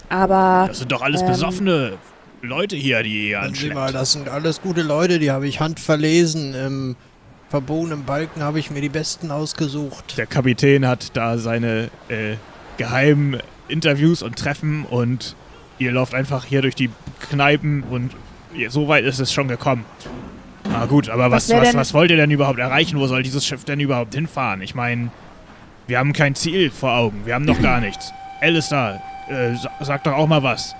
Aber 0.08 0.64
das 0.66 0.80
sind 0.80 0.90
doch 0.90 1.02
alles 1.02 1.20
ähm, 1.20 1.28
besoffene 1.28 1.92
Leute 2.42 2.74
hier, 2.74 3.02
die 3.04 3.36
Hören 3.36 3.54
Sie 3.54 3.68
mal, 3.68 3.82
anschleppt. 3.82 3.94
das 3.94 4.12
sind 4.12 4.28
alles 4.28 4.60
gute 4.60 4.82
Leute, 4.82 5.20
die 5.20 5.30
habe 5.30 5.46
ich 5.46 5.60
handverlesen. 5.60 6.54
Im 6.54 6.96
verbogenen 7.48 8.04
Balken 8.04 8.42
habe 8.42 8.58
ich 8.58 8.72
mir 8.72 8.80
die 8.80 8.88
besten 8.88 9.30
ausgesucht. 9.30 10.18
Der 10.18 10.26
Kapitän 10.26 10.86
hat 10.86 11.16
da 11.16 11.38
seine 11.38 11.90
äh, 12.08 12.34
geheimen 12.76 13.40
Interviews 13.68 14.22
und 14.22 14.36
Treffen 14.36 14.84
und 14.84 15.36
ihr 15.78 15.92
lauft 15.92 16.12
einfach 16.12 16.44
hier 16.44 16.62
durch 16.62 16.74
die 16.74 16.90
Kneipen 17.30 17.84
und 17.84 18.16
so 18.68 18.88
weit 18.88 19.04
ist 19.04 19.20
es 19.20 19.32
schon 19.32 19.46
gekommen. 19.46 19.84
Ah 20.74 20.86
gut, 20.86 21.08
aber 21.08 21.30
was, 21.30 21.48
Was 21.48 21.60
was, 21.60 21.74
was 21.74 21.94
wollt 21.94 22.10
ihr 22.10 22.16
denn 22.16 22.30
überhaupt 22.30 22.58
erreichen? 22.58 22.98
Wo 22.98 23.06
soll 23.06 23.22
dieses 23.22 23.44
Schiff 23.46 23.64
denn 23.64 23.80
überhaupt 23.80 24.14
hinfahren? 24.14 24.60
Ich 24.62 24.74
meine, 24.74 25.10
wir 25.86 25.98
haben 25.98 26.12
kein 26.12 26.34
Ziel 26.34 26.70
vor 26.70 26.92
Augen. 26.92 27.22
Wir 27.24 27.34
haben 27.34 27.44
noch 27.44 27.60
gar 27.60 27.80
nichts. 27.80 28.12
Alistair, 28.40 29.00
äh, 29.28 29.54
sa 29.56 29.70
sag 29.80 30.04
doch 30.04 30.12
auch 30.12 30.26
mal 30.26 30.42
was. 30.42 30.74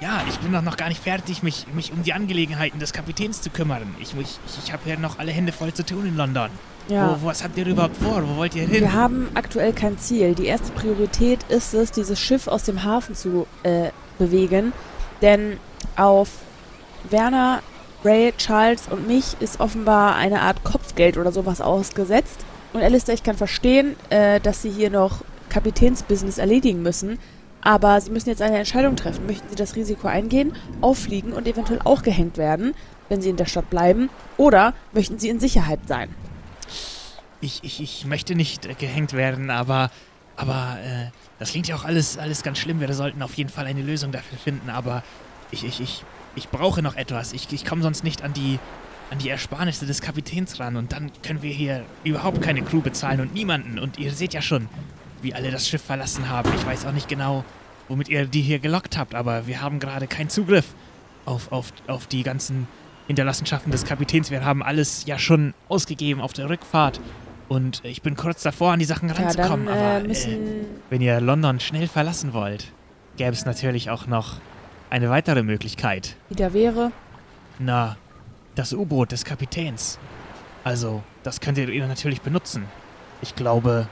Ja, 0.00 0.22
ich 0.28 0.36
bin 0.40 0.52
doch 0.52 0.62
noch 0.62 0.76
gar 0.76 0.88
nicht 0.88 1.02
fertig, 1.02 1.42
mich, 1.42 1.66
mich 1.74 1.92
um 1.92 2.02
die 2.02 2.12
Angelegenheiten 2.12 2.78
des 2.80 2.92
Kapitäns 2.92 3.40
zu 3.40 3.48
kümmern. 3.50 3.82
Ich, 4.00 4.14
ich, 4.18 4.38
ich 4.64 4.72
habe 4.72 4.88
ja 4.88 4.96
noch 4.98 5.18
alle 5.18 5.32
Hände 5.32 5.52
voll 5.52 5.72
zu 5.72 5.84
tun 5.86 6.06
in 6.06 6.16
London. 6.16 6.50
ja. 6.88 7.16
Wo, 7.20 7.26
was 7.28 7.42
habt 7.42 7.56
ihr 7.56 7.66
überhaupt 7.66 7.96
vor? 7.96 8.22
Wo 8.28 8.36
wollt 8.36 8.54
ihr 8.54 8.66
hin? 8.66 8.80
Wir 8.80 8.92
haben 8.92 9.28
aktuell 9.34 9.72
kein 9.72 9.96
Ziel. 9.98 10.34
Die 10.34 10.46
erste 10.46 10.70
Priorität 10.72 11.42
ist 11.48 11.72
es, 11.72 11.92
dieses 11.92 12.20
Schiff 12.20 12.46
aus 12.46 12.64
dem 12.64 12.82
Hafen 12.84 13.14
zu 13.14 13.46
äh, 13.62 13.90
bewegen. 14.18 14.72
Denn 15.22 15.56
auf 15.96 16.28
Werner, 17.08 17.62
Ray, 18.06 18.32
Charles 18.38 18.86
und 18.88 19.08
mich 19.08 19.36
ist 19.40 19.58
offenbar 19.58 20.14
eine 20.14 20.40
Art 20.42 20.62
Kopfgeld 20.62 21.18
oder 21.18 21.32
sowas 21.32 21.60
ausgesetzt. 21.60 22.44
Und 22.72 22.82
Alistair, 22.82 23.14
ich 23.14 23.24
kann 23.24 23.36
verstehen, 23.36 23.96
äh, 24.10 24.38
dass 24.38 24.62
sie 24.62 24.70
hier 24.70 24.90
noch 24.90 25.24
Kapitänsbusiness 25.48 26.38
erledigen 26.38 26.82
müssen. 26.82 27.18
Aber 27.62 28.00
sie 28.00 28.12
müssen 28.12 28.28
jetzt 28.28 28.42
eine 28.42 28.58
Entscheidung 28.58 28.94
treffen. 28.94 29.26
Möchten 29.26 29.48
sie 29.48 29.56
das 29.56 29.74
Risiko 29.74 30.06
eingehen, 30.06 30.54
auffliegen 30.82 31.32
und 31.32 31.48
eventuell 31.48 31.80
auch 31.82 32.02
gehängt 32.04 32.38
werden, 32.38 32.74
wenn 33.08 33.20
sie 33.20 33.30
in 33.30 33.36
der 33.36 33.46
Stadt 33.46 33.70
bleiben? 33.70 34.08
Oder 34.36 34.72
möchten 34.92 35.18
sie 35.18 35.28
in 35.28 35.40
Sicherheit 35.40 35.80
sein? 35.88 36.14
Ich, 37.40 37.64
ich, 37.64 37.80
ich 37.80 38.06
möchte 38.06 38.36
nicht 38.36 38.78
gehängt 38.78 39.14
werden, 39.14 39.50
aber, 39.50 39.90
aber 40.36 40.78
äh, 40.80 41.10
das 41.40 41.50
klingt 41.50 41.66
ja 41.66 41.74
auch 41.74 41.84
alles, 41.84 42.18
alles 42.18 42.44
ganz 42.44 42.58
schlimm. 42.58 42.78
Wir 42.78 42.92
sollten 42.94 43.20
auf 43.20 43.34
jeden 43.34 43.50
Fall 43.50 43.66
eine 43.66 43.82
Lösung 43.82 44.12
dafür 44.12 44.38
finden, 44.38 44.70
aber 44.70 45.02
ich, 45.50 45.64
ich, 45.64 45.80
ich, 45.80 46.04
ich 46.36 46.48
brauche 46.48 46.82
noch 46.82 46.94
etwas. 46.96 47.32
Ich, 47.32 47.52
ich 47.52 47.64
komme 47.64 47.82
sonst 47.82 48.04
nicht 48.04 48.22
an 48.22 48.32
die, 48.32 48.58
an 49.10 49.18
die 49.18 49.28
Ersparnisse 49.28 49.86
des 49.86 50.00
Kapitäns 50.00 50.60
ran 50.60 50.76
und 50.76 50.92
dann 50.92 51.10
können 51.22 51.42
wir 51.42 51.52
hier 51.52 51.84
überhaupt 52.04 52.42
keine 52.42 52.62
Crew 52.62 52.80
bezahlen 52.80 53.20
und 53.20 53.34
niemanden. 53.34 53.78
Und 53.78 53.98
ihr 53.98 54.12
seht 54.12 54.34
ja 54.34 54.42
schon, 54.42 54.68
wie 55.22 55.34
alle 55.34 55.50
das 55.50 55.68
Schiff 55.68 55.82
verlassen 55.82 56.28
haben. 56.28 56.50
Ich 56.54 56.64
weiß 56.66 56.86
auch 56.86 56.92
nicht 56.92 57.08
genau, 57.08 57.44
womit 57.88 58.08
ihr 58.08 58.26
die 58.26 58.42
hier 58.42 58.58
gelockt 58.58 58.96
habt, 58.98 59.14
aber 59.14 59.46
wir 59.46 59.60
haben 59.60 59.80
gerade 59.80 60.06
keinen 60.06 60.28
Zugriff 60.30 60.66
auf, 61.24 61.50
auf, 61.52 61.72
auf 61.86 62.06
die 62.06 62.22
ganzen 62.22 62.68
Hinterlassenschaften 63.06 63.70
des 63.72 63.84
Kapitäns. 63.84 64.30
Wir 64.30 64.44
haben 64.44 64.62
alles 64.62 65.06
ja 65.06 65.18
schon 65.18 65.54
ausgegeben 65.68 66.20
auf 66.20 66.32
der 66.32 66.48
Rückfahrt. 66.48 67.00
Und 67.48 67.80
ich 67.84 68.02
bin 68.02 68.16
kurz 68.16 68.42
davor, 68.42 68.72
an 68.72 68.80
die 68.80 68.84
Sachen 68.84 69.08
Ja, 69.08 69.14
ranzukommen. 69.14 69.66
dann 69.66 69.74
aber 69.78 70.04
äh, 70.04 70.08
müssen 70.08 70.32
äh, 70.32 70.64
wenn 70.90 71.00
ihr 71.00 71.20
London 71.20 71.60
schnell 71.60 71.86
verlassen 71.86 72.32
wollt, 72.32 72.72
gäbe 73.16 73.30
es 73.30 73.44
natürlich 73.44 73.88
auch 73.90 74.08
noch 74.08 74.40
eine 74.90 75.10
weitere 75.10 75.42
Möglichkeit. 75.42 76.16
wieder 76.28 76.52
wäre. 76.52 76.92
Na, 77.58 77.96
das 78.54 78.72
U-Boot 78.72 79.12
des 79.12 79.24
Kapitäns. 79.24 79.98
Also, 80.64 81.02
das 81.22 81.40
könntet 81.40 81.70
ihr 81.70 81.86
natürlich 81.86 82.22
benutzen. 82.22 82.64
Ich 83.22 83.34
glaube, 83.34 83.88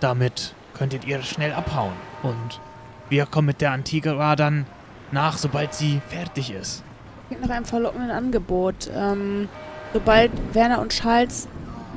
damit 0.00 0.54
könntet 0.74 1.04
ihr 1.04 1.22
schnell 1.22 1.52
abhauen. 1.52 1.92
Und 2.22 2.60
wir 3.08 3.26
kommen 3.26 3.46
mit 3.46 3.60
der 3.60 3.72
Antigua 3.72 4.36
dann 4.36 4.66
nach, 5.12 5.38
sobald 5.38 5.74
sie 5.74 6.00
fertig 6.08 6.50
ist. 6.50 6.82
Klingt 7.28 7.42
nach 7.42 7.50
einem 7.50 7.64
verlockenden 7.64 8.10
Angebot. 8.10 8.90
Ähm, 8.94 9.48
sobald 9.92 10.30
Werner 10.54 10.80
und 10.80 10.92
Charles 10.92 11.48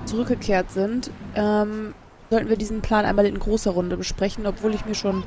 zurückgekehrt 0.05 0.71
sind, 0.71 1.11
ähm, 1.35 1.93
sollten 2.29 2.49
wir 2.49 2.57
diesen 2.57 2.81
Plan 2.81 3.05
einmal 3.05 3.25
in 3.25 3.39
großer 3.39 3.71
Runde 3.71 3.97
besprechen, 3.97 4.45
obwohl 4.45 4.73
ich 4.73 4.85
mir 4.85 4.95
schon 4.95 5.23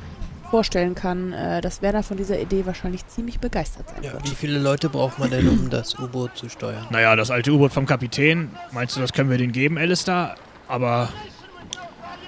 vorstellen 0.52 0.94
kann, 0.94 1.32
äh, 1.32 1.62
dass 1.62 1.80
Werner 1.80 2.02
von 2.02 2.18
dieser 2.18 2.38
Idee 2.38 2.66
wahrscheinlich 2.66 3.06
ziemlich 3.06 3.40
begeistert 3.40 3.88
sein 3.88 4.02
Ja, 4.02 4.12
wird. 4.12 4.30
wie 4.30 4.34
viele 4.34 4.58
Leute 4.58 4.90
braucht 4.90 5.18
man 5.18 5.30
denn, 5.30 5.48
um 5.48 5.70
das 5.70 5.98
U-Boot 5.98 6.36
zu 6.36 6.50
steuern? 6.50 6.86
Naja, 6.90 7.16
das 7.16 7.30
alte 7.30 7.52
U-Boot 7.52 7.72
vom 7.72 7.86
Kapitän, 7.86 8.50
meinst 8.70 8.94
du, 8.94 9.00
das 9.00 9.14
können 9.14 9.30
wir 9.30 9.38
denen 9.38 9.52
geben, 9.52 9.78
Alistair? 9.78 10.34
Aber, 10.68 11.08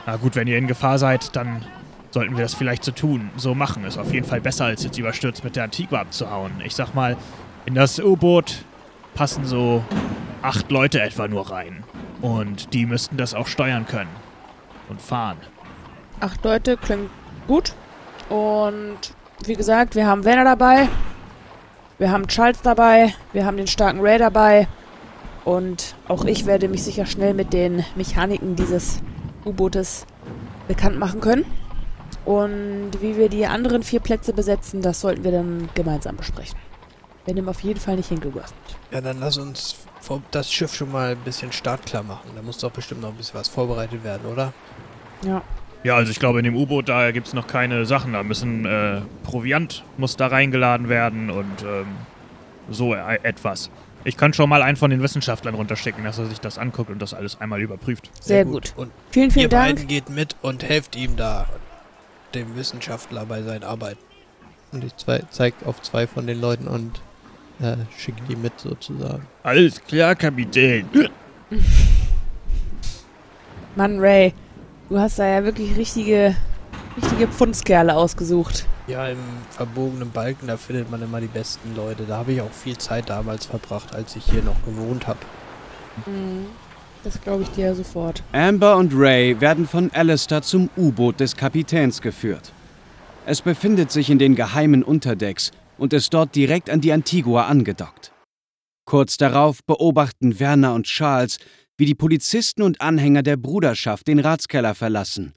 na 0.06 0.16
gut, 0.16 0.36
wenn 0.36 0.48
ihr 0.48 0.56
in 0.56 0.66
Gefahr 0.66 0.98
seid, 0.98 1.36
dann 1.36 1.66
sollten 2.12 2.34
wir 2.34 2.42
das 2.44 2.54
vielleicht 2.54 2.82
so 2.82 2.92
tun, 2.92 3.28
so 3.36 3.54
machen. 3.54 3.84
Ist 3.84 3.98
auf 3.98 4.10
jeden 4.14 4.26
Fall 4.26 4.40
besser, 4.40 4.64
als 4.64 4.82
jetzt 4.84 4.96
überstürzt 4.98 5.44
mit 5.44 5.54
der 5.54 5.64
Antigua 5.64 6.00
abzuhauen. 6.00 6.52
Ich 6.64 6.74
sag 6.74 6.94
mal, 6.94 7.18
in 7.66 7.74
das 7.74 7.98
U-Boot 7.98 8.64
passen 9.14 9.44
so 9.44 9.84
acht 10.40 10.70
Leute 10.70 11.02
etwa 11.02 11.28
nur 11.28 11.50
rein. 11.50 11.84
Und 12.22 12.72
die 12.72 12.86
müssten 12.86 13.18
das 13.18 13.34
auch 13.34 13.48
steuern 13.48 13.84
können. 13.86 14.08
Und 14.88 15.02
fahren. 15.02 15.36
Acht 16.20 16.42
Leute 16.42 16.78
klingt 16.78 17.10
gut. 17.46 17.74
Und 18.28 18.98
wie 19.44 19.54
gesagt, 19.54 19.94
wir 19.94 20.06
haben 20.06 20.24
Werner 20.24 20.44
dabei. 20.44 20.88
Wir 21.98 22.10
haben 22.10 22.26
Charles 22.26 22.62
dabei. 22.62 23.14
Wir 23.32 23.44
haben 23.44 23.56
den 23.56 23.66
starken 23.66 24.00
Ray 24.00 24.18
dabei. 24.18 24.68
Und 25.44 25.94
auch 26.08 26.24
ich 26.24 26.46
werde 26.46 26.68
mich 26.68 26.82
sicher 26.82 27.06
schnell 27.06 27.34
mit 27.34 27.52
den 27.52 27.84
Mechaniken 27.96 28.56
dieses 28.56 29.00
U-Bootes 29.44 30.06
bekannt 30.66 30.98
machen 30.98 31.20
können. 31.20 31.44
Und 32.24 32.92
wie 33.00 33.16
wir 33.16 33.28
die 33.28 33.46
anderen 33.46 33.82
vier 33.82 34.00
Plätze 34.00 34.32
besetzen, 34.32 34.80
das 34.80 35.00
sollten 35.00 35.24
wir 35.24 35.32
dann 35.32 35.68
gemeinsam 35.74 36.16
besprechen. 36.16 36.58
Wir 37.26 37.34
nehmen 37.34 37.48
auf 37.48 37.60
jeden 37.60 37.80
Fall 37.80 37.96
nicht 37.96 38.08
hingeworfen. 38.08 38.56
Ja, 38.90 39.00
dann 39.00 39.20
lass 39.20 39.36
uns 39.36 39.76
das 40.30 40.50
Schiff 40.50 40.74
schon 40.74 40.92
mal 40.92 41.12
ein 41.12 41.18
bisschen 41.18 41.52
startklar 41.52 42.02
machen. 42.02 42.30
Da 42.34 42.42
muss 42.42 42.58
doch 42.58 42.70
bestimmt 42.70 43.02
noch 43.02 43.10
ein 43.10 43.16
bisschen 43.16 43.38
was 43.38 43.48
vorbereitet 43.48 44.04
werden, 44.04 44.26
oder? 44.30 44.52
Ja. 45.22 45.42
Ja, 45.84 45.96
also 45.96 46.10
ich 46.10 46.18
glaube, 46.18 46.38
in 46.38 46.44
dem 46.44 46.56
U-Boot, 46.56 46.88
da 46.88 47.12
gibt 47.12 47.26
es 47.26 47.34
noch 47.34 47.46
keine 47.46 47.84
Sachen. 47.84 48.14
Da 48.14 48.22
müssen 48.22 48.64
äh, 48.64 49.02
Proviant 49.22 49.84
muss 49.98 50.16
da 50.16 50.28
reingeladen 50.28 50.88
werden 50.88 51.30
und 51.30 51.62
ähm, 51.62 51.86
so 52.70 52.94
e 52.94 53.18
etwas. 53.22 53.70
Ich 54.04 54.16
kann 54.16 54.32
schon 54.32 54.48
mal 54.48 54.62
einen 54.62 54.76
von 54.76 54.90
den 54.90 55.02
Wissenschaftlern 55.02 55.54
runterschicken, 55.54 56.02
dass 56.02 56.18
er 56.18 56.26
sich 56.26 56.40
das 56.40 56.58
anguckt 56.58 56.90
und 56.90 57.00
das 57.00 57.12
alles 57.12 57.38
einmal 57.40 57.60
überprüft. 57.60 58.10
Sehr 58.20 58.46
gut. 58.46 58.72
Und 58.76 58.92
Vielen, 59.10 59.26
ihr 59.26 59.32
vielen 59.32 59.50
beiden 59.50 59.76
Dank. 59.76 59.88
geht 59.88 60.08
mit 60.08 60.36
und 60.40 60.62
helft 60.62 60.96
ihm 60.96 61.16
da, 61.16 61.46
dem 62.34 62.56
Wissenschaftler 62.56 63.26
bei 63.26 63.42
seinen 63.42 63.62
Arbeiten. 63.62 64.00
Und 64.72 64.84
ich 64.84 64.96
zwei, 64.96 65.22
zeig 65.30 65.54
auf 65.66 65.82
zwei 65.82 66.06
von 66.06 66.26
den 66.26 66.40
Leuten 66.40 66.66
und 66.66 67.02
äh, 67.60 67.76
schicke 67.98 68.22
die 68.28 68.36
mit 68.36 68.58
sozusagen. 68.58 69.26
Alles 69.42 69.82
klar, 69.84 70.14
Kapitän. 70.14 70.86
Mann, 73.76 73.98
Ray, 73.98 74.32
du 74.94 75.00
hast 75.00 75.18
da 75.18 75.26
ja 75.26 75.42
wirklich 75.42 75.76
richtige, 75.76 76.36
richtige 76.96 77.26
Pfundskerle 77.26 77.96
ausgesucht. 77.96 78.64
Ja, 78.86 79.08
im 79.08 79.18
verbogenen 79.50 80.10
Balken, 80.10 80.46
da 80.46 80.56
findet 80.56 80.88
man 80.88 81.02
immer 81.02 81.20
die 81.20 81.26
besten 81.26 81.74
Leute. 81.74 82.04
Da 82.04 82.18
habe 82.18 82.32
ich 82.32 82.40
auch 82.40 82.52
viel 82.52 82.78
Zeit 82.78 83.10
damals 83.10 83.46
verbracht, 83.46 83.92
als 83.92 84.14
ich 84.14 84.24
hier 84.24 84.42
noch 84.42 84.62
gewohnt 84.64 85.08
habe. 85.08 85.18
Mhm. 86.06 86.46
Das 87.02 87.20
glaube 87.20 87.42
ich 87.42 87.50
dir 87.50 87.66
ja 87.66 87.74
sofort. 87.74 88.22
Amber 88.32 88.76
und 88.76 88.92
Ray 88.94 89.38
werden 89.40 89.66
von 89.66 89.90
Alistair 89.92 90.42
zum 90.42 90.70
U-Boot 90.76 91.18
des 91.18 91.36
Kapitäns 91.36 92.00
geführt. 92.00 92.52
Es 93.26 93.42
befindet 93.42 93.90
sich 93.90 94.10
in 94.10 94.18
den 94.18 94.36
geheimen 94.36 94.84
Unterdecks 94.84 95.50
und 95.76 95.92
ist 95.92 96.14
dort 96.14 96.34
direkt 96.36 96.70
an 96.70 96.80
die 96.80 96.92
Antigua 96.92 97.46
angedockt. 97.46 98.12
Kurz 98.86 99.16
darauf 99.16 99.64
beobachten 99.64 100.38
Werner 100.38 100.74
und 100.74 100.86
Charles, 100.86 101.38
wie 101.76 101.86
die 101.86 101.94
Polizisten 101.94 102.62
und 102.62 102.80
Anhänger 102.80 103.22
der 103.22 103.36
Bruderschaft 103.36 104.06
den 104.06 104.20
Ratskeller 104.20 104.74
verlassen. 104.74 105.34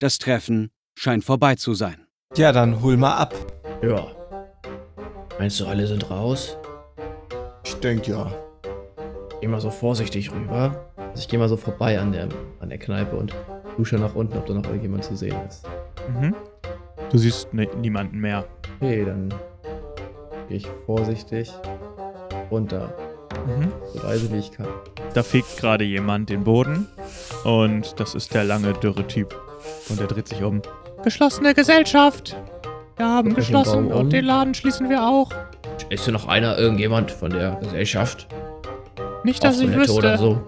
Das 0.00 0.18
Treffen 0.18 0.70
scheint 0.98 1.24
vorbei 1.24 1.54
zu 1.54 1.74
sein. 1.74 2.06
Ja, 2.36 2.52
dann 2.52 2.82
hol 2.82 2.96
mal 2.96 3.16
ab. 3.16 3.34
Ja. 3.82 4.06
Meinst 5.38 5.60
du, 5.60 5.66
alle 5.66 5.86
sind 5.86 6.10
raus? 6.10 6.56
Ich 7.64 7.74
denke 7.76 8.10
ja. 8.10 8.32
Geh 9.40 9.48
mal 9.48 9.60
so 9.60 9.70
vorsichtig 9.70 10.32
rüber. 10.32 10.92
Also 10.96 11.20
ich 11.20 11.28
gehe 11.28 11.38
mal 11.38 11.48
so 11.48 11.56
vorbei 11.56 11.98
an 11.98 12.12
der, 12.12 12.28
an 12.60 12.68
der 12.68 12.78
Kneipe 12.78 13.16
und 13.16 13.34
dusche 13.76 13.96
nach 13.96 14.14
unten, 14.14 14.36
ob 14.36 14.46
da 14.46 14.54
noch 14.54 14.64
irgendjemand 14.64 15.04
zu 15.04 15.16
sehen 15.16 15.36
ist. 15.46 15.66
Mhm. 16.08 16.34
Du 17.10 17.18
siehst 17.18 17.52
ne 17.54 17.68
niemanden 17.80 18.18
mehr. 18.18 18.44
Okay, 18.80 19.04
dann 19.04 19.32
gehe 20.48 20.56
ich 20.56 20.66
vorsichtig 20.86 21.52
runter. 22.50 22.92
Mhm. 23.46 23.72
So 23.92 24.02
leise 24.06 24.32
wie 24.32 24.38
ich 24.38 24.52
kann. 24.52 24.66
Da 25.14 25.22
fegt 25.22 25.56
gerade 25.58 25.84
jemand 25.84 26.30
den 26.30 26.44
Boden 26.44 26.88
und 27.44 27.98
das 28.00 28.14
ist 28.14 28.34
der 28.34 28.44
lange, 28.44 28.72
dürre 28.74 29.06
Typ. 29.06 29.34
Und 29.88 30.00
er 30.00 30.06
dreht 30.06 30.28
sich 30.28 30.42
um. 30.42 30.62
Geschlossene 31.02 31.54
Gesellschaft! 31.54 32.36
Wir 32.96 33.06
haben 33.06 33.28
Guck 33.30 33.36
geschlossen 33.38 33.86
um. 33.92 33.92
und 33.92 34.10
den 34.12 34.24
Laden 34.24 34.54
schließen 34.54 34.88
wir 34.88 35.02
auch. 35.06 35.30
Ist 35.90 36.04
hier 36.04 36.12
noch 36.12 36.26
einer, 36.26 36.56
irgendjemand 36.58 37.10
von 37.10 37.30
der 37.30 37.56
Gesellschaft? 37.56 38.26
Nicht, 39.22 39.44
auf 39.44 39.50
dass 39.50 39.60
ich 39.60 39.66
Toilette 39.66 39.80
wüsste. 39.80 39.94
oder 39.98 40.18
so? 40.18 40.42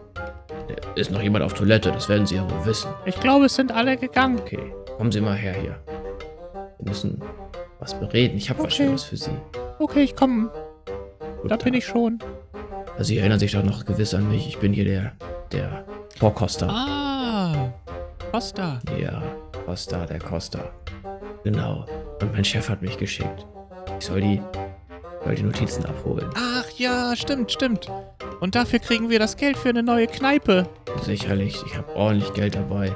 Ist 0.96 1.10
noch 1.10 1.20
jemand 1.22 1.44
auf 1.44 1.52
Toilette, 1.54 1.92
das 1.92 2.08
werden 2.08 2.26
Sie 2.26 2.36
ja 2.36 2.50
wohl 2.50 2.64
wissen. 2.66 2.90
Ich 3.04 3.18
glaube, 3.20 3.46
es 3.46 3.54
sind 3.54 3.70
alle 3.72 3.96
gegangen. 3.96 4.38
Okay, 4.40 4.72
kommen 4.96 5.12
Sie 5.12 5.20
mal 5.20 5.36
her 5.36 5.52
hier. 5.54 5.78
Wir 6.78 6.88
müssen 6.88 7.20
was 7.78 7.98
bereden. 7.98 8.36
Ich 8.36 8.48
habe 8.50 8.58
was 8.60 8.66
Okay. 8.72 8.84
Schönes 8.84 9.04
für 9.04 9.16
Sie. 9.16 9.30
Okay, 9.78 10.02
ich 10.02 10.16
komme. 10.16 10.50
Da 11.44 11.56
bin 11.56 11.74
ich 11.74 11.84
schon. 11.86 12.18
Also 12.98 13.10
Sie 13.10 13.18
erinnern 13.18 13.38
sich 13.38 13.52
doch 13.52 13.62
noch 13.62 13.84
gewiss 13.84 14.12
an 14.12 14.28
mich. 14.28 14.48
Ich 14.48 14.58
bin 14.58 14.72
hier 14.72 14.84
der, 14.84 15.12
der 15.52 15.84
Vorkoster. 16.18 16.68
Ah, 16.68 17.72
Costa. 18.32 18.80
Ja, 19.00 19.22
Costa, 19.64 20.04
der 20.04 20.18
Costa. 20.18 20.58
Genau. 21.44 21.86
Und 22.20 22.32
mein 22.32 22.44
Chef 22.44 22.68
hat 22.68 22.82
mich 22.82 22.98
geschickt. 22.98 23.46
Ich 24.00 24.06
soll 24.06 24.20
die, 24.20 24.42
soll 25.24 25.36
die 25.36 25.44
Notizen 25.44 25.86
abholen. 25.86 26.28
Ach 26.34 26.68
ja, 26.76 27.14
stimmt, 27.14 27.52
stimmt. 27.52 27.88
Und 28.40 28.56
dafür 28.56 28.80
kriegen 28.80 29.08
wir 29.08 29.20
das 29.20 29.36
Geld 29.36 29.56
für 29.56 29.68
eine 29.68 29.84
neue 29.84 30.08
Kneipe. 30.08 30.68
Sicherlich, 31.02 31.56
ich 31.64 31.76
habe 31.76 31.94
ordentlich 31.94 32.32
Geld 32.32 32.56
dabei. 32.56 32.92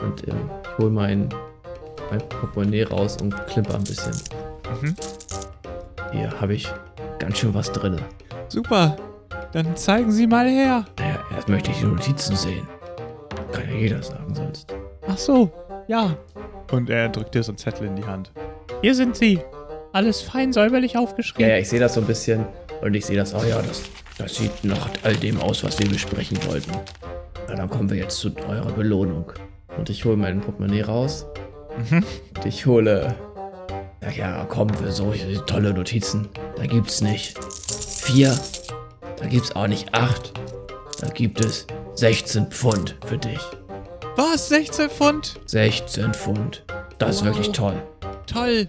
Und 0.00 0.26
ähm, 0.28 0.48
ich 0.62 0.78
hol 0.78 0.90
mein, 0.90 1.28
mein 2.10 2.20
Portemonnaie 2.28 2.84
raus 2.84 3.16
und 3.20 3.34
klimper 3.48 3.74
ein 3.74 3.84
bisschen. 3.84 4.14
Mhm. 4.80 4.94
Hier 6.12 6.40
habe 6.40 6.54
ich 6.54 6.68
ganz 7.18 7.38
schön 7.38 7.52
was 7.54 7.72
drin. 7.72 8.00
Super. 8.48 8.96
Dann 9.52 9.76
zeigen 9.76 10.10
Sie 10.12 10.26
mal 10.26 10.48
her. 10.48 10.84
Naja, 10.98 11.18
erst 11.34 11.48
möchte 11.48 11.70
ich 11.70 11.78
die 11.78 11.84
Notizen 11.84 12.36
sehen. 12.36 12.66
Kann 13.52 13.68
ja 13.68 13.74
jeder 13.76 14.02
sagen 14.02 14.34
sonst. 14.34 14.74
Ach 15.06 15.18
so, 15.18 15.50
ja. 15.88 16.16
Und 16.70 16.88
er 16.88 17.08
drückt 17.10 17.34
dir 17.34 17.42
so 17.42 17.52
einen 17.52 17.58
Zettel 17.58 17.86
in 17.86 17.96
die 17.96 18.04
Hand. 18.04 18.32
Hier 18.80 18.94
sind 18.94 19.16
sie. 19.16 19.40
Alles 19.92 20.22
fein 20.22 20.52
säuberlich 20.54 20.94
Ja, 20.94 21.00
aufgeschrieben. 21.00 21.50
ja, 21.50 21.58
ich 21.58 21.68
sehe 21.68 21.78
das 21.80 21.94
so 21.94 22.00
ein 22.00 22.06
bisschen 22.06 22.46
und 22.80 22.94
ich 22.94 23.04
sehe 23.04 23.16
das, 23.18 23.34
oh 23.34 23.44
ja, 23.46 23.60
das, 23.60 23.82
das 24.16 24.36
sieht 24.36 24.64
nach 24.64 24.88
all 25.02 25.14
dem 25.16 25.38
aus, 25.38 25.62
was 25.64 25.78
wir 25.78 25.88
besprechen 25.88 26.38
wollten. 26.46 26.72
Na, 27.48 27.56
dann 27.56 27.68
kommen 27.68 27.90
wir 27.90 27.98
jetzt 27.98 28.18
zu 28.18 28.30
eurer 28.48 28.72
Belohnung. 28.72 29.30
Und 29.76 29.90
ich 29.90 30.04
hole 30.06 30.16
mein 30.16 30.40
Portemonnaie 30.40 30.80
raus. 30.82 31.26
Mhm. 31.90 32.04
Und 32.36 32.46
ich 32.46 32.64
hole. 32.64 33.14
Ja, 34.02 34.10
ja, 34.10 34.46
komm, 34.48 34.70
für 34.70 34.90
solche 34.90 35.44
tolle 35.44 35.72
Notizen. 35.74 36.28
Da 36.56 36.64
gibt's 36.66 37.02
nicht 37.02 37.38
vier. 37.44 38.34
Da 39.22 39.28
gibt's 39.28 39.54
auch 39.54 39.66
nicht 39.68 39.94
acht. 39.94 40.32
Da 41.00 41.08
gibt 41.08 41.44
es 41.44 41.66
16 41.94 42.46
Pfund 42.46 42.96
für 43.06 43.18
dich. 43.18 43.40
Was? 44.16 44.48
16 44.48 44.90
Pfund? 44.90 45.40
16 45.46 46.12
Pfund. 46.12 46.64
Das 46.98 47.16
ist 47.16 47.20
Wow. 47.20 47.26
wirklich 47.28 47.52
toll. 47.52 47.82
Toll. 48.26 48.66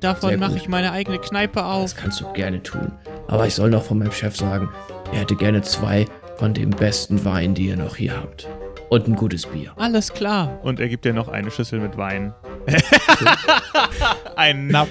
Davon 0.00 0.38
mache 0.40 0.56
ich 0.56 0.68
meine 0.68 0.90
eigene 0.92 1.18
Kneipe 1.18 1.64
auf. 1.64 1.82
Das 1.82 1.96
kannst 1.96 2.20
du 2.20 2.32
gerne 2.32 2.62
tun. 2.62 2.92
Aber 3.28 3.46
ich 3.46 3.54
soll 3.54 3.70
noch 3.70 3.82
von 3.84 3.98
meinem 3.98 4.10
Chef 4.12 4.36
sagen, 4.36 4.68
er 5.12 5.20
hätte 5.20 5.36
gerne 5.36 5.62
zwei 5.62 6.06
von 6.38 6.54
dem 6.54 6.70
besten 6.70 7.24
Wein, 7.24 7.54
die 7.54 7.66
ihr 7.68 7.76
noch 7.76 7.96
hier 7.96 8.16
habt. 8.16 8.48
Und 8.88 9.06
ein 9.06 9.14
gutes 9.14 9.46
Bier. 9.46 9.72
Alles 9.76 10.12
klar. 10.12 10.58
Und 10.62 10.80
er 10.80 10.88
gibt 10.88 11.04
dir 11.04 11.14
noch 11.14 11.28
eine 11.28 11.50
Schüssel 11.50 11.78
mit 11.80 11.96
Wein. 11.96 12.34
ein 14.36 14.66
Napf 14.68 14.90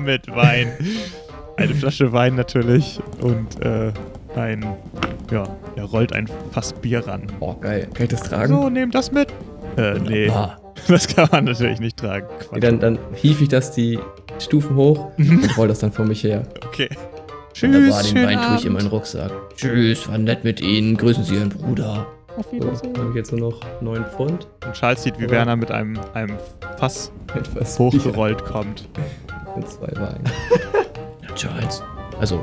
mit 0.00 0.28
Wein. 0.34 0.72
Eine 1.56 1.74
Flasche 1.74 2.12
Wein 2.12 2.36
natürlich. 2.36 3.00
Und 3.20 3.60
äh, 3.62 3.92
ein. 4.36 4.64
Ja, 5.30 5.44
er 5.76 5.84
rollt 5.84 6.12
ein 6.12 6.28
Fass 6.52 6.72
Bier 6.72 7.06
ran. 7.06 7.22
Oh, 7.40 7.54
geil. 7.54 7.88
Kann 7.94 8.04
ich 8.04 8.10
das 8.10 8.22
tragen? 8.22 8.54
So, 8.54 8.68
nehmt 8.68 8.94
das 8.94 9.10
mit. 9.12 9.28
Äh, 9.76 9.94
nee. 10.00 10.28
Wunderbar. 10.28 10.60
Das 10.88 11.06
kann 11.08 11.28
man 11.32 11.44
natürlich 11.44 11.80
nicht 11.80 11.96
tragen. 11.96 12.26
Quatsch. 12.40 12.62
dann, 12.62 12.78
dann 12.80 12.98
hief 13.14 13.40
ich 13.40 13.48
das 13.48 13.72
die 13.72 13.98
Stufen 14.38 14.76
hoch 14.76 15.10
und 15.16 15.56
roll 15.56 15.68
das 15.68 15.78
dann 15.78 15.92
vor 15.92 16.04
mich 16.04 16.22
her. 16.24 16.42
Okay. 16.66 16.88
Wunderbar, 17.60 18.02
Tschüss, 18.02 18.12
den 18.12 18.16
schönen 18.18 18.26
Wein 18.40 18.46
tue 18.48 18.56
ich 18.56 18.66
in 18.66 18.72
meinen 18.72 18.88
Rucksack. 18.88 19.30
Tschüss, 19.56 20.08
war 20.08 20.18
nett 20.18 20.44
mit 20.44 20.60
Ihnen. 20.60 20.96
Grüßen 20.96 21.24
Sie 21.24 21.36
Ihren 21.36 21.48
Bruder. 21.50 22.06
Auf 22.36 22.46
So, 22.50 22.58
dann 22.58 22.98
habe 22.98 23.10
ich 23.10 23.14
jetzt 23.14 23.30
nur 23.32 23.52
noch 23.52 23.60
9 23.80 24.04
Pfund. 24.06 24.48
Und 24.66 24.72
Charles 24.74 25.04
sieht, 25.04 25.18
wie 25.20 25.24
Ja. 25.24 25.30
Werner 25.30 25.54
mit 25.56 25.70
einem, 25.70 25.98
einem 26.14 26.36
Fass 26.76 27.12
Etwas 27.34 27.78
hochgerollt 27.78 28.44
kommt. 28.44 28.88
Mit 29.56 29.68
zwei 29.70 29.86
Wagen. 30.00 30.24
ja, 31.22 31.34
Charles. 31.36 31.80
Also, 32.18 32.42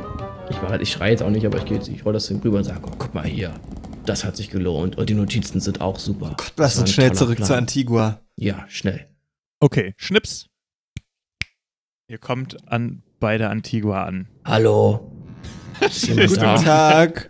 ich, 0.52 0.62
mach, 0.62 0.80
ich 0.80 0.92
schreie 0.92 1.12
jetzt 1.12 1.24
auch 1.24 1.30
nicht, 1.30 1.46
aber 1.46 1.58
ich, 1.58 1.66
geh 1.66 1.76
jetzt- 1.76 1.88
ich 1.90 2.06
roll 2.06 2.14
das 2.14 2.28
Ding 2.28 2.40
rüber 2.42 2.58
und 2.60 2.64
sage, 2.64 2.82
oh, 2.86 2.92
guck 2.98 3.14
mal 3.14 3.26
hier. 3.26 3.54
Das 4.06 4.24
hat 4.24 4.36
sich 4.36 4.50
gelohnt. 4.50 4.98
Und 4.98 5.10
die 5.10 5.14
Notizen 5.14 5.60
sind 5.60 5.82
auch 5.82 6.00
super. 6.00 6.34
Gott, 6.38 6.54
Lass 6.58 6.78
uns 6.78 6.92
schnell 6.92 7.14
zurück 7.14 7.44
zu 7.44 7.56
Antigua. 7.56 8.20
Ja, 8.36 8.66
schnell. 8.68 9.08
Okay, 9.60 9.94
Schnips. 9.98 10.48
Ihr 12.08 12.18
kommt 12.18 12.58
an, 12.70 13.04
bei 13.20 13.38
der 13.38 13.50
Antigua 13.52 14.04
an. 14.04 14.28
Hallo. 14.44 15.12
Ist 15.82 16.08
Guten? 16.10 16.36
Tag. 16.36 17.30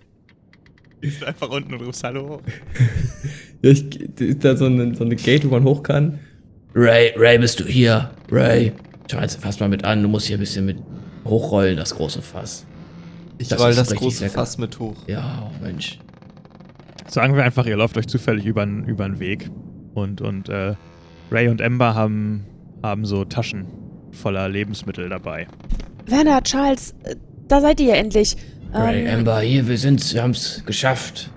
Du 1.02 1.08
bist 1.08 1.24
einfach 1.24 1.50
unten 1.50 1.74
und 1.74 1.82
rufst 1.82 2.04
Hallo. 2.04 2.42
Ja, 3.62 3.72
ich, 3.72 4.00
ist 4.20 4.44
da 4.46 4.56
so 4.56 4.66
eine, 4.66 4.96
so 4.96 5.04
eine 5.04 5.16
Gate, 5.16 5.46
wo 5.46 5.50
man 5.50 5.64
hoch 5.64 5.84
kann? 5.84 6.20
Ray, 6.74 7.14
Ray, 7.18 7.38
bist 7.38 7.60
du 7.60 7.66
hier? 7.66 8.12
Ray. 8.32 8.72
Charles, 9.08 9.36
fass 9.36 9.60
mal 9.60 9.68
mit 9.68 9.84
an. 9.84 10.02
Du 10.02 10.08
musst 10.08 10.28
hier 10.28 10.38
ein 10.38 10.40
bisschen 10.40 10.66
mit 10.66 10.78
hochrollen, 11.26 11.76
das 11.76 11.94
große 11.96 12.22
Fass. 12.22 12.66
Ich 13.42 13.48
Das 13.50 13.60
roll 13.60 13.74
das 13.74 13.94
große 13.94 14.24
lecker. 14.26 14.36
Fass 14.36 14.58
mit 14.58 14.80
hoch. 14.80 14.96
Ja, 15.08 15.50
oh 15.52 15.64
Mensch. 15.64 16.00
Sagen 17.08 17.36
wir 17.36 17.44
einfach, 17.44 17.66
ihr 17.66 17.76
lauft 17.78 17.98
euch 17.98 18.08
zufällig 18.08 18.46
über 18.46 18.66
den 18.66 19.20
Weg. 19.20 19.50
Und, 19.94 20.22
und 20.22 20.48
äh, 20.50 20.76
Ray 21.32 21.50
und 21.50 21.60
Ember 21.60 21.94
haben, 21.96 22.46
haben 22.84 23.06
so 23.06 23.26
Taschen 23.26 23.66
voller 24.12 24.48
Lebensmittel 24.48 25.10
dabei. 25.10 25.48
Werner, 26.06 26.42
Charles, 26.44 26.94
äh, 27.04 27.16
da 27.48 27.60
seid 27.62 27.80
ihr 27.80 27.88
ja 27.88 27.96
endlich. 27.96 28.38
Ray, 28.74 29.06
Ähm, 29.06 29.20
Amber, 29.20 29.42
hier, 29.42 29.68
wir 29.68 29.78
sind's. 29.78 30.14
Wir 30.14 30.24
haben's 30.24 30.64
geschafft. 30.66 31.30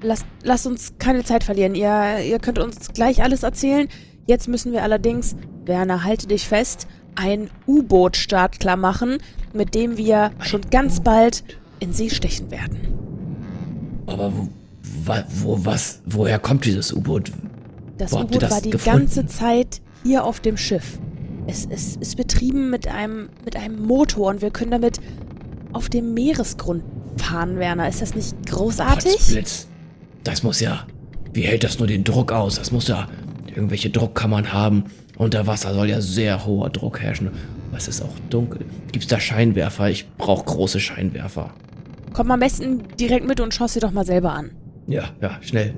lasst, 0.00 0.24
lasst 0.42 0.66
uns 0.66 0.94
keine 0.98 1.24
Zeit 1.24 1.44
verlieren. 1.44 1.74
Ihr, 1.74 2.20
ihr 2.26 2.38
könnt 2.38 2.58
uns 2.58 2.92
gleich 2.94 3.22
alles 3.22 3.42
erzählen. 3.42 3.88
Jetzt 4.26 4.48
müssen 4.48 4.72
wir 4.72 4.82
allerdings, 4.82 5.36
Werner, 5.66 6.04
halte 6.04 6.26
dich 6.26 6.46
fest, 6.46 6.86
ein 7.14 7.50
U-Boot 7.66 8.16
startklar 8.16 8.76
machen, 8.76 9.18
mit 9.52 9.74
dem 9.74 9.96
wir 9.96 10.32
schon 10.40 10.62
ganz 10.70 11.00
bald 11.00 11.44
in 11.80 11.92
See 11.92 12.10
stechen 12.10 12.50
werden. 12.50 12.78
Aber 14.06 14.32
wo, 14.32 14.48
wo, 15.42 15.64
was, 15.64 16.00
woher 16.06 16.38
kommt 16.38 16.64
dieses 16.64 16.92
U-Boot? 16.92 17.30
Das 17.98 18.12
U-Boot 18.12 18.50
war 18.50 18.60
die 18.60 18.70
gefunden? 18.70 18.98
ganze 19.00 19.26
Zeit 19.26 19.80
hier 20.02 20.24
auf 20.24 20.40
dem 20.40 20.56
Schiff. 20.56 20.98
Es, 21.46 21.66
es 21.70 21.96
ist 21.96 22.16
betrieben 22.16 22.70
mit 22.70 22.88
einem, 22.88 23.28
mit 23.44 23.56
einem 23.56 23.82
Motor 23.82 24.30
und 24.30 24.42
wir 24.42 24.50
können 24.50 24.70
damit 24.70 25.00
auf 25.72 25.88
dem 25.88 26.14
Meeresgrund 26.14 26.82
fahren, 27.16 27.58
Werner. 27.58 27.88
Ist 27.88 28.02
das 28.02 28.14
nicht 28.14 28.34
großartig? 28.46 29.12
Potzblitz. 29.12 29.66
Das 30.24 30.42
muss 30.42 30.60
ja. 30.60 30.86
Wie 31.32 31.42
hält 31.42 31.64
das 31.64 31.78
nur 31.78 31.88
den 31.88 32.04
Druck 32.04 32.32
aus? 32.32 32.56
Das 32.56 32.70
muss 32.72 32.88
ja 32.88 33.08
irgendwelche 33.46 33.90
Druckkammern 33.90 34.52
haben. 34.52 34.84
Unter 35.18 35.46
Wasser 35.48 35.74
soll 35.74 35.90
ja 35.90 36.00
sehr 36.00 36.46
hoher 36.46 36.70
Druck 36.70 37.00
herrschen. 37.00 37.30
Aber 37.68 37.76
es 37.76 37.88
ist 37.88 38.02
auch 38.02 38.14
dunkel. 38.30 38.64
Gibt's 38.92 39.08
da 39.08 39.20
Scheinwerfer? 39.20 39.90
Ich 39.90 40.08
brauche 40.16 40.44
große 40.44 40.80
Scheinwerfer. 40.80 41.50
Komm 42.12 42.30
am 42.30 42.40
besten 42.40 42.84
direkt 42.98 43.26
mit 43.26 43.40
und 43.40 43.52
schau 43.52 43.66
dir 43.66 43.80
doch 43.80 43.92
mal 43.92 44.06
selber 44.06 44.32
an. 44.32 44.52
Ja, 44.86 45.10
ja, 45.20 45.38
schnell. 45.42 45.74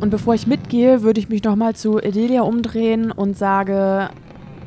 Und 0.00 0.10
bevor 0.10 0.34
ich 0.34 0.46
mitgehe, 0.46 1.02
würde 1.02 1.20
ich 1.20 1.28
mich 1.28 1.42
nochmal 1.42 1.74
zu 1.74 1.98
Edelia 1.98 2.42
umdrehen 2.42 3.10
und 3.10 3.36
sage, 3.36 4.10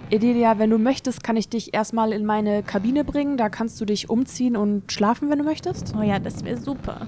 Edelia, 0.10 0.60
wenn 0.60 0.70
du 0.70 0.78
möchtest, 0.78 1.24
kann 1.24 1.38
ich 1.38 1.50
dich 1.50 1.74
erstmal 1.74 2.12
in 2.12 2.26
meine 2.26 2.64
Kabine 2.64 3.04
bringen. 3.04 3.38
Da 3.38 3.50
kannst 3.50 3.80
du 3.80 3.86
dich 3.86 4.10
umziehen 4.10 4.56
und 4.56 4.92
schlafen, 4.92 5.30
wenn 5.30 5.40
du 5.40 5.46
möchtest. 5.46 5.94
Oh 5.98 6.02
ja, 6.04 6.20
das 6.20 6.44
wäre 6.44 6.58
super. 6.58 7.08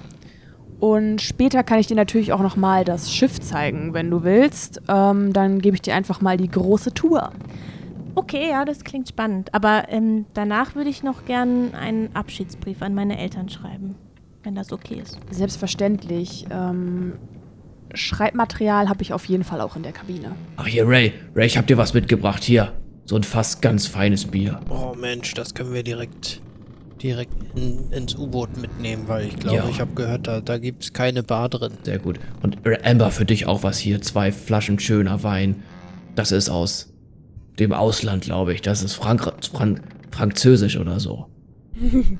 Und 0.80 1.22
später 1.22 1.64
kann 1.64 1.80
ich 1.80 1.88
dir 1.88 1.95
natürlich 1.95 2.34
auch 2.34 2.41
nochmal 2.41 2.84
das 2.84 3.12
Schiff 3.12 3.40
zeigen, 3.40 3.94
wenn 3.94 4.12
du 4.12 4.24
willst. 4.24 4.82
Ähm, 4.88 5.34
dann 5.34 5.60
gebe 5.60 5.76
ich 5.76 5.82
dir 5.82 5.95
einfach 5.95 6.22
mal 6.22 6.38
die 6.38 6.49
große 6.49 6.94
Tour. 6.94 7.32
Okay, 8.14 8.49
ja, 8.49 8.66
das 8.66 8.84
klingt 8.84 9.08
spannend. 9.10 9.54
Aber 9.54 9.86
ähm, 9.90 10.26
danach 10.34 10.76
würde 10.76 10.90
ich 10.90 11.04
noch 11.04 11.26
gern 11.26 11.74
einen 11.74 12.16
Abschiedsbrief 12.16 12.82
an 12.82 12.94
meine 12.94 13.18
Eltern 13.18 13.49
schreiben, 13.49 13.95
wenn 14.44 14.56
das 14.56 14.72
okay 14.72 15.02
ist. 15.02 15.20
Selbstverständlich. 15.32 16.45
Ähm, 16.52 17.14
Schreibmaterial 17.94 18.90
habe 18.90 19.02
ich 19.02 19.14
auf 19.14 19.26
jeden 19.26 19.44
Fall 19.44 19.62
auch 19.62 19.76
in 19.76 19.84
der 19.84 19.94
Kabine. 19.94 20.34
Ach 20.58 20.68
hier, 20.68 20.88
Ray. 20.88 21.14
Ray, 21.36 21.45
ich 21.48 21.58
hab 21.58 21.68
dir 21.68 21.78
was 21.78 21.94
mitgebracht. 21.94 22.44
Hier. 22.44 22.74
So 23.06 23.16
ein 23.16 23.24
fast 23.24 23.62
ganz 23.62 23.88
feines 23.88 24.26
Bier. 24.26 24.60
Oh 24.70 24.94
Mensch, 24.99 25.34
das 25.34 25.54
können 25.54 25.74
wir 25.74 25.84
direkt 25.84 26.41
direkt 26.98 27.34
in, 27.56 27.91
ins 27.91 28.15
U-Boot 28.15 28.57
mitnehmen, 28.57 29.03
weil 29.07 29.28
ich 29.28 29.36
glaube, 29.38 29.57
Ja. 29.57 29.69
ich 29.69 29.80
habe 29.80 29.94
gehört, 29.94 30.28
da, 30.28 30.41
da 30.41 30.57
gibt 30.57 30.84
es 30.84 30.94
keine 30.94 31.24
Bar 31.24 31.49
drin. 31.49 31.74
Sehr 31.84 31.99
gut. 31.99 32.19
Und 32.41 32.57
Amber, 32.84 33.11
für 33.11 33.26
dich 33.26 33.45
auch 33.48 33.64
was 33.64 33.78
hier. 33.78 34.02
Zwei 34.02 34.32
Flaschen 34.32 34.80
schöner 34.80 35.24
Wein. 35.24 35.64
Das 36.15 36.32
ist 36.32 36.49
aus 36.49 36.91
dem 37.60 37.74
Ausland, 37.74 38.24
glaube 38.24 38.53
ich. 38.53 38.61
Das 38.61 38.84
ist 38.84 38.94
Frank 38.94 39.32
Frank 39.52 39.82
Französisch 40.11 40.78
oder 40.78 40.99
so. 40.99 41.28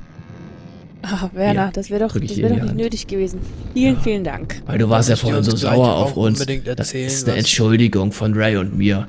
Ah, 1.04 1.30
Werner, 1.34 1.66
Hier, 1.66 1.72
das 1.74 1.90
wäre 1.90 2.08
doch, 2.08 2.20
das 2.20 2.38
wär 2.38 2.50
doch 2.50 2.64
nicht 2.64 2.76
nötig 2.76 3.08
gewesen. 3.08 3.40
Vielen, 3.74 4.02
vielen 4.02 4.24
Dank. 4.24 4.62
Weil 4.66 4.80
du 4.80 4.90
warst 4.90 5.10
ja 5.10 5.16
vorhin 5.16 5.44
so 5.44 5.56
sauer 5.56 5.96
auf 5.96 6.18
uns. 6.18 6.40
unbedingt 6.42 6.68
Das 6.68 6.76
erzählen, 6.80 7.08
ist 7.08 7.30
eine 7.30 7.38
Entschuldigung 7.38 8.12
von 8.12 8.34
Ray 8.34 8.58
und 8.58 8.76
mir. 8.78 9.08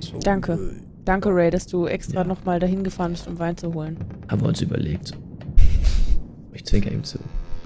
So, 0.00 0.18
Danke. 0.18 0.58
Danke, 1.08 1.30
Ray, 1.34 1.50
dass 1.50 1.66
du 1.66 1.86
extra 1.86 2.18
Ja. 2.20 2.24
nochmal 2.24 2.60
dahin 2.60 2.84
gefahren 2.84 3.12
bist, 3.12 3.26
um 3.28 3.38
Wein 3.38 3.56
zu 3.56 3.72
holen. 3.72 3.96
Haben 4.28 4.42
wir 4.42 4.48
uns 4.48 4.60
überlegt. 4.60 5.12
Ich 6.52 6.66
zwinker 6.66 6.92
ihm 6.92 7.02
zu. 7.02 7.18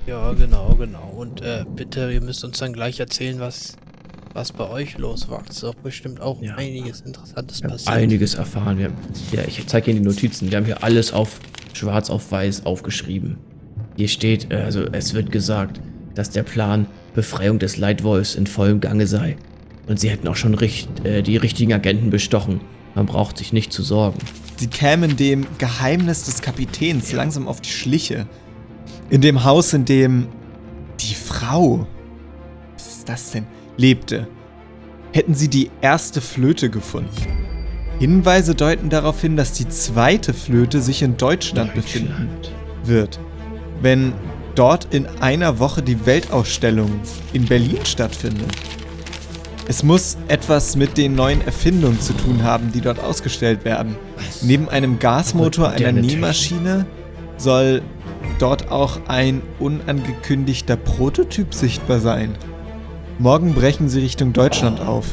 Ja, 0.06 0.32
genau, 0.34 0.76
genau. 0.76 1.12
Und 1.16 1.40
äh, 1.42 1.64
bitte, 1.74 2.12
ihr 2.12 2.20
müsst 2.20 2.44
uns 2.44 2.58
dann 2.60 2.72
gleich 2.72 3.00
erzählen, 3.00 3.40
was, 3.40 3.76
was 4.32 4.52
bei 4.52 4.70
euch 4.70 4.96
los 4.96 5.28
war. 5.28 5.42
Es 5.48 5.56
ist 5.56 5.62
doch 5.64 5.74
bestimmt 5.74 6.20
auch 6.20 6.40
Ja. 6.40 6.54
einiges 6.54 7.00
Interessantes 7.00 7.60
Wir 7.62 7.64
haben 7.70 7.72
passiert. 7.78 7.96
einiges 7.96 8.34
erfahren. 8.36 8.78
Wir 8.78 8.84
haben, 8.86 8.94
ja, 9.32 9.40
ich 9.44 9.66
zeige 9.66 9.90
Ihnen 9.90 10.02
die 10.04 10.08
Notizen. 10.08 10.48
Wir 10.52 10.58
haben 10.58 10.64
hier 10.66 10.84
alles 10.84 11.12
auf 11.12 11.40
schwarz 11.72 12.10
auf 12.10 12.30
weiß 12.30 12.64
aufgeschrieben. 12.64 13.38
Hier 13.96 14.06
steht, 14.06 14.52
äh, 14.52 14.56
also 14.58 14.84
es 14.92 15.14
wird 15.14 15.32
gesagt, 15.32 15.80
dass 16.14 16.30
der 16.30 16.44
Plan 16.44 16.86
Befreiung 17.16 17.58
des 17.58 17.76
Leitwolfs 17.76 18.36
in 18.36 18.46
vollem 18.46 18.78
Gange 18.80 19.08
sei. 19.08 19.36
Und 19.88 19.98
sie 19.98 20.10
hätten 20.10 20.28
auch 20.28 20.36
schon 20.36 20.54
richt, 20.54 21.04
äh, 21.04 21.22
die 21.22 21.36
richtigen 21.38 21.72
Agenten 21.72 22.10
bestochen. 22.10 22.60
Man 22.94 23.06
braucht 23.06 23.38
sich 23.38 23.52
nicht 23.52 23.72
zu 23.72 23.82
sorgen. 23.82 24.18
Sie 24.56 24.66
kämen 24.66 25.16
dem 25.16 25.46
Geheimnis 25.58 26.24
des 26.24 26.42
Kapitäns 26.42 27.12
langsam 27.12 27.48
auf 27.48 27.60
die 27.60 27.70
Schliche. 27.70 28.26
In 29.10 29.20
dem 29.20 29.44
Haus, 29.44 29.72
in 29.72 29.84
dem 29.84 30.28
die 31.00 31.14
Frau, 31.14 31.86
was 32.74 32.86
ist 32.86 33.08
das 33.08 33.30
denn, 33.32 33.46
lebte, 33.76 34.28
hätten 35.12 35.34
sie 35.34 35.48
die 35.48 35.70
erste 35.80 36.20
Flöte 36.20 36.70
gefunden. 36.70 37.10
Hinweise 37.98 38.54
deuten 38.54 38.88
darauf 38.88 39.20
hin, 39.20 39.36
dass 39.36 39.52
die 39.52 39.68
zweite 39.68 40.34
Flöte 40.34 40.80
sich 40.80 41.02
in 41.02 41.16
Deutschland, 41.16 41.74
befinden 41.74 42.28
Deutschland. 42.28 42.50
wird. 42.84 43.20
Wenn 43.80 44.12
dort 44.54 44.92
in 44.92 45.06
einer 45.20 45.58
Woche 45.58 45.82
die 45.82 46.04
Weltausstellung 46.06 46.90
in 47.32 47.46
Berlin 47.46 47.84
stattfindet. 47.84 48.50
Es 49.68 49.82
muss 49.82 50.16
etwas 50.28 50.76
mit 50.76 50.98
den 50.98 51.14
neuen 51.14 51.40
Erfindungen 51.42 52.00
zu 52.00 52.12
tun 52.14 52.42
haben, 52.42 52.72
die 52.72 52.80
dort 52.80 52.98
ausgestellt 52.98 53.64
werden. 53.64 53.96
Was? 54.16 54.42
Neben 54.42 54.68
einem 54.68 54.98
Gasmotor, 54.98 55.70
einer. 55.70 55.92
Nähmaschine 55.92 56.84
soll 57.36 57.82
dort 58.38 58.70
auch 58.70 58.98
ein 59.08 59.40
unangekündigter 59.60 60.76
Prototyp 60.76 61.54
sichtbar 61.54 62.00
sein. 62.00 62.34
Morgen 63.18 63.54
brechen 63.54 63.88
sie 63.88 64.00
Richtung 64.00 64.32
Deutschland 64.32 64.80
Oh. 64.80 64.88
auf. 64.88 65.06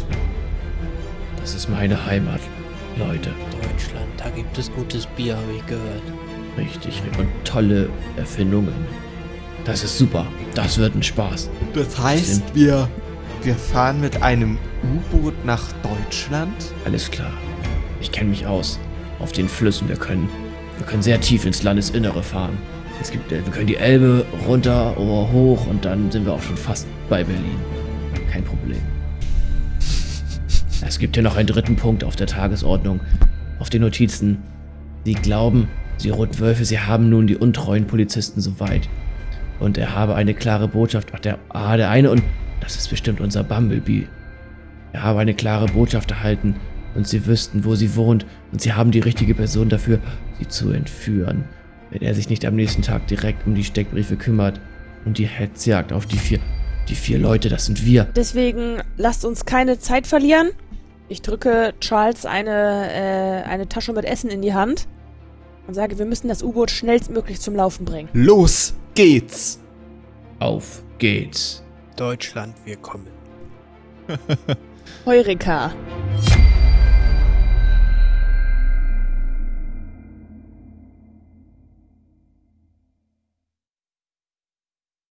Das 1.40 1.54
ist 1.54 1.70
meine 1.70 2.06
Heimat, 2.06 2.42
Leute. 2.98 3.30
Deutschland, 3.52 4.08
da 4.18 4.30
gibt 4.30 4.58
es 4.58 4.72
gutes 4.74 5.06
Bier, 5.06 5.36
habe 5.36 5.46
ich 5.58 5.66
gehört. 5.68 6.02
Richtig. 6.58 7.02
Und 7.18 7.28
tolle 7.46 7.90
Erfindungen. 8.18 8.74
Das 9.64 9.84
ist 9.84 9.98
super. 9.98 10.26
Das 10.56 10.78
wird 10.80 10.96
ein 10.96 11.04
Spaß. 11.04 11.50
Das 11.74 11.98
heißt, 12.00 12.44
wir, 12.54 12.90
wir 13.44 13.56
fahren 13.56 14.02
mit 14.02 14.22
einem 14.22 14.58
U-Boot 14.84 15.34
nach 15.46 15.72
Deutschland? 15.82 16.54
Alles 16.86 17.10
klar. 17.10 17.32
Ich 18.02 18.12
kenne 18.12 18.30
mich 18.30 18.46
aus. 18.46 18.80
Auf 19.20 19.32
den 19.32 19.48
Flüssen. 19.50 19.88
Wir 19.88 19.96
können, 19.96 20.30
wir 20.78 20.86
können 20.86 21.02
sehr 21.02 21.20
tief 21.20 21.46
ins 21.46 21.64
Landesinnere 21.64 22.24
fahren. 22.24 22.58
Es 23.02 23.12
gibt, 23.12 23.32
äh, 23.32 23.44
wir 23.46 23.52
können 23.52 23.68
die 23.68 23.78
Elbe 23.78 24.26
runter 24.48 24.98
oder 24.98 25.32
hoch 25.32 25.68
und 25.68 25.86
dann 25.86 26.12
sind 26.12 26.26
wir 26.26 26.34
auch 26.34 26.42
schon 26.42 26.58
fast 26.58 26.88
bei 27.10 27.24
Berlin. 27.24 27.58
Kein 28.32 28.44
Problem. 28.44 28.82
Es 30.86 31.00
gibt 31.00 31.16
hier 31.16 31.24
noch 31.24 31.36
einen 31.36 31.48
dritten 31.48 31.76
Punkt 31.76 32.04
auf 32.04 32.16
der 32.16 32.28
Tagesordnung. 32.28 33.00
Auf 33.60 33.70
den 33.70 33.82
Notizen. 33.82 34.38
Sie 35.06 35.14
glauben, 35.14 35.68
Sie 35.98 36.10
Rotwölfe, 36.10 36.66
Sie 36.66 36.80
haben 36.80 37.10
nun 37.10 37.28
die 37.28 37.36
untreuen 37.36 37.88
Polizisten 37.88 38.42
soweit. 38.42 38.88
Und 39.60 39.78
er 39.78 39.96
habe 39.96 40.16
eine 40.16 40.34
klare 40.34 40.68
Botschaft. 40.68 41.10
Ach, 41.14 41.20
der, 41.20 41.40
ah, 41.50 41.76
der 41.76 41.90
eine 41.90 42.12
und 42.12 42.24
das 42.60 42.76
ist 42.76 42.90
bestimmt 42.90 43.22
unser 43.22 43.44
Bumblebee. 43.44 44.08
Wir 44.92 45.04
haben 45.04 45.20
eine 45.20 45.34
klare 45.34 45.68
Botschaft 45.68 46.12
erhalten 46.12 46.56
und 46.96 47.08
sie 47.08 47.26
wüssten, 47.26 47.64
wo 47.66 47.76
sie 47.76 47.96
wohnt 47.96 48.26
und 48.52 48.62
sie 48.62 48.74
haben 48.74 48.92
die 48.92 49.00
richtige 49.00 49.36
Person 49.36 49.70
dafür, 49.70 50.00
sie 50.40 50.48
zu 50.48 50.72
entführen. 50.72 51.46
Wenn 51.92 52.02
er 52.02 52.14
sich 52.14 52.30
nicht 52.30 52.46
am 52.46 52.56
nächsten 52.56 52.82
Tag 52.82 53.08
direkt 53.08 53.46
um 53.48 53.56
die 53.56 53.64
Steckbriefe 53.64 54.16
kümmert 54.16 54.60
und 55.06 55.18
die 55.18 55.26
Hetzjagd 55.26 55.94
auf 55.94 56.06
die 56.06 56.18
vier, 56.18 56.40
die 56.88 56.96
vier 56.96 57.20
Leute, 57.20 57.50
das 57.50 57.66
sind 57.66 57.86
wir. 57.86 58.06
Deswegen 58.16 58.82
lasst 58.98 59.26
uns 59.26 59.46
keine 59.46 59.80
Zeit 59.80 60.08
verlieren. 60.08 60.50
Ich 61.08 61.22
drücke 61.22 61.74
Charles 61.80 62.26
eine, 62.26 62.92
äh, 62.92 63.50
eine 63.50 63.68
Tasche 63.68 63.94
mit 63.94 64.06
Essen 64.06 64.30
in 64.30 64.42
die 64.42 64.54
Hand 64.54 64.88
und 65.68 65.74
sage, 65.74 65.98
wir 65.98 66.06
müssen 66.06 66.28
das 66.28 66.44
U-Boot 66.44 66.70
schnellstmöglich 66.70 67.40
zum 67.40 67.56
Laufen 67.56 67.86
bringen. 67.86 68.10
Los 68.14 68.76
geht's! 68.94 69.60
Auf 70.40 70.84
geht's! 71.00 71.64
Deutschland, 72.00 72.56
wir 72.64 72.78
kommen. 72.78 73.08
Heureka! 75.06 75.74